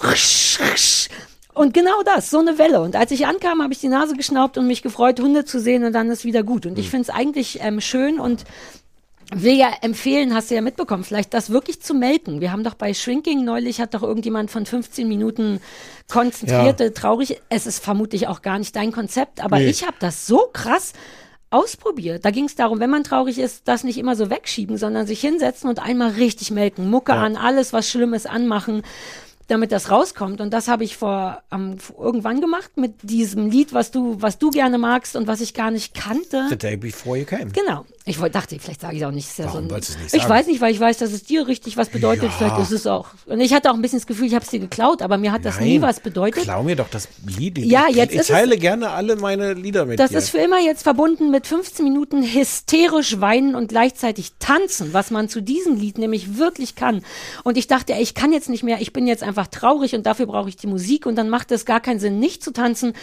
und 1.56 1.74
genau 1.74 2.04
das, 2.04 2.30
so 2.30 2.40
eine 2.40 2.58
Welle. 2.58 2.82
Und 2.82 2.96
als 2.96 3.12
ich 3.12 3.26
ankam, 3.26 3.62
habe 3.62 3.74
ich 3.74 3.80
die 3.80 3.88
Nase 3.88 4.16
geschnaubt 4.16 4.58
und 4.58 4.68
mich 4.68 4.82
gefreut, 4.82 5.20
Hunde 5.20 5.46
zu 5.46 5.60
sehen 5.60 5.84
und 5.84 5.94
dann 5.94 6.10
ist 6.10 6.26
wieder 6.26 6.44
gut. 6.44 6.66
Und 6.66 6.78
ich 6.78 6.90
finde 6.90 7.04
es 7.04 7.10
eigentlich 7.10 7.60
ähm, 7.62 7.82
schön 7.82 8.20
und 8.20 8.44
will 9.34 9.56
ja 9.58 9.70
empfehlen, 9.82 10.36
hast 10.36 10.52
du 10.52 10.56
ja 10.56 10.62
mitbekommen, 10.62 11.04
vielleicht 11.04 11.34
das 11.34 11.50
wirklich 11.50 11.82
zu 11.82 11.96
melken. 11.96 12.42
Wir 12.42 12.52
haben 12.52 12.64
doch 12.64 12.76
bei 12.76 12.94
Shrinking 12.94 13.44
neulich, 13.44 13.82
hat 13.82 13.96
doch 13.96 14.04
irgendjemand 14.04 14.52
von 14.52 14.68
15 14.68 15.08
Minuten 15.08 15.62
konzentrierte, 16.12 16.94
traurig, 16.94 17.42
es 17.50 17.66
ist 17.66 17.84
vermutlich 17.84 18.28
auch 18.28 18.44
gar 18.44 18.60
nicht 18.60 18.76
dein 18.76 18.92
Konzept, 18.92 19.44
aber 19.44 19.58
Nee. 19.58 19.66
ich 19.68 19.84
habe 19.84 19.98
das 20.00 20.28
so 20.28 20.50
krass 20.54 20.94
ausprobiert. 21.50 22.26
Da 22.26 22.32
ging 22.32 22.46
es 22.46 22.56
darum, 22.56 22.80
wenn 22.80 22.90
man 22.90 23.04
traurig 23.04 23.40
ist, 23.40 23.68
das 23.68 23.84
nicht 23.84 23.98
immer 23.98 24.16
so 24.16 24.30
wegschieben, 24.30 24.78
sondern 24.78 25.08
sich 25.08 25.22
hinsetzen 25.22 25.70
und 25.70 25.80
einmal 25.80 26.12
richtig 26.12 26.52
melken. 26.52 26.90
Mucke 26.90 27.14
an, 27.14 27.36
alles, 27.38 27.72
was 27.74 27.90
Schlimmes 27.90 28.26
anmachen, 28.26 28.84
damit 29.48 29.72
das 29.72 29.92
rauskommt. 29.92 30.42
Und 30.42 30.54
das 30.54 30.68
habe 30.68 30.84
ich 30.84 30.98
vor 30.98 31.42
ähm, 31.52 31.78
irgendwann 31.98 32.42
gemacht 32.42 32.78
mit 32.78 32.94
diesem 33.04 33.50
Lied, 33.50 33.74
was 33.74 33.92
du, 33.92 34.22
was 34.22 34.38
du 34.40 34.50
gerne 34.50 34.78
magst 34.78 35.16
und 35.16 35.28
was 35.28 35.42
ich 35.42 35.54
gar 35.54 35.72
nicht 35.72 35.94
kannte. 35.94 36.48
The 36.50 36.58
day 36.58 36.78
before 36.78 37.18
you 37.18 37.26
came. 37.26 37.48
Genau. 37.52 37.86
Ich 38.08 38.20
wollte, 38.20 38.34
dachte, 38.34 38.58
vielleicht 38.60 38.82
sage 38.82 38.96
ich 38.96 39.02
es 39.02 39.08
auch 39.08 39.12
nicht. 39.12 39.36
Ja 39.40 39.46
Warum 39.46 39.68
so 39.68 39.74
ein, 39.76 39.80
nicht 39.80 39.90
Ich 40.14 40.22
sagen? 40.22 40.30
weiß 40.30 40.46
nicht, 40.46 40.62
weil 40.62 40.72
ich 40.72 40.80
weiß, 40.80 41.00
dass 41.00 41.12
es 41.12 41.24
dir 41.24 41.48
richtig 41.48 41.76
was 41.76 41.90
bedeutet. 41.90 42.26
Ja. 42.26 42.30
Vielleicht 42.30 42.60
ist 42.60 42.72
es 42.72 42.86
auch. 42.86 43.08
Und 43.26 43.40
ich 43.40 43.52
hatte 43.52 43.72
auch 43.72 43.74
ein 43.74 43.82
bisschen 43.82 43.98
das 43.98 44.06
Gefühl, 44.06 44.28
ich 44.28 44.36
habe 44.36 44.46
es 44.46 44.52
dir 44.52 44.60
geklaut, 44.60 45.02
aber 45.02 45.18
mir 45.18 45.32
hat 45.32 45.44
das 45.44 45.60
nie 45.60 45.82
was 45.82 46.00
bedeutet. 46.00 46.44
Klau 46.44 46.62
mir 46.62 46.76
doch 46.76 46.88
das 46.90 47.08
Lied. 47.26 47.58
Ja, 47.58 47.86
ich, 47.90 47.96
jetzt 47.96 48.14
ich 48.14 48.20
ist 48.20 48.30
es- 48.30 48.36
teile 48.36 48.58
gerne 48.58 48.92
alle 48.92 49.16
meine 49.16 49.54
Lieder 49.54 49.86
mit 49.88 49.98
Das 50.00 50.12
dir. 50.12 50.20
ist 50.20 50.30
für 50.30 50.38
immer 50.38 50.60
jetzt 50.60 50.84
verbunden 50.84 51.32
mit 51.32 51.48
15 51.48 51.84
Minuten 51.84 52.22
hysterisch 52.22 53.20
weinen 53.22 53.56
und 53.56 53.70
gleichzeitig 53.70 54.34
tanzen, 54.38 54.94
was 54.94 55.10
man 55.10 55.28
zu 55.28 55.42
diesem 55.42 55.76
Lied 55.76 55.98
nämlich 55.98 56.38
wirklich 56.38 56.76
kann. 56.76 57.02
Und 57.44 57.58
ich 57.58 57.66
dachte, 57.66 57.94
ey, 57.94 58.04
ich 58.04 58.14
kann 58.14 58.32
jetzt 58.32 58.50
nicht 58.50 58.64
mehr, 58.64 58.82
ich 58.82 58.94
bin 58.94 59.08
jetzt 59.08 59.24
einfach 59.24 59.48
traurig 59.48 59.96
und 59.96 60.06
dafür 60.06 60.28
brauche 60.28 60.50
ich 60.50 60.58
die 60.58 60.68
Musik 60.68 61.08
und 61.08 61.16
dann 61.16 61.30
macht 61.30 61.52
es 61.52 61.66
gar 61.66 61.80
keinen 61.80 62.00
Sinn, 62.00 62.20
nicht 62.20 62.44
zu 62.44 62.52
tanzen. 62.54 62.90
Und 62.90 62.96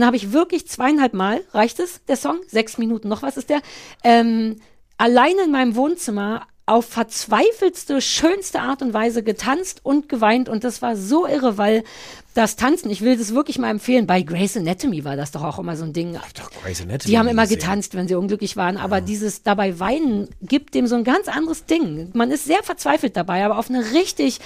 dann 0.00 0.04
habe 0.06 0.16
ich 0.16 0.32
wirklich 0.32 0.66
zweieinhalb 0.66 1.14
Mal, 1.14 1.42
reicht 1.52 1.78
es, 1.78 2.00
der 2.08 2.16
Song? 2.16 2.38
Sechs 2.48 2.76
Minuten, 2.76 3.08
noch 3.08 3.22
was 3.22 3.36
ist 3.36 3.50
der? 3.50 3.60
Ähm, 4.02 4.47
alleine 4.98 5.44
in 5.44 5.50
meinem 5.50 5.76
Wohnzimmer 5.76 6.46
auf 6.66 6.84
verzweifelste, 6.84 8.02
schönste 8.02 8.60
Art 8.60 8.82
und 8.82 8.92
Weise 8.92 9.22
getanzt 9.22 9.80
und 9.82 10.08
geweint. 10.08 10.50
Und 10.50 10.64
das 10.64 10.82
war 10.82 10.96
so 10.96 11.26
irre, 11.26 11.56
weil 11.56 11.82
das 12.34 12.54
Tanzen, 12.54 12.88
ich 12.90 13.00
will 13.00 13.16
das 13.16 13.34
wirklich 13.34 13.58
mal 13.58 13.70
empfehlen, 13.70 14.06
bei 14.06 14.22
Grey's 14.22 14.56
Anatomy 14.56 15.04
war 15.04 15.16
das 15.16 15.32
doch 15.32 15.42
auch 15.42 15.58
immer 15.58 15.76
so 15.76 15.82
ein 15.84 15.92
Ding. 15.92 16.12
Doch, 16.34 16.50
Grey's 16.62 16.80
Anatomy 16.80 17.10
Die 17.10 17.18
haben 17.18 17.26
immer 17.26 17.42
gesehen. 17.42 17.58
getanzt, 17.58 17.94
wenn 17.94 18.06
sie 18.06 18.14
unglücklich 18.14 18.56
waren, 18.56 18.76
aber 18.76 19.00
dieses 19.00 19.42
dabei 19.42 19.80
weinen 19.80 20.28
gibt 20.40 20.74
dem 20.74 20.86
so 20.86 20.94
ein 20.94 21.02
ganz 21.04 21.26
anderes 21.26 21.64
Ding. 21.64 22.10
Man 22.14 22.30
ist 22.30 22.44
sehr 22.44 22.62
verzweifelt 22.62 23.16
dabei, 23.16 23.44
aber 23.44 23.58
auf 23.58 23.68
eine 23.70 23.92
richtig, 23.92 24.38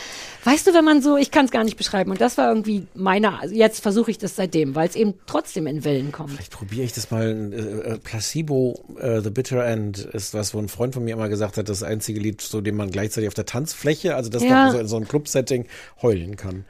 weißt 0.45 0.67
du, 0.67 0.75
wenn 0.75 0.85
man 0.87 1.03
so, 1.03 1.17
ich 1.19 1.31
kann 1.31 1.45
es 1.45 1.51
gar 1.51 1.65
nicht 1.65 1.77
beschreiben 1.77 2.11
und 2.11 2.21
das 2.21 2.39
war 2.39 2.49
irgendwie 2.49 2.87
meine, 2.95 3.39
also 3.41 3.55
jetzt 3.55 3.81
versuche 3.83 4.11
ich 4.11 4.17
das 4.19 4.37
seitdem, 4.37 4.75
weil 4.75 4.89
es 4.89 4.97
eben 4.97 5.15
trotzdem 5.27 5.67
in 5.67 5.85
Wellen 5.85 6.13
kommt. 6.13 6.31
Vielleicht 6.31 6.53
probiere 6.53 6.85
ich 6.85 6.93
das 6.95 7.11
mal. 7.11 7.23
Äh, 7.53 7.93
äh, 7.95 7.99
Placebo, 7.99 8.83
äh, 9.01 9.21
The 9.21 9.31
Bitter 9.31 9.65
End 9.67 9.99
ist 9.99 10.33
was, 10.35 10.55
wo 10.55 10.59
ein 10.59 10.69
Freund 10.69 10.95
von 10.95 11.05
mir 11.05 11.13
immer 11.15 11.29
gesagt 11.29 11.57
hat, 11.59 11.69
das 11.69 11.83
einzige 11.83 12.21
Lied, 12.21 12.41
so 12.41 12.61
dem 12.61 12.77
man 12.77 12.91
gleichzeitig 12.91 13.29
auf 13.29 13.35
der 13.35 13.45
Tanzfläche, 13.47 14.15
also 14.17 14.31
das 14.31 14.43
Ja. 14.43 14.67
noch 14.67 14.73
so 14.73 14.79
in 14.79 14.89
so 14.89 14.97
einem 14.97 15.09
Club-Setting 15.09 15.67
heulen 16.01 16.37
kann. 16.37 16.65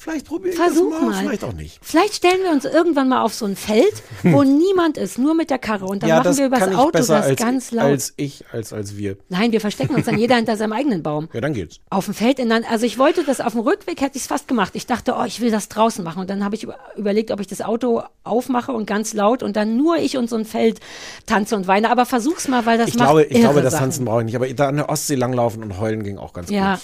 Vielleicht 0.00 0.26
probiere 0.28 0.50
ich 0.54 0.60
Versuch 0.60 0.92
das 0.92 1.00
mal, 1.00 1.10
mal. 1.10 1.22
vielleicht 1.24 1.42
auch 1.42 1.52
nicht. 1.52 1.80
Vielleicht 1.82 2.14
stellen 2.14 2.40
wir 2.44 2.52
uns 2.52 2.64
irgendwann 2.64 3.08
mal 3.08 3.22
auf 3.22 3.34
so 3.34 3.46
ein 3.46 3.56
Feld, 3.56 4.04
wo 4.22 4.44
niemand 4.44 4.96
ist, 4.96 5.18
nur 5.18 5.34
mit 5.34 5.50
der 5.50 5.58
Karre. 5.58 5.86
Und 5.86 6.04
dann 6.04 6.08
ja, 6.08 6.14
machen 6.18 6.24
das 6.26 6.38
wir 6.38 6.46
übers 6.46 6.60
kann 6.60 6.70
ich 6.70 6.78
Auto 6.78 6.98
das 6.98 7.10
als, 7.10 7.36
ganz 7.36 7.72
laut. 7.72 7.86
als 7.86 8.12
ich, 8.16 8.44
als 8.52 8.72
als 8.72 8.96
wir. 8.96 9.16
Nein, 9.28 9.50
wir 9.50 9.60
verstecken 9.60 9.96
uns 9.96 10.06
dann 10.06 10.16
jeder 10.16 10.36
hinter 10.36 10.56
seinem 10.56 10.72
eigenen 10.72 11.02
Baum. 11.02 11.28
Ja, 11.32 11.40
dann 11.40 11.52
geht's. 11.52 11.80
Auf 11.90 12.04
dem 12.04 12.14
Feld 12.14 12.38
in 12.38 12.52
also 12.52 12.86
ich 12.86 12.96
wollte 12.96 13.24
das 13.24 13.40
auf 13.40 13.54
dem 13.54 13.62
Rückweg 13.62 14.00
hätte 14.00 14.14
ich 14.14 14.22
es 14.22 14.28
fast 14.28 14.46
gemacht. 14.46 14.76
Ich 14.76 14.86
dachte, 14.86 15.16
oh, 15.18 15.24
ich 15.26 15.40
will 15.40 15.50
das 15.50 15.68
draußen 15.68 16.04
machen. 16.04 16.20
Und 16.20 16.30
dann 16.30 16.44
habe 16.44 16.54
ich 16.54 16.62
über, 16.62 16.78
überlegt, 16.96 17.32
ob 17.32 17.40
ich 17.40 17.48
das 17.48 17.60
Auto 17.60 18.04
aufmache 18.22 18.70
und 18.70 18.86
ganz 18.86 19.14
laut 19.14 19.42
und 19.42 19.56
dann 19.56 19.76
nur 19.76 19.96
ich 19.96 20.16
und 20.16 20.30
so 20.30 20.36
ein 20.36 20.44
Feld 20.44 20.78
tanze 21.26 21.56
und 21.56 21.66
weine. 21.66 21.90
Aber 21.90 22.06
versuch's 22.06 22.46
mal, 22.46 22.64
weil 22.66 22.78
das 22.78 22.90
Ich 22.90 22.94
macht 22.94 23.08
glaube, 23.08 23.24
ich 23.24 23.40
glaube, 23.40 23.62
das 23.62 23.72
Sachen. 23.72 23.86
Tanzen 23.86 24.04
brauche 24.04 24.20
ich 24.20 24.26
nicht. 24.26 24.36
Aber 24.36 24.46
da 24.46 24.68
an 24.68 24.76
der 24.76 24.90
Ostsee 24.90 25.16
langlaufen 25.16 25.60
und 25.64 25.80
heulen 25.80 26.04
ging 26.04 26.18
auch 26.18 26.32
ganz 26.34 26.50
Ja. 26.50 26.74
gut. 26.74 26.82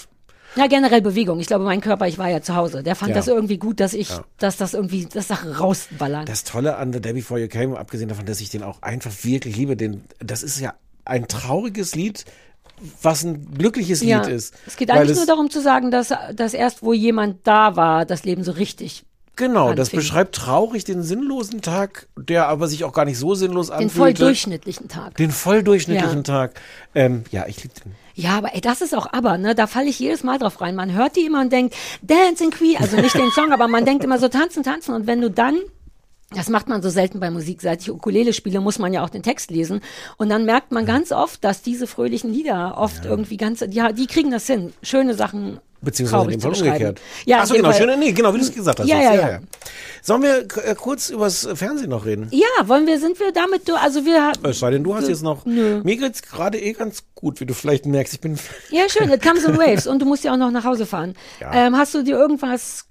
Ja, 0.55 0.67
generell 0.67 1.01
Bewegung. 1.01 1.39
Ich 1.39 1.47
glaube, 1.47 1.63
mein 1.65 1.81
Körper, 1.81 2.07
ich 2.07 2.17
war 2.17 2.29
ja 2.29 2.41
zu 2.41 2.55
Hause. 2.55 2.81
Der 2.83 2.95
fand 2.95 3.09
Ja. 3.09 3.15
das 3.15 3.27
irgendwie 3.27 3.57
gut, 3.57 3.79
dass 3.79 3.93
ich, 3.93 4.09
dass 4.37 4.57
das 4.57 4.73
irgendwie, 4.73 5.05
das 5.05 5.27
Sachen 5.27 5.51
rausballern. 5.51 6.25
Das 6.25 6.43
Tolle 6.43 6.77
an 6.77 6.93
The 6.93 7.01
Day 7.01 7.13
Before 7.13 7.39
You 7.39 7.47
Came, 7.47 7.77
abgesehen 7.77 8.07
davon, 8.09 8.25
dass 8.25 8.39
ich 8.41 8.49
den 8.49 8.63
auch 8.63 8.81
einfach 8.81 9.11
wirklich 9.23 9.55
liebe, 9.57 9.75
den, 9.75 10.03
das 10.19 10.43
ist 10.43 10.59
ja 10.59 10.73
ein 11.03 11.27
trauriges 11.27 11.95
Lied, 11.95 12.25
was 13.01 13.23
ein 13.23 13.53
glückliches 13.57 14.01
ja. 14.01 14.21
Lied 14.21 14.29
ist. 14.33 14.53
Es 14.65 14.75
geht 14.77 14.91
eigentlich 14.91 15.11
es- 15.11 15.17
nur 15.17 15.25
darum 15.25 15.49
zu 15.49 15.61
sagen, 15.61 15.91
dass, 15.91 16.13
dass 16.33 16.53
erst, 16.53 16.83
wo 16.83 16.93
jemand 16.93 17.45
da 17.47 17.75
war, 17.75 18.05
das 18.05 18.23
Leben 18.23 18.43
so 18.43 18.51
richtig 18.51 19.05
Genau, 19.37 19.73
das 19.73 19.89
anfing. 19.89 19.99
beschreibt 19.99 20.35
traurig 20.35 20.85
den 20.85 21.03
sinnlosen 21.03 21.61
Tag, 21.61 22.07
der 22.17 22.47
aber 22.47 22.69
sich 22.69 22.85
auch 22.85 22.93
gar 22.93 23.03
nicht 23.03 23.17
so 23.17 23.35
sinnlos 23.35 23.67
den 23.67 23.73
anfühlt. 23.75 23.91
voll 23.91 24.13
durchschnittlichen 24.13 24.87
Tag. 24.87 25.15
Den 25.17 25.31
voll 25.31 25.61
durchschnittlichen 25.61 26.19
Ja. 26.19 26.23
Tag. 26.23 26.61
Ähm, 26.93 27.25
ja, 27.31 27.45
ich 27.45 27.61
liebe 27.61 27.73
den. 27.83 27.91
Ja, 28.17 28.37
aber 28.37 28.55
ey, 28.55 28.61
das 28.61 28.81
ist 28.81 28.95
auch 28.95 29.11
aber, 29.11 29.37
ne? 29.37 29.55
Da 29.55 29.67
falle 29.67 29.89
ich 29.89 29.99
jedes 29.99 30.23
Mal 30.23 30.39
drauf 30.39 30.61
rein. 30.61 30.75
Man 30.75 30.93
hört 30.93 31.17
die 31.17 31.25
immer 31.25 31.41
und 31.41 31.51
denkt, 31.51 31.75
Dancing 32.01 32.49
Queen, 32.49 32.77
also 32.79 32.95
nicht 32.95 33.13
den 33.13 33.29
Song, 33.31 33.51
aber 33.51 33.67
man 33.67 33.83
denkt 33.83 34.05
immer 34.05 34.17
so 34.17 34.29
tanzen, 34.29 34.63
tanzen. 34.63 34.95
Und 34.95 35.05
wenn 35.05 35.19
du 35.19 35.29
dann 35.29 35.59
das 36.31 36.49
macht 36.49 36.67
man 36.67 36.81
so 36.81 36.89
selten 36.89 37.19
bei 37.19 37.29
Musik. 37.29 37.61
Seit 37.61 37.81
ich 37.81 37.91
Ukulele 37.91 38.33
spiele, 38.33 38.59
muss 38.59 38.79
man 38.79 38.91
ja 38.91 39.03
auch 39.03 39.09
den 39.09 39.21
Text 39.21 39.51
lesen. 39.51 39.81
Und 40.17 40.29
dann 40.29 40.45
merkt 40.45 40.71
man 40.71 40.85
ganz 40.85 41.11
oft, 41.11 41.43
dass 41.43 41.61
diese 41.61 41.85
fröhlichen 41.85 42.33
Lieder 42.33 42.77
oft 42.77 43.05
irgendwie 43.05 43.37
ganz, 43.37 43.63
ja, 43.69 43.91
die 43.91 44.07
kriegen 44.07 44.31
das 44.31 44.47
hin. 44.47 44.73
Schöne 44.81 45.13
Sachen 45.13 45.59
Beziehungsweise 45.85 46.23
in 46.33 46.39
traurig 46.39 46.41
dem 46.41 46.41
zu 46.41 46.59
Fall 46.59 46.67
umgekehrt. 46.67 47.01
Ja, 47.25 47.39
Achso, 47.39 47.53
in 47.53 47.59
dem 47.59 47.63
genau, 47.63 47.77
Fall- 47.77 47.89
schön, 47.89 47.99
nee, 47.99 48.11
genau, 48.11 48.33
wie 48.33 48.37
du 48.39 48.43
es 48.43 48.53
gesagt 48.53 48.79
hast. 48.79 48.87
Ja, 48.87 49.01
ja, 49.01 49.13
ja. 49.13 49.39
Sollen 50.01 50.21
wir 50.21 50.45
äh, 50.63 50.75
kurz 50.75 51.09
übers 51.09 51.47
Fernsehen 51.55 51.89
noch 51.89 52.05
reden? 52.05 52.27
Ja, 52.31 52.67
wollen 52.67 52.85
wir, 52.85 52.99
sind 52.99 53.19
wir 53.19 53.31
damit, 53.31 53.67
durch? 53.67 53.81
also 53.81 54.05
wir, 54.05 54.33
Es 54.43 54.59
sei 54.59 54.71
denn, 54.71 54.83
du 54.83 54.93
hast 54.95 55.07
jetzt 55.07 55.23
noch. 55.23 55.45
Nö. 55.45 55.81
Mir 55.83 55.95
geht's 55.97 56.21
gerade 56.21 56.59
eh 56.59 56.73
ganz 56.73 57.03
gut, 57.15 57.39
wie 57.39 57.45
du 57.45 57.53
vielleicht 57.53 57.85
merkst. 57.85 58.13
Ich 58.13 58.21
bin. 58.21 58.37
Ja, 58.69 58.83
schön, 58.89 59.09
it 59.09 59.23
comes 59.23 59.43
in 59.45 59.57
waves 59.57 59.87
und 59.87 59.99
du 60.01 60.05
musst 60.05 60.23
ja 60.23 60.33
auch 60.33 60.37
noch 60.37 60.51
nach 60.51 60.63
Hause 60.65 60.85
fahren. 60.85 61.15
Ja. 61.39 61.51
Ähm, 61.53 61.77
hast 61.77 61.93
du 61.95 62.03
dir 62.03 62.17
irgendwas, 62.17 62.85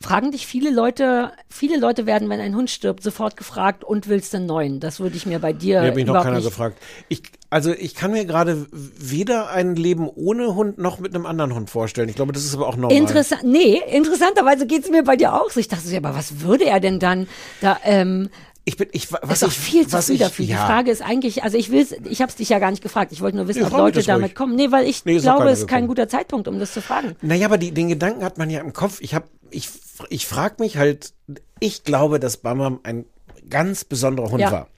fragen 0.00 0.30
dich 0.30 0.46
viele 0.46 0.70
Leute, 0.70 1.32
viele 1.48 1.76
Leute 1.78 2.06
werden, 2.06 2.28
wenn 2.28 2.40
ein 2.40 2.54
Hund 2.54 2.70
stirbt, 2.70 3.02
sofort 3.02 3.36
gefragt 3.36 3.82
und 3.82 4.08
willst 4.08 4.32
du 4.32 4.36
einen 4.38 4.46
neuen? 4.46 4.80
Das 4.80 5.00
würde 5.00 5.16
ich 5.16 5.26
mir 5.26 5.40
bei 5.40 5.52
dir 5.52 5.80
Mir 5.80 5.88
hat 5.88 5.94
mich 5.96 6.06
noch 6.06 6.22
keiner 6.22 6.40
gefragt. 6.40 6.78
Ich, 7.08 7.22
also 7.50 7.72
ich 7.72 7.94
kann 7.96 8.12
mir 8.12 8.24
gerade 8.24 8.66
weder 8.72 9.50
ein 9.50 9.74
Leben 9.74 10.08
ohne 10.08 10.54
Hund 10.54 10.78
noch 10.78 11.00
mit 11.00 11.14
einem 11.14 11.26
anderen 11.26 11.54
Hund 11.54 11.68
vorstellen. 11.70 12.08
Ich 12.08 12.14
glaube, 12.16 12.32
das 12.32 12.44
ist 12.44 12.54
aber 12.54 12.68
auch 12.68 12.76
normal. 12.76 12.96
Interessant, 12.96 13.42
nee, 13.42 13.80
interessanterweise 13.92 14.66
geht's 14.66 14.88
mir 14.88 15.02
bei 15.02 15.16
dir 15.16 15.34
auch 15.34 15.50
so. 15.50 15.58
Ich 15.58 15.68
dachte 15.68 15.86
so, 15.86 15.92
ja, 15.92 15.98
aber 15.98 16.14
was 16.14 16.40
würde 16.42 16.64
er 16.66 16.78
denn 16.78 17.00
dann 17.00 17.26
da, 17.60 17.78
ähm, 17.82 18.30
Ich 18.64 18.76
bin, 18.76 18.88
ich, 18.92 19.10
was 19.10 19.32
ist 19.32 19.42
doch 19.42 19.48
ich, 19.48 19.58
viel 19.58 19.86
zu 19.86 19.94
was 19.94 20.06
früh 20.06 20.12
ich, 20.14 20.20
dafür. 20.20 20.44
Ja, 20.44 20.56
Die 20.60 20.66
Frage 20.72 20.90
ist 20.92 21.02
eigentlich, 21.02 21.42
also 21.42 21.56
ich 21.58 21.70
will's, 21.72 21.92
ich 22.04 22.20
habe 22.20 22.28
es 22.30 22.36
dich 22.36 22.50
ja 22.50 22.58
gar 22.60 22.70
nicht 22.70 22.82
gefragt. 22.82 23.10
Ich 23.12 23.20
wollte 23.22 23.38
nur 23.38 23.48
wissen, 23.48 23.60
Nee, 23.62 23.66
ob 23.66 23.72
Leute 23.72 23.94
das 23.98 24.06
ruhig. 24.08 24.14
damit 24.14 24.34
kommen. 24.36 24.54
Nee, 24.54 24.70
weil 24.70 24.86
ich 24.86 25.04
Nee, 25.06 25.18
glaube, 25.18 25.48
es 25.48 25.60
ist 25.60 25.66
kein 25.68 25.86
guter 25.88 26.06
Zeitpunkt, 26.08 26.46
um 26.48 26.58
das 26.60 26.72
zu 26.74 26.82
fragen. 26.82 27.16
Naja, 27.22 27.46
aber 27.46 27.56
die, 27.58 27.72
den 27.72 27.88
Gedanken 27.88 28.22
hat 28.22 28.36
man 28.38 28.48
ja 28.50 28.60
im 28.60 28.72
Kopf. 28.74 28.98
Ich 29.00 29.14
habe, 29.14 29.26
ich, 29.50 29.68
ich 30.08 30.26
frage 30.26 30.56
mich 30.58 30.76
halt, 30.76 31.12
ich 31.60 31.84
glaube, 31.84 32.20
dass 32.20 32.38
Bamam 32.38 32.80
ein 32.82 33.04
ganz 33.48 33.84
besonderer 33.84 34.30
Hund 34.30 34.40
Ja. 34.42 34.52
war. 34.52 34.68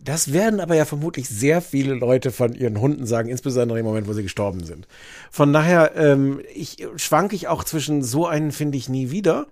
Das 0.00 0.34
werden 0.34 0.60
aber 0.60 0.74
ja 0.74 0.84
vermutlich 0.84 1.30
sehr 1.30 1.62
viele 1.62 1.94
Leute 1.94 2.30
von 2.30 2.54
ihren 2.54 2.78
Hunden 2.78 3.06
sagen, 3.06 3.30
insbesondere 3.30 3.78
im 3.78 3.86
Moment, 3.86 4.06
wo 4.06 4.12
sie 4.12 4.22
gestorben 4.22 4.62
sind. 4.62 4.86
Von 5.30 5.52
daher 5.54 5.96
ähm, 5.96 6.42
ich, 6.54 6.86
schwanke 6.96 7.34
ich 7.34 7.48
auch 7.48 7.64
zwischen 7.64 8.02
so 8.02 8.26
einen 8.26 8.52
finde 8.52 8.76
ich 8.76 8.90
nie 8.90 9.10
wieder. 9.10 9.46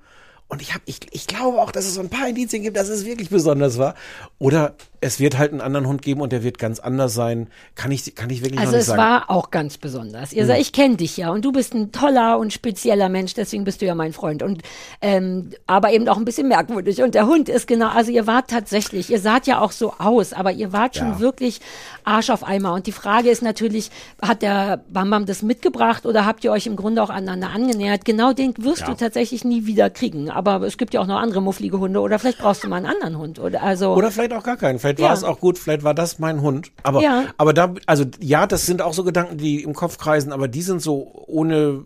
Und 0.52 0.60
ich, 0.60 0.74
hab, 0.74 0.82
ich, 0.84 1.00
ich 1.12 1.26
glaube 1.26 1.62
auch, 1.62 1.72
dass 1.72 1.86
es 1.86 1.94
so 1.94 2.02
ein 2.02 2.10
paar 2.10 2.28
Indizien 2.28 2.62
gibt, 2.62 2.76
dass 2.76 2.90
es 2.90 3.06
wirklich 3.06 3.30
besonders 3.30 3.78
war. 3.78 3.94
Oder 4.38 4.74
es 5.00 5.18
wird 5.18 5.38
halt 5.38 5.50
einen 5.50 5.62
anderen 5.62 5.86
Hund 5.86 6.02
geben 6.02 6.20
und 6.20 6.30
der 6.30 6.44
wird 6.44 6.58
ganz 6.58 6.78
anders 6.78 7.14
sein. 7.14 7.48
Kann 7.74 7.90
ich, 7.90 8.14
kann 8.14 8.28
ich 8.28 8.42
wirklich 8.42 8.60
Also 8.60 8.72
nicht 8.72 8.80
es 8.82 8.86
sagen. 8.88 9.00
war 9.00 9.30
auch 9.30 9.50
ganz 9.50 9.78
besonders. 9.78 10.34
Ihr 10.34 10.44
sagt, 10.44 10.60
ich 10.60 10.72
kenne 10.74 10.96
dich 10.96 11.16
ja 11.16 11.30
und 11.30 11.42
du 11.42 11.52
bist 11.52 11.72
ein 11.74 11.90
toller 11.90 12.38
und 12.38 12.52
spezieller 12.52 13.08
Mensch, 13.08 13.32
deswegen 13.32 13.64
bist 13.64 13.80
du 13.80 13.86
ja 13.86 13.94
mein 13.94 14.12
Freund. 14.12 14.42
Und 14.42 14.60
ähm, 15.00 15.52
aber 15.66 15.90
eben 15.94 16.06
auch 16.06 16.18
ein 16.18 16.26
bisschen 16.26 16.48
merkwürdig. 16.48 17.02
Und 17.02 17.14
der 17.14 17.26
Hund 17.26 17.48
ist 17.48 17.66
genau, 17.66 17.88
also 17.88 18.12
ihr 18.12 18.26
wart 18.26 18.48
tatsächlich, 18.50 19.08
ihr 19.08 19.20
saht 19.20 19.46
ja 19.46 19.58
auch 19.58 19.72
so 19.72 19.94
aus, 19.98 20.34
aber 20.34 20.52
ihr 20.52 20.74
wart 20.74 20.96
schon 20.96 21.12
Ja. 21.12 21.18
wirklich 21.20 21.60
Arsch 22.04 22.28
auf 22.28 22.44
Eimer. 22.44 22.74
Und 22.74 22.86
die 22.86 22.92
Frage 22.92 23.30
ist 23.30 23.40
natürlich, 23.42 23.90
hat 24.20 24.42
der 24.42 24.84
Bam 24.90 25.08
Bam 25.08 25.24
das 25.24 25.40
mitgebracht 25.40 26.04
oder 26.04 26.26
habt 26.26 26.44
ihr 26.44 26.52
euch 26.52 26.66
im 26.66 26.76
Grunde 26.76 27.02
auch 27.02 27.10
aneinander 27.10 27.48
angenähert? 27.54 28.04
Genau 28.04 28.34
den 28.34 28.52
wirst 28.58 28.82
Ja. 28.82 28.88
du 28.88 28.94
tatsächlich 28.94 29.44
nie 29.46 29.64
wieder 29.64 29.88
kriegen. 29.88 30.28
Aber 30.30 30.41
es 30.64 30.76
gibt 30.78 30.94
ja 30.94 31.00
auch 31.00 31.06
noch 31.06 31.18
andere 31.20 31.40
mufflige 31.42 31.78
Hunde 31.78 32.00
oder 32.00 32.18
vielleicht 32.18 32.38
brauchst 32.38 32.64
du 32.64 32.68
mal 32.68 32.76
einen 32.76 32.86
anderen 32.86 33.18
Hund. 33.18 33.38
Oder 33.38 33.62
also 33.62 33.94
Oder 33.94 34.10
vielleicht 34.10 34.32
auch 34.32 34.42
gar 34.44 34.56
keinen. 34.56 34.78
Vielleicht 34.78 34.98
Ja. 34.98 35.06
war 35.06 35.14
es 35.14 35.24
auch 35.24 35.40
gut, 35.40 35.58
vielleicht 35.58 35.82
war 35.84 35.94
das 35.94 36.18
mein 36.18 36.40
Hund. 36.42 36.72
Aber, 36.82 37.00
Ja. 37.02 37.24
aber 37.38 37.52
da, 37.52 37.74
also 37.86 38.04
ja, 38.20 38.46
das 38.46 38.66
sind 38.66 38.82
auch 38.82 38.92
so 38.94 39.04
Gedanken, 39.04 39.38
die 39.38 39.62
im 39.62 39.74
Kopf 39.74 39.98
kreisen, 39.98 40.32
aber 40.32 40.48
die 40.48 40.62
sind 40.62 40.82
so 40.82 41.10
ohne, 41.26 41.84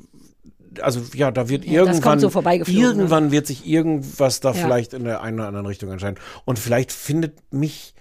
also 0.80 1.00
ja, 1.14 1.30
da 1.30 1.48
wird 1.48 1.64
Ja, 1.64 1.72
irgendwann, 1.84 2.20
so 2.20 2.30
vorbeigeflogen, 2.30 2.80
ne? 2.82 2.86
irgendwann 2.88 3.30
wird 3.32 3.46
sich 3.46 3.66
irgendwas 3.66 4.40
da 4.40 4.52
vielleicht 4.52 4.92
in 4.94 5.04
der 5.04 5.22
einen 5.22 5.38
oder 5.38 5.48
anderen 5.48 5.66
Richtung 5.66 5.90
entscheiden. 5.90 6.18
Und 6.44 6.58
vielleicht 6.58 6.92
findet 6.92 7.34
mich 7.52 7.94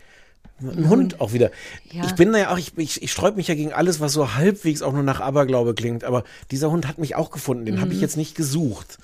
ein 0.62 0.88
Hund 0.90 1.20
auch 1.20 1.34
wieder. 1.34 1.52
Ja. 1.92 2.06
Ich 2.06 2.16
bin 2.16 2.32
da 2.32 2.40
ja 2.40 2.54
auch, 2.54 2.58
ich, 2.58 2.78
ich, 2.78 3.02
ich 3.04 3.12
sträub 3.12 3.36
mich 3.36 3.50
ja 3.50 3.56
gegen 3.56 3.74
alles, 3.74 4.00
was 4.00 4.14
so 4.14 4.36
halbwegs 4.36 4.82
auch 4.82 4.94
nur 4.94 5.04
nach 5.04 5.20
Aberglaube 5.20 5.74
klingt, 5.74 6.06
aber 6.06 6.24
dieser 6.50 6.72
Hund 6.72 6.88
hat 6.88 6.98
mich 6.98 7.16
auch 7.16 7.30
gefunden, 7.30 7.66
den 7.66 7.78
habe 7.82 7.88
Mhm. 7.88 7.96
ich 7.96 8.02
jetzt 8.02 8.16
nicht 8.16 8.36
gesucht. 8.36 8.98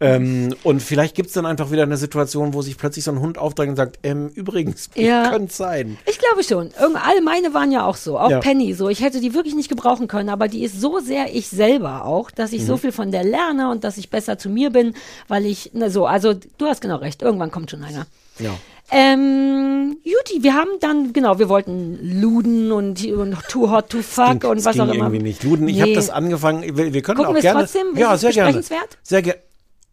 Ähm, 0.00 0.54
und 0.64 0.82
vielleicht 0.82 1.14
gibt's 1.14 1.32
dann 1.34 1.46
einfach 1.46 1.70
wieder 1.70 1.84
eine 1.84 1.96
Situation, 1.96 2.52
wo 2.52 2.62
sich 2.62 2.76
plötzlich 2.76 3.04
so 3.04 3.12
ein 3.12 3.20
Hund 3.20 3.38
aufdrängt 3.38 3.70
und 3.70 3.76
sagt, 3.76 3.98
ähm, 4.02 4.28
übrigens, 4.34 4.90
Ja. 4.96 5.30
könnte 5.30 5.54
sein. 5.54 5.96
Ich 6.06 6.18
glaube 6.18 6.42
schon. 6.42 6.70
Irgend, 6.80 6.98
all 7.06 7.20
meine 7.22 7.54
waren 7.54 7.70
ja 7.72 7.86
auch 7.86 7.96
so. 7.96 8.18
Auch 8.18 8.30
Ja. 8.30 8.40
Penny 8.40 8.74
so. 8.74 8.88
Ich 8.88 9.02
hätte 9.02 9.20
die 9.20 9.34
wirklich 9.34 9.54
nicht 9.54 9.68
gebrauchen 9.68 10.08
können, 10.08 10.28
aber 10.28 10.48
die 10.48 10.64
ist 10.64 10.80
so 10.80 10.98
sehr 10.98 11.34
ich 11.34 11.48
selber 11.48 12.04
auch, 12.04 12.30
dass 12.30 12.52
ich 12.52 12.62
Mhm. 12.62 12.66
so 12.66 12.76
viel 12.76 12.92
von 12.92 13.12
der 13.12 13.24
lerne 13.24 13.70
und 13.70 13.84
dass 13.84 13.96
ich 13.96 14.10
besser 14.10 14.36
zu 14.36 14.48
mir 14.50 14.70
bin, 14.70 14.94
weil 15.28 15.46
ich, 15.46 15.70
na 15.74 15.88
so, 15.90 16.06
also 16.06 16.34
du 16.58 16.66
hast 16.66 16.80
genau 16.80 16.96
recht. 16.96 17.22
Irgendwann 17.22 17.50
kommt 17.52 17.70
schon 17.70 17.82
einer. 17.84 18.06
Ja. 18.40 18.50
Ähm, 18.90 19.96
Juti, 20.04 20.42
wir 20.42 20.54
haben 20.54 20.70
dann, 20.80 21.12
genau, 21.12 21.38
wir 21.38 21.48
wollten 21.48 21.98
Luden 22.20 22.70
und, 22.72 23.04
und 23.06 23.36
Too 23.48 23.70
Hot 23.70 23.88
to 23.90 24.02
Fuck 24.02 24.40
Ging- 24.40 24.50
und 24.50 24.58
es 24.58 24.64
was 24.64 24.78
auch 24.78 24.84
immer. 24.84 24.94
irgendwie 25.06 25.22
nicht. 25.22 25.42
Luden, 25.42 25.68
ich 25.68 25.76
Nee. 25.76 25.82
habe 25.82 25.92
das 25.94 26.10
angefangen, 26.10 26.62
wir, 26.76 26.92
wir 26.92 27.02
können 27.02 27.16
Gucken 27.16 27.30
auch 27.30 27.34
wir 27.34 27.38
es 27.38 27.42
gerne. 27.42 27.60
trotzdem? 27.60 27.86
Ja, 27.96 28.14
es 28.14 28.20
sehr 28.20 28.32
gerne. 28.32 28.62
Sehr 29.02 29.22
gerne. 29.22 29.38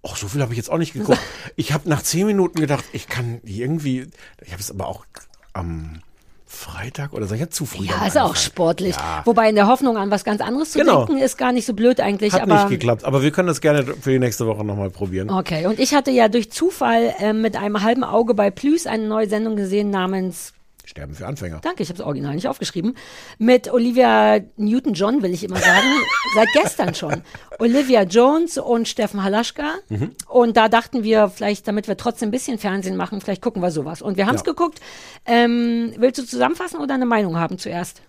Och, 0.04 0.18
so 0.18 0.28
viel 0.28 0.41
habe 0.41 0.54
ich 0.54 0.58
jetzt 0.58 0.72
auch 0.72 0.78
nicht 0.80 0.93
geguckt. 0.93 1.20
ich 1.56 1.74
habe 1.74 1.88
nach 1.89 2.02
zehn 2.02 2.26
Minuten 2.28 2.60
gedacht, 2.60 2.84
ich 2.93 3.08
kann 3.08 3.39
irgendwie, 3.43 4.08
ich 4.43 4.52
habe 4.52 4.62
es 4.62 4.72
aber 4.72 4.88
auch 4.88 5.06
am 5.54 6.02
Freitag 6.47 7.14
oder 7.14 7.28
so, 7.28 7.36
ich 7.36 7.41
hatte 7.41 7.52
zu 7.52 7.66
früh. 7.66 7.86
Ja, 7.86 8.06
ist 8.06 8.18
auch 8.18 8.36
sportlich. 8.36 8.95
Ja. 8.95 9.22
Wobei 9.26 9.47
in 9.49 9.56
der 9.56 9.68
Hoffnung 9.68 9.95
an 9.97 10.12
was 10.12 10.24
ganz 10.26 10.41
anderes 10.41 10.72
zu 10.72 10.80
Genau. 10.80 11.06
denken, 11.06 11.22
ist 11.22 11.38
gar 11.38 11.54
nicht 11.54 11.66
so 11.66 11.74
blöd 11.74 11.99
eigentlich. 12.02 12.34
Hat 12.34 12.41
aber 12.41 12.56
nicht 12.56 12.70
geklappt, 12.70 13.06
aber 13.06 13.24
wir 13.24 13.32
können 13.32 13.47
das 13.47 13.62
gerne 13.62 13.84
für 13.86 14.12
die 14.12 14.20
nächste 14.20 14.45
Woche 14.47 14.66
nochmal 14.66 14.89
probieren. 14.89 15.30
Okay, 15.30 15.66
und 15.68 15.80
ich 15.80 15.93
hatte 15.93 16.12
ja 16.12 16.28
durch 16.28 16.52
Zufall 16.52 17.14
ähm, 17.20 17.41
mit 17.41 17.56
einem 17.56 17.82
halben 17.84 18.04
Auge 18.04 18.34
bei 18.34 18.52
Plüs 18.52 18.86
eine 18.86 19.08
neue 19.08 19.30
Sendung 19.30 19.56
gesehen 19.56 19.91
namens, 19.91 20.52
Sterben 20.91 21.15
für 21.15 21.25
Anfänger. 21.25 21.59
danke, 21.61 21.83
ich 21.83 21.89
habe 21.89 21.99
es 21.99 22.05
original 22.05 22.35
nicht 22.35 22.47
aufgeschrieben, 22.49 22.95
mit 23.37 23.71
Olivia 23.71 24.39
Newton-John, 24.57 25.21
will 25.23 25.33
ich 25.33 25.43
immer 25.43 25.57
sagen, 25.57 25.87
seit 26.35 26.49
gestern 26.53 26.93
schon. 26.93 27.21
Olivia 27.59 28.03
Jones 28.03 28.57
und 28.57 28.87
Steffen 28.89 29.23
Halaschka. 29.23 29.75
Mhm. 29.89 30.11
Und 30.27 30.57
da 30.57 30.67
dachten 30.67 31.03
wir, 31.03 31.29
vielleicht, 31.29 31.67
damit 31.67 31.87
wir 31.87 31.95
trotzdem 31.95 32.27
ein 32.27 32.31
bisschen 32.31 32.57
Fernsehen 32.57 32.97
machen, 32.97 33.21
vielleicht 33.21 33.41
gucken 33.41 33.61
wir 33.61 33.71
sowas. 33.71 34.01
Und 34.01 34.17
wir 34.17 34.27
haben 34.27 34.35
es 34.35 34.41
Ja. 34.41 34.51
geguckt. 34.51 34.79
Ähm, 35.25 35.93
willst 35.97 36.19
du 36.19 36.25
zusammenfassen 36.25 36.79
oder 36.81 36.93
eine 36.95 37.05
Meinung 37.05 37.37
haben 37.37 37.57
zuerst? 37.57 38.01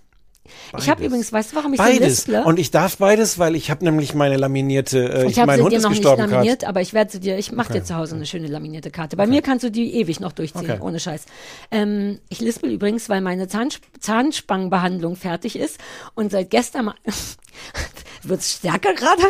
Ich 0.44 0.88
habe 0.88 0.96
Beides. 1.00 1.06
übrigens, 1.06 1.32
weißt 1.32 1.52
du, 1.52 1.56
warum 1.56 1.72
ich 1.72 1.78
so 1.78 1.84
Beides. 1.84 2.00
listle? 2.26 2.44
Und 2.44 2.58
ich 2.58 2.70
darf 2.70 2.96
beides, 2.98 3.38
weil 3.38 3.54
ich 3.54 3.70
habe 3.70 3.84
nämlich 3.84 4.14
meine 4.14 4.36
laminierte, 4.36 4.98
äh, 5.24 5.26
Ich 5.26 5.38
habe 5.38 5.46
mein 5.46 5.58
sie 5.58 5.62
Hund 5.62 5.72
dir 5.72 5.76
ist 5.76 5.82
noch 5.84 5.90
nicht 5.90 5.98
gestorben, 6.00 6.18
Karte. 6.22 6.34
laminiert, 6.34 6.64
aber 6.64 6.80
ich 6.80 6.92
werde 6.92 7.12
sie 7.12 7.20
dir, 7.20 7.38
ich 7.38 7.52
mache 7.52 7.72
dir 7.74 7.84
zu 7.84 7.94
Hause 7.96 8.16
eine 8.16 8.26
schöne 8.26 8.48
laminierte 8.48 8.90
Karte. 8.90 9.16
Bei 9.16 9.26
mir 9.26 9.40
kannst 9.42 9.64
du 9.64 9.70
die 9.70 9.94
ewig 9.94 10.18
noch 10.20 10.32
durchziehen, 10.32 10.62
Okay. 10.70 10.80
ohne 10.80 10.98
Scheiß. 11.00 11.26
Ähm, 11.70 12.18
ich 12.28 12.40
lispel 12.40 12.70
übrigens, 12.72 13.08
weil 13.08 13.20
meine 13.20 13.48
Zahns 13.48 13.80
Zahnspangenbehandlung 14.00 15.16
fertig 15.16 15.56
ist 15.56 15.78
und 16.14 16.32
seit 16.32 16.50
gestern 16.50 16.92
wird's 18.22 18.52
stärker 18.54 18.94
gerade. 18.94 19.22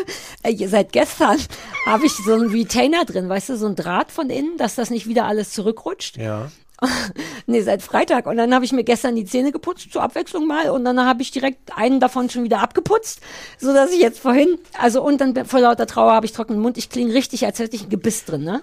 Äh, 0.42 0.66
seit 0.66 0.92
gestern 0.92 1.38
habe 1.86 2.06
ich 2.06 2.12
so 2.12 2.34
einen 2.34 2.50
Retainer 2.50 3.04
drin, 3.04 3.28
weißt 3.28 3.50
du, 3.50 3.56
so 3.56 3.66
ein 3.66 3.76
Draht 3.76 4.10
von 4.12 4.30
innen, 4.30 4.56
dass 4.58 4.74
das 4.74 4.90
nicht 4.90 5.06
wieder 5.06 5.26
alles 5.26 5.50
zurückrutscht. 5.52 6.16
Ja. 6.16 6.50
nee, 7.46 7.60
seit 7.60 7.82
Freitag. 7.82 8.26
Und 8.26 8.36
dann 8.36 8.54
habe 8.54 8.64
ich 8.64 8.72
mir 8.72 8.84
gestern 8.84 9.16
die 9.16 9.24
Zähne 9.24 9.52
geputzt, 9.52 9.92
zur 9.92 10.02
Abwechslung 10.02 10.46
mal. 10.46 10.70
Und 10.70 10.84
dann 10.84 11.00
habe 11.00 11.22
ich 11.22 11.30
direkt 11.30 11.76
einen 11.76 12.00
davon 12.00 12.30
schon 12.30 12.44
wieder 12.44 12.60
abgeputzt, 12.60 13.20
so 13.58 13.72
dass 13.72 13.92
ich 13.92 14.00
jetzt 14.00 14.18
vorhin, 14.18 14.58
also 14.78 15.02
und 15.02 15.20
dann 15.20 15.44
vor 15.46 15.60
lauter 15.60 15.86
Trauer 15.86 16.12
habe 16.12 16.26
ich 16.26 16.32
trockenen 16.32 16.60
Mund. 16.60 16.78
Ich 16.78 16.90
klinge 16.90 17.14
richtig, 17.14 17.44
als 17.46 17.58
hätte 17.58 17.76
ich 17.76 17.84
ein 17.84 17.90
Gebiss 17.90 18.24
drin, 18.24 18.44
ne? 18.44 18.62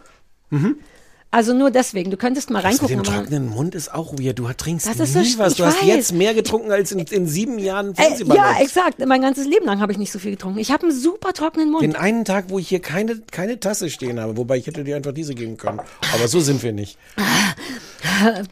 Also 1.31 1.53
nur 1.53 1.69
deswegen. 1.69 2.09
Du 2.09 2.17
könntest 2.17 2.49
mal 2.49 2.63
Das 2.63 2.81
mit 2.81 2.89
reingucken. 2.89 3.03
dem 3.03 3.13
aber- 3.13 3.21
trockenen 3.23 3.49
Mund 3.49 3.75
ist 3.75 3.93
auch 3.93 4.13
weird. 4.13 4.39
Du 4.39 4.47
trinkst 4.51 4.87
Das 4.87 4.99
ist 4.99 5.15
nie 5.15 5.25
so- 5.25 5.37
was. 5.37 5.53
Du 5.55 5.63
hast 5.63 5.79
weiß. 5.81 5.85
jetzt 5.87 6.11
mehr 6.13 6.33
getrunken 6.33 6.71
als 6.71 6.91
in, 6.91 6.99
in 6.99 7.27
sieben 7.27 7.59
Jahren 7.59 7.91
Äh, 7.91 8.01
Fernsehballons. 8.01 8.57
ja, 8.57 8.63
exakt. 8.63 9.05
Mein 9.05 9.21
ganzes 9.21 9.45
Leben 9.45 9.65
lang 9.67 9.79
habe 9.79 9.91
ich 9.91 9.99
nicht 9.99 10.11
so 10.11 10.17
viel 10.17 10.31
getrunken. 10.31 10.57
Ich 10.57 10.71
habe 10.71 10.87
einen 10.87 10.91
super 10.99 11.31
trockenen 11.33 11.69
Mund. 11.69 11.83
Den 11.83 11.95
einen 11.95 12.25
Tag, 12.25 12.45
wo 12.47 12.57
ich 12.57 12.67
hier 12.69 12.79
keine, 12.81 13.19
keine 13.31 13.59
Tasse 13.59 13.91
stehen 13.91 14.19
habe, 14.19 14.37
wobei 14.37 14.57
ich 14.57 14.65
hätte 14.65 14.83
dir 14.83 14.95
einfach 14.95 15.13
diese 15.13 15.35
geben 15.35 15.57
können. 15.57 15.81
Aber 16.15 16.27
so 16.27 16.39
sind 16.39 16.63
wir 16.63 16.71
nicht. 16.73 16.97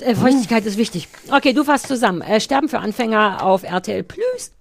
Äh, 0.01 0.15
Feuchtigkeit 0.15 0.65
ist 0.65 0.77
wichtig. 0.77 1.07
Okay, 1.31 1.53
du 1.53 1.63
fasst 1.63 1.87
zusammen. 1.87 2.21
Äh, 2.21 2.39
Sterben 2.39 2.69
für 2.69 2.79
Anfänger 2.79 3.43
auf 3.43 3.63
RTL 3.63 4.03
Plus. 4.03 4.51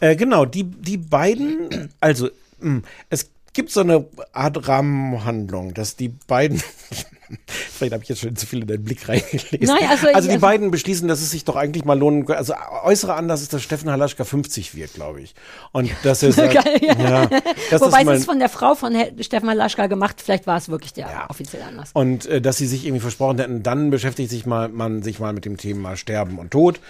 Äh, 0.00 0.16
genau, 0.16 0.44
die, 0.44 0.64
die 0.64 0.96
beiden, 0.96 1.92
also 2.00 2.30
mh, 2.60 2.82
es 3.10 3.30
gibt 3.52 3.70
so 3.70 3.80
eine 3.80 4.06
Art 4.32 4.66
Rahmenhandlung, 4.68 5.74
dass 5.74 5.96
die 5.96 6.08
beiden, 6.08 6.62
vielleicht 7.46 7.92
habe 7.92 8.02
ich 8.02 8.08
jetzt 8.08 8.20
schon 8.20 8.34
zu 8.36 8.46
viel 8.46 8.60
in 8.62 8.66
deinen 8.66 8.84
Blick 8.84 9.08
reingelesen. 9.08 9.58
Nein, 9.62 9.88
also- 9.88 10.06
die 10.08 10.14
also- 10.14 10.38
beiden 10.38 10.70
beschließen, 10.70 11.06
dass 11.08 11.20
es 11.20 11.30
sich 11.30 11.44
doch 11.44 11.56
eigentlich 11.56 11.84
mal 11.84 11.98
lohnen 11.98 12.24
könnte. 12.26 12.38
Also 12.38 12.54
äußerer 12.84 13.16
Anlass 13.16 13.42
ist, 13.42 13.52
dass 13.52 13.62
Steffen 13.62 13.90
Halaschka 13.90 14.24
50 14.24 14.74
wird, 14.74 14.94
glaube 14.94 15.20
ich. 15.20 15.34
Und 15.72 15.90
dass 16.02 16.22
er 16.22 16.32
sagt, 16.32 16.54
Geil, 16.54 16.78
ja. 16.82 16.94
ja, 16.98 17.26
dass 17.26 17.40
das 17.70 17.80
Wobei 17.82 18.04
mal, 18.04 18.14
es 18.14 18.20
ist 18.20 18.26
von 18.26 18.38
der 18.38 18.48
Frau 18.48 18.74
von 18.74 18.94
He- 18.94 19.12
Stefan 19.22 19.56
Laschka 19.56 19.86
gemacht. 19.86 20.20
Vielleicht 20.24 20.46
war 20.46 20.56
es 20.56 20.68
wirklich 20.68 20.92
der 20.92 21.26
offizielle 21.28 21.64
Anlass. 21.64 21.90
und 21.94 22.26
äh, 22.26 22.40
dass 22.40 22.56
sie 22.56 22.66
sich 22.66 22.84
irgendwie 22.84 23.00
versprochen 23.00 23.38
hätten, 23.38 23.62
dann 23.62 23.90
beschäftigt 23.90 24.30
sich 24.30 24.46
mal 24.46 24.68
man 24.68 25.02
sich 25.02 25.18
mal 25.20 25.32
mit 25.32 25.44
dem 25.44 25.56
Thema 25.56 25.96
Sterben 25.96 26.38
und 26.38 26.50
Tod. 26.50 26.80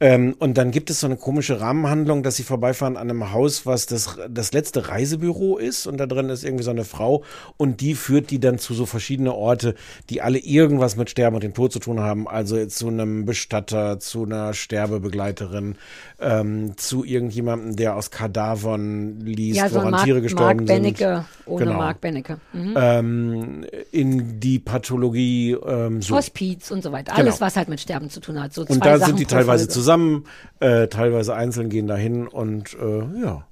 Ähm, 0.00 0.34
und 0.40 0.58
dann 0.58 0.72
gibt 0.72 0.90
es 0.90 1.00
so 1.00 1.06
eine 1.06 1.16
komische 1.16 1.60
Rahmenhandlung, 1.60 2.22
dass 2.24 2.36
sie 2.36 2.42
vorbeifahren 2.42 2.96
an 2.96 3.08
einem 3.08 3.32
Haus, 3.32 3.64
was 3.64 3.86
das, 3.86 4.18
das 4.28 4.52
letzte 4.52 4.88
Reisebüro 4.88 5.56
ist. 5.56 5.86
Und 5.86 5.98
da 5.98 6.06
drin 6.06 6.28
ist 6.30 6.44
irgendwie 6.44 6.64
so 6.64 6.70
eine 6.72 6.84
Frau 6.84 7.22
und 7.56 7.80
die 7.80 7.94
führt 7.94 8.30
die 8.30 8.40
dann 8.40 8.58
zu 8.58 8.74
so 8.74 8.86
verschiedene 8.86 9.32
Orte, 9.34 9.74
die 10.10 10.20
alle 10.20 10.38
irgendwas 10.38 10.96
mit 10.96 11.10
Sterben 11.10 11.36
und 11.36 11.44
dem 11.44 11.54
Tod 11.54 11.72
zu 11.72 11.78
tun 11.78 12.00
haben. 12.00 12.26
Also 12.26 12.66
zu 12.66 12.88
einem 12.88 13.24
Bestatter, 13.24 14.00
zu 14.00 14.24
einer 14.24 14.52
Sterbebegleiterin, 14.52 15.76
ähm, 16.20 16.76
zu 16.76 17.04
irgendjemandem, 17.04 17.76
der 17.76 17.94
aus 17.96 18.10
Kadavern 18.10 19.20
liest, 19.20 19.58
Ja, 19.58 19.68
so 19.68 19.76
woran 19.76 19.92
Mark, 19.92 20.04
Tiere 20.04 20.22
gestorben 20.22 20.44
Mark 20.64 20.68
sind. 20.68 20.82
Benecke 20.82 21.24
ohne 21.46 21.64
Genau. 21.66 21.76
Mark 21.78 22.00
Benecke. 22.00 22.38
Mhm. 22.52 22.74
Ähm, 22.76 23.66
in 23.92 24.40
die 24.40 24.58
Pathologie 24.58 25.52
ähm, 25.52 26.02
so. 26.02 26.16
Hospiz 26.16 26.70
und 26.70 26.82
so 26.82 26.90
weiter. 26.90 27.14
Alles, 27.14 27.34
Genau. 27.36 27.46
was 27.46 27.56
halt 27.56 27.68
mit 27.68 27.80
Sterben 27.80 28.10
zu 28.10 28.20
tun 28.20 28.40
hat. 28.42 28.52
So 28.52 28.62
Und 28.62 28.84
da 28.84 28.98
Sachen 28.98 29.10
sind 29.10 29.18
die 29.20 29.26
teilweise 29.26 29.64
Folge. 29.64 29.72
Zusammen, 29.84 30.24
äh, 30.60 30.88
teilweise 30.88 31.34
einzeln 31.34 31.68
gehen 31.68 31.86
dahin 31.86 32.26
und 32.26 32.74
äh, 32.74 33.20
ja. 33.22 33.46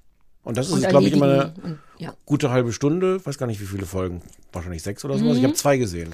Und 0.45 0.57
das 0.57 0.70
ist, 0.70 0.89
glaube 0.89 1.07
ich, 1.07 1.12
immer 1.12 1.26
eine 1.26 1.55
und, 1.62 1.78
ja. 1.99 2.14
gute 2.26 2.51
halbe 2.51 2.72
Stunde. 2.72 3.24
Weiß 3.24 3.39
gar 3.39 3.47
nicht, 3.47 3.61
wie 3.61 3.66
viele 3.66 3.87
Folgen. 3.87 4.22
Wahrscheinlich 4.53 4.83
sechs 4.83 5.05
oder 5.05 5.16
sowas. 5.16 5.35
Mhm. 5.35 5.39
Ich 5.39 5.45
habe 5.45 5.55
zwei 5.55 5.76
gesehen. 5.76 6.12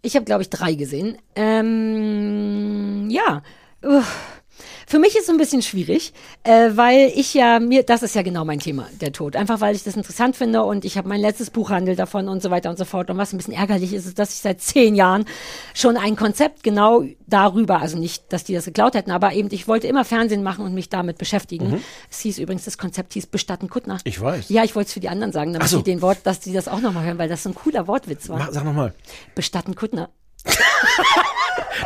Ich 0.00 0.16
habe, 0.16 0.24
glaube 0.24 0.42
ich, 0.42 0.48
drei 0.48 0.74
gesehen. 0.74 1.18
Ähm, 1.34 3.10
ja. 3.10 3.42
Uff. 3.82 4.35
Für 4.86 4.98
mich 4.98 5.16
ist 5.16 5.24
es 5.24 5.30
ein 5.30 5.38
bisschen 5.38 5.62
schwierig, 5.62 6.12
äh, 6.44 6.70
weil 6.74 7.12
ich 7.14 7.34
ja 7.34 7.58
mir, 7.60 7.82
das 7.82 8.02
ist 8.02 8.14
ja 8.14 8.22
genau 8.22 8.44
mein 8.44 8.60
Thema, 8.60 8.88
der 9.00 9.12
Tod. 9.12 9.36
Einfach 9.36 9.60
weil 9.60 9.74
ich 9.74 9.82
das 9.82 9.96
interessant 9.96 10.36
finde 10.36 10.62
und 10.62 10.84
ich 10.84 10.96
habe 10.96 11.08
mein 11.08 11.20
letztes 11.20 11.50
Buch 11.50 11.70
handelt 11.70 11.98
davon 11.98 12.28
und 12.28 12.42
so 12.42 12.50
weiter 12.50 12.70
und 12.70 12.78
so 12.78 12.84
fort. 12.84 13.10
Und 13.10 13.18
was 13.18 13.32
ein 13.32 13.38
bisschen 13.38 13.54
ärgerlich 13.54 13.92
ist, 13.92 14.06
ist, 14.06 14.18
dass 14.18 14.32
ich 14.34 14.40
seit 14.40 14.60
zehn 14.60 14.94
Jahren 14.94 15.24
schon 15.74 15.96
ein 15.96 16.16
Konzept 16.16 16.62
genau 16.62 17.04
darüber, 17.26 17.80
also 17.80 17.98
nicht, 17.98 18.32
dass 18.32 18.44
die 18.44 18.54
das 18.54 18.64
geklaut 18.64 18.94
hätten, 18.94 19.10
aber 19.10 19.32
eben, 19.32 19.48
ich 19.50 19.66
wollte 19.66 19.86
immer 19.86 20.04
Fernsehen 20.04 20.42
machen 20.42 20.64
und 20.64 20.74
mich 20.74 20.88
damit 20.88 21.18
beschäftigen. 21.18 21.82
Es 22.10 22.20
hieß 22.20 22.38
übrigens, 22.38 22.64
das 22.64 22.78
Konzept 22.78 23.14
hieß 23.14 23.26
Bestatten 23.26 23.68
Kuttner. 23.68 23.98
Ich 24.04 24.20
weiß. 24.20 24.48
Ja, 24.48 24.64
ich 24.64 24.74
wollte 24.74 24.88
es 24.88 24.92
für 24.92 25.00
die 25.00 25.08
anderen 25.08 25.32
sagen, 25.32 25.52
damit 25.52 25.68
so. 25.68 25.78
die 25.78 25.84
den 25.84 26.02
Wort, 26.02 26.18
dass 26.24 26.40
die 26.40 26.52
das 26.52 26.68
auch 26.68 26.80
nochmal 26.80 27.04
hören, 27.04 27.18
weil 27.18 27.28
das 27.28 27.42
so 27.42 27.50
ein 27.50 27.54
cooler 27.54 27.86
Wortwitz 27.86 28.28
war. 28.28 28.38
Mach, 28.38 28.52
sag 28.52 28.64
nochmal. 28.64 28.94
Bestatten 29.34 29.74
Kuttner. 29.74 30.10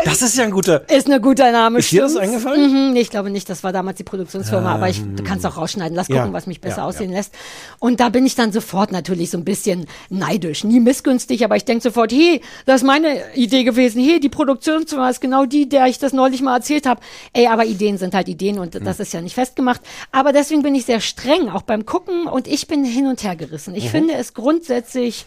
Das 0.05 0.23
ist 0.23 0.37
ja 0.39 0.45
ein 0.45 0.51
guter. 0.51 0.89
Ist 0.89 1.11
ein 1.11 1.21
guter 1.21 1.51
Name. 1.53 1.81
Ist 1.81 1.91
dir 1.91 2.03
das 2.03 2.13
stimmt's? 2.13 2.29
eingefallen? 2.31 2.87
Mhm, 2.89 2.93
nee, 2.95 3.01
ich 3.01 3.11
glaube 3.11 3.29
nicht, 3.29 3.51
das 3.51 3.63
war 3.65 3.73
damals 3.73 3.99
die 3.99 4.05
Produktionsfirma, 4.05 4.73
aber 4.75 4.89
ich, 4.89 5.03
du 5.03 5.23
kannst 5.25 5.45
auch 5.45 5.57
rausschneiden. 5.57 5.95
Lass 5.95 6.07
gucken, 6.07 6.27
Ja, 6.27 6.33
was 6.33 6.47
mich 6.47 6.61
besser 6.61 6.79
ja, 6.79 6.85
aussehen 6.87 7.13
lässt. 7.13 7.35
Und 7.81 8.01
da 8.01 8.09
bin 8.09 8.25
ich 8.25 8.35
dann 8.35 8.51
sofort 8.53 8.93
natürlich 8.93 9.31
so 9.31 9.37
ein 9.37 9.45
bisschen 9.45 9.87
neidisch. 10.09 10.65
Nie 10.65 10.81
missgünstig, 10.81 11.45
aber 11.45 11.57
ich 11.57 11.65
denke 11.65 11.83
sofort, 11.83 12.13
hey, 12.13 12.41
das 12.67 12.77
ist 12.81 12.87
meine 12.87 13.35
Idee 13.35 13.65
gewesen. 13.65 14.03
Hey, 14.03 14.21
die 14.21 14.29
Produktionsfirma 14.31 15.11
ist 15.11 15.21
genau 15.21 15.45
die, 15.45 15.69
der 15.69 15.87
ich 15.87 15.99
das 15.99 16.13
neulich 16.13 16.41
mal 16.41 16.57
erzählt 16.57 16.87
habe. 16.87 17.01
Ey, 17.35 17.49
aber 17.49 17.67
Ideen 17.67 17.99
sind 17.99 18.15
halt 18.15 18.29
Ideen 18.29 18.59
und 18.59 18.75
Hm. 18.75 18.85
das 18.85 19.01
ist 19.01 19.13
ja 19.13 19.21
nicht 19.21 19.35
festgemacht. 19.35 19.81
Aber 20.13 20.33
deswegen 20.33 20.63
bin 20.63 20.75
ich 20.75 20.87
sehr 20.87 21.01
streng, 21.01 21.51
auch 21.51 21.63
beim 21.63 21.85
Gucken 21.85 22.27
und 22.27 22.47
ich 22.47 22.69
bin 22.69 22.85
hin 22.85 23.07
und 23.07 23.23
her 23.23 23.37
gerissen. 23.37 23.73
Mhm. 23.73 23.77
Ich 23.79 23.91
finde 23.91 24.15
es 24.15 24.33
grundsätzlich 24.35 25.27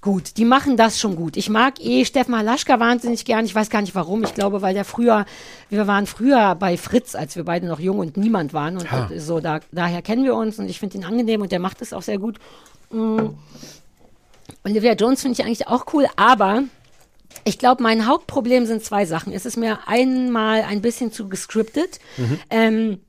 gut. 0.00 0.36
Die 0.36 0.44
machen 0.44 0.76
das 0.76 0.98
schon 0.98 1.16
gut. 1.16 1.36
Ich 1.36 1.48
mag 1.48 1.80
eh 1.80 2.04
Steffen 2.04 2.36
Halaschka 2.36 2.80
wahnsinnig 2.80 3.24
gern. 3.24 3.44
Ich 3.44 3.54
weiß 3.54 3.70
gar 3.70 3.80
nicht 3.82 3.94
warum. 3.94 4.22
Ich 4.24 4.34
glaube, 4.34 4.62
weil 4.62 4.74
der 4.74 4.84
früher, 4.84 5.26
wir 5.68 5.86
waren 5.86 6.06
früher 6.06 6.54
bei 6.54 6.76
Fritz, 6.76 7.14
als 7.14 7.36
wir 7.36 7.44
beide 7.44 7.66
noch 7.66 7.80
jung 7.80 7.98
und 7.98 8.16
niemand 8.16 8.52
waren. 8.52 8.76
Und 8.76 8.90
Ha. 8.90 9.10
so, 9.16 9.40
da, 9.40 9.60
daher 9.72 10.02
kennen 10.02 10.24
wir 10.24 10.34
uns 10.34 10.58
und 10.58 10.68
ich 10.68 10.78
finde 10.78 10.98
ihn 10.98 11.04
angenehm 11.04 11.42
und 11.42 11.52
der 11.52 11.60
macht 11.60 11.82
es 11.82 11.92
auch 11.92 12.02
sehr 12.02 12.18
gut. 12.18 12.38
Mm. 12.90 13.28
Olivia 14.64 14.94
Jones 14.94 15.22
finde 15.22 15.40
ich 15.40 15.46
eigentlich 15.46 15.68
auch 15.68 15.86
cool, 15.92 16.06
aber 16.16 16.64
ich 17.44 17.58
glaube, 17.58 17.82
mein 17.82 18.06
Hauptproblem 18.06 18.66
sind 18.66 18.84
zwei 18.84 19.06
Sachen. 19.06 19.32
Es 19.32 19.46
ist 19.46 19.56
mir 19.56 19.80
einmal 19.86 20.62
ein 20.62 20.82
bisschen 20.82 21.12
zu 21.12 21.28
gescriptet. 21.28 22.00
Ähm, 22.50 23.00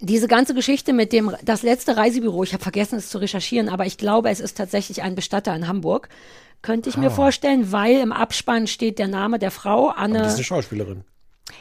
diese 0.00 0.28
ganze 0.28 0.54
Geschichte 0.54 0.92
mit 0.92 1.12
dem, 1.12 1.32
das 1.42 1.62
letzte 1.62 1.96
Reisebüro, 1.96 2.42
ich 2.44 2.52
habe 2.52 2.62
vergessen 2.62 2.96
es 2.98 3.08
zu 3.10 3.18
recherchieren, 3.18 3.68
aber 3.68 3.86
ich 3.86 3.96
glaube, 3.98 4.30
es 4.30 4.40
ist 4.40 4.56
tatsächlich 4.56 5.02
ein 5.02 5.14
Bestatter 5.14 5.54
in 5.54 5.66
Hamburg. 5.68 6.08
Könnte 6.62 6.88
ich 6.88 6.96
mir 6.96 7.10
vorstellen, 7.10 7.72
weil 7.72 8.00
im 8.00 8.10
Abspann 8.12 8.66
steht 8.66 8.98
der 8.98 9.08
Name 9.08 9.38
der 9.38 9.50
Frau, 9.50 9.88
Das 9.88 9.96
ist 9.96 10.02
Anne. 10.02 10.22
eine 10.34 10.44
Schauspielerin. 10.44 11.04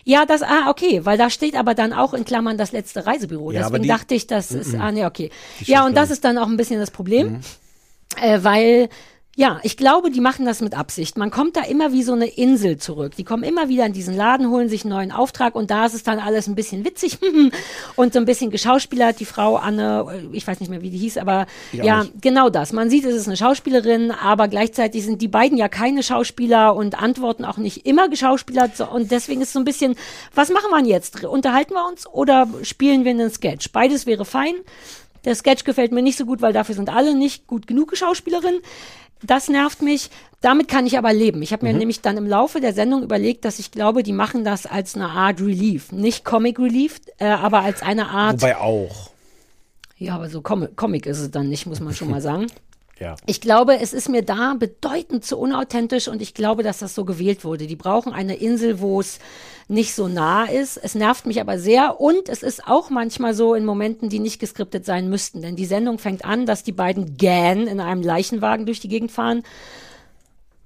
Ja, 0.05 0.25
das, 0.25 0.41
ah, 0.43 0.69
okay, 0.69 1.01
weil 1.05 1.17
da 1.17 1.29
steht 1.29 1.55
aber 1.55 1.73
dann 1.75 1.91
auch 1.91 2.13
in 2.13 2.23
Klammern 2.23 2.57
das 2.57 2.71
letzte 2.71 3.05
Reisebüro. 3.05 3.51
Ja, 3.51 3.61
aber 3.65 3.71
Deswegen 3.79 3.83
die- 3.83 3.89
dachte 3.89 4.15
ich, 4.15 4.27
das 4.27 4.51
ist, 4.51 4.73
ah, 4.75 4.91
nee, 4.93 5.05
okay. 5.05 5.29
Die 5.59 5.71
Ja, 5.71 5.85
und 5.85 5.95
das 5.97 6.09
ist 6.09 6.23
dann 6.23 6.37
auch 6.37 6.47
ein 6.47 6.55
bisschen 6.55 6.79
das 6.79 6.89
Problem, 6.91 7.33
Mhm. 7.33 7.39
äh, 8.21 8.43
weil, 8.43 8.89
ja, 9.35 9.59
ich 9.63 9.77
glaube, 9.77 10.11
die 10.11 10.21
machen 10.21 10.45
das 10.45 10.61
mit 10.61 10.77
Absicht. 10.77 11.17
Man 11.17 11.31
kommt 11.31 11.55
da 11.55 11.63
immer 11.63 11.91
wie 11.91 12.03
so 12.03 12.13
eine 12.13 12.27
Insel 12.27 12.77
zurück. 12.77 13.15
Die 13.15 13.23
kommen 13.23 13.41
immer 13.41 13.67
wieder 13.67 13.83
in 13.83 13.93
diesen 13.93 14.15
Laden, 14.15 14.51
holen 14.51 14.69
sich 14.69 14.83
einen 14.83 14.93
neuen 14.93 15.11
Auftrag 15.11 15.55
und 15.55 15.71
da 15.71 15.87
ist 15.87 15.95
es 15.95 16.03
dann 16.03 16.19
alles 16.19 16.45
ein 16.45 16.53
bisschen 16.53 16.85
witzig 16.85 17.17
und 17.95 18.13
so 18.13 18.19
ein 18.19 18.25
bisschen 18.25 18.51
geschauspielert. 18.51 19.19
Die 19.19 19.25
Frau 19.25 19.55
Anne, 19.55 20.05
äh, 20.31 20.37
ich 20.37 20.45
weiß 20.45 20.59
nicht 20.59 20.69
mehr, 20.69 20.83
wie 20.83 20.91
die 20.91 20.99
hieß, 20.99 21.17
aber 21.17 21.47
Ich 21.71 21.79
ja, 21.79 22.05
genau 22.21 22.51
das. 22.51 22.73
Man 22.73 22.91
sieht, 22.91 23.05
es 23.05 23.15
ist 23.15 23.27
eine 23.27 23.35
Schauspielerin, 23.35 24.11
aber 24.11 24.47
gleichzeitig 24.47 25.03
sind 25.03 25.19
die 25.19 25.27
beiden 25.27 25.57
ja 25.57 25.67
keine 25.67 26.03
Schauspieler 26.03 26.75
und 26.75 27.01
antworten 27.01 27.43
auch 27.43 27.57
nicht 27.57 27.87
immer 27.87 28.09
geschauspielert. 28.09 28.81
Und 28.81 29.09
deswegen 29.09 29.41
ist 29.41 29.53
so 29.53 29.59
ein 29.59 29.65
bisschen, 29.65 29.95
was 30.35 30.51
machen 30.51 30.69
wir 30.69 30.77
denn 30.77 30.85
jetzt? 30.85 31.23
Unterhalten 31.23 31.73
wir 31.73 31.87
uns 31.87 32.05
oder 32.05 32.47
spielen 32.61 33.03
wir 33.03 33.11
einen 33.11 33.31
Sketch? 33.31 33.71
Beides 33.71 34.05
wäre 34.05 34.25
fein. 34.25 34.53
Der 35.25 35.35
Sketch 35.35 35.63
gefällt 35.63 35.91
mir 35.93 36.01
nicht 36.01 36.17
so 36.17 36.25
gut, 36.25 36.41
weil 36.41 36.51
dafür 36.51 36.75
sind 36.75 36.93
alle 36.93 37.15
nicht 37.15 37.47
gut 37.47 37.65
genug 37.65 37.89
Geschauspielerinnen. 37.89 38.61
Das 39.23 39.47
nervt 39.47 39.81
mich. 39.81 40.09
Damit 40.41 40.67
kann 40.67 40.85
ich 40.85 40.97
aber 40.97 41.13
leben. 41.13 41.41
Ich 41.41 41.53
habe 41.53 41.65
mir 41.65 41.71
Mhm. 41.73 41.79
nämlich 41.79 42.01
dann 42.01 42.17
im 42.17 42.27
Laufe 42.27 42.59
der 42.59 42.73
Sendung 42.73 43.01
überlegt, 43.03 43.45
dass 43.45 43.59
ich 43.59 43.71
glaube, 43.71 44.03
die 44.03 44.11
machen 44.11 44.43
das 44.43 44.65
als 44.65 44.95
eine 44.95 45.09
Art 45.09 45.39
Relief. 45.39 45.91
Nicht 45.93 46.25
Comic 46.25 46.59
Relief, 46.59 46.99
äh, 47.17 47.27
aber 47.27 47.61
als 47.61 47.81
eine 47.81 48.09
Art. 48.09 48.41
Wobei 48.41 48.57
auch. 48.57 49.11
ja, 49.97 50.15
aber 50.15 50.29
so 50.29 50.41
Com 50.41 50.67
Comic 50.75 51.05
ist 51.05 51.19
es 51.19 51.31
dann 51.31 51.47
nicht, 51.47 51.65
muss 51.65 51.79
man 51.79 51.93
schon 51.93 52.09
mal 52.09 52.19
sagen. 52.29 52.47
Ja. 53.03 53.15
Ich 53.25 53.41
glaube, 53.41 53.79
es 53.81 53.91
ist 53.93 54.07
mir 54.07 54.21
da 54.21 54.55
bedeutend 54.57 55.25
zu 55.25 55.37
unauthentisch 55.37 56.07
und 56.07 56.21
ich 56.21 56.33
glaube, 56.33 56.63
dass 56.63 56.79
das 56.79 56.95
so 56.95 57.03
gewählt 57.03 57.43
wurde. 57.43 57.67
Die 57.67 57.75
brauchen 57.75 58.13
eine 58.13 58.35
Insel, 58.35 58.79
wo 58.79 59.01
es 59.01 59.19
nicht 59.67 59.93
so 59.93 60.07
nah 60.07 60.45
ist. 60.45 60.77
Es 60.77 60.95
nervt 60.95 61.25
mich 61.25 61.41
aber 61.41 61.59
sehr 61.59 61.99
und 61.99 62.29
es 62.29 62.43
ist 62.43 62.65
auch 62.65 62.89
manchmal 62.89 63.33
so 63.33 63.55
in 63.55 63.65
Momenten, 63.65 64.07
die 64.07 64.19
nicht 64.19 64.39
geskriptet 64.39 64.85
sein 64.85 65.09
müssten. 65.09 65.41
Denn 65.41 65.57
die 65.57 65.65
Sendung 65.65 65.99
fängt 65.99 66.23
an, 66.23 66.45
dass 66.45 66.63
die 66.63 66.71
beiden 66.71 67.17
gähn 67.17 67.67
in 67.67 67.81
einem 67.81 68.01
Leichenwagen 68.01 68.65
durch 68.65 68.79
die 68.79 68.87
Gegend 68.89 69.11
fahren. 69.11 69.43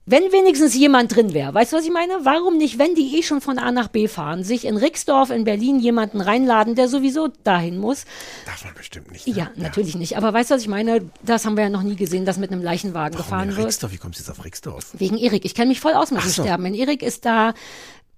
Wenn 0.09 0.23
wenigstens 0.31 0.73
jemand 0.73 1.13
drin 1.13 1.33
wäre, 1.33 1.53
weißt 1.53 1.73
du, 1.73 1.77
was 1.77 1.83
ich 1.83 1.91
meine? 1.91 2.13
Warum 2.23 2.55
nicht, 2.57 2.79
wenn 2.79 2.95
die 2.95 3.17
eh 3.19 3.23
schon 3.23 3.41
von 3.41 3.59
A 3.59 3.73
nach 3.73 3.89
B 3.89 4.07
fahren, 4.07 4.41
sich 4.45 4.63
in 4.63 4.77
Rixdorf 4.77 5.31
in 5.31 5.43
Berlin 5.43 5.81
jemanden 5.81 6.21
reinladen, 6.21 6.75
der 6.75 6.87
sowieso 6.87 7.27
dahin 7.43 7.77
muss? 7.77 8.05
Darf 8.45 8.63
man 8.63 8.73
bestimmt 8.73 9.11
nicht. 9.11 9.27
ne? 9.27 9.33
Ja, 9.33 9.51
natürlich 9.57 9.95
nicht. 9.97 10.15
Aber 10.15 10.31
weißt 10.33 10.49
du, 10.49 10.55
was 10.55 10.61
ich 10.61 10.69
meine? 10.69 11.11
Das 11.23 11.45
haben 11.45 11.57
wir 11.57 11.65
ja 11.65 11.69
noch 11.69 11.83
nie 11.83 11.97
gesehen, 11.97 12.23
dass 12.23 12.37
mit 12.37 12.53
einem 12.53 12.63
Leichenwagen 12.63 13.15
Warum 13.15 13.25
gefahren 13.25 13.47
denn 13.49 13.57
wird. 13.57 13.67
Rixdorf? 13.67 13.91
Wie 13.91 13.97
kommst 13.97 14.19
du 14.19 14.23
jetzt 14.23 14.29
auf 14.29 14.45
Rixdorf? 14.45 14.91
Wegen 14.93 15.17
Erik. 15.17 15.43
Ich 15.43 15.53
kenne 15.53 15.67
mich 15.67 15.81
voll 15.81 15.93
aus 15.93 16.09
mit 16.11 16.23
dem 16.23 16.29
so. 16.29 16.43
Sterben. 16.43 16.63
Wenn 16.63 16.73
Erik 16.73 17.03
ist 17.03 17.25
da, 17.25 17.53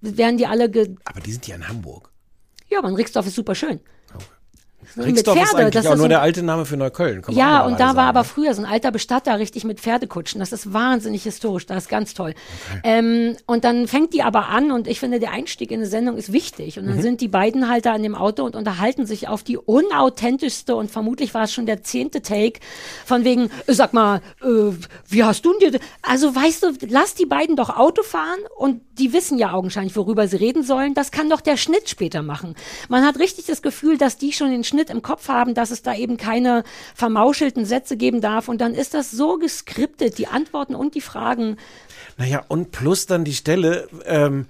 werden 0.00 0.36
die 0.36 0.46
alle 0.46 0.70
ge 0.70 0.94
Aber 1.04 1.18
die 1.20 1.32
sind 1.32 1.48
ja 1.48 1.56
in 1.56 1.66
Hamburg. 1.66 2.12
Ja, 2.68 2.78
aber 2.78 2.86
ein 2.86 2.94
Rixdorf 2.94 3.26
ist 3.26 3.34
super 3.34 3.56
schön. 3.56 3.80
Rixdorf 4.96 5.34
mit 5.36 5.44
ist 5.44 5.50
Pferde. 5.50 5.62
eigentlich 5.64 5.74
Das 5.74 5.86
auch 5.86 5.92
ist 5.92 5.96
nur 5.98 6.04
so- 6.04 6.08
der 6.08 6.22
alte 6.22 6.42
Name 6.42 6.64
für 6.66 6.76
Neukölln. 6.76 7.22
kann 7.22 7.34
ja, 7.34 7.62
auch 7.62 7.66
und 7.66 7.78
da 7.80 7.86
war 7.88 7.94
sagen, 7.94 8.08
aber 8.08 8.20
ne? 8.20 8.24
früher 8.24 8.54
so 8.54 8.62
ein 8.62 8.68
alter 8.70 8.90
Bestatter 8.90 9.38
richtig 9.38 9.64
mit 9.64 9.80
Pferdekutschen. 9.80 10.38
Das 10.40 10.52
ist 10.52 10.72
wahnsinnig 10.72 11.22
historisch, 11.24 11.66
das 11.66 11.84
ist 11.84 11.88
ganz 11.88 12.14
toll. 12.14 12.34
Ähm, 12.84 13.36
und 13.46 13.64
dann 13.64 13.86
fängt 13.88 14.14
die 14.14 14.22
aber 14.22 14.48
an 14.48 14.70
und 14.72 14.86
ich 14.88 15.00
finde, 15.00 15.20
der 15.20 15.32
Einstieg 15.32 15.70
in 15.70 15.80
eine 15.80 15.86
Sendung 15.88 16.16
ist 16.16 16.32
wichtig. 16.32 16.78
Und 16.78 16.86
dann 16.86 16.96
Mhm. 16.96 17.02
sind 17.02 17.20
die 17.20 17.28
beiden 17.28 17.68
halt 17.68 17.86
da 17.86 17.92
an 17.92 18.02
dem 18.02 18.14
Auto 18.14 18.44
und 18.44 18.56
unterhalten 18.56 19.06
sich 19.06 19.28
auf 19.28 19.42
die 19.42 19.58
unauthentischste 19.58 20.74
und 20.74 20.90
vermutlich 20.90 21.34
war 21.34 21.44
es 21.44 21.52
schon 21.52 21.66
der 21.66 21.82
zehnte 21.82 22.22
Take 22.22 22.60
von 23.04 23.24
wegen, 23.24 23.50
äh, 23.66 23.72
sag 23.72 23.92
mal, 23.92 24.20
äh, 24.42 24.46
wie 25.08 25.24
hast 25.24 25.44
du 25.44 25.52
denn 25.58 25.72
dir, 25.72 25.80
also 26.02 26.34
weißt 26.34 26.62
du, 26.62 26.72
lass 26.88 27.14
die 27.14 27.26
beiden 27.26 27.56
doch 27.56 27.76
Auto 27.76 28.02
fahren 28.02 28.38
und 28.56 28.80
die 28.98 29.12
wissen 29.12 29.38
ja 29.38 29.52
augenscheinlich, 29.52 29.94
worüber 29.96 30.26
sie 30.28 30.36
reden 30.36 30.62
sollen. 30.62 30.94
Das 30.94 31.10
kann 31.10 31.28
doch 31.30 31.40
der 31.40 31.56
Schnitt 31.56 31.88
später 31.88 32.22
machen. 32.22 32.54
Man 32.88 33.04
hat 33.04 33.18
richtig 33.18 33.46
das 33.46 33.62
Gefühl, 33.62 33.98
dass 33.98 34.16
die 34.16 34.32
schon 34.32 34.50
den 34.50 34.64
Schnitt 34.64 34.79
im 34.88 35.02
Kopf 35.02 35.28
haben, 35.28 35.52
dass 35.54 35.70
es 35.70 35.82
da 35.82 35.94
eben 35.94 36.16
keine 36.16 36.64
vermauschelten 36.94 37.66
Sätze 37.66 37.98
geben 37.98 38.22
darf. 38.22 38.48
Und 38.48 38.62
dann 38.62 38.74
ist 38.74 38.94
das 38.94 39.10
so 39.10 39.36
geskriptet, 39.36 40.16
die 40.16 40.28
Antworten 40.28 40.74
und 40.74 40.94
die 40.94 41.02
Fragen. 41.02 41.58
Naja, 42.16 42.42
und 42.48 42.70
plus 42.70 43.04
dann 43.06 43.24
die 43.24 43.34
Stelle, 43.34 43.88
ähm, 44.06 44.46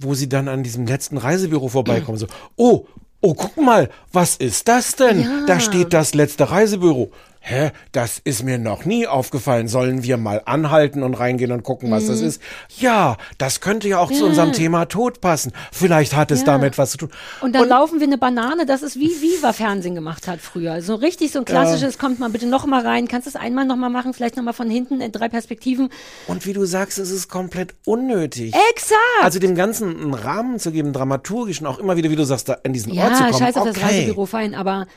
wo 0.00 0.14
sie 0.14 0.28
dann 0.28 0.46
an 0.46 0.62
diesem 0.62 0.86
letzten 0.86 1.16
Reisebüro 1.16 1.68
vorbeikommen. 1.68 2.18
So, 2.18 2.26
oh, 2.56 2.86
oh, 3.20 3.34
guck 3.34 3.56
mal, 3.56 3.88
was 4.12 4.36
ist 4.36 4.68
das 4.68 4.94
denn? 4.94 5.22
Ja. 5.22 5.46
Da 5.46 5.58
steht 5.58 5.92
das 5.92 6.14
letzte 6.14 6.50
Reisebüro. 6.50 7.10
Hä, 7.48 7.70
das 7.92 8.18
ist 8.24 8.42
mir 8.42 8.58
noch 8.58 8.84
nie 8.86 9.06
aufgefallen. 9.06 9.68
Sollen 9.68 10.02
wir 10.02 10.16
mal 10.16 10.42
anhalten 10.46 11.04
und 11.04 11.14
reingehen 11.14 11.52
und 11.52 11.62
gucken, 11.62 11.92
was 11.92 12.02
Mhm. 12.02 12.08
das 12.08 12.20
ist? 12.20 12.42
Ja, 12.76 13.16
das 13.38 13.60
könnte 13.60 13.86
ja 13.86 14.00
auch 14.00 14.10
zu 14.10 14.26
unserem 14.26 14.52
Thema 14.52 14.86
Tod 14.86 15.20
passen. 15.20 15.52
Vielleicht 15.70 16.16
hat 16.16 16.32
es 16.32 16.40
Ja. 16.40 16.46
damit 16.46 16.76
was 16.76 16.90
zu 16.90 16.98
tun. 16.98 17.10
Und 17.42 17.54
dann 17.54 17.68
laufen 17.68 18.00
wir 18.00 18.06
eine 18.08 18.18
Banane, 18.18 18.66
das 18.66 18.82
ist 18.82 18.96
wie 18.96 19.10
Viva 19.20 19.52
Fernsehen 19.52 19.94
gemacht 19.94 20.26
hat 20.26 20.40
früher. 20.40 20.82
So 20.82 20.96
richtig 20.96 21.30
so 21.30 21.38
ein 21.38 21.44
klassisches, 21.44 21.98
kommt 21.98 22.18
mal 22.18 22.30
bitte 22.30 22.46
noch 22.46 22.66
mal 22.66 22.84
rein, 22.84 23.06
kannst 23.06 23.26
du 23.26 23.30
es 23.30 23.36
einmal 23.36 23.64
noch 23.64 23.76
mal 23.76 23.90
machen, 23.90 24.12
vielleicht 24.12 24.36
noch 24.36 24.42
mal 24.42 24.52
von 24.52 24.68
hinten 24.68 25.00
in 25.00 25.12
drei 25.12 25.28
Perspektiven. 25.28 25.90
Und 26.26 26.46
wie 26.46 26.52
du 26.52 26.64
sagst, 26.64 26.98
es 26.98 27.12
ist 27.12 27.28
komplett 27.28 27.74
unnötig. 27.84 28.54
Exakt! 28.72 28.98
Also 29.22 29.38
dem 29.38 29.54
Ganzen 29.54 29.96
einen 29.96 30.14
Rahmen 30.14 30.58
zu 30.58 30.72
geben, 30.72 30.92
dramaturgisch 30.92 31.60
und 31.60 31.68
auch 31.68 31.78
immer 31.78 31.96
wieder, 31.96 32.10
wie 32.10 32.16
du 32.16 32.24
sagst, 32.24 32.48
da 32.48 32.54
in 32.64 32.72
diesen 32.72 32.92
ja, 32.92 33.04
Ort 33.04 33.16
zu 33.18 33.22
kommen. 33.22 33.38
scheiß 33.38 33.56
auf 33.56 33.66
das 33.68 33.76
okay. 33.76 33.86
Reisebüro, 33.86 34.26
fein, 34.26 34.56
aber 34.56 34.88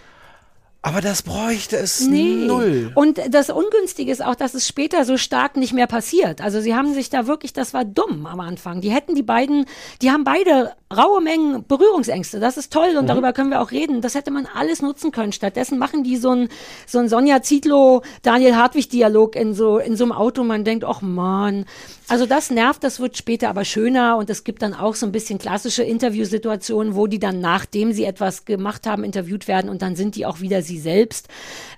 Aber 0.81 1.01
das 1.01 1.23
bräuchte 1.23 1.75
es 1.75 2.07
Nee. 2.07 2.45
null. 2.45 2.91
Und 2.95 3.19
das 3.31 3.49
Ungünstige 3.49 4.13
ist 4.13 4.23
auch, 4.23 4.35
dass 4.35 4.53
es 4.53 4.65
später 4.65 5.03
so 5.03 5.17
stark 5.17 5.57
nicht 5.57 5.73
mehr 5.73 5.87
passiert. 5.87 6.39
Also 6.39 6.61
sie 6.61 6.73
haben 6.73 6.93
sich 6.93 7.09
da 7.09 7.27
wirklich, 7.27 7.51
das 7.51 7.73
war 7.73 7.83
dumm 7.83 8.25
am 8.25 8.39
Anfang. 8.39 8.79
Die 8.79 8.89
hätten 8.89 9.13
die 9.13 9.23
beiden, 9.23 9.65
die 10.01 10.09
haben 10.09 10.23
beide 10.23 10.71
raue 10.95 11.21
Mengen 11.21 11.65
Berührungsängste. 11.67 12.39
Das 12.39 12.55
ist 12.55 12.71
toll 12.71 12.95
und 12.97 13.07
darüber 13.07 13.33
können 13.33 13.49
wir 13.49 13.61
auch 13.61 13.71
reden. 13.71 13.99
Das 13.99 14.15
hätte 14.15 14.31
man 14.31 14.45
alles 14.45 14.81
nutzen 14.81 15.11
können. 15.11 15.33
Stattdessen 15.33 15.77
machen 15.79 16.03
die 16.03 16.15
so 16.15 16.31
ein, 16.31 16.47
so 16.87 16.99
ein 16.99 17.09
Sonja 17.09 17.41
Zietlow, 17.41 18.01
Daniel 18.21 18.55
Hartwig 18.55 18.89
Dialog 18.89 19.35
in 19.35 19.53
so, 19.53 19.79
in 19.79 19.97
so 19.97 20.05
einem 20.05 20.13
Auto. 20.13 20.45
Man 20.45 20.63
denkt, 20.63 20.85
ach 20.85 21.01
man. 21.01 21.65
Also 22.09 22.25
das 22.25 22.49
nervt, 22.49 22.83
das 22.83 22.99
wird 22.99 23.17
später 23.17 23.49
aber 23.49 23.65
schöner 23.65 24.17
und 24.17 24.29
es 24.29 24.43
gibt 24.43 24.61
dann 24.61 24.73
auch 24.73 24.95
so 24.95 25.05
ein 25.05 25.11
bisschen 25.11 25.37
klassische 25.39 25.83
Interviewsituationen, 25.83 26.95
wo 26.95 27.07
die 27.07 27.19
dann, 27.19 27.39
nachdem 27.39 27.93
sie 27.93 28.03
etwas 28.03 28.45
gemacht 28.45 28.87
haben, 28.87 29.03
interviewt 29.03 29.47
werden 29.47 29.69
und 29.69 29.81
dann 29.81 29.95
sind 29.95 30.15
die 30.15 30.25
auch 30.25 30.41
wieder 30.41 30.61
sie 30.61 30.79
selbst. 30.79 31.27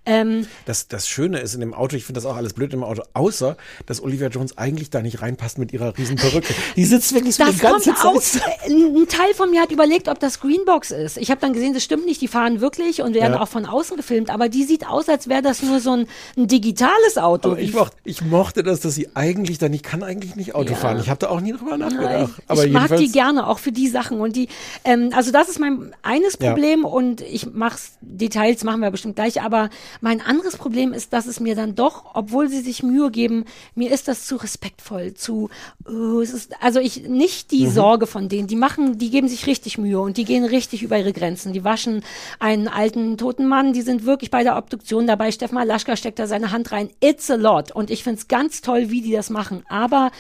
Ähm, 0.05 0.47
Das, 0.65 0.87
das 0.87 1.07
Schöne 1.07 1.39
ist 1.39 1.53
in 1.53 1.59
dem 1.59 1.73
Auto, 1.73 1.95
ich 1.95 2.05
finde 2.05 2.19
das 2.19 2.25
auch 2.25 2.35
alles 2.35 2.53
blöd 2.53 2.73
im 2.73 2.83
Auto, 2.83 3.03
außer, 3.13 3.57
dass 3.85 4.01
Olivia 4.01 4.27
Jones 4.29 4.57
eigentlich 4.57 4.89
da 4.89 5.01
nicht 5.01 5.21
reinpasst 5.21 5.57
mit 5.57 5.73
ihrer 5.73 5.97
riesen 5.97 6.15
Perücke. 6.15 6.53
Die 6.75 6.85
sitzt 6.85 7.13
wirklich 7.13 7.35
so 7.35 7.43
das 7.45 7.55
die 7.55 7.61
ganze 7.61 7.93
kommt 7.93 8.15
aus. 8.17 8.31
Zeit. 8.33 8.43
Äh, 8.67 8.71
Ein 8.73 9.07
Teil 9.07 9.33
von 9.35 9.51
mir 9.51 9.61
hat 9.61 9.71
überlegt, 9.71 10.07
ob 10.07 10.19
das 10.19 10.39
Greenbox 10.39 10.91
ist. 10.91 11.17
Ich 11.17 11.29
habe 11.29 11.41
dann 11.41 11.53
gesehen, 11.53 11.73
das 11.73 11.83
stimmt 11.83 12.05
nicht, 12.05 12.21
die 12.21 12.27
fahren 12.27 12.61
wirklich 12.61 13.01
und 13.01 13.13
werden 13.13 13.33
Ja. 13.33 13.41
auch 13.41 13.47
von 13.47 13.65
außen 13.65 13.97
gefilmt, 13.97 14.29
aber 14.29 14.49
die 14.49 14.63
sieht 14.63 14.87
aus, 14.87 15.09
als 15.09 15.27
wäre 15.27 15.41
das 15.41 15.61
nur 15.61 15.79
so 15.81 15.91
ein, 15.91 16.07
ein 16.37 16.47
digitales 16.47 17.17
Auto. 17.17 17.55
Ich, 17.55 17.73
mochte, 17.73 17.95
ich 18.05 18.21
mochte 18.23 18.63
das, 18.63 18.79
dass 18.79 18.95
sie 18.95 19.09
eigentlich 19.13 19.57
da 19.57 19.67
nicht, 19.69 19.83
kann 19.83 20.03
eigentlich 20.03 20.20
nicht 20.35 20.55
Auto 20.55 20.71
Ja. 20.71 20.75
fahren. 20.77 20.99
Ich 20.99 21.09
habe 21.09 21.19
da 21.19 21.29
auch 21.29 21.41
nie 21.41 21.51
drüber 21.53 21.77
Nein, 21.77 21.95
nachgedacht. 21.95 22.41
Aber 22.47 22.65
ich 22.65 22.71
mag 22.71 22.95
die 22.97 23.11
gerne, 23.11 23.47
auch 23.47 23.59
für 23.59 23.71
die 23.71 23.87
Sachen. 23.87 24.19
Und 24.19 24.35
die, 24.35 24.47
ähm, 24.83 25.09
also 25.13 25.31
das 25.31 25.49
ist 25.49 25.59
mein 25.59 25.93
eines 26.03 26.37
Ja. 26.39 26.49
Problem 26.51 26.85
und 26.85 27.21
ich 27.21 27.47
mach's, 27.51 27.97
Details 28.01 28.63
machen 28.63 28.81
wir 28.81 28.91
bestimmt 28.91 29.15
gleich, 29.15 29.41
aber 29.41 29.69
mein 30.01 30.21
anderes 30.21 30.57
Problem 30.57 30.93
ist, 30.93 31.13
dass 31.13 31.25
es 31.25 31.39
mir 31.39 31.55
dann 31.55 31.75
doch, 31.75 32.11
obwohl 32.13 32.47
sie 32.49 32.61
sich 32.61 32.83
Mühe 32.83 33.11
geben, 33.11 33.45
mir 33.75 33.91
ist 33.91 34.07
das 34.07 34.25
zu 34.25 34.35
respektvoll, 34.37 35.13
zu, 35.13 35.49
oh, 35.87 36.19
es 36.21 36.33
ist, 36.33 36.53
also 36.61 36.79
ich, 36.79 37.07
nicht 37.07 37.51
die 37.51 37.67
Sorge 37.67 38.07
von 38.07 38.29
denen, 38.29 38.47
die 38.47 38.55
machen, 38.55 38.97
die 38.97 39.09
geben 39.09 39.27
sich 39.27 39.47
richtig 39.47 39.77
Mühe 39.77 39.99
und 39.99 40.17
die 40.17 40.25
gehen 40.25 40.45
richtig 40.45 40.83
über 40.83 40.97
ihre 40.97 41.13
Grenzen. 41.13 41.53
Die 41.53 41.63
waschen 41.63 42.03
einen 42.39 42.67
alten, 42.67 43.17
toten 43.17 43.47
Mann, 43.47 43.73
die 43.73 43.81
sind 43.81 44.05
wirklich 44.05 44.31
bei 44.31 44.43
der 44.43 44.57
Obduktion 44.57 45.07
dabei. 45.07 45.31
Steffen 45.31 45.55
Malaschka 45.55 45.95
steckt 45.95 46.19
da 46.19 46.27
seine 46.27 46.51
Hand 46.51 46.71
rein. 46.71 46.89
It's 46.99 47.29
a 47.31 47.35
lot. 47.35 47.71
Und 47.71 47.89
ich 47.89 48.03
find's 48.03 48.27
ganz 48.27 48.61
toll, 48.61 48.89
wie 48.89 49.01
die 49.01 49.11
das 49.11 49.29
machen. 49.29 49.63
Aber 49.69 50.10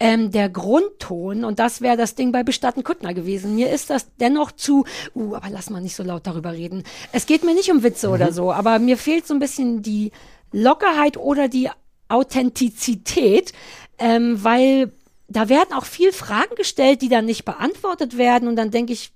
ähm, 0.00 0.30
der 0.30 0.48
Grundton, 0.48 1.44
und 1.44 1.58
das 1.58 1.82
wäre 1.82 1.96
das 1.96 2.14
Ding 2.14 2.32
bei 2.32 2.42
Bestatten 2.42 2.82
Kuttner 2.82 3.12
gewesen. 3.12 3.54
Mir 3.54 3.70
ist 3.70 3.90
das 3.90 4.06
dennoch 4.18 4.52
zu, 4.52 4.84
uh, 5.14 5.34
aber 5.34 5.50
lass 5.50 5.68
mal 5.68 5.82
nicht 5.82 5.94
so 5.94 6.02
laut 6.02 6.26
darüber 6.26 6.52
reden. 6.52 6.84
Es 7.12 7.26
geht 7.26 7.44
mir 7.44 7.54
nicht 7.54 7.70
um 7.70 7.82
Witze 7.82 8.08
oder 8.08 8.32
so, 8.32 8.50
aber 8.50 8.78
mir 8.78 8.96
fehlt 8.96 9.26
so 9.26 9.34
ein 9.34 9.40
bisschen 9.40 9.82
die 9.82 10.10
Lockerheit 10.52 11.18
oder 11.18 11.48
die 11.48 11.68
Authentizität, 12.08 13.52
ähm, 13.98 14.42
weil 14.42 14.90
da 15.28 15.48
werden 15.48 15.74
auch 15.74 15.84
viel 15.84 16.12
Fragen 16.12 16.54
gestellt, 16.56 17.02
die 17.02 17.08
dann 17.08 17.26
nicht 17.26 17.44
beantwortet 17.44 18.16
werden 18.16 18.48
und 18.48 18.56
dann 18.56 18.70
denke 18.70 18.94
ich, 18.94 19.12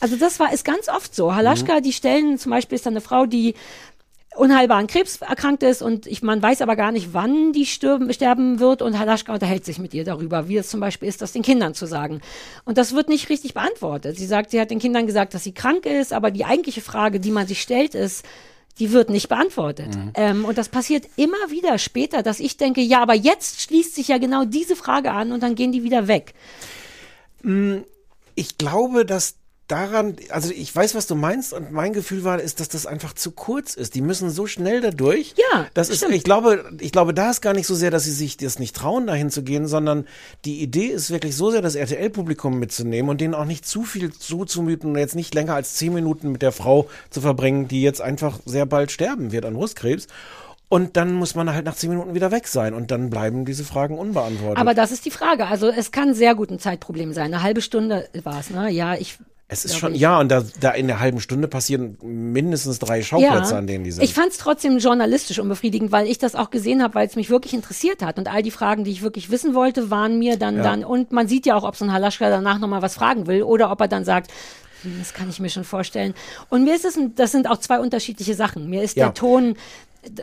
also 0.00 0.16
das 0.16 0.40
war 0.40 0.52
ist 0.52 0.64
ganz 0.64 0.88
oft 0.88 1.14
so. 1.14 1.34
Halaschka, 1.34 1.80
die 1.80 1.92
stellen 1.92 2.36
zum 2.36 2.50
Beispiel 2.50 2.76
ist 2.76 2.84
da 2.84 2.90
eine 2.90 3.00
Frau, 3.00 3.24
die 3.26 3.54
unheilbar 4.36 4.78
an 4.78 4.86
Krebs 4.86 5.20
erkrankt 5.20 5.62
ist 5.62 5.82
und 5.82 6.06
ich, 6.06 6.22
man 6.22 6.42
weiß 6.42 6.62
aber 6.62 6.76
gar 6.76 6.92
nicht, 6.92 7.12
wann 7.12 7.52
die 7.52 7.66
stürben, 7.66 8.12
sterben 8.12 8.60
wird 8.60 8.82
und 8.82 8.98
Halaschka 8.98 9.32
unterhält 9.32 9.64
sich 9.64 9.78
mit 9.78 9.94
ihr 9.94 10.04
darüber, 10.04 10.48
wie 10.48 10.56
es 10.56 10.68
zum 10.68 10.80
Beispiel 10.80 11.08
ist, 11.08 11.22
das 11.22 11.32
den 11.32 11.42
Kindern 11.42 11.74
zu 11.74 11.86
sagen. 11.86 12.20
Und 12.64 12.78
das 12.78 12.94
wird 12.94 13.08
nicht 13.08 13.28
richtig 13.28 13.54
beantwortet. 13.54 14.16
Sie 14.16 14.26
sagt, 14.26 14.50
sie 14.50 14.60
hat 14.60 14.70
den 14.70 14.78
Kindern 14.78 15.06
gesagt, 15.06 15.34
dass 15.34 15.44
sie 15.44 15.52
krank 15.52 15.86
ist, 15.86 16.12
aber 16.12 16.30
die 16.30 16.44
eigentliche 16.44 16.80
Frage, 16.80 17.20
die 17.20 17.30
man 17.30 17.46
sich 17.46 17.60
stellt, 17.60 17.94
ist, 17.94 18.24
die 18.78 18.92
wird 18.92 19.10
nicht 19.10 19.28
beantwortet. 19.28 19.88
Ähm, 20.14 20.44
und 20.44 20.56
das 20.56 20.70
passiert 20.70 21.06
immer 21.16 21.50
wieder 21.50 21.76
später, 21.78 22.22
dass 22.22 22.40
ich 22.40 22.56
denke, 22.56 22.80
ja, 22.80 23.02
aber 23.02 23.14
jetzt 23.14 23.60
schließt 23.60 23.94
sich 23.94 24.08
ja 24.08 24.18
genau 24.18 24.44
diese 24.44 24.76
Frage 24.76 25.12
an 25.12 25.32
und 25.32 25.42
dann 25.42 25.54
gehen 25.54 25.72
die 25.72 25.82
wieder 25.82 26.08
weg. 26.08 26.32
Ich 28.34 28.56
glaube, 28.56 29.04
dass 29.04 29.34
daran, 29.72 30.16
also 30.28 30.52
ich 30.52 30.74
weiß, 30.74 30.94
was 30.94 31.06
du 31.06 31.14
meinst 31.14 31.52
und 31.52 31.72
mein 31.72 31.92
Gefühl 31.92 32.24
war, 32.24 32.40
ist, 32.40 32.60
dass 32.60 32.68
das 32.68 32.86
einfach 32.86 33.14
zu 33.14 33.30
kurz 33.30 33.74
ist. 33.74 33.94
Die 33.94 34.02
müssen 34.02 34.30
so 34.30 34.46
schnell 34.46 34.82
dadurch. 34.82 35.34
Ja, 35.52 35.66
das 35.72 35.88
ist, 35.88 35.98
stimmt. 35.98 36.14
ich 36.14 36.24
glaube, 36.24 36.70
ich 36.78 36.92
glaube, 36.92 37.14
da 37.14 37.30
ist 37.30 37.40
gar 37.40 37.54
nicht 37.54 37.66
so 37.66 37.74
sehr, 37.74 37.90
dass 37.90 38.04
sie 38.04 38.12
sich 38.12 38.36
das 38.36 38.58
nicht 38.58 38.76
trauen, 38.76 39.06
dahin 39.06 39.30
zu 39.30 39.42
gehen, 39.42 39.66
sondern 39.66 40.06
die 40.44 40.60
Idee 40.60 40.86
ist 40.86 41.10
wirklich 41.10 41.34
so 41.34 41.50
sehr, 41.50 41.62
das 41.62 41.74
RTL-Publikum 41.74 42.58
mitzunehmen 42.58 43.08
und 43.08 43.20
denen 43.20 43.34
auch 43.34 43.46
nicht 43.46 43.66
zu 43.66 43.82
viel 43.82 44.12
zuzumuten 44.12 44.90
und 44.90 44.98
jetzt 44.98 45.16
nicht 45.16 45.34
länger 45.34 45.54
als 45.54 45.74
zehn 45.74 45.94
Minuten 45.94 46.30
mit 46.30 46.42
der 46.42 46.52
Frau 46.52 46.88
zu 47.10 47.22
verbringen, 47.22 47.66
die 47.66 47.82
jetzt 47.82 48.02
einfach 48.02 48.40
sehr 48.44 48.66
bald 48.66 48.92
sterben 48.92 49.32
wird 49.32 49.46
an 49.46 49.54
Brustkrebs. 49.54 50.06
Und 50.72 50.96
dann 50.96 51.12
muss 51.12 51.34
man 51.34 51.52
halt 51.52 51.66
nach 51.66 51.74
zehn 51.74 51.90
Minuten 51.90 52.14
wieder 52.14 52.30
weg 52.30 52.48
sein 52.48 52.72
und 52.72 52.90
dann 52.90 53.10
bleiben 53.10 53.44
diese 53.44 53.62
Fragen 53.62 53.98
unbeantwortet. 53.98 54.56
Aber 54.56 54.72
das 54.72 54.90
ist 54.90 55.04
die 55.04 55.10
Frage. 55.10 55.46
Also 55.46 55.68
es 55.68 55.92
kann 55.92 56.14
sehr 56.14 56.34
gut 56.34 56.50
ein 56.50 56.58
Zeitproblem 56.58 57.12
sein. 57.12 57.26
Eine 57.26 57.42
halbe 57.42 57.60
Stunde 57.60 58.08
war 58.22 58.40
es, 58.40 58.48
ne? 58.48 58.70
Ja, 58.70 58.94
ich. 58.94 59.18
Es 59.52 59.66
ist 59.66 59.76
schon, 59.76 59.94
ich- 59.94 60.00
ja, 60.00 60.18
und 60.18 60.30
da, 60.30 60.42
da 60.60 60.70
in 60.70 60.86
der 60.86 60.98
halben 60.98 61.20
Stunde 61.20 61.46
passieren 61.46 61.98
mindestens 62.02 62.78
drei 62.78 63.02
Schauplätze, 63.02 63.54
an 63.54 63.66
denen 63.66 63.84
die 63.84 63.92
sind. 63.92 64.02
Ich 64.02 64.14
fand 64.14 64.32
es 64.32 64.38
trotzdem 64.38 64.78
journalistisch 64.78 65.38
unbefriedigend, 65.38 65.92
weil 65.92 66.06
ich 66.06 66.16
das 66.18 66.34
auch 66.34 66.48
gesehen 66.50 66.82
habe, 66.82 66.94
weil 66.94 67.06
es 67.06 67.16
mich 67.16 67.28
wirklich 67.28 67.52
interessiert 67.52 68.02
hat. 68.02 68.18
Und 68.18 68.28
all 68.32 68.42
die 68.42 68.50
Fragen, 68.50 68.84
die 68.84 68.90
ich 68.90 69.02
wirklich 69.02 69.30
wissen 69.30 69.52
wollte, 69.54 69.90
waren 69.90 70.18
mir 70.18 70.38
dann 70.38 70.56
Ja. 70.56 70.62
dann. 70.62 70.84
Und 70.84 71.12
man 71.12 71.28
sieht 71.28 71.44
ja 71.44 71.54
auch, 71.54 71.64
ob 71.64 71.76
so 71.76 71.84
ein 71.84 71.92
Halaschka 71.92 72.30
danach 72.30 72.58
nochmal 72.58 72.80
was 72.80 72.94
fragen 72.94 73.26
will 73.26 73.42
oder 73.42 73.70
ob 73.70 73.80
er 73.82 73.88
dann 73.88 74.06
sagt, 74.06 74.30
hm, 74.82 74.96
das 74.98 75.12
kann 75.12 75.28
ich 75.28 75.38
mir 75.38 75.50
schon 75.50 75.64
vorstellen. 75.64 76.14
Und 76.48 76.64
mir 76.64 76.74
ist 76.74 76.86
es, 76.86 76.98
das 77.14 77.30
sind 77.32 77.46
auch 77.48 77.58
zwei 77.58 77.78
unterschiedliche 77.78 78.34
Sachen. 78.34 78.70
Mir 78.70 78.82
ist 78.82 78.96
Ja. 78.96 79.04
der 79.06 79.14
Ton, 79.14 79.56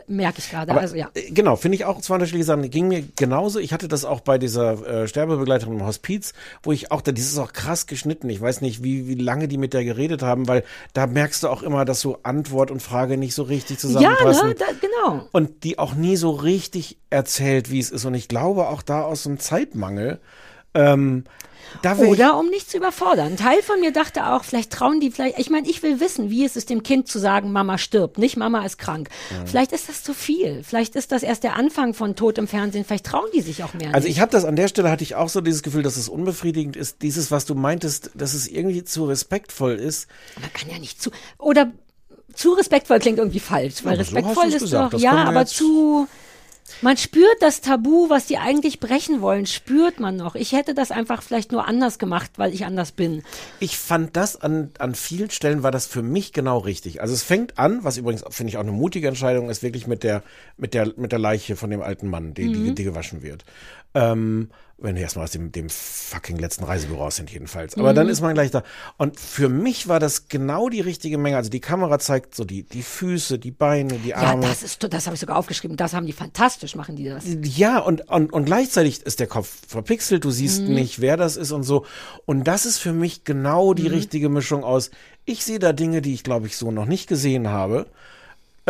merke 0.08 0.40
ich 0.40 0.50
gerade. 0.50 0.74
Also 0.74 0.96
ja. 0.96 1.10
äh, 1.14 1.32
Genau, 1.32 1.56
finde 1.56 1.76
ich 1.76 1.86
auch 1.86 2.02
zwei 2.02 2.16
unterschiedliche 2.16 2.46
Sachen. 2.46 2.70
Ging 2.70 2.88
mir 2.88 3.04
genauso. 3.16 3.60
Ich 3.60 3.72
hatte 3.74 3.88
das 3.88 4.06
auch 4.06 4.20
bei 4.22 4.38
dieser 4.38 4.86
äh, 5.04 5.08
Sterbebegleiterin 5.08 5.74
im 5.80 5.86
Hospiz, 5.86 6.34
wo 6.64 6.72
ich 6.72 6.92
auch, 6.92 7.02
da, 7.02 7.12
dieses 7.12 7.34
ist 7.34 7.40
auch 7.40 7.54
krass 7.54 7.88
geschnitten. 7.88 8.30
Ich 8.30 8.42
weiß 8.42 8.62
nicht, 8.62 8.84
wie, 8.84 9.08
wie 9.08 9.16
lange 9.16 9.48
die 9.48 9.58
mit 9.58 9.74
der 9.74 9.84
geredet 9.84 10.22
haben, 10.22 10.48
weil 10.48 10.64
da 10.94 11.08
merkst 11.08 11.44
du 11.44 11.48
auch 11.50 11.64
immer, 11.64 11.86
dass 11.86 12.02
so 12.02 12.20
Antwort 12.24 12.72
und 12.72 12.82
Frage 12.82 13.18
nicht 13.18 13.34
so 13.34 13.44
richtig 13.44 13.78
Ja, 13.78 13.82
zusammenpassen. 13.82 14.50
ne, 14.50 14.56
da, 14.56 14.66
genau. 14.82 15.28
Und 15.32 15.64
die 15.64 15.80
auch 15.80 15.94
nie 15.96 16.18
so 16.18 16.32
richtig 16.32 16.98
erzählt, 17.10 17.72
wie 17.72 17.80
es 17.80 17.92
ist. 17.92 18.06
Und 18.06 18.14
ich 18.14 18.28
glaube 18.28 18.68
auch 18.68 18.82
da 18.82 19.04
aus 19.04 19.26
einem 19.26 19.40
Zeitmangel, 19.40 20.20
Ähm, 20.76 21.24
Oder 22.10 22.38
um 22.38 22.50
nicht 22.50 22.70
zu 22.70 22.78
überfordern. 22.78 23.28
Ein 23.28 23.38
Teil 23.38 23.62
von 23.62 23.80
mir 23.80 23.92
dachte 23.92 24.28
auch, 24.28 24.44
vielleicht 24.44 24.72
trauen 24.72 25.00
die 25.00 25.12
vielleicht, 25.12 25.40
ich 25.40 25.50
meine, 25.50 25.68
ich 25.70 25.82
will 25.84 26.00
wissen, 26.00 26.30
wie 26.30 26.46
ist 26.46 26.58
es 26.58 26.66
dem 26.66 26.84
Kind 26.84 27.08
zu 27.08 27.20
sagen, 27.20 27.52
Mama 27.52 27.78
stirbt, 27.78 28.18
nicht 28.18 28.38
Mama 28.38 28.66
ist 28.66 28.78
krank. 28.78 29.10
Vielleicht 29.46 29.72
ist 29.72 29.90
das 29.90 30.04
zu 30.04 30.14
viel. 30.14 30.64
Vielleicht 30.64 30.96
ist 30.96 31.12
das 31.12 31.24
erst 31.24 31.44
der 31.44 31.56
Anfang 31.56 31.94
von 31.94 32.16
Tod 32.16 32.38
im 32.38 32.48
Fernsehen. 32.48 32.86
Vielleicht 32.86 33.06
trauen 33.06 33.28
die 33.34 33.42
sich 33.42 33.64
auch 33.64 33.74
mehr. 33.74 33.94
Also 33.94 34.08
nicht. 34.08 34.18
ich 34.18 34.22
habe 34.22 34.32
das 34.32 34.46
an 34.46 34.56
der 34.56 34.68
Stelle 34.68 34.90
hatte 34.90 35.04
ich 35.04 35.16
auch 35.16 35.30
so 35.30 35.42
dieses 35.42 35.64
Gefühl, 35.64 35.84
dass 35.84 35.98
es 35.98 36.10
unbefriedigend 36.10 36.76
ist. 36.76 37.02
Dieses, 37.02 37.32
was 37.32 37.46
du 37.46 37.56
meintest, 37.56 38.12
dass 38.16 38.34
es 38.34 38.48
irgendwie 38.48 38.84
zu 38.84 39.06
respektvoll 39.06 39.74
ist. 39.74 40.08
Man 40.40 40.52
kann 40.54 40.70
ja 40.70 40.80
nicht 40.80 41.02
zu. 41.02 41.12
Oder 41.38 41.72
zu 42.34 42.54
respektvoll 42.54 43.00
klingt 43.00 43.18
irgendwie 43.20 43.40
falsch, 43.40 43.84
weil 43.84 43.96
so 43.96 44.02
respektvoll 44.02 44.46
du's 44.46 44.56
ist 44.56 44.62
gesagt. 44.62 44.86
doch, 44.86 44.92
Das 44.92 45.02
ja, 45.02 45.24
aber 45.24 45.46
zu. 45.46 46.08
Man 46.82 46.98
spürt 46.98 47.42
das 47.42 47.62
Tabu, 47.62 48.10
was 48.10 48.26
die 48.26 48.38
eigentlich 48.38 48.80
brechen 48.80 49.22
wollen, 49.22 49.46
spürt 49.46 50.00
man 50.00 50.16
noch. 50.16 50.36
Ich 50.36 50.52
hätte 50.52 50.74
das 50.74 50.92
einfach 50.92 51.22
vielleicht 51.22 51.52
nur 51.52 51.68
anders 51.68 52.00
gemacht, 52.00 52.32
weil 52.38 52.54
ich 52.54 52.66
anders 52.66 52.92
bin. 52.92 53.24
Ich 53.60 53.78
fand 53.78 54.16
das 54.16 54.40
an, 54.42 54.72
an 54.80 54.96
vielen 54.96 55.30
Stellen 55.30 55.64
war 55.64 55.72
das 55.72 55.86
für 55.86 56.02
mich 56.02 56.34
genau 56.34 56.60
richtig. 56.60 57.02
Also 57.02 57.14
es 57.14 57.24
fängt 57.24 57.58
an, 57.58 57.84
was 57.84 57.98
übrigens 57.98 58.24
finde 58.30 58.52
ich 58.52 58.58
auch 58.58 58.62
eine 58.62 58.72
mutige 58.72 59.08
Entscheidung 59.08 59.50
ist, 59.50 59.64
wirklich 59.64 59.88
mit 59.88 60.04
der 60.04 60.24
mit 60.58 60.74
der 60.74 60.94
mit 60.96 61.12
der 61.12 61.20
Leiche 61.20 61.56
von 61.56 61.70
dem 61.70 61.82
alten 61.82 62.10
Mann, 62.10 62.34
die 62.34 62.52
die, 62.52 62.76
die 62.76 62.84
gewaschen 62.84 63.22
wird. 63.22 63.46
Ähm, 63.94 64.50
wenn 64.82 64.96
wir 64.96 65.02
erstmal 65.04 65.26
aus 65.26 65.32
dem, 65.32 65.52
dem 65.52 65.70
fucking 65.70 66.38
letzten 66.38 66.64
Reisebüro 66.64 67.02
raus 67.04 67.18
sind 67.18 67.32
jedenfalls. 67.32 67.76
Aber 67.78 67.94
dann 67.94 68.08
ist 68.10 68.22
man 68.22 68.34
gleich 68.34 68.52
da. 68.52 68.64
Und 68.98 69.20
für 69.20 69.50
mich 69.50 69.88
war 69.88 70.00
das 70.00 70.28
genau 70.30 70.70
die 70.70 70.82
richtige 70.82 71.18
Menge. 71.18 71.38
Also 71.38 71.50
die 71.50 71.60
Kamera 71.60 72.00
zeigt 72.00 72.36
so 72.36 72.46
die, 72.46 72.64
die 72.64 72.82
Füße, 72.84 73.40
die 73.40 73.52
Beine, 73.52 73.96
die 74.00 74.10
Ja, 74.10 74.18
Arme. 74.18 74.44
das 74.48 74.64
ist, 74.64 74.82
das 74.92 75.06
habe 75.06 75.16
ich 75.16 75.20
sogar 75.20 75.38
aufgeschrieben. 75.38 75.76
Das 75.78 75.94
haben 75.94 76.06
die 76.06 76.14
fantastisch, 76.14 76.76
machen 76.76 76.96
die 76.96 77.06
das. 77.10 77.26
Ja, 77.44 77.80
und, 77.80 78.08
und, 78.10 78.32
und 78.34 78.46
gleichzeitig 78.46 79.02
ist 79.04 79.20
der 79.20 79.28
Kopf 79.28 79.50
verpixelt, 79.68 80.24
du 80.24 80.32
siehst 80.32 80.62
Mhm. 80.62 80.74
nicht, 80.76 81.02
wer 81.02 81.18
das 81.18 81.38
ist 81.38 81.52
und 81.52 81.64
so. 81.64 81.86
Und 82.26 82.46
das 82.46 82.66
ist 82.66 82.78
für 82.78 82.94
mich 82.94 83.24
genau 83.24 83.72
Mhm. 83.72 83.76
die 83.76 83.88
richtige 83.88 84.30
Mischung 84.30 84.64
aus, 84.64 84.92
ich 85.26 85.44
sehe 85.44 85.60
da 85.60 85.74
Dinge, 85.74 86.02
die 86.02 86.14
ich, 86.14 86.24
glaube 86.24 86.48
ich, 86.48 86.58
so 86.58 86.72
noch 86.72 86.86
nicht 86.86 87.08
gesehen 87.08 87.50
habe. 87.50 87.86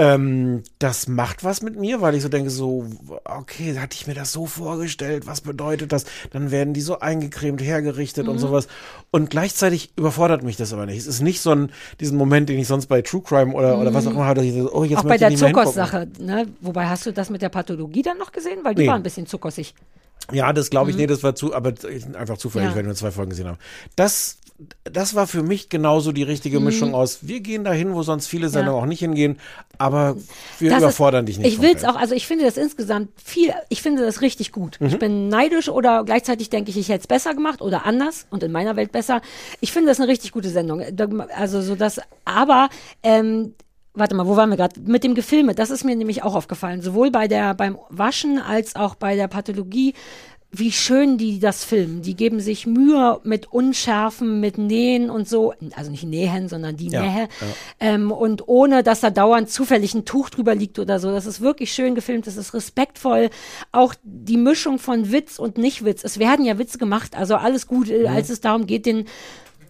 Ähm, 0.02 0.64
das 0.80 1.08
macht 1.10 1.44
was 1.44 1.62
mit 1.62 1.78
mir, 1.78 2.00
weil 2.00 2.16
ich 2.16 2.24
so 2.24 2.30
denke, 2.30 2.50
so, 2.50 2.86
okay, 3.26 3.78
hatte 3.78 3.98
ich 4.00 4.08
mir 4.08 4.14
das 4.14 4.32
so 4.32 4.46
vorgestellt, 4.46 5.28
was 5.28 5.42
bedeutet 5.42 5.92
das? 5.92 6.06
Dann 6.32 6.52
werden 6.52 6.74
die 6.74 6.80
so 6.80 7.00
eingecremt, 7.00 7.62
hergerichtet 7.62 8.26
Mhm. 8.26 8.32
und 8.32 8.40
sowas. 8.40 8.68
Und 9.12 9.30
gleichzeitig 9.30 9.92
überfordert 9.98 10.42
mich 10.42 10.56
das 10.56 10.72
aber 10.72 10.86
nicht. 10.86 10.98
Es 11.00 11.08
ist 11.08 11.22
nicht 11.22 11.42
so 11.42 11.52
ein, 11.52 11.72
diesen 12.00 12.18
Moment, 12.18 12.48
den 12.48 12.58
ich 12.60 12.68
sonst 12.68 12.86
bei 12.86 13.02
True 13.02 13.22
Crime 13.22 13.54
oder, 13.54 13.78
oder 13.78 13.94
was 13.94 14.08
auch 14.08 14.12
immer 14.12 14.26
habe, 14.26 14.36
dass 14.36 14.46
ich 14.46 14.54
so, 14.54 14.72
oh, 14.74 14.84
jetzt 14.86 14.92
Mhm. 14.92 14.98
Auch 15.00 15.04
bei 15.04 15.18
der. 15.18 15.36
Zuckers-Sache, 15.36 16.08
ne? 16.20 16.48
Wobei 16.62 16.86
hast 16.88 17.06
du 17.06 17.12
das 17.12 17.30
mit 17.30 17.42
der 17.42 17.50
Pathologie 17.50 18.02
dann 18.02 18.18
noch 18.18 18.32
gesehen? 18.32 18.60
Weil 18.64 18.76
die 18.76 18.84
Nee. 18.84 18.88
war 18.88 18.96
ein 18.96 19.04
bisschen 19.04 19.28
zuckersig. 19.28 19.74
Ja, 20.32 20.54
das 20.54 20.70
glaube 20.70 20.92
ich, 20.92 20.98
nee, 20.98 21.08
das 21.08 21.24
war 21.24 21.34
zu, 21.34 21.56
aber 21.56 21.74
einfach 22.14 22.38
zufällig, 22.38 22.70
Mhm. 22.70 22.72
Ja. 22.72 22.78
weil 22.78 22.86
wir 22.88 22.94
zwei 22.96 23.10
Folgen 23.12 23.32
gesehen 23.32 23.48
haben. 23.48 23.58
Das, 23.96 24.38
das 24.84 25.16
war 25.16 25.28
für 25.28 25.44
mich 25.44 25.70
genauso 25.70 26.12
die 26.12 26.24
Mhm. 26.24 26.30
richtige 26.30 26.60
Mischung 26.60 26.94
aus. 26.94 27.20
Wir 27.22 27.40
gehen 27.40 27.64
dahin, 27.64 27.94
wo 27.94 28.04
sonst 28.04 28.28
viele 28.28 28.50
Sendungen 28.50 28.82
auch 28.82 28.86
nicht 28.86 29.00
hingehen, 29.00 29.40
aber 29.78 30.18
wir 30.60 30.70
Das 30.70 30.80
überfordern 30.80 31.26
ist, 31.26 31.30
dich 31.30 31.40
nicht. 31.40 31.54
Ich 31.54 31.62
will 31.62 31.72
es 31.76 31.86
auch, 31.86 31.96
also 31.96 32.14
ich 32.14 32.28
finde 32.28 32.46
das 32.46 32.58
insgesamt 32.58 33.10
viel, 33.24 33.54
ich 33.70 33.82
finde 33.82 34.06
das 34.06 34.22
richtig 34.22 34.52
gut. 34.52 34.78
Mhm. 34.80 34.88
Ich 34.88 35.00
bin 35.00 35.30
neidisch 35.30 35.70
oder 35.70 36.04
gleichzeitig 36.04 36.50
denke 36.50 36.72
ich, 36.72 36.78
ich 36.78 36.90
hätte 36.90 37.02
es 37.02 37.08
besser 37.08 37.34
gemacht 37.34 37.62
oder 37.62 37.86
anders 37.86 38.28
und 38.30 38.44
in 38.44 38.52
meiner 38.52 38.76
Welt 38.76 38.92
besser. 38.92 39.22
Ich 39.62 39.72
finde 39.72 39.90
das 39.90 40.00
eine 40.00 40.10
richtig 40.10 40.32
gute 40.32 40.50
Sendung. 40.50 40.82
Also 41.36 41.62
so 41.62 41.76
das, 41.76 42.02
aber 42.26 42.70
ähm, 43.04 43.54
Warte 43.96 44.14
mal, 44.16 44.28
wo 44.28 44.38
waren 44.38 44.52
wir 44.52 44.56
gerade? 44.56 44.80
Mit 44.80 45.04
dem 45.04 45.16
Gefilme, 45.16 45.56
das 45.56 45.72
ist 45.72 45.84
mir 45.84 45.96
nämlich 45.96 46.22
auch 46.24 46.36
aufgefallen. 46.36 46.82
Sowohl 46.82 47.10
bei 47.10 47.28
der, 47.28 47.56
beim 47.56 47.78
Waschen 47.90 48.38
als 48.40 48.76
auch 48.76 48.94
bei 48.94 49.16
der 49.16 49.28
Pathologie, 49.28 49.96
wie 50.52 50.72
schön 50.72 51.18
die 51.20 51.40
das 51.40 51.64
filmen. 51.64 52.02
Die 52.02 52.16
geben 52.16 52.40
sich 52.40 52.66
Mühe 52.66 53.20
mit 53.24 53.52
Unschärfen, 53.52 54.40
mit 54.40 54.58
Nähen 54.58 55.12
und 55.12 55.30
so. 55.30 55.54
Also 55.76 55.92
nicht 55.92 56.04
Nähen, 56.04 56.50
sondern 56.50 56.76
die 56.76 56.90
Ja, 56.90 57.02
Nähe. 57.02 57.30
Ähm, 57.80 58.12
und 58.12 58.48
ohne, 58.48 58.82
dass 58.82 59.00
da 59.00 59.12
dauernd 59.12 59.52
zufällig 59.52 59.94
ein 59.94 60.06
Tuch 60.06 60.32
drüber 60.32 60.56
liegt 60.56 60.80
oder 60.80 61.00
so. 61.00 61.12
Das 61.12 61.28
ist 61.28 61.42
wirklich 61.42 61.72
schön 61.72 61.94
gefilmt, 61.94 62.26
das 62.26 62.36
ist 62.36 62.56
respektvoll. 62.56 63.30
Auch 63.72 63.94
die 64.04 64.38
Mischung 64.38 64.80
von 64.80 65.12
Witz 65.12 65.38
und 65.38 65.60
Nicht-Witz. 65.60 66.04
Es 66.04 66.18
werden 66.18 66.46
ja 66.46 66.58
Witze 66.58 66.80
gemacht, 66.80 67.16
also 67.16 67.36
alles 67.36 67.68
gut, 67.68 67.90
äh, 67.90 68.08
als 68.08 68.30
es 68.30 68.42
darum 68.42 68.66
geht, 68.66 68.88
den 68.88 69.06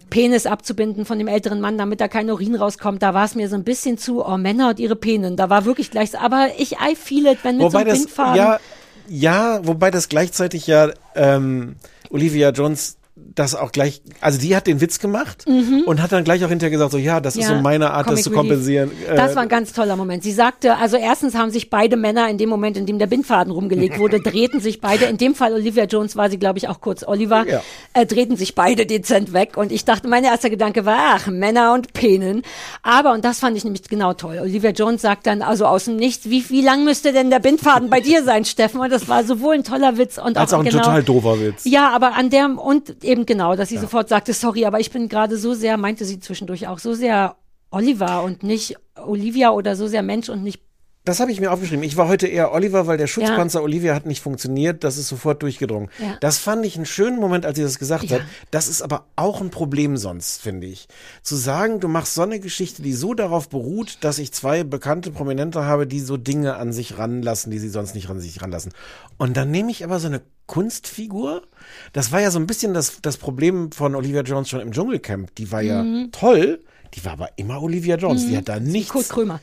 Penis 0.08 0.46
abzubinden 0.46 1.04
von 1.04 1.18
dem 1.18 1.28
älteren 1.28 1.60
Mann, 1.60 1.78
damit 1.78 2.00
da 2.00 2.08
kein 2.08 2.30
Urin 2.30 2.56
rauskommt. 2.56 3.02
Da 3.02 3.14
war 3.14 3.26
es 3.26 3.34
mir 3.34 3.48
so 3.48 3.54
ein 3.54 3.64
bisschen 3.64 3.98
zu, 3.98 4.24
oh, 4.26 4.36
Männer 4.38 4.70
und 4.70 4.80
ihre 4.80 4.96
Penen. 4.96 5.36
Da 5.36 5.50
war 5.50 5.66
wirklich 5.66 5.90
gleich, 5.90 6.18
aber 6.18 6.48
ich 6.58 6.72
I 6.72 6.96
feel 6.96 7.26
it, 7.26 7.38
wenn 7.42 7.58
mit 7.58 7.66
Wobei 7.66 7.84
so 7.84 7.90
einem 7.90 8.06
das, 8.16 8.36
ja, 8.36 8.60
ja, 9.08 9.66
wobei 9.66 9.90
das 9.90 10.08
gleichzeitig 10.08 10.66
ja 10.66 10.90
ähm, 11.14 11.76
Olivia 12.10 12.50
Jones 12.50 12.96
das 13.34 13.54
auch 13.54 13.72
gleich, 13.72 14.02
also 14.20 14.38
die 14.40 14.56
hat 14.56 14.66
den 14.66 14.80
Witz 14.80 14.98
gemacht 14.98 15.44
und 15.86 16.02
hat 16.02 16.12
dann 16.12 16.24
gleich 16.24 16.44
auch 16.44 16.48
hinterher 16.48 16.70
gesagt, 16.70 16.92
so 16.92 16.98
ja, 16.98 17.20
das 17.20 17.36
ist 17.36 17.46
so 17.46 17.54
meine 17.56 17.90
Art, 17.92 18.08
das 18.10 18.22
zu 18.22 18.30
Relief. 18.30 18.38
kompensieren. 18.38 18.90
Äh, 19.08 19.14
Das 19.16 19.34
war 19.36 19.42
ein 19.42 19.48
ganz 19.48 19.72
toller 19.72 19.96
Moment. 19.96 20.22
Sie 20.22 20.32
sagte, 20.32 20.76
also 20.76 20.96
erstens 20.96 21.34
haben 21.34 21.50
sich 21.50 21.70
beide 21.70 21.96
Männer 21.96 22.28
in 22.28 22.38
dem 22.38 22.48
Moment, 22.48 22.76
in 22.76 22.86
dem 22.86 22.98
der 22.98 23.06
Bindfaden 23.06 23.52
rumgelegt 23.52 23.98
wurde, 23.98 24.20
drehten 24.22 24.60
sich 24.60 24.80
beide, 24.80 25.04
in 25.06 25.16
dem 25.16 25.34
Fall 25.34 25.52
Olivia 25.52 25.84
Jones 25.84 26.16
war 26.16 26.28
sie, 26.30 26.38
glaube 26.38 26.58
ich, 26.58 26.68
auch 26.68 26.80
kurz 26.80 27.04
Oliver, 27.06 27.46
Ja. 27.48 27.62
äh, 27.94 28.04
drehten 28.06 28.36
sich 28.36 28.54
beide 28.54 28.86
dezent 28.86 29.32
weg. 29.32 29.56
Und 29.56 29.70
ich 29.72 29.84
dachte, 29.84 30.08
mein 30.08 30.24
erster 30.24 30.50
Gedanke 30.50 30.84
war, 30.84 30.98
ach, 31.14 31.26
Männer 31.28 31.72
und 31.74 31.92
Penen. 31.92 32.42
Aber, 32.82 33.12
und 33.12 33.24
das 33.24 33.38
fand 33.40 33.56
ich 33.56 33.64
nämlich 33.64 33.82
genau 33.84 34.12
toll, 34.12 34.38
Olivia 34.42 34.70
Jones 34.70 35.02
sagt 35.02 35.26
dann, 35.26 35.42
also 35.42 35.66
aus 35.66 35.84
dem 35.84 35.96
Nichts, 35.96 36.28
wie, 36.28 36.48
wie 36.50 36.62
lang 36.62 36.84
müsste 36.84 37.12
denn 37.12 37.30
der 37.30 37.38
Bindfaden 37.38 37.90
bei 37.90 38.00
dir 38.00 38.24
sein, 38.24 38.44
Steffen? 38.44 38.80
Und 38.80 38.90
das 38.90 39.08
war 39.08 39.24
sowohl 39.24 39.54
ein 39.54 39.64
toller 39.64 39.98
Witz 39.98 40.18
und 40.18 40.36
als 40.36 40.52
auch 40.52 40.58
ein 40.60 40.64
genau, 40.64 40.78
total 40.82 41.02
doofer 41.02 41.40
Witz. 41.40 41.62
ja, 41.64 41.90
aber 41.90 42.14
an 42.16 42.30
der 42.30 42.40
und 42.60 43.04
eben 43.04 43.19
genau, 43.26 43.56
dass 43.56 43.68
sie 43.68 43.78
sofort 43.78 44.08
sagte, 44.08 44.32
sorry, 44.32 44.64
aber 44.64 44.80
ich 44.80 44.90
bin 44.90 45.08
gerade 45.08 45.36
so 45.36 45.54
sehr, 45.54 45.76
meinte 45.76 46.04
sie 46.04 46.20
zwischendurch 46.20 46.66
auch, 46.66 46.78
so 46.78 46.94
sehr 46.94 47.36
Oliver 47.70 48.22
und 48.22 48.42
nicht 48.42 48.76
Olivia 48.96 49.50
oder 49.50 49.76
so 49.76 49.86
sehr 49.86 50.02
Mensch 50.02 50.28
und 50.28 50.42
nicht. 50.42 50.62
Das 51.04 51.18
habe 51.18 51.32
ich 51.32 51.40
mir 51.40 51.50
aufgeschrieben. 51.50 51.82
Ich 51.82 51.96
war 51.96 52.08
heute 52.08 52.26
eher 52.26 52.52
Oliver, 52.52 52.86
weil 52.86 52.98
der 52.98 53.06
Schutzpanzer 53.06 53.62
Olivia 53.62 53.94
hat 53.94 54.04
nicht 54.04 54.20
funktioniert. 54.20 54.84
Das 54.84 54.98
ist 54.98 55.08
sofort 55.08 55.42
durchgedrungen. 55.42 55.88
Ja. 55.98 56.18
Das 56.20 56.36
fand 56.36 56.64
ich 56.66 56.76
einen 56.76 56.84
schönen 56.84 57.18
Moment, 57.18 57.46
als 57.46 57.56
sie 57.56 57.62
das 57.62 57.78
gesagt 57.78 58.04
Ja. 58.04 58.18
hat. 58.18 58.26
Das 58.50 58.68
ist 58.68 58.82
aber 58.82 59.06
auch 59.16 59.40
ein 59.40 59.48
Problem 59.50 59.96
sonst, 59.96 60.42
finde 60.42 60.66
ich. 60.66 60.88
Zu 61.22 61.36
sagen, 61.36 61.80
du 61.80 61.88
machst 61.88 62.12
so 62.14 62.20
eine 62.22 62.38
Geschichte, 62.38 62.82
die 62.82 62.92
so 62.92 63.14
darauf 63.14 63.48
beruht, 63.48 63.96
dass 64.02 64.18
ich 64.18 64.32
zwei 64.32 64.62
bekannte 64.62 65.10
Prominente 65.10 65.64
habe, 65.64 65.86
die 65.86 66.00
so 66.00 66.18
Dinge 66.18 66.56
an 66.56 66.70
sich 66.74 66.98
ranlassen, 66.98 67.50
die 67.50 67.58
sie 67.58 67.70
sonst 67.70 67.94
nicht 67.94 68.10
an 68.10 68.20
sich 68.20 68.42
ranlassen. 68.42 68.72
Und 69.16 69.38
dann 69.38 69.50
nehme 69.50 69.70
ich 69.70 69.84
aber 69.84 70.00
so 70.00 70.06
eine 70.08 70.20
Kunstfigur. 70.46 71.42
Das 71.94 72.12
war 72.12 72.20
ja 72.20 72.30
so 72.30 72.38
ein 72.38 72.46
bisschen 72.46 72.74
das, 72.74 72.98
das 73.00 73.16
Problem 73.16 73.72
von 73.72 73.94
Olivia 73.94 74.20
Jones 74.20 74.50
schon 74.50 74.60
im 74.60 74.70
Dschungelcamp. 74.72 75.34
Die 75.36 75.50
war 75.50 75.62
ja 75.62 75.82
Mhm. 75.82 76.12
toll. 76.12 76.60
Die 76.94 77.04
war 77.06 77.12
aber 77.12 77.30
immer 77.36 77.62
Olivia 77.62 77.96
Jones. 77.96 78.26
Die 78.26 78.36
hat 78.36 78.48
da 78.50 78.60
nichts. 78.60 78.90
Kurt 78.92 79.08
Krömer. 79.08 79.40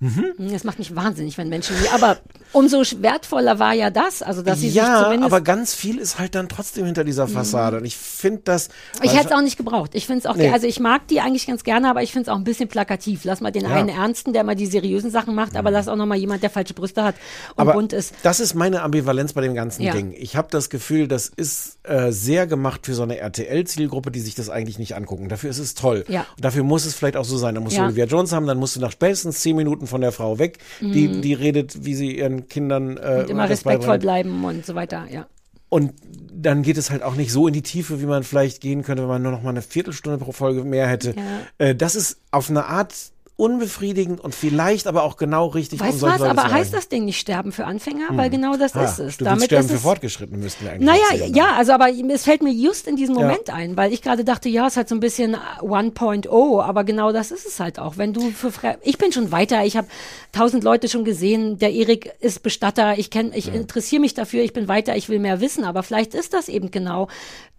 Mhm. 0.00 0.34
Das 0.52 0.62
macht 0.64 0.78
mich 0.78 0.94
wahnsinnig, 0.94 1.36
wenn 1.38 1.48
Menschen, 1.48 1.74
aber 1.92 2.18
umso 2.52 2.82
wertvoller 3.02 3.58
war 3.58 3.72
ja 3.74 3.90
das, 3.90 4.22
also 4.22 4.42
dass 4.42 4.60
sie 4.60 4.66
sich 4.68 4.76
ja, 4.76 5.02
zumindest. 5.04 5.32
aber 5.32 5.40
ganz 5.40 5.74
viel 5.74 5.98
ist 5.98 6.18
halt 6.20 6.34
dann 6.36 6.48
trotzdem 6.48 6.84
hinter 6.86 7.02
dieser 7.04 7.26
Fassade. 7.26 7.78
Und 7.78 7.84
ich 7.84 7.96
finde 7.96 8.42
das. 8.44 8.68
ich 9.02 9.12
hätte 9.16 9.26
es 9.26 9.32
auch 9.32 9.40
nicht 9.42 9.56
gebraucht. 9.56 9.90
Ich 9.94 10.06
finde 10.06 10.20
es 10.20 10.26
auch, 10.26 10.36
Nee. 10.36 10.50
also 10.50 10.66
ich 10.68 10.78
mag 10.78 11.08
die 11.08 11.20
eigentlich 11.20 11.46
ganz 11.46 11.64
gerne, 11.64 11.90
aber 11.90 12.02
ich 12.02 12.12
finde 12.12 12.30
es 12.30 12.34
auch 12.34 12.38
ein 12.38 12.44
bisschen 12.44 12.68
plakativ. 12.68 13.24
Lass 13.24 13.40
mal 13.40 13.50
den 13.50 13.62
Ja. 13.64 13.70
einen 13.70 13.88
Ernsten, 13.88 14.32
der 14.32 14.44
mal 14.44 14.54
die 14.54 14.66
seriösen 14.66 15.10
Sachen 15.10 15.34
macht, 15.34 15.56
aber 15.56 15.70
lass 15.72 15.88
auch 15.88 15.96
noch 15.96 16.06
mal 16.06 16.16
jemand, 16.16 16.42
der 16.44 16.50
falsche 16.50 16.74
Brüste 16.74 17.02
hat 17.02 17.16
und 17.56 17.62
aber 17.62 17.72
bunt 17.72 17.92
ist. 17.92 18.14
das 18.22 18.38
ist 18.40 18.54
meine 18.54 18.82
Ambivalenz 18.82 19.32
bei 19.32 19.40
dem 19.40 19.54
ganzen 19.54 19.82
Ja. 19.82 19.92
Ding. 19.92 20.14
Ich 20.16 20.36
habe 20.36 20.48
das 20.50 20.70
Gefühl, 20.70 21.08
das 21.08 21.28
ist 21.34 21.78
äh, 21.82 22.12
sehr 22.12 22.46
gemacht 22.46 22.86
für 22.86 22.94
so 22.94 23.02
eine 23.02 23.18
RTL-Zielgruppe, 23.18 24.10
die 24.10 24.20
sich 24.20 24.34
das 24.36 24.48
eigentlich 24.48 24.78
nicht 24.78 24.94
angucken. 24.94 25.28
Dafür 25.28 25.50
ist 25.50 25.58
es 25.58 25.74
toll. 25.74 26.04
Ja. 26.08 26.24
Und 26.36 26.44
dafür 26.44 26.62
muss 26.62 26.84
es 26.86 26.94
vielleicht 26.94 27.16
auch 27.16 27.24
so 27.24 27.36
sein. 27.36 27.54
Da 27.56 27.60
musst 27.60 27.76
du 27.76 27.82
Olivia 27.82 28.04
Jones 28.04 28.32
haben, 28.32 28.46
dann 28.46 28.58
musst 28.58 28.76
du 28.76 28.80
nach 28.80 28.92
spätestens 28.92 29.40
zehn 29.40 29.56
Minuten 29.56 29.86
von 29.88 30.00
der 30.00 30.12
Frau 30.12 30.38
weg, 30.38 30.58
die, 30.80 31.20
die 31.20 31.34
redet, 31.34 31.84
wie 31.84 31.94
sie 31.94 32.16
ihren 32.16 32.48
Kindern 32.48 32.96
äh, 32.96 33.18
Mhm. 33.18 33.24
Und 33.24 33.30
immer 33.30 33.48
respektvoll 33.48 33.98
bleiben 33.98 34.44
und 34.44 34.64
so 34.64 34.74
weiter, 34.74 35.06
ja. 35.10 35.26
Und 35.70 35.92
dann 36.32 36.62
geht 36.62 36.78
es 36.78 36.90
halt 36.90 37.02
auch 37.02 37.14
nicht 37.14 37.30
so 37.32 37.46
in 37.46 37.52
die 37.52 37.62
Tiefe, 37.62 38.00
wie 38.00 38.06
man 38.06 38.22
vielleicht 38.22 38.60
gehen 38.60 38.82
könnte, 38.82 39.02
wenn 39.02 39.08
man 39.08 39.22
nur 39.22 39.32
noch 39.32 39.42
mal 39.42 39.50
eine 39.50 39.60
Viertelstunde 39.60 40.18
pro 40.18 40.32
Folge 40.32 40.64
mehr 40.64 40.86
hätte. 40.86 41.14
Ja. 41.14 41.66
Äh, 41.66 41.74
das 41.74 41.94
ist 41.94 42.18
auf 42.30 42.48
eine 42.48 42.66
Art 42.66 42.94
unbefriedigend 43.38 44.20
und 44.20 44.34
vielleicht 44.34 44.88
aber 44.88 45.04
auch 45.04 45.16
genau 45.16 45.46
richtig. 45.46 45.78
Weißt 45.78 46.02
du 46.02 46.06
was, 46.06 46.20
aber 46.20 46.42
zu 46.42 46.50
heißt 46.50 46.74
das 46.74 46.88
Ding 46.88 47.04
nicht 47.04 47.20
sterben 47.20 47.52
für 47.52 47.66
Anfänger? 47.66 48.08
Weil 48.10 48.30
genau 48.30 48.56
das 48.56 48.74
Ah, 48.74 48.82
ist 48.84 48.98
es. 48.98 49.16
du 49.16 49.24
Damit 49.24 49.44
sterben 49.44 49.68
für 49.68 49.76
es, 49.76 49.82
Fortgeschrittene 49.82 50.38
müssten 50.38 50.64
wir 50.64 50.72
eigentlich 50.72 50.86
naja, 50.88 51.00
erzählen, 51.12 51.34
ja, 51.34 51.44
ne? 51.46 51.52
also 51.56 51.72
aber 51.72 51.88
es 51.88 52.24
fällt 52.24 52.42
mir 52.42 52.52
just 52.52 52.88
in 52.88 52.96
diesem 52.96 53.14
Moment 53.14 53.48
ein, 53.50 53.76
weil 53.76 53.92
ich 53.92 54.02
gerade 54.02 54.24
dachte, 54.24 54.48
ja, 54.48 54.66
es 54.66 54.72
ist 54.72 54.76
halt 54.76 54.88
so 54.88 54.96
ein 54.96 55.00
bisschen 55.00 55.36
1.0, 55.60 56.62
aber 56.62 56.82
genau 56.82 57.12
das 57.12 57.30
ist 57.30 57.46
es 57.46 57.60
halt 57.60 57.78
auch. 57.78 57.96
Wenn 57.96 58.12
du 58.12 58.30
für 58.30 58.50
Fre 58.50 58.78
ich 58.82 58.98
bin 58.98 59.12
schon 59.12 59.30
weiter, 59.30 59.64
ich 59.64 59.76
habe 59.76 59.86
tausend 60.32 60.64
Leute 60.64 60.88
schon 60.88 61.04
gesehen, 61.04 61.58
der 61.58 61.72
Erik 61.72 62.10
ist 62.18 62.42
Bestatter, 62.42 62.98
ich 62.98 63.10
kenne, 63.10 63.36
ich 63.36 63.54
interessiere 63.54 64.00
mich 64.00 64.14
dafür, 64.14 64.42
ich 64.42 64.52
bin 64.52 64.66
weiter, 64.66 64.96
ich 64.96 65.08
will 65.08 65.20
mehr 65.20 65.40
wissen, 65.40 65.62
aber 65.64 65.84
vielleicht 65.84 66.12
ist 66.14 66.34
das 66.34 66.48
eben 66.48 66.72
genau 66.72 67.06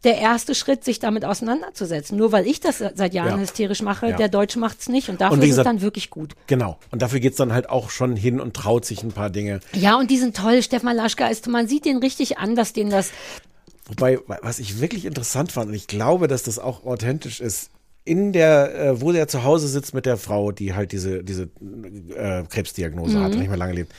der 0.06 0.18
erste 0.18 0.56
Schritt, 0.56 0.85
sich 0.85 0.99
damit 0.99 1.26
auseinanderzusetzen. 1.26 2.18
Nur 2.18 2.31
weil 2.31 2.47
ich 2.47 2.61
das 2.61 2.77
seit 2.77 3.14
Jahren 3.14 3.31
Ja. 3.31 3.38
hysterisch 3.39 3.81
mache, 3.81 4.07
Ja. 4.11 4.15
der 4.15 4.30
Deutsche 4.30 4.57
macht's 4.57 4.88
nicht 4.88 5.10
und 5.10 5.19
dafür 5.19 5.34
Und 5.34 5.41
wie 5.43 5.49
gesagt, 5.49 5.65
dann 5.69 5.81
wirklich 5.81 6.09
gut. 6.09 6.35
Genau. 6.47 6.77
Und 6.91 7.01
dafür 7.01 7.19
geht's 7.19 7.37
dann 7.37 7.53
halt 7.53 7.69
auch 7.69 7.89
schon 7.89 8.15
hin 8.15 8.39
und 8.39 8.55
traut 8.55 8.85
sich 8.85 9.03
ein 9.03 9.11
paar 9.11 9.29
Dinge. 9.29 9.59
Ja, 9.73 9.97
und 9.97 10.11
die 10.11 10.17
sind 10.17 10.35
toll. 10.35 10.61
Stefan 10.61 10.95
Laschka 10.95 11.27
ist, 11.27 11.47
man 11.47 11.67
sieht 11.67 11.85
den 11.85 11.97
richtig 11.97 12.37
an, 12.37 12.55
dass 12.55 12.73
den 12.73 12.89
das 12.89 13.11
Wobei, 13.87 14.19
was 14.43 14.59
ich 14.59 14.81
wirklich 14.81 15.05
interessant 15.05 15.51
fand, 15.51 15.69
und 15.69 15.73
ich 15.73 15.87
glaube, 15.87 16.27
dass 16.27 16.43
das 16.43 16.59
auch 16.59 16.85
authentisch 16.85 17.41
ist, 17.41 17.71
in 18.05 18.33
der, 18.33 18.75
äh, 18.75 19.01
wo 19.01 19.11
der 19.11 19.27
zu 19.27 19.43
Hause 19.43 19.67
sitzt 19.67 19.93
mit 19.95 20.05
der 20.05 20.17
Frau, 20.17 20.51
die 20.51 20.73
halt 20.75 20.91
diese, 20.91 21.23
diese 21.23 21.49
äh, 22.15 22.43
Krebsdiagnose 22.43 23.17
Mhm. 23.17 23.23
hat 23.23 23.31
und 23.33 23.39
nicht 23.39 23.49
mehr 23.49 23.57
lange 23.57 23.73
lebt, 23.73 23.91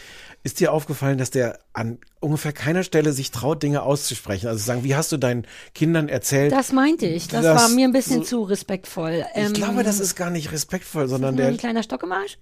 ist 0.42 0.60
dir 0.60 0.72
aufgefallen, 0.72 1.18
dass 1.18 1.30
der 1.30 1.58
an 1.74 1.98
ungefähr 2.20 2.52
keiner 2.52 2.82
Stelle 2.82 3.12
sich 3.12 3.30
traut, 3.30 3.62
Dinge 3.62 3.82
auszusprechen? 3.82 4.46
Also 4.48 4.64
sagen, 4.64 4.84
wie 4.84 4.94
hast 4.96 5.12
du 5.12 5.16
deinen 5.18 5.46
Kindern 5.74 6.08
erzählt? 6.08 6.52
Das 6.52 6.72
meinte 6.72 7.06
ich. 7.06 7.28
Das, 7.28 7.42
Das- 7.42 7.60
war 7.62 7.68
mir 7.70 7.86
ein 7.86 7.92
bisschen 7.92 8.20
so- 8.20 8.24
zu 8.24 8.42
respektvoll. 8.44 9.24
ich 9.34 9.42
Ähm, 9.46 9.52
glaube, 9.52 9.82
das 9.82 10.00
ist 10.00 10.16
gar 10.16 10.30
nicht 10.30 10.50
respektvoll, 10.52 11.08
sondern 11.08 11.36
der, 11.36 11.48
ein 11.48 11.56
kleiner 11.58 11.82
Stock 11.82 12.02
im 12.02 12.12
Arsch. 12.12 12.38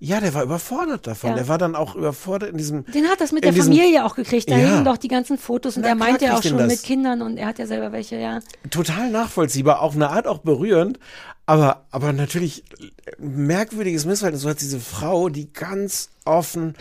ja, 0.00 0.20
der 0.20 0.32
war 0.32 0.44
überfordert 0.44 1.06
davon. 1.08 1.30
Ja. 1.30 1.36
Der 1.36 1.48
war 1.48 1.58
dann 1.58 1.74
auch 1.74 1.94
überfordert 1.96 2.50
in 2.52 2.56
diesem. 2.56 2.86
Den 2.86 3.08
hat 3.08 3.20
das 3.20 3.32
mit 3.32 3.42
der 3.44 3.50
diesem- 3.52 3.72
Familie 3.74 4.04
auch 4.04 4.14
gekriegt. 4.14 4.48
Da 4.48 4.56
Ja. 4.56 4.68
hingen 4.68 4.84
doch 4.84 4.96
die 4.96 5.08
ganzen 5.08 5.36
Fotos 5.38 5.76
und 5.76 5.82
Na 5.82 5.88
er 5.88 5.94
meinte 5.96 6.24
ja 6.26 6.36
auch 6.38 6.42
schon 6.42 6.56
das. 6.56 6.68
mit 6.68 6.82
Kindern 6.84 7.20
und 7.20 7.36
er 7.36 7.48
hat 7.48 7.58
ja 7.58 7.66
selber 7.66 7.90
welche, 7.92 8.16
ja. 8.16 8.38
total 8.70 9.10
nachvollziehbar, 9.10 9.82
auf 9.82 9.94
eine 9.94 10.08
Art 10.10 10.26
auch 10.28 10.38
berührend, 10.38 10.98
aber, 11.48 11.86
aber 11.90 12.12
natürlich 12.12 12.62
merkwürdiges 13.16 14.04
Missverhältnis. 14.04 14.42
Du 14.42 14.50
hast 14.50 14.60
diese 14.60 14.80
Frau, 14.80 15.30
die 15.30 15.50
ganz 15.50 16.10
offen 16.26 16.74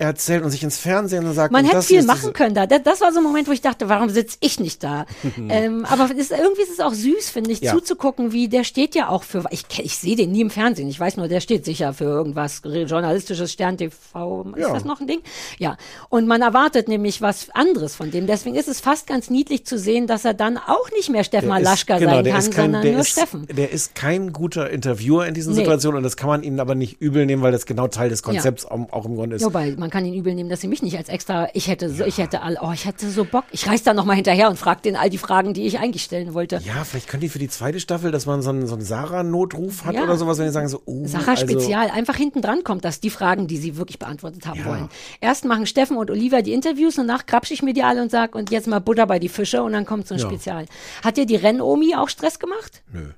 erzählt 0.00 0.42
und 0.42 0.50
sich 0.50 0.62
ins 0.62 0.78
Fernsehen 0.78 1.26
und 1.26 1.34
sagt, 1.34 1.52
Man 1.52 1.64
hätte 1.64 1.82
viel 1.82 1.98
ist 2.00 2.06
machen 2.06 2.32
können 2.32 2.54
da. 2.54 2.66
Das, 2.66 3.00
war 3.00 3.12
so 3.12 3.18
ein 3.18 3.24
Moment, 3.24 3.48
wo 3.48 3.52
ich 3.52 3.60
dachte, 3.60 3.88
warum 3.88 4.08
sitze 4.08 4.36
ich 4.40 4.58
nicht 4.58 4.82
da? 4.82 5.06
ähm, 5.48 5.84
aber 5.84 6.10
ist, 6.14 6.30
irgendwie 6.30 6.62
ist 6.62 6.70
es 6.72 6.80
auch 6.80 6.94
süß, 6.94 7.30
finde 7.30 7.52
ich, 7.52 7.60
Ja. 7.60 7.72
zuzugucken, 7.72 8.32
wie 8.32 8.48
der 8.48 8.64
steht 8.64 8.94
ja 8.94 9.08
auch 9.08 9.22
für, 9.22 9.44
ich, 9.50 9.64
ich 9.78 9.96
sehe 9.98 10.16
den 10.16 10.32
nie 10.32 10.40
im 10.40 10.50
Fernsehen. 10.50 10.88
Ich 10.88 10.98
weiß 10.98 11.16
nur, 11.16 11.28
der 11.28 11.40
steht 11.40 11.64
sicher 11.64 11.92
für 11.92 12.04
irgendwas 12.04 12.62
journalistisches 12.64 13.52
Stern 13.52 13.76
TV. 13.78 14.46
Ist 14.56 14.60
Ja. 14.60 14.72
das 14.72 14.84
noch 14.84 15.00
ein 15.00 15.06
Ding? 15.06 15.20
Ja. 15.58 15.76
Und 16.08 16.26
man 16.26 16.42
erwartet 16.42 16.88
nämlich 16.88 17.20
was 17.22 17.48
anderes 17.50 17.94
von 17.94 18.10
dem. 18.10 18.26
Deswegen 18.26 18.56
ist 18.56 18.68
es 18.68 18.80
fast 18.80 19.06
ganz 19.06 19.30
niedlich 19.30 19.66
zu 19.66 19.78
sehen, 19.78 20.06
dass 20.06 20.24
er 20.24 20.34
dann 20.34 20.56
auch 20.58 20.90
nicht 20.96 21.10
mehr 21.10 21.24
Steffen 21.24 21.48
Der 21.48 21.58
ist- 21.58 21.64
Malaschka 21.64 21.98
genau, 21.98 22.10
sein 22.14 22.24
kann, 22.24 22.38
ist 22.38 22.50
kein, 22.52 22.64
sondern 22.64 22.82
der 22.82 22.92
nur 22.92 23.00
ist, 23.02 23.08
Steffen. 23.10 23.46
Der 23.50 23.70
ist 23.70 23.94
kein 23.94 24.32
guter 24.32 24.70
Interviewer 24.70 25.26
in 25.26 25.34
diesen 25.34 25.52
Nee. 25.52 25.60
Situationen 25.60 25.98
und 25.98 26.02
das 26.04 26.16
kann 26.16 26.28
man 26.28 26.42
ihnen 26.42 26.60
aber 26.60 26.74
nicht 26.74 27.00
übel 27.00 27.26
nehmen, 27.26 27.42
weil 27.42 27.52
das 27.52 27.66
genau 27.66 27.88
Teil 27.88 28.08
des 28.08 28.22
Konzepts 28.22 28.64
auch, 28.64 28.92
auch 28.92 29.04
im 29.06 29.16
Grunde 29.16 29.36
ist. 29.36 29.44
Wobei, 29.44 29.74
man 29.90 30.04
kann 30.04 30.04
ihn 30.04 30.14
übel 30.14 30.36
nehmen, 30.36 30.48
dass 30.48 30.60
sie 30.60 30.68
mich 30.68 30.82
nicht 30.82 30.96
als 30.96 31.08
extra, 31.08 31.48
ich 31.52 31.66
hätte 31.66 31.90
so, 31.90 32.04
ich 32.04 32.18
hätte 32.18 32.42
all, 32.42 32.56
oh, 32.62 32.70
ich 32.72 32.84
hätte 32.84 33.10
so 33.10 33.24
Bock. 33.24 33.44
Ich 33.50 33.66
reiß 33.66 33.82
da 33.82 33.92
nochmal 33.92 34.14
hinterher 34.14 34.48
und 34.48 34.56
frag 34.56 34.84
den 34.84 34.94
all 34.94 35.10
die 35.10 35.18
Fragen, 35.18 35.52
die 35.52 35.66
ich 35.66 35.80
eigentlich 35.80 36.04
stellen 36.04 36.32
wollte. 36.32 36.60
Ja, 36.64 36.84
vielleicht 36.84 37.08
können 37.08 37.22
die 37.22 37.28
für 37.28 37.40
die 37.40 37.48
zweite 37.48 37.80
Staffel, 37.80 38.12
dass 38.12 38.24
man 38.24 38.40
so 38.40 38.50
einen, 38.50 38.68
so 38.68 38.74
einen 38.74 38.84
Sarah-Notruf 38.84 39.84
hat 39.84 39.96
Ja. 39.96 40.04
oder 40.04 40.16
sowas, 40.16 40.38
wenn 40.38 40.46
die 40.46 40.52
sagen 40.52 40.68
so, 40.68 40.80
oh, 40.84 41.08
Sacha 41.08 41.32
also, 41.32 41.46
einfach 41.92 42.14
hinten 42.14 42.40
dran 42.40 42.62
kommt 42.62 42.84
das, 42.84 43.00
die 43.00 43.10
Fragen, 43.10 43.48
die 43.48 43.56
sie 43.56 43.76
wirklich 43.76 43.98
beantwortet 43.98 44.46
haben 44.46 44.60
Ja. 44.60 44.66
wollen. 44.66 44.88
Erst 45.20 45.44
machen 45.44 45.66
Steffen 45.66 45.96
und 45.96 46.08
Olivia 46.08 46.40
die 46.40 46.52
Interviews 46.52 46.96
und 46.96 47.08
danach 47.08 47.26
krapsche 47.26 47.52
ich 47.52 47.62
mir 47.62 47.72
die 47.74 47.82
alle 47.82 48.00
und 48.00 48.12
sag, 48.12 48.36
und 48.36 48.52
jetzt 48.52 48.68
mal 48.68 48.78
Butter 48.78 49.08
bei 49.08 49.18
die 49.18 49.28
Fische 49.28 49.60
und 49.64 49.72
dann 49.72 49.86
kommt 49.86 50.06
so 50.06 50.14
ein 50.14 50.20
Ja. 50.20 50.26
Spezial. 50.28 50.66
Hat 51.02 51.16
dir 51.16 51.26
die 51.26 51.36
Rennomi 51.36 51.96
auch 51.96 52.08
Stress 52.08 52.38
gemacht? 52.38 52.82
Nö. 52.92 53.10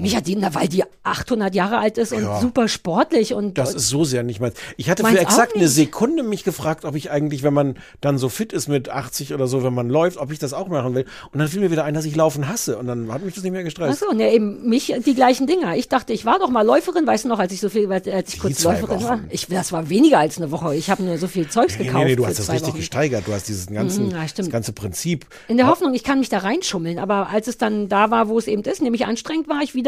Mich 0.00 0.16
hat 0.16 0.26
die, 0.26 0.36
na, 0.36 0.54
weil 0.54 0.68
die 0.68 0.84
800 1.02 1.54
Jahre 1.54 1.78
alt 1.78 1.98
ist 1.98 2.12
und 2.12 2.22
Ja. 2.22 2.40
super 2.40 2.68
sportlich 2.68 3.34
und 3.34 3.58
Das 3.58 3.74
ist 3.74 3.88
so 3.88 4.04
sehr 4.04 4.22
nicht 4.22 4.40
meins. 4.40 4.54
Ich 4.76 4.90
hatte 4.90 5.04
für 5.04 5.18
exakt 5.18 5.54
eine. 5.56 5.68
Sekunde 5.68 6.22
mich 6.22 6.44
gefragt, 6.44 6.84
ob 6.84 6.94
ich 6.94 7.10
eigentlich, 7.10 7.42
wenn 7.42 7.54
man 7.54 7.76
dann 8.00 8.18
so 8.18 8.28
fit 8.28 8.52
ist 8.52 8.68
mit 8.68 8.88
80 8.88 9.34
oder 9.34 9.46
so, 9.46 9.62
wenn 9.64 9.74
man 9.74 9.88
läuft, 9.88 10.16
ob 10.18 10.30
ich 10.30 10.38
das 10.38 10.52
auch 10.52 10.68
machen 10.68 10.94
will. 10.94 11.04
Und 11.32 11.38
dann 11.38 11.48
fiel 11.48 11.60
mir 11.60 11.70
wieder 11.70 11.84
ein, 11.84 11.94
dass 11.94 12.04
ich 12.04 12.14
Laufen 12.16 12.48
hasse. 12.48 12.78
Und 12.78 12.86
dann 12.86 13.12
hat 13.12 13.22
mich 13.24 13.34
das 13.34 13.42
nicht 13.42 13.52
mehr 13.52 13.60
Ach 13.62 13.64
gestresst. 13.64 14.00
so, 14.00 14.12
ne, 14.14 14.32
eben 14.32 14.68
mich 14.68 14.94
die 15.04 15.14
gleichen 15.14 15.46
Dinger. 15.46 15.76
Ich 15.76 15.88
dachte, 15.88 16.12
ich 16.12 16.24
war 16.24 16.38
doch 16.38 16.48
mal 16.50 16.62
Läuferin, 16.62 17.06
weißt 17.06 17.24
du 17.24 17.28
noch, 17.28 17.38
als 17.38 17.52
ich 17.52 17.60
so 17.60 17.68
viel, 17.68 17.90
als 17.92 18.34
ich 18.34 18.40
kurz 18.40 18.58
zwei 18.58 18.72
Läuferin 18.72 18.96
Wochen? 19.00 19.04
war. 19.04 19.20
Ich, 19.30 19.46
das 19.48 19.72
war 19.72 19.88
weniger 19.88 20.18
als 20.18 20.36
eine 20.38 20.50
Woche. 20.50 20.74
Ich 20.74 20.90
habe 20.90 21.02
nur 21.02 21.18
so 21.18 21.26
viel 21.28 21.48
Zeugs 21.48 21.78
Nee, 21.78 21.84
gekauft. 21.86 22.04
nee, 22.04 22.10
nee, 22.10 22.16
du 22.16 22.26
hast 22.26 22.38
das 22.38 22.50
richtig 22.50 22.68
Wochen. 22.70 22.76
gesteigert. 22.78 23.24
Du 23.26 23.32
hast 23.32 23.48
dieses 23.48 23.66
ganzen, 23.66 24.06
Mhm, 24.06 24.10
ja, 24.12 24.24
das 24.36 24.50
ganze 24.50 24.72
Prinzip. 24.72 25.26
In 25.48 25.56
der 25.56 25.66
Hoffnung, 25.66 25.94
ich 25.94 26.04
kann 26.04 26.18
mich 26.18 26.28
da 26.28 26.38
reinschummeln. 26.38 26.98
Aber 26.98 27.28
als 27.30 27.46
es 27.48 27.58
dann 27.58 27.88
da 27.88 28.10
war, 28.10 28.28
wo 28.28 28.38
es 28.38 28.46
eben 28.46 28.62
ist, 28.62 28.82
nämlich 28.82 29.06
anstrengend 29.06 29.48
war, 29.48 29.60
ich 29.62 29.74
wieder 29.74 29.83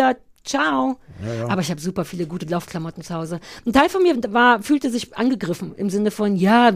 Ciao. 0.46 1.00
Aber 1.48 1.60
ich 1.60 1.70
habe 1.72 1.80
super 1.80 2.04
viele 2.04 2.26
gute 2.26 2.46
Laufklamotten 2.46 3.02
zu 3.02 3.12
Hause. 3.14 3.40
Ein 3.66 3.72
Teil 3.72 3.88
von 3.88 4.02
mir 4.02 4.16
war, 4.32 4.62
fühlte 4.62 4.90
sich 4.90 5.16
angegriffen 5.16 5.74
im 5.76 5.90
Sinne 5.90 6.12
von, 6.12 6.36
ja, 6.36 6.70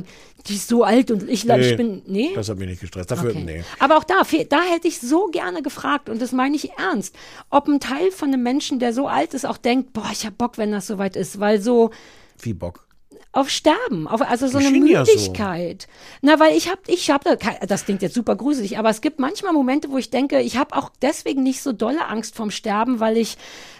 die 0.48 0.54
ist 0.54 0.66
so 0.66 0.82
alt 0.82 1.12
und 1.12 1.28
ich, 1.28 1.48
ich 1.48 1.76
bin, 1.76 2.02
nee. 2.06 2.30
Das 2.34 2.48
hat 2.48 2.58
mich 2.58 2.68
nicht 2.68 2.80
gestresst. 2.80 3.12
Dafür, 3.12 3.30
Okay. 3.30 3.44
nee. 3.44 3.64
Aber 3.78 3.96
auch 3.96 4.02
da, 4.02 4.22
da 4.48 4.60
hätte 4.62 4.88
ich 4.88 4.98
so 5.00 5.26
gerne 5.26 5.62
gefragt, 5.62 6.08
und 6.08 6.20
das 6.20 6.32
meine 6.32 6.56
ich 6.56 6.70
ernst, 6.78 7.14
ob 7.48 7.68
ein 7.68 7.78
Teil 7.78 8.10
von 8.10 8.30
einem 8.32 8.42
Menschen, 8.42 8.80
der 8.80 8.92
so 8.92 9.06
alt 9.06 9.34
ist, 9.34 9.46
auch 9.46 9.58
denkt, 9.58 9.92
boah, 9.92 10.08
ich 10.10 10.26
hab 10.26 10.36
Bock, 10.36 10.58
wenn 10.58 10.72
das 10.72 10.88
soweit 10.88 11.14
ist, 11.14 11.38
weil 11.38 11.60
so 11.60 11.90
Wie 12.40 12.54
Bock. 12.54 12.88
Auf 13.32 13.48
Sterben, 13.48 14.08
auf, 14.08 14.22
also 14.22 14.48
so 14.48 14.58
eine 14.58 14.76
ja 14.88 15.04
so. 15.04 15.12
Müdigkeit. 15.12 15.86
Na, 16.20 16.40
weil 16.40 16.56
ich 16.56 16.68
hab, 16.68 16.80
ich 16.88 17.10
hab 17.10 17.22
da, 17.22 17.36
das 17.66 17.84
klingt 17.84 18.02
jetzt 18.02 18.14
super 18.14 18.34
gruselig, 18.34 18.76
aber 18.76 18.90
es 18.90 19.00
gibt 19.00 19.20
manchmal 19.20 19.52
Momente, 19.52 19.90
wo 19.90 19.98
ich 19.98 20.10
denke, 20.10 20.40
ich 20.40 20.56
habe 20.56 20.74
auch 20.74 20.90
deswegen 21.00 21.44
nicht 21.44 21.62
so 21.62 21.72
dolle 21.72 22.06
Angst 22.06 22.34
vorm 22.34 22.50
Sterben, 22.50 22.98
weil 22.98 23.16
ich, 23.16 23.36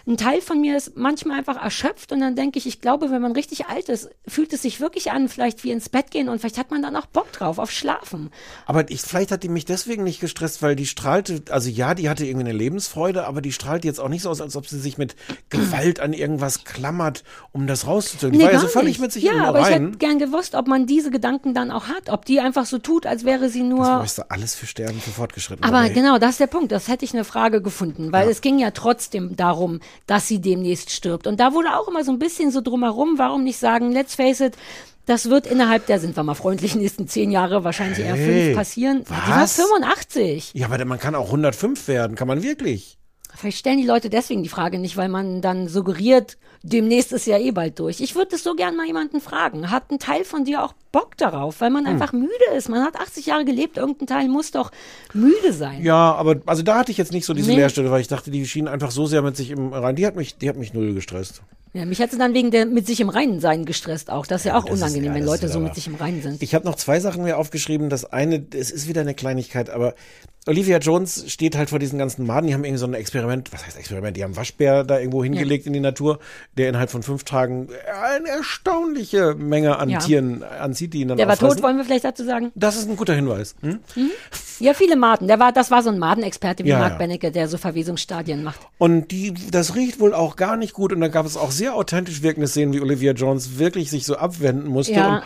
ein 0.07 0.17
Teil 0.17 0.41
von 0.41 0.59
mir 0.59 0.77
ist 0.77 0.97
manchmal 0.97 1.37
einfach 1.37 1.61
erschöpft 1.61 2.11
und 2.11 2.21
dann 2.21 2.35
denke 2.35 2.57
ich, 2.57 2.65
ich 2.65 2.81
glaube, 2.81 3.11
wenn 3.11 3.21
man 3.21 3.33
richtig 3.33 3.67
alt 3.67 3.89
ist, 3.89 4.09
fühlt 4.27 4.51
es 4.53 4.61
sich 4.61 4.79
wirklich 4.79 5.11
an, 5.11 5.29
vielleicht 5.29 5.63
wie 5.63 5.71
ins 5.71 5.89
Bett 5.89 6.11
gehen 6.11 6.29
und 6.29 6.39
vielleicht 6.39 6.57
hat 6.57 6.71
man 6.71 6.81
dann 6.81 6.95
auch 6.95 7.05
Bock 7.05 7.31
drauf, 7.31 7.59
auf 7.59 7.71
Schlafen. 7.71 8.31
Aber 8.65 8.89
ich, 8.89 9.01
vielleicht 9.01 9.31
hat 9.31 9.43
die 9.43 9.49
mich 9.49 9.65
deswegen 9.65 10.03
nicht 10.03 10.19
gestresst, 10.19 10.61
weil 10.61 10.75
die 10.75 10.87
strahlte, 10.87 11.43
also 11.49 11.69
ja, 11.69 11.93
die 11.93 12.09
hatte 12.09 12.25
irgendwie 12.25 12.47
eine 12.47 12.57
Lebensfreude, 12.57 13.27
aber 13.27 13.41
die 13.41 13.51
strahlt 13.51 13.85
jetzt 13.85 13.99
auch 13.99 14.09
nicht 14.09 14.23
so 14.23 14.29
aus, 14.29 14.41
als 14.41 14.55
ob 14.55 14.67
sie 14.67 14.79
sich 14.79 14.97
mit 14.97 15.15
Gewalt 15.49 15.99
an 15.99 16.13
irgendwas 16.13 16.63
klammert, 16.63 17.23
um 17.51 17.67
das 17.67 17.85
rauszuzogen. 17.85 18.37
Die 18.37 18.43
war 18.43 18.51
ja 18.51 18.59
so 18.59 18.67
völlig 18.67 18.93
nicht. 18.93 19.01
mit 19.01 19.11
sich 19.11 19.23
Ja, 19.23 19.40
im 19.43 19.49
aber 19.49 19.59
ich 19.61 19.67
hätte 19.75 19.91
gern 19.97 20.19
gewusst, 20.19 20.55
ob 20.55 20.67
man 20.67 20.85
diese 20.85 21.11
Gedanken 21.11 21.53
dann 21.53 21.71
auch 21.71 21.87
hat, 21.87 22.09
ob 22.09 22.25
die 22.25 22.39
einfach 22.39 22.65
so 22.65 22.77
tut, 22.77 23.05
als 23.05 23.25
wäre 23.25 23.49
sie 23.49 23.59
Das 23.61 23.69
nur. 23.69 23.85
weißt 23.85 24.17
du 24.19 24.31
alles 24.31 24.55
für 24.55 24.65
Sterben, 24.65 24.99
für 24.99 25.11
Fortgeschritten. 25.11 25.63
Aber 25.63 25.89
genau, 25.89 26.17
das 26.17 26.31
ist 26.31 26.39
der 26.39 26.47
Punkt. 26.47 26.71
Das 26.71 26.87
hätte 26.87 27.05
ich 27.05 27.13
eine 27.13 27.23
Frage 27.23 27.61
gefunden, 27.61 28.11
weil 28.11 28.25
Ja. 28.25 28.31
es 28.31 28.41
ging 28.41 28.59
ja 28.59 28.71
trotzdem 28.71 29.35
darum, 29.35 29.79
dass 30.07 30.27
sie 30.27 30.39
demnächst 30.39 30.89
stirbt. 30.91 31.27
Und 31.27 31.39
da 31.39 31.53
wurde 31.53 31.77
auch 31.77 31.87
immer 31.87 32.03
so 32.03 32.11
ein 32.11 32.19
bisschen 32.19 32.51
so 32.51 32.61
drumherum, 32.61 33.17
warum 33.17 33.43
nicht 33.43 33.57
sagen, 33.57 33.91
let's 33.91 34.15
face 34.15 34.39
it, 34.41 34.55
das 35.07 35.29
wird 35.29 35.47
innerhalb 35.47 35.87
der, 35.87 35.99
sind 35.99 36.15
wir 36.15 36.23
mal 36.23 36.35
freundlich, 36.35 36.75
nächsten 36.75 37.07
zehn 37.07 37.31
Jahre, 37.31 37.63
wahrscheinlich 37.63 37.99
eher 37.99 38.15
Hey, 38.15 38.43
fünf 38.45 38.55
passieren. 38.57 39.03
Die 39.05 39.09
war 39.09 39.41
was? 39.41 39.55
85. 39.55 40.51
Ja, 40.53 40.67
aber 40.67 40.83
man 40.85 40.99
kann 40.99 41.15
auch 41.15 41.25
105 41.27 41.87
werden, 41.87 42.15
kann 42.15 42.27
man 42.27 42.43
wirklich. 42.43 42.97
Vielleicht 43.35 43.57
stellen 43.59 43.77
die 43.77 43.85
Leute 43.87 44.09
deswegen 44.09 44.43
die 44.43 44.49
Frage 44.49 44.77
nicht, 44.77 44.97
weil 44.97 45.07
man 45.09 45.41
dann 45.41 45.67
suggeriert, 45.69 46.37
demnächst 46.63 47.11
ist 47.11 47.25
ja 47.25 47.37
eh 47.37 47.51
bald 47.51 47.79
durch. 47.79 48.01
Ich 48.01 48.15
würde 48.15 48.31
das 48.31 48.43
so 48.43 48.53
gern 48.55 48.75
mal 48.75 48.85
jemanden 48.85 49.19
fragen. 49.21 49.71
Hat 49.71 49.91
ein 49.91 49.99
Teil 49.99 50.23
von 50.23 50.45
dir 50.45 50.63
auch 50.63 50.73
Bock 50.91 51.17
darauf, 51.17 51.61
weil 51.61 51.67
Hm. 51.67 51.73
man 51.73 51.85
einfach 51.87 52.13
müde 52.13 52.29
ist? 52.55 52.69
Man 52.69 52.83
hat 52.83 52.95
80 52.97 53.25
Jahre 53.25 53.45
gelebt, 53.45 53.77
irgendein 53.77 54.07
Teil 54.07 54.27
muss 54.27 54.51
doch 54.51 54.71
müde 55.13 55.53
sein. 55.53 55.81
Ja, 55.83 56.13
aber 56.13 56.37
also 56.45 56.63
da 56.63 56.77
hatte 56.77 56.91
ich 56.91 56.97
jetzt 56.97 57.11
nicht 57.13 57.25
so 57.25 57.33
diese 57.33 57.49
Nee. 57.49 57.57
Leerstelle, 57.57 57.89
weil 57.91 58.01
ich 58.01 58.07
dachte, 58.07 58.31
die 58.31 58.45
schien 58.45 58.67
einfach 58.67 58.91
so 58.91 59.05
sehr 59.05 59.21
mit 59.21 59.35
sich 59.37 59.51
im 59.51 59.73
Rein. 59.73 59.95
Die 59.95 60.05
hat 60.05 60.15
mich, 60.15 60.37
die 60.37 60.49
hat 60.49 60.57
mich 60.57 60.73
null 60.73 60.93
gestresst. 60.93 61.41
Ja, 61.73 61.85
mich 61.85 62.01
hat 62.01 62.11
sie 62.11 62.17
dann 62.17 62.33
wegen 62.33 62.51
der 62.51 62.65
mit 62.65 62.85
sich 62.85 62.99
im 62.99 63.07
Reinen 63.07 63.39
sein 63.39 63.63
gestresst 63.63 64.09
auch. 64.11 64.27
Das 64.27 64.41
ist 64.41 64.45
ja, 64.47 64.57
auch 64.57 64.65
das 64.65 64.73
ist- 64.75 64.81
unangenehm, 64.81 65.05
ja, 65.11 65.13
wenn 65.13 65.23
Leute 65.25 65.47
so 65.47 65.61
mit 65.61 65.73
sich 65.73 65.87
im 65.87 65.95
Reinen 65.95 66.21
sind. 66.21 66.43
Ich 66.43 66.53
habe 66.53 66.65
noch 66.65 66.75
zwei 66.75 66.99
Sachen 66.99 67.23
mir 67.23 67.37
aufgeschrieben. 67.37 67.89
Das 67.89 68.03
eine, 68.03 68.45
es 68.53 68.71
ist 68.71 68.89
wieder 68.89 68.99
eine 68.99 69.13
Kleinigkeit, 69.13 69.69
aber 69.69 69.95
Olivia 70.47 70.79
Jones 70.79 71.31
steht 71.31 71.55
halt 71.55 71.69
vor 71.69 71.79
diesen 71.79 71.97
ganzen 71.97 72.25
Maden. 72.25 72.47
Die 72.47 72.53
haben 72.53 72.65
irgendwie 72.65 72.79
so 72.79 72.87
ein 72.87 72.93
Experiment, 72.93 73.53
was 73.53 73.65
heißt 73.65 73.77
Experiment? 73.77 74.17
Die 74.17 74.23
haben 74.25 74.35
Waschbär 74.35 74.83
da 74.83 74.99
irgendwo 74.99 75.23
hingelegt 75.23 75.65
in 75.65 75.71
die 75.71 75.79
Natur, 75.79 76.19
der 76.57 76.67
innerhalb 76.69 76.89
von 76.89 77.01
fünf 77.01 77.23
Tagen 77.23 77.69
eine 78.03 78.27
erstaunliche 78.27 79.35
Menge 79.35 79.77
an 79.79 79.89
Ja. 79.89 79.99
Tieren 79.99 80.43
anzieht, 80.43 80.93
die 80.93 81.01
ihn 81.01 81.07
dann 81.07 81.17
der 81.17 81.27
war 81.27 81.33
auffressen. 81.33 81.57
tot, 81.57 81.63
wollen 81.63 81.77
wir 81.77 81.85
vielleicht 81.85 82.03
dazu 82.03 82.25
sagen? 82.25 82.51
Das 82.55 82.75
ist 82.75 82.89
ein 82.89 82.97
guter 82.97 83.13
Hinweis. 83.13 83.55
Hm? 83.61 83.79
Ja, 84.59 84.73
viele 84.73 84.95
Maden. 84.97 85.27
Der 85.27 85.39
war, 85.39 85.51
das 85.53 85.71
war 85.71 85.81
so 85.81 85.89
ein 85.89 85.97
Madenexperte 85.97 86.63
wie 86.65 86.69
Ja, 86.69 86.79
Mark 86.79 86.91
ja. 86.93 86.97
Bennecke, 86.97 87.31
der 87.31 87.47
so 87.47 87.57
Verwesungsstadien 87.57 88.43
macht. 88.43 88.59
Und 88.77 89.11
die, 89.11 89.33
das 89.49 89.75
riecht 89.75 89.99
wohl 90.01 90.13
auch 90.13 90.35
gar 90.35 90.57
nicht 90.57 90.73
gut. 90.73 90.91
Und 90.91 90.99
da 91.01 91.07
gab 91.07 91.25
es 91.25 91.37
auch 91.37 91.51
sehr 91.51 91.73
authentisch 91.73 92.21
wirkende 92.21 92.47
Szenen, 92.47 92.73
wie 92.73 92.81
Olivia 92.81 93.13
Jones 93.13 93.57
wirklich 93.57 93.89
sich 93.89 94.05
so 94.05 94.17
abwenden 94.17 94.67
musste. 94.67 94.93
Ja. 94.93 95.15
Und, 95.17 95.23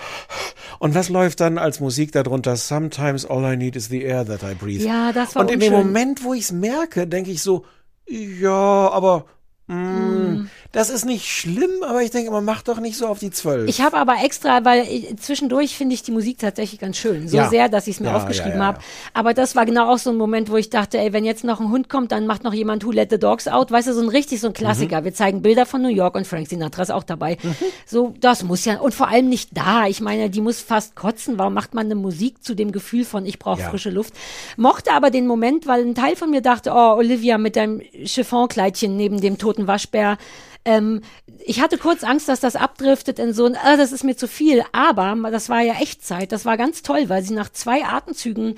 und 0.80 0.96
was 0.96 1.10
läuft 1.10 1.40
dann 1.42 1.58
als 1.58 1.80
Musik 1.80 2.12
darunter? 2.12 2.56
Sometimes 2.56 3.26
all 3.26 3.44
I 3.52 3.58
need 3.58 3.76
is 3.76 3.88
the 3.90 4.04
air 4.04 4.26
that 4.26 4.44
I 4.44 4.54
breathe. 4.54 4.86
Ja, 4.86 5.12
das 5.12 5.36
war 5.36 5.42
Und 5.42 5.52
in 5.52 5.60
dem 5.60 5.74
unschön. 5.74 5.88
Moment, 5.88 6.24
wo 6.24 6.34
ich 6.34 6.44
es 6.44 6.52
merke, 6.52 7.08
denke 7.08 7.32
ich 7.32 7.42
so, 7.42 7.66
ja, 8.08 8.52
aber 8.52 9.26
mm, 9.68 10.46
das 10.76 10.90
ist 10.90 11.06
nicht 11.06 11.26
schlimm, 11.26 11.84
aber 11.88 12.02
ich 12.04 12.12
denke, 12.12 12.32
man 12.32 12.44
macht 12.44 12.68
doch 12.68 12.82
nicht 12.82 12.98
so 12.98 13.08
auf 13.08 13.20
die 13.20 13.32
zwölf. 13.32 13.70
Ich 13.70 13.80
habe 13.80 13.96
aber 13.96 14.18
extra, 14.22 14.66
weil 14.66 14.82
ich, 14.82 15.16
zwischendurch 15.22 15.78
finde 15.78 15.96
ich 15.96 16.04
die 16.04 16.12
Musik 16.12 16.38
tatsächlich 16.38 16.82
ganz 16.82 16.98
schön. 16.98 17.30
So 17.30 17.38
Ja. 17.38 17.48
sehr, 17.50 17.70
dass 17.70 17.88
ich 17.88 17.96
es 17.96 18.00
mir 18.02 18.10
Ja, 18.10 18.18
aufgeschrieben 18.18 18.60
ja, 18.60 18.66
habe. 18.66 18.80
Aber 19.14 19.34
das 19.34 19.56
war 19.56 19.66
genau 19.66 19.90
auch 19.90 20.00
so 20.00 20.10
ein 20.10 20.18
Moment, 20.18 20.52
wo 20.52 20.58
ich 20.58 20.70
dachte, 20.70 20.98
ey, 20.98 21.14
wenn 21.14 21.24
jetzt 21.24 21.46
noch 21.46 21.62
ein 21.62 21.72
Hund 21.72 21.88
kommt, 21.88 22.12
dann 22.12 22.28
macht 22.28 22.44
noch 22.44 22.54
jemand 22.54 22.86
Who 22.86 22.92
Let 22.92 23.10
the 23.10 23.18
Dogs 23.18 23.48
Out. 23.48 23.72
Weißt 23.72 23.88
du, 23.88 23.94
so 23.94 24.02
ein 24.02 24.10
richtig 24.10 24.42
so 24.42 24.48
ein 24.48 24.54
Klassiker. 24.54 25.00
Mhm. 25.00 25.06
Wir 25.06 25.14
zeigen 25.14 25.42
Bilder 25.42 25.66
von 25.66 25.82
New 25.82 25.88
York 25.88 26.14
und 26.16 26.28
Frank 26.28 26.50
Sinatra 26.50 26.82
ist 26.82 26.92
auch 26.92 27.04
dabei. 27.04 27.38
So, 27.86 28.14
das 28.20 28.44
muss 28.44 28.66
ja, 28.66 28.82
und 28.82 28.94
vor 28.94 29.08
allem 29.08 29.30
nicht 29.30 29.52
da. 29.54 29.88
Ich 29.88 30.02
meine, 30.02 30.30
die 30.30 30.42
muss 30.42 30.60
fast 30.60 30.94
kotzen. 30.96 31.38
Warum 31.38 31.54
macht 31.54 31.74
man 31.74 31.86
eine 31.86 31.96
Musik 31.96 32.44
zu 32.44 32.54
dem 32.54 32.74
Gefühl 32.74 33.06
von, 33.06 33.26
ich 33.26 33.40
brauche 33.40 33.62
frische 33.62 33.92
Luft? 33.92 34.14
Mochte 34.58 34.92
aber 34.92 35.10
den 35.10 35.26
Moment, 35.26 35.68
weil 35.68 35.86
ein 35.86 35.96
Teil 35.96 36.18
von 36.18 36.32
mir 36.32 36.42
dachte, 36.42 36.72
oh, 36.74 36.96
Olivia 36.98 37.38
mit 37.38 37.56
deinem 37.56 37.80
Chiffonkleidchen 38.04 38.98
neben 38.98 39.22
dem 39.22 39.38
toten 39.38 39.68
Waschbär. 39.68 40.18
Ähm, 40.66 41.02
ich 41.46 41.62
hatte 41.62 41.78
kurz 41.78 42.04
Angst, 42.04 42.28
dass 42.28 42.40
das 42.40 42.56
abdriftet 42.56 43.20
in 43.20 43.34
so 43.34 43.46
ein, 43.46 43.56
ah, 43.56 43.78
das 43.78 43.92
ist 43.92 44.04
mir 44.04 44.18
zu 44.18 44.28
viel. 44.28 44.64
Aber 44.72 45.16
das 45.32 45.50
war 45.50 45.62
ja 45.62 45.74
Echtzeit. 45.74 46.32
Das 46.32 46.46
war 46.46 46.58
ganz 46.58 46.82
toll, 46.82 47.08
weil 47.08 47.24
sie 47.24 47.34
nach 47.34 47.50
zwei 47.50 47.86
Atemzügen 47.86 48.56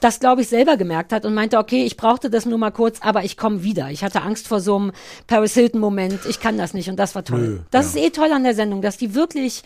das, 0.00 0.20
glaube 0.20 0.42
ich, 0.42 0.48
selber 0.48 0.76
gemerkt 0.76 1.12
hat 1.12 1.24
und 1.24 1.32
meinte, 1.32 1.56
okay, 1.56 1.84
ich 1.84 1.96
brauchte 1.96 2.28
das 2.28 2.44
nur 2.44 2.58
mal 2.58 2.70
kurz, 2.70 2.98
aber 3.00 3.24
ich 3.24 3.38
komme 3.38 3.62
wieder. 3.62 3.90
Ich 3.90 4.04
hatte 4.04 4.22
Angst 4.22 4.48
vor 4.48 4.60
so 4.60 4.76
einem 4.76 4.92
Paris 5.26 5.54
Hilton-Moment, 5.54 6.20
ich 6.28 6.40
kann 6.40 6.58
das 6.58 6.74
nicht 6.74 6.90
und 6.90 6.96
das 6.96 7.14
war 7.14 7.24
toll. 7.24 7.40
Nö, 7.40 7.58
das 7.70 7.94
ja. 7.94 8.00
ist 8.00 8.06
eh 8.06 8.10
toll 8.10 8.30
an 8.32 8.44
der 8.44 8.54
Sendung, 8.54 8.82
dass 8.82 8.98
die 8.98 9.14
wirklich, 9.14 9.62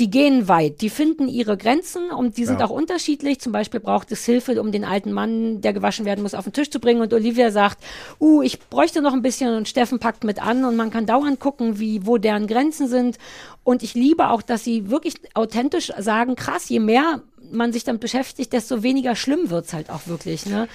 die 0.00 0.10
gehen 0.10 0.48
weit, 0.48 0.80
die 0.80 0.88
finden 0.90 1.28
ihre 1.28 1.56
Grenzen 1.58 2.10
und 2.10 2.38
die 2.38 2.46
sind 2.46 2.60
Ja. 2.60 2.66
auch 2.66 2.70
unterschiedlich. 2.70 3.38
Zum 3.38 3.52
Beispiel 3.52 3.78
braucht 3.80 4.10
es 4.10 4.24
Hilfe, 4.24 4.60
um 4.60 4.72
den 4.72 4.84
alten 4.84 5.12
Mann, 5.12 5.60
der 5.60 5.72
gewaschen 5.74 6.06
werden 6.06 6.22
muss, 6.22 6.34
auf 6.34 6.44
den 6.44 6.54
Tisch 6.54 6.70
zu 6.70 6.80
bringen 6.80 7.02
und 7.02 7.12
Olivia 7.12 7.50
sagt, 7.50 7.78
uh, 8.18 8.40
ich 8.42 8.58
bräuchte 8.58 9.02
noch 9.02 9.12
ein 9.12 9.22
bisschen 9.22 9.54
und 9.54 9.68
Steffen 9.68 9.98
packt 9.98 10.24
mit 10.24 10.42
an 10.42 10.64
und 10.64 10.74
man 10.76 10.90
kann 10.90 11.04
dauernd 11.06 11.38
gucken, 11.38 11.78
wie, 11.78 12.06
wo 12.06 12.16
deren 12.16 12.46
Grenzen 12.46 12.88
sind. 12.88 13.18
Und 13.62 13.82
ich 13.82 13.94
liebe 13.94 14.30
auch, 14.30 14.40
dass 14.42 14.64
sie 14.64 14.90
wirklich 14.90 15.14
authentisch 15.34 15.92
sagen, 15.98 16.34
krass, 16.34 16.68
je 16.70 16.80
mehr 16.80 17.20
man 17.52 17.72
sich 17.72 17.84
damit 17.84 18.00
beschäftigt, 18.00 18.52
desto 18.52 18.82
weniger 18.82 19.14
schlimm 19.16 19.50
wird's 19.50 19.72
halt 19.72 19.90
auch 19.90 20.06
wirklich. 20.06 20.46
Ne? 20.46 20.66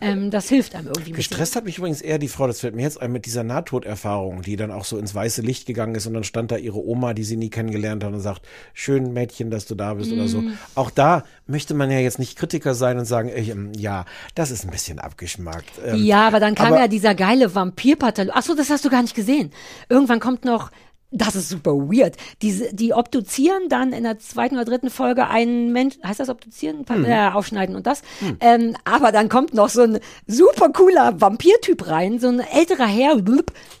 Ähm, 0.00 0.30
das 0.30 0.48
hilft 0.48 0.74
einem 0.74 0.86
irgendwie. 0.88 1.12
Gestresst 1.12 1.56
hat 1.56 1.64
mich 1.64 1.78
übrigens 1.78 2.00
eher 2.00 2.18
die 2.18 2.28
Frau, 2.28 2.46
das 2.46 2.60
fällt 2.60 2.74
mir 2.74 2.82
jetzt 2.82 3.00
ein, 3.00 3.10
mit 3.12 3.26
dieser 3.26 3.42
Nahtoderfahrung, 3.44 4.42
die 4.42 4.56
dann 4.56 4.70
auch 4.70 4.84
so 4.84 4.98
ins 4.98 5.14
weiße 5.14 5.42
Licht 5.42 5.66
gegangen 5.66 5.94
ist 5.94 6.06
und 6.06 6.14
dann 6.14 6.24
stand 6.24 6.50
da 6.50 6.56
ihre 6.56 6.78
Oma, 6.84 7.14
die 7.14 7.24
sie 7.24 7.36
nie 7.36 7.50
kennengelernt 7.50 8.04
hat 8.04 8.12
und 8.12 8.20
sagt, 8.20 8.42
schön 8.74 9.12
Mädchen, 9.12 9.50
dass 9.50 9.66
du 9.66 9.74
da 9.74 9.94
bist 9.94 10.12
oder 10.12 10.22
Mhm. 10.22 10.28
so. 10.28 10.42
Auch 10.74 10.90
da 10.90 11.24
möchte 11.46 11.74
man 11.74 11.90
ja 11.90 11.98
jetzt 11.98 12.18
nicht 12.18 12.36
Kritiker 12.38 12.74
sein 12.74 12.98
und 12.98 13.04
sagen, 13.04 13.28
ey, 13.28 13.50
ähm, 13.50 13.72
ja, 13.76 14.04
das 14.34 14.50
ist 14.50 14.64
ein 14.64 14.70
bisschen 14.70 14.98
abgeschmackt. 14.98 15.70
Ähm, 15.84 16.04
Ja, 16.04 16.26
aber 16.26 16.40
dann 16.40 16.54
kam 16.54 16.68
aber- 16.68 16.80
ja 16.80 16.88
dieser 16.88 17.14
geile 17.14 17.54
Vampirpatalog. 17.54 18.32
Ach 18.36 18.42
so, 18.42 18.54
das 18.54 18.70
hast 18.70 18.84
du 18.84 18.90
gar 18.90 19.02
nicht 19.02 19.14
gesehen. 19.14 19.50
Irgendwann 19.88 20.20
kommt 20.20 20.44
noch, 20.44 20.70
das 21.10 21.36
ist 21.36 21.48
super 21.48 21.72
weird. 21.72 22.16
Diese, 22.42 22.74
die 22.74 22.92
obduzieren 22.92 23.68
dann 23.70 23.94
in 23.94 24.02
der 24.02 24.18
zweiten 24.18 24.56
oder 24.56 24.66
dritten 24.66 24.90
Folge 24.90 25.26
einen 25.26 25.72
Mensch, 25.72 25.96
heißt 26.04 26.20
das 26.20 26.28
obduzieren? 26.28 26.84
Hm. 26.86 27.06
Ja, 27.06 27.32
aufschneiden 27.32 27.76
und 27.76 27.86
das. 27.86 28.02
Ähm, 28.40 28.76
aber 28.84 29.10
dann 29.10 29.30
kommt 29.30 29.54
noch 29.54 29.70
so 29.70 29.82
ein 29.82 30.00
super 30.26 30.68
cooler 30.68 31.18
Vampirtyp 31.18 31.88
rein, 31.88 32.18
so 32.18 32.28
ein 32.28 32.40
älterer 32.40 32.86
Herr, 32.86 33.22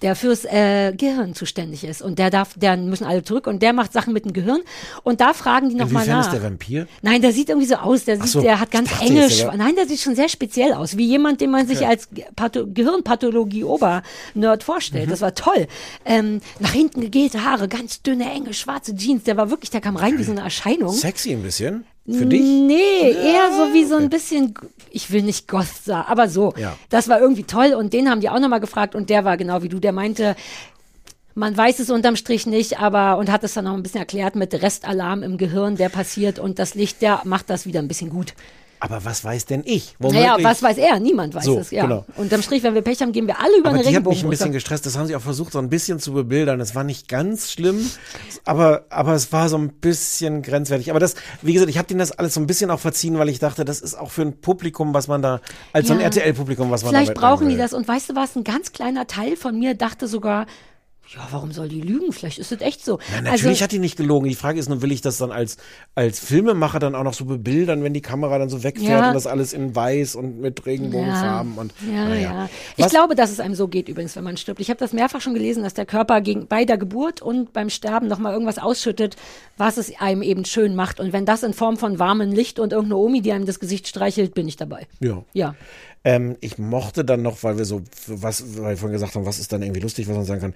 der 0.00 0.16
fürs 0.16 0.46
äh, 0.46 0.94
Gehirn 0.96 1.34
zuständig 1.34 1.84
ist. 1.84 2.00
Und 2.00 2.18
der 2.18 2.30
darf, 2.30 2.54
der 2.56 2.78
müssen 2.78 3.04
alle 3.04 3.22
zurück 3.22 3.46
und 3.46 3.62
der 3.62 3.74
macht 3.74 3.92
Sachen 3.92 4.14
mit 4.14 4.24
dem 4.24 4.32
Gehirn. 4.32 4.62
Und 5.02 5.20
da 5.20 5.34
fragen 5.34 5.68
die 5.68 5.74
nochmal 5.74 6.06
nach. 6.06 6.26
ist 6.26 6.32
der 6.32 6.42
Vampir? 6.42 6.86
Nein, 7.02 7.20
der 7.20 7.32
sieht 7.32 7.50
irgendwie 7.50 7.68
so 7.68 7.76
aus. 7.76 8.06
Der, 8.06 8.16
sieht, 8.16 8.28
so, 8.28 8.40
der 8.40 8.58
hat 8.58 8.70
ganz 8.70 8.90
enge. 9.02 9.28
Nein, 9.56 9.74
der 9.76 9.86
sieht 9.86 10.00
schon 10.00 10.14
sehr 10.14 10.30
speziell 10.30 10.72
aus, 10.72 10.96
wie 10.96 11.06
jemand, 11.06 11.42
den 11.42 11.50
man 11.50 11.66
sich 11.66 11.86
als 11.86 12.08
Patho 12.36 12.66
Gehirnpathologie-Ober-Nerd 12.66 14.62
vorstellt. 14.62 15.06
Mhm. 15.06 15.10
Das 15.10 15.20
war 15.20 15.34
toll. 15.34 15.66
Ähm, 16.06 16.40
nach 16.58 16.72
hinten 16.72 17.02
gegelte 17.18 17.44
Haare, 17.44 17.68
ganz 17.68 18.02
dünne, 18.02 18.30
enge, 18.30 18.54
schwarze 18.54 18.94
Jeans. 18.94 19.24
Der 19.24 19.36
war 19.36 19.50
wirklich, 19.50 19.70
der 19.70 19.80
kam 19.80 19.96
rein 19.96 20.18
wie 20.18 20.24
so 20.24 20.32
eine 20.32 20.42
Erscheinung. 20.42 20.92
Sexy 20.92 21.32
ein 21.32 21.42
bisschen? 21.42 21.84
Für 22.06 22.24
dich? 22.24 22.40
Nee, 22.40 23.10
eher 23.10 23.50
so 23.52 23.74
wie 23.74 23.84
so 23.84 23.96
ein 23.96 24.08
bisschen, 24.08 24.54
ich 24.90 25.10
will 25.10 25.22
nicht 25.22 25.46
Goth 25.46 25.84
sagen, 25.84 26.08
aber 26.08 26.28
so. 26.28 26.54
Ja. 26.56 26.76
Das 26.88 27.08
war 27.08 27.20
irgendwie 27.20 27.42
toll 27.42 27.74
und 27.74 27.92
den 27.92 28.08
haben 28.08 28.20
die 28.20 28.30
auch 28.30 28.40
nochmal 28.40 28.60
gefragt 28.60 28.94
und 28.94 29.10
der 29.10 29.24
war 29.26 29.36
genau 29.36 29.62
wie 29.62 29.68
du, 29.68 29.78
der 29.78 29.92
meinte, 29.92 30.34
man 31.34 31.54
weiß 31.56 31.80
es 31.80 31.90
unterm 31.90 32.16
Strich 32.16 32.46
nicht, 32.46 32.80
aber 32.80 33.18
und 33.18 33.30
hat 33.30 33.44
es 33.44 33.54
dann 33.54 33.64
noch 33.64 33.74
ein 33.74 33.82
bisschen 33.82 34.00
erklärt 34.00 34.36
mit 34.36 34.54
Restalarm 34.54 35.22
im 35.22 35.36
Gehirn, 35.36 35.76
der 35.76 35.90
passiert 35.90 36.38
und 36.38 36.58
das 36.58 36.74
Licht, 36.74 37.02
der 37.02 37.20
macht 37.24 37.50
das 37.50 37.66
wieder 37.66 37.80
ein 37.80 37.88
bisschen 37.88 38.10
gut. 38.10 38.32
Aber 38.80 39.04
was 39.04 39.24
weiß 39.24 39.46
denn 39.46 39.62
ich? 39.64 39.96
Naja, 39.98 40.30
Womöglich- 40.34 40.46
was 40.46 40.62
weiß 40.62 40.78
er? 40.78 41.00
Niemand 41.00 41.34
weiß 41.34 41.44
So, 41.44 41.58
es, 41.58 41.70
ja. 41.70 41.82
genau. 41.82 42.04
Unterm 42.16 42.42
Strich, 42.42 42.62
wenn 42.62 42.74
wir 42.74 42.82
Pech 42.82 43.00
haben, 43.02 43.12
gehen 43.12 43.26
wir 43.26 43.40
alle 43.40 43.58
über 43.58 43.70
Aber 43.70 43.78
eine 43.78 43.88
die 43.88 43.94
hat 43.96 44.04
mich 44.04 44.06
ein 44.06 44.08
Regenbogen. 44.08 44.30
bisschen 44.30 44.52
gestresst. 44.52 44.86
Das 44.86 44.96
haben 44.96 45.06
sie 45.06 45.16
auch 45.16 45.20
versucht, 45.20 45.52
so 45.52 45.58
ein 45.58 45.68
bisschen 45.68 45.98
zu 45.98 46.12
bebildern. 46.12 46.60
Es 46.60 46.74
war 46.74 46.84
nicht 46.84 47.08
ganz 47.08 47.50
schlimm, 47.50 47.90
aber, 48.44 48.84
aber 48.90 49.14
es 49.14 49.32
war 49.32 49.48
so 49.48 49.58
ein 49.58 49.70
bisschen 49.70 50.42
grenzwertig. 50.42 50.90
Aber 50.90 51.00
das, 51.00 51.14
wie 51.42 51.52
gesagt, 51.52 51.70
ich 51.70 51.78
habe 51.78 51.88
denen 51.88 51.98
das 52.00 52.12
alles 52.12 52.34
so 52.34 52.40
ein 52.40 52.46
bisschen 52.46 52.70
auch 52.70 52.80
verziehen, 52.80 53.18
weil 53.18 53.28
ich 53.28 53.38
dachte, 53.38 53.64
das 53.64 53.80
ist 53.80 53.94
auch 53.98 54.10
für 54.10 54.22
ein 54.22 54.40
Publikum, 54.40 54.94
was 54.94 55.08
man 55.08 55.22
da, 55.22 55.40
als 55.72 55.88
so 55.88 55.94
ein 55.94 56.00
Ja. 56.00 56.06
RTL-Publikum, 56.06 56.70
was 56.70 56.82
man 56.82 56.90
Vielleicht 56.90 57.08
da 57.08 57.12
mitnehmen 57.12 57.30
brauchen 57.36 57.48
die 57.48 57.56
das. 57.56 57.72
Und 57.72 57.88
weißt 57.88 58.10
du 58.10 58.14
was? 58.14 58.36
Ein 58.36 58.44
ganz 58.44 58.72
kleiner 58.72 59.06
Teil 59.06 59.36
von 59.36 59.58
mir 59.58 59.74
dachte 59.74 60.06
sogar, 60.06 60.46
ja, 61.14 61.26
warum 61.30 61.52
soll 61.52 61.68
die 61.68 61.80
lügen? 61.80 62.12
Vielleicht 62.12 62.38
ist 62.38 62.52
es 62.52 62.60
echt 62.60 62.84
so. 62.84 62.98
Ja, 63.14 63.22
natürlich 63.22 63.46
also, 63.46 63.60
hat 63.64 63.72
die 63.72 63.78
nicht 63.78 63.96
gelogen. 63.96 64.28
Die 64.28 64.34
Frage 64.34 64.58
ist 64.58 64.68
nur, 64.68 64.82
will 64.82 64.92
ich 64.92 65.00
das 65.00 65.16
dann 65.18 65.32
als, 65.32 65.56
als 65.94 66.18
Filmemacher 66.20 66.78
dann 66.78 66.94
auch 66.94 67.02
noch 67.02 67.14
so 67.14 67.24
bebildern, 67.24 67.82
wenn 67.82 67.94
die 67.94 68.02
Kamera 68.02 68.38
dann 68.38 68.48
so 68.50 68.62
wegfährt 68.62 68.88
Ja. 68.90 69.08
und 69.08 69.14
das 69.14 69.26
alles 69.26 69.52
in 69.54 69.74
weiß 69.74 70.14
und 70.16 70.40
mit 70.40 70.66
Regenbogenfarben 70.66 71.54
und 71.56 71.72
Ja, 71.90 72.04
naja. 72.08 72.20
ja. 72.20 72.48
Ich 72.76 72.84
Was- 72.84 72.90
glaube, 72.92 73.14
dass 73.14 73.30
es 73.30 73.40
einem 73.40 73.54
so 73.54 73.68
geht 73.68 73.88
übrigens, 73.88 74.16
wenn 74.16 74.24
man 74.24 74.36
stirbt. 74.36 74.60
Ich 74.60 74.68
habe 74.70 74.78
das 74.78 74.92
mehrfach 74.92 75.20
schon 75.20 75.34
gelesen, 75.34 75.62
dass 75.62 75.74
der 75.74 75.86
Körper 75.86 76.20
gegen, 76.20 76.46
bei 76.46 76.64
der 76.64 76.76
Geburt 76.78 77.22
und 77.22 77.52
beim 77.52 77.70
Sterben 77.70 78.06
nochmal 78.06 78.32
irgendwas 78.32 78.58
ausschüttet, 78.58 79.16
was 79.56 79.76
es 79.78 79.98
einem 80.00 80.22
eben 80.22 80.44
schön 80.44 80.74
macht. 80.74 81.00
Und 81.00 81.12
wenn 81.12 81.24
das 81.24 81.42
in 81.42 81.54
Form 81.54 81.76
von 81.78 81.98
warmem 81.98 82.32
Licht 82.32 82.58
und 82.58 82.72
irgendeine 82.72 83.00
Omi, 83.00 83.22
die 83.22 83.32
einem 83.32 83.46
das 83.46 83.60
Gesicht 83.60 83.88
streichelt, 83.88 84.34
bin 84.34 84.46
ich 84.46 84.56
dabei. 84.56 84.86
Ja. 85.00 85.24
Ja. 85.32 85.54
Ähm, 86.04 86.36
ich 86.40 86.58
mochte 86.58 87.04
dann 87.04 87.22
noch, 87.22 87.42
weil 87.42 87.58
wir 87.58 87.64
so, 87.64 87.82
was, 88.06 88.56
weil 88.58 88.70
wir 88.70 88.76
vorhin 88.76 88.94
gesagt 88.94 89.14
haben, 89.14 89.26
was 89.26 89.38
ist 89.38 89.52
dann 89.52 89.62
irgendwie 89.62 89.80
lustig, 89.80 90.08
was 90.08 90.16
man 90.16 90.24
sagen 90.24 90.40
kann. 90.40 90.54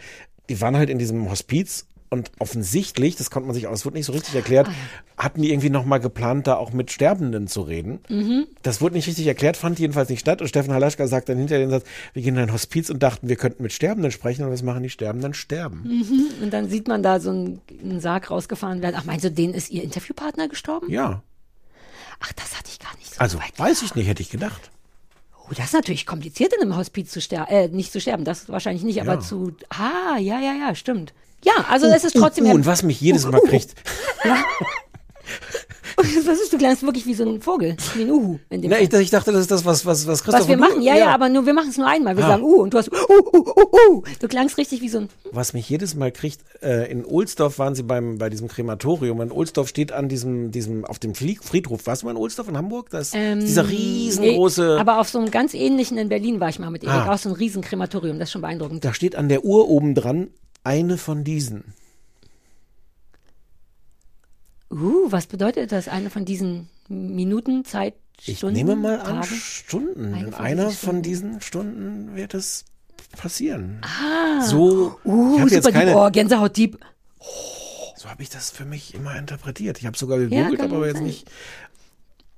Die 0.48 0.60
waren 0.60 0.77
halt 0.77 0.90
in 0.90 0.98
diesem 0.98 1.31
Hospiz 1.31 1.86
und 2.12 2.31
offensichtlich, 2.39 3.16
das 3.16 3.31
konnte 3.31 3.47
man 3.47 3.55
sich 3.55 3.66
aus, 3.66 3.81
es 3.81 3.85
wurde 3.86 3.97
nicht 3.97 4.05
so 4.05 4.12
richtig 4.12 4.35
erklärt, 4.35 4.69
Ah, 4.69 5.24
hatten 5.24 5.40
die 5.40 5.51
irgendwie 5.51 5.70
nochmal 5.70 5.98
geplant, 5.98 6.47
da 6.47 6.56
auch 6.56 6.73
mit 6.73 6.90
Sterbenden 6.93 7.47
zu 7.47 7.62
reden. 7.62 8.01
Mhm. 8.10 8.47
Das 8.62 8.82
wurde 8.82 8.97
nicht 8.97 9.06
richtig 9.06 9.27
erklärt, 9.27 9.56
fand 9.56 9.78
jedenfalls 9.78 10.10
nicht 10.10 10.20
statt. 10.20 10.43
Und 10.43 10.48
Steffen 10.48 10.74
Halaschka 10.74 11.06
sagt 11.06 11.31
dann 11.31 11.39
hinter 11.39 11.56
den 11.56 11.70
Satz, 11.70 11.85
wir 12.12 12.23
gehen 12.23 12.36
in 12.36 12.43
ein 12.43 12.52
Hospiz 12.52 12.90
und 12.90 13.02
dachten, 13.02 13.31
wir 13.31 13.36
könnten 13.36 13.62
mit 13.62 13.73
Sterbenden 13.73 14.12
sprechen. 14.12 14.44
Und 14.44 14.52
was 14.52 14.62
machen 14.62 14.82
die 14.82 14.90
Sterbenden? 14.90 15.32
Sterben. 15.32 16.05
Und 16.43 16.51
dann 16.52 16.69
sieht 16.69 16.86
man 16.86 17.02
da 17.02 17.19
so 17.19 17.31
einen, 17.31 17.62
einen 17.82 18.01
Sarg 18.01 18.31
rausgefahren 18.31 18.82
werden. 18.82 18.97
Ach, 18.98 19.05
meinst 19.05 19.24
du, 19.24 19.31
denen 19.31 19.55
ist 19.55 19.70
ihr 19.70 19.82
Interviewpartner 19.82 20.48
gestorben? 20.48 20.90
Ja. 20.90 21.23
Ach, 22.20 22.32
das 22.35 22.59
hatte 22.59 22.69
ich 22.70 22.78
gar 22.78 22.94
nicht 22.98 23.14
so 23.14 23.20
Also, 23.20 23.39
weiß 23.56 23.81
ich 23.82 23.94
nicht, 23.94 24.06
hätte 24.06 24.23
ich 24.23 24.28
gedacht. 24.31 24.70
Oh, 25.53 25.55
das 25.57 25.66
ist 25.66 25.74
natürlich 25.74 26.07
kompliziert, 26.07 26.55
in 26.55 26.62
einem 26.62 26.77
Hospiz 26.77 27.11
zu 27.11 27.20
sterben. 27.20 27.51
Äh, 27.53 27.69
nicht 27.69 27.93
zu 27.93 28.01
sterben, 28.01 28.24
das 28.24 28.49
wahrscheinlich 28.49 28.85
nicht, 28.85 29.01
aber 29.03 29.15
Ja. 29.15 29.20
zu. 29.20 29.53
Ah, 29.69 30.16
ja, 30.19 30.41
ja, 30.41 30.55
ja, 30.55 30.74
stimmt. 30.74 31.12
Ja, 31.45 31.53
also 31.69 31.87
es 31.87 32.05
ist 32.05 32.16
trotzdem. 32.16 32.45
Uh, 32.45 32.49
ja- 32.49 32.55
und 32.55 32.66
was 32.66 32.83
mich 32.83 33.01
jedes 33.01 33.27
Mal 33.27 33.39
Uh, 33.39 33.45
uh. 33.45 33.49
Was 36.24 36.40
ist, 36.40 36.52
du 36.52 36.59
klangst 36.59 36.82
wirklich 36.82 37.06
wie 37.06 37.14
so 37.14 37.24
ein 37.24 37.40
Vogel, 37.42 37.76
wie 37.94 38.02
ein 38.02 38.10
Uhu. 38.10 38.38
In 38.50 38.62
dem 38.62 38.70
Na, 38.70 38.80
ich, 38.80 38.92
ich 38.92 39.10
dachte, 39.10 39.30
das 39.30 39.42
ist 39.42 39.50
das, 39.50 39.64
was, 39.64 39.84
was, 39.86 40.06
was 40.06 40.24
Christoph 40.24 40.40
was 40.42 40.48
wir 40.48 40.54
und 40.56 40.62
du- 40.62 40.68
machen, 40.68 40.82
ja, 40.82 40.96
ja, 40.96 41.14
aber 41.14 41.28
nur, 41.28 41.44
wir 41.46 41.52
machen 41.54 41.68
es 41.70 41.76
nur 41.76 41.86
einmal. 41.86 42.16
Wir 42.16 42.24
Ah. 42.24 42.28
sagen 42.28 42.42
Uh 42.42 42.62
und 42.62 42.72
du 42.74 42.78
hast 42.78 42.90
Uh, 42.90 42.96
uh, 43.32 43.38
uh, 43.38 43.90
uh. 43.90 44.02
Du 44.20 44.26
klangst 44.28 44.56
richtig 44.59 44.80
wie 44.80 44.88
so 44.88 44.98
ein. 44.98 45.09
Was 45.30 45.52
mich 45.52 45.68
jedes 45.68 45.94
Mal 45.94 46.10
kriegt, 46.10 46.40
äh, 46.62 46.90
in 46.90 47.04
Ohlsdorf 47.04 47.59
waren 47.59 47.74
sie 47.74 47.82
beim, 47.82 48.18
bei 48.18 48.30
diesem 48.30 48.48
Krematorium. 48.48 49.20
In 49.20 49.30
Ohlsdorf 49.30 49.68
steht 49.68 49.92
an 49.92 50.09
diesem, 50.09 50.50
diesem, 50.50 50.84
auf 50.84 50.98
dem 50.98 51.14
Flieg 51.14 51.44
Friedhof. 51.44 51.86
Warst 51.86 52.02
du 52.02 52.06
mal 52.06 52.12
in 52.12 52.16
Ohlsdorf 52.18 52.48
in 52.48 52.56
Hamburg? 52.56 52.88
Das 52.90 53.09
ist 53.09 53.14
Ähm, 53.16 53.40
dieser 53.40 53.68
riesengroße, 53.68 54.62
Nee, 54.76 54.80
aber 54.80 54.98
auf 54.98 55.09
so 55.09 55.18
einem 55.18 55.30
ganz 55.30 55.54
ähnlichen 55.54 55.98
in 55.98 56.09
Berlin 56.09 56.40
war 56.40 56.48
ich 56.48 56.59
mal 56.59 56.70
mit 56.70 56.84
Erik. 56.84 56.94
Ah. 57.06 57.12
Auch 57.14 57.18
so 57.18 57.28
ein 57.28 57.34
riesen 57.34 57.62
Krematorium, 57.62 58.18
das 58.18 58.28
ist 58.28 58.32
schon 58.32 58.42
beeindruckend. 58.42 58.84
da 58.84 58.94
steht 58.94 59.14
an 59.14 59.28
der 59.28 59.44
Uhr 59.44 59.68
oben 59.68 59.94
dran, 59.94 60.28
eine 60.64 60.96
von 60.96 61.22
diesen. 61.24 61.64
Uh, 64.73 65.11
was 65.12 65.27
bedeutet 65.27 65.70
das? 65.70 65.86
Eine 65.89 66.09
von 66.11 66.24
diesen 66.24 66.69
Minuten, 66.89 67.65
Zeit, 67.65 67.94
Ich 68.24 68.39
Stunden, 68.39 68.57
nehme 68.57 68.74
mal 68.77 68.99
an, 69.01 69.20
Tagen? 69.23 69.35
Stunden. 69.36 70.15
In 70.15 70.35
einer 70.35 70.70
von 70.70 71.03
diesen 71.03 71.40
Stunden 71.43 72.16
wird 72.16 72.35
es 72.35 72.65
passieren. 73.16 73.81
Ah. 73.82 74.40
So, 74.43 74.99
Uh, 75.05 75.35
ich 75.35 75.40
habe 75.40 75.51
jetzt 75.51 75.65
super 75.65 75.78
keine. 75.78 75.97
Oh, 75.97 76.11
Gänsehaut 76.11 76.57
Dieb. 76.57 76.78
so 77.97 78.09
habe 78.09 78.23
ich 78.23 78.31
das 78.31 78.51
für 78.51 78.65
mich 78.65 78.94
immer 78.94 79.15
interpretiert. 79.16 79.78
Ich 79.78 79.86
habe 79.86 79.97
sogar 79.99 80.19
gegoogelt, 80.19 80.59
kann 80.59 80.73
aber 80.73 80.86
jetzt 80.86 80.97
sein. 80.97 81.05
nicht. 81.07 81.31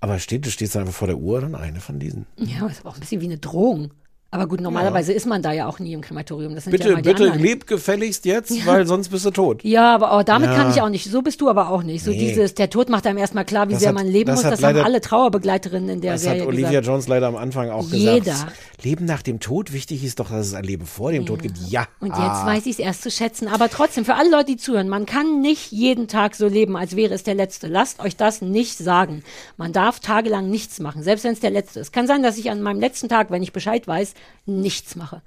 Aber 0.01 0.19
steht, 0.19 0.45
du 0.45 0.51
stehst 0.51 0.77
einfach 0.77 0.93
vor 0.93 1.07
der 1.09 1.17
Uhr, 1.19 1.41
dann 1.41 1.55
eine 1.55 1.81
von 1.81 1.99
diesen. 1.99 2.27
Ja, 2.37 2.59
aber 2.63 2.71
ist 2.71 2.81
aber 2.81 2.91
auch 2.91 2.95
ein 2.95 3.01
bisschen 3.01 3.21
wie 3.21 3.27
eine 3.27 3.39
Drohung. 3.39 3.93
Aber 4.35 4.49
gut, 4.49 4.61
normalerweise 4.61 5.13
ist 5.13 5.27
man 5.27 5.43
da 5.43 5.53
ja 5.53 5.69
auch 5.69 5.79
nie 5.79 5.93
im 5.93 6.01
Krematorium. 6.01 6.55
Das 6.57 6.65
sind 6.65 6.73
Bitte, 6.73 6.91
ja 6.91 6.97
bitte, 6.97 7.23
anderen. 7.25 7.41
leb 7.41 7.67
gefälligst 7.69 8.25
jetzt, 8.25 8.67
weil 8.67 8.85
sonst 8.87 9.11
bist 9.11 9.25
du 9.25 9.31
tot. 9.31 9.63
Ja, 9.63 9.95
aber 9.95 10.11
auch 10.13 10.25
damit 10.25 10.51
Ja. 10.51 10.57
kann 10.57 10.71
ich 10.73 10.81
auch 10.83 10.89
nicht. 10.89 11.09
So 11.11 11.23
bist 11.23 11.41
du 11.41 11.49
aber 11.49 11.71
auch 11.71 11.85
nicht. 11.85 12.05
So 12.05 12.11
Nee. 12.11 12.19
dieses, 12.19 12.55
der 12.55 12.69
Tod 12.69 12.89
macht 12.89 13.07
einem 13.07 13.19
erstmal 13.19 13.45
klar, 13.45 13.69
wie 13.69 13.73
Das 13.75 13.81
sehr 13.81 13.91
hat- 13.91 13.95
man 13.95 14.09
leben 14.09 14.27
das 14.27 14.37
muss. 14.39 14.45
hat 14.47 14.53
Das 14.55 14.63
haben 14.65 14.75
leider- 14.75 14.85
alle 14.87 15.01
Trauerbegleiterinnen 15.01 15.89
in 15.89 16.01
der 16.01 16.15
Das 16.15 16.23
hat 16.27 16.33
Serie 16.37 16.47
Olivia 16.49 16.69
gesagt. 16.69 16.87
Jones 16.87 17.09
leider 17.09 17.27
am 17.29 17.37
Anfang 17.37 17.71
auch 17.71 17.89
Jeder. 17.91 18.21
gesagt. 18.21 18.53
Leben 18.83 19.05
nach 19.05 19.23
dem 19.23 19.39
Tod, 19.41 19.73
wichtig 19.73 20.05
ist 20.05 20.19
doch, 20.21 20.29
dass 20.31 20.49
es 20.49 20.55
ein 20.55 20.65
Leben 20.65 20.85
vor 20.85 21.13
dem 21.13 21.25
Tod 21.27 21.41
gibt. 21.43 21.57
Ja. 21.69 21.87
Und 22.01 22.09
jetzt 22.09 22.19
ah. 22.19 22.45
weiß 22.47 22.67
ich 22.67 22.73
es 22.73 22.79
erst 22.81 23.03
zu 23.03 23.11
schätzen. 23.11 23.49
Aber 23.49 23.71
trotzdem, 23.71 24.05
für 24.05 24.15
alle 24.15 24.31
Leute, 24.31 24.47
die 24.47 24.57
zuhören, 24.57 24.89
man 24.89 25.07
kann 25.07 25.41
nicht 25.41 25.71
jeden 25.73 26.09
Tag 26.09 26.35
so 26.35 26.49
leben, 26.49 26.77
als 26.77 26.97
wäre 26.97 27.15
es 27.15 27.23
der 27.23 27.35
letzte. 27.35 27.69
Lasst 27.69 28.01
euch 28.01 28.17
das 28.17 28.43
nicht 28.43 28.77
sagen. 28.79 29.23
Man 29.57 29.73
darf 29.73 30.01
tagelang 30.01 30.51
nichts 30.51 30.81
machen, 30.81 31.03
selbst 31.03 31.25
wenn 31.25 31.33
es 31.33 31.41
der 31.41 31.51
letzte 31.51 31.81
ist. 31.81 31.93
Kann 31.93 32.07
sein, 32.07 32.23
dass 32.23 32.37
ich 32.37 32.51
an 32.51 32.61
meinem 32.61 32.81
letzten 32.81 33.09
Tag, 33.09 33.31
wenn 33.31 33.43
ich 33.43 33.53
Bescheid 33.53 33.87
weiß, 33.87 34.15
nichts 34.47 34.97
mache. 34.97 35.23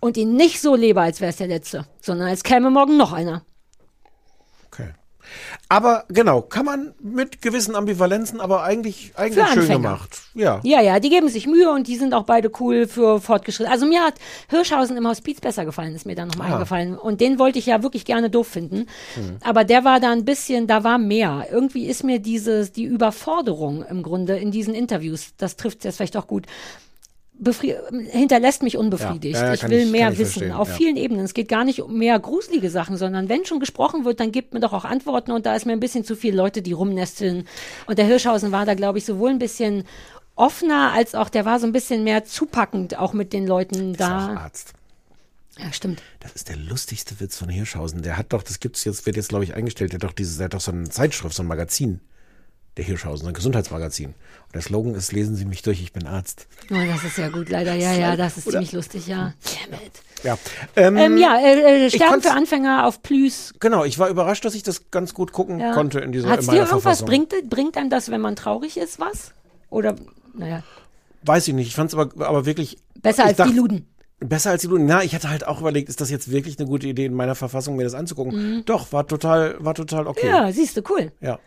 Und 0.00 0.16
ihn 0.16 0.34
nicht 0.36 0.60
so 0.60 0.74
lebe, 0.74 1.00
als 1.02 1.20
wäre 1.20 1.30
es 1.30 1.36
der 1.36 1.48
letzte, 1.48 1.86
sondern 2.00 2.28
als 2.28 2.42
käme 2.42 2.70
morgen 2.70 2.96
noch 2.96 3.12
einer. 3.12 3.42
Okay. 4.68 4.90
Aber 5.68 6.04
genau, 6.08 6.40
kann 6.40 6.64
man 6.64 6.94
mit 7.00 7.42
gewissen 7.42 7.74
Ambivalenzen, 7.74 8.40
aber 8.40 8.62
eigentlich, 8.62 9.12
eigentlich 9.16 9.44
Für 9.44 9.52
schön 9.52 9.62
Anfänger. 9.62 9.80
gemacht. 9.80 10.20
Ja. 10.34 10.60
Ja, 10.62 10.80
ja, 10.80 11.00
die 11.00 11.10
geben 11.10 11.28
sich 11.28 11.46
Mühe 11.48 11.68
und 11.70 11.88
die 11.88 11.96
sind 11.96 12.14
auch 12.14 12.22
beide 12.22 12.50
cool 12.60 12.86
für 12.86 13.20
fortgeschritten. 13.20 13.70
Also 13.72 13.86
mir 13.86 14.02
hat 14.04 14.14
Hirschhausen 14.48 14.96
im 14.96 15.06
Hospiz 15.06 15.40
besser 15.40 15.64
gefallen, 15.64 15.94
ist 15.96 16.06
mir 16.06 16.14
dann 16.14 16.28
nochmal 16.28 16.50
Ah. 16.52 16.54
eingefallen. 16.54 16.96
Und 16.96 17.20
den 17.20 17.38
wollte 17.40 17.58
ich 17.58 17.66
ja 17.66 17.82
wirklich 17.82 18.04
gerne 18.04 18.30
doof 18.30 18.46
finden. 18.46 18.86
Aber 19.42 19.64
der 19.64 19.84
war 19.84 19.98
da 19.98 20.12
ein 20.12 20.24
bisschen, 20.24 20.68
da 20.68 20.84
war 20.84 20.96
mehr. 20.98 21.48
Irgendwie 21.50 21.86
ist 21.86 22.04
mir 22.04 22.20
dieses, 22.20 22.70
die 22.70 22.84
Überforderung 22.84 23.84
im 23.84 24.04
Grunde 24.04 24.38
in 24.38 24.52
diesen 24.52 24.74
Interviews, 24.74 25.32
das 25.36 25.56
trifft 25.56 25.84
jetzt 25.84 25.96
vielleicht 25.96 26.16
auch 26.16 26.28
gut, 26.28 26.46
hinterlässt 28.10 28.62
mich 28.62 28.76
unbefriedigt. 28.76 29.34
Ja, 29.36 29.46
ja, 29.48 29.54
ich 29.54 29.62
will 29.68 29.80
ich- 29.80 29.90
mehr 29.90 30.10
wissen, 30.12 30.32
verstehen, 30.40 30.52
auf 30.52 30.68
ja. 30.68 30.74
vielen 30.74 30.96
Ebenen. 30.96 31.24
Es 31.24 31.34
geht 31.34 31.48
gar 31.48 31.64
nicht 31.64 31.82
um 31.82 31.96
mehr 31.98 32.18
gruselige 32.18 32.70
Sachen, 32.70 32.96
sondern 32.96 33.28
wenn 33.28 33.44
schon 33.44 33.60
gesprochen 33.60 34.04
wird, 34.04 34.20
dann 34.20 34.32
gibt 34.32 34.54
mir 34.54 34.60
doch 34.60 34.72
auch 34.72 34.84
Antworten 34.84 35.32
und 35.32 35.46
da 35.46 35.54
ist 35.54 35.66
mir 35.66 35.72
ein 35.72 35.80
bisschen 35.80 36.04
zu 36.04 36.16
viele 36.16 36.36
Leute, 36.36 36.62
die 36.62 36.72
rumnesteln. 36.72 37.46
Und 37.86 37.98
der 37.98 38.06
Hirschhausen 38.06 38.52
war 38.52 38.64
da, 38.64 38.74
glaube 38.74 38.98
ich, 38.98 39.04
sowohl 39.04 39.30
ein 39.30 39.38
bisschen 39.38 39.84
offener, 40.34 40.92
als 40.92 41.14
auch 41.14 41.28
der 41.28 41.44
war 41.44 41.60
so 41.60 41.66
ein 41.66 41.72
bisschen 41.72 42.04
mehr 42.04 42.24
zupackend, 42.24 42.98
auch 42.98 43.12
mit 43.12 43.32
den 43.32 43.46
Leuten 43.46 43.92
Ist 43.94 44.02
auch 44.02 44.08
da. 44.08 44.36
Arzt. 44.36 44.72
Ja, 45.58 45.72
stimmt. 45.72 46.02
Das 46.20 46.32
ist 46.32 46.48
der 46.50 46.56
lustigste 46.56 47.18
Witz 47.18 47.38
von 47.38 47.48
Hirschhausen. 47.48 48.02
Der 48.02 48.18
hat 48.18 48.32
doch, 48.34 48.42
das 48.42 48.60
gibt's 48.60 48.84
jetzt, 48.84 49.06
wird 49.06 49.16
jetzt, 49.16 49.30
glaube 49.30 49.44
ich, 49.44 49.54
eingestellt, 49.54 49.92
der 49.92 49.98
hat 49.98 50.04
doch 50.04 50.12
dieses, 50.12 50.36
der 50.36 50.46
hat 50.46 50.54
doch 50.54 50.60
so 50.60 50.70
eine 50.72 50.88
Zeitschrift, 50.90 51.34
so 51.34 51.42
ein 51.42 51.46
Magazin. 51.46 52.00
Der 52.76 52.84
Hirschhausen, 52.84 53.26
ein 53.26 53.32
Gesundheitsmagazin. 53.34 54.08
Und 54.08 54.54
der 54.54 54.60
Slogan 54.60 54.94
ist, 54.94 55.10
lesen 55.12 55.34
Sie 55.34 55.46
mich 55.46 55.62
durch, 55.62 55.80
ich 55.80 55.92
bin 55.94 56.06
Arzt. 56.06 56.46
Oh, 56.70 56.74
das 56.74 57.04
ist 57.04 57.16
ja 57.16 57.28
gut, 57.30 57.48
leider. 57.48 57.74
Ja, 57.74 57.92
ja, 57.94 58.16
das 58.16 58.36
ist 58.36 58.50
ziemlich 58.50 58.72
lustig, 58.72 59.06
ja. 59.06 59.32
Damn 59.70 59.80
it. 59.80 59.92
Ja. 60.22 60.38
Ähm, 60.76 60.96
Ähm, 60.98 61.16
ja, 61.16 61.38
äh, 61.38 61.86
äh, 61.86 61.90
Stern 61.90 62.10
konnt's- 62.10 62.26
für 62.26 62.34
Anfänger 62.34 62.86
auf 62.86 63.02
Plüs. 63.02 63.54
Genau, 63.60 63.84
ich 63.84 63.98
war 63.98 64.08
überrascht, 64.10 64.44
dass 64.44 64.54
ich 64.54 64.62
das 64.62 64.90
ganz 64.90 65.14
gut 65.14 65.32
gucken 65.32 65.58
Ja. 65.58 65.72
konnte 65.72 66.00
in 66.00 66.12
dieser 66.12 66.28
Hat's 66.28 66.40
in 66.46 66.50
dir 66.50 66.58
meiner 66.58 66.60
irgendwas, 66.70 66.82
Verfassung. 67.00 67.06
bringt, 67.08 67.48
bringt 67.50 67.76
einem 67.78 67.88
das, 67.88 68.10
wenn 68.10 68.20
man 68.20 68.36
traurig 68.36 68.76
ist, 68.76 69.00
was? 69.00 69.32
Oder, 69.70 69.96
naja, 70.34 70.62
Weiß 71.22 71.48
ich 71.48 71.54
nicht. 71.54 71.66
Ich 71.68 71.74
fand 71.74 71.90
es 71.92 71.98
aber, 71.98 72.24
aber 72.24 72.46
wirklich. 72.46 72.78
besser 73.02 73.24
als 73.24 73.36
dachte- 73.38 73.50
die 73.52 73.56
Luden. 73.58 73.86
Besser 74.20 74.50
als 74.50 74.62
die 74.62 74.68
Luden. 74.68 74.86
Na, 74.86 75.02
ich 75.02 75.12
hatte 75.14 75.28
halt 75.28 75.44
auch 75.46 75.60
überlegt, 75.60 75.88
ist 75.88 76.00
das 76.00 76.08
jetzt 76.10 76.30
wirklich 76.30 76.56
eine 76.58 76.68
gute 76.68 76.86
Idee, 76.86 77.06
in 77.06 77.14
meiner 77.14 77.34
Verfassung 77.34 77.74
mir 77.74 77.82
das 77.84 77.94
anzugucken? 77.94 78.62
Doch, 78.64 78.92
war 78.92 79.06
total, 79.08 79.56
war 79.58 79.74
total 79.74 80.06
okay. 80.06 80.26
Mhm. 80.26 80.32
Ja, 80.34 80.52
siehst 80.52 80.76
du, 80.76 80.82
cool. 80.90 81.10
ja. 81.20 81.38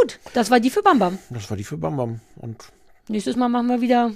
Gut, 0.00 0.18
das 0.34 0.50
war 0.50 0.58
die 0.60 0.70
für 0.70 0.82
Bambam. 0.82 1.18
Das 1.30 1.48
war 1.50 1.56
die 1.56 1.64
für 1.64 1.76
Bambam. 1.78 2.20
Und 2.36 2.64
Nächstes 3.08 3.36
Mal 3.36 3.48
machen 3.48 3.68
wir 3.68 3.80
wieder. 3.80 4.12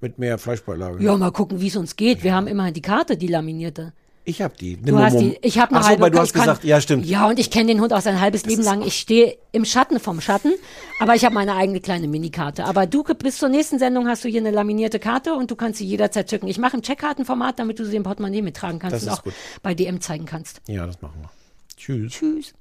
mit 0.00 0.18
mehr 0.18 0.36
Fleischbeilage. 0.38 1.02
Ja, 1.02 1.16
mal 1.16 1.30
gucken, 1.32 1.60
wie 1.60 1.68
es 1.68 1.76
uns 1.76 1.96
geht. 1.96 2.22
Wir 2.22 2.34
haben 2.34 2.46
immerhin 2.46 2.74
die 2.74 2.82
Karte, 2.82 3.16
die 3.16 3.26
laminierte. 3.28 3.92
Ich 4.24 4.42
hab 4.42 4.56
die. 4.58 4.76
Du 4.76 4.98
hast 4.98 5.18
die. 5.18 5.38
Ich 5.42 5.58
habe 5.58 5.70
eine 5.70 5.78
Ach 5.80 5.82
so, 5.84 5.88
halbe. 5.88 6.02
weil 6.02 6.10
du 6.10 6.18
hast 6.18 6.34
kann- 6.34 6.42
gesagt, 6.42 6.64
ja, 6.64 6.80
stimmt. 6.80 7.06
Ja, 7.06 7.26
und 7.28 7.38
ich 7.38 7.50
kenne 7.50 7.68
den 7.72 7.80
Hund 7.80 7.92
auch 7.94 8.02
sein 8.02 8.20
halbes 8.20 8.44
Leben 8.44 8.62
lang. 8.62 8.82
Ich 8.82 8.98
stehe 9.00 9.38
im 9.52 9.64
Schatten 9.64 9.98
vom 9.98 10.20
Schatten, 10.20 10.52
aber 11.00 11.14
ich 11.14 11.24
habe 11.24 11.34
meine 11.34 11.54
eigene 11.54 11.80
kleine 11.80 12.06
Minikarte. 12.06 12.64
Aber 12.66 12.86
du 12.86 13.02
bis 13.02 13.38
zur 13.38 13.48
nächsten 13.48 13.78
Sendung 13.78 14.06
hast 14.06 14.22
du 14.24 14.28
hier 14.28 14.40
eine 14.40 14.50
laminierte 14.50 14.98
Karte 14.98 15.34
und 15.34 15.50
du 15.50 15.56
kannst 15.56 15.78
sie 15.78 15.86
jederzeit 15.86 16.28
zücken. 16.28 16.48
Ich 16.48 16.58
mache 16.58 16.76
ein 16.76 16.82
Checkkartenformat, 16.82 17.58
damit 17.58 17.78
du 17.78 17.86
sie 17.86 17.96
im 17.96 18.02
Portemonnaie 18.02 18.42
mittragen 18.42 18.78
kannst 18.78 18.96
Das 18.96 19.02
und 19.04 19.10
auch 19.10 19.22
gut. 19.24 19.32
bei 19.62 19.74
DM 19.74 20.00
zeigen 20.02 20.26
kannst. 20.26 20.60
Ja, 20.68 20.86
das 20.86 21.00
machen 21.00 21.20
wir. 21.22 21.30
Tschüss. 21.76 22.12
Tschüss. 22.12 22.52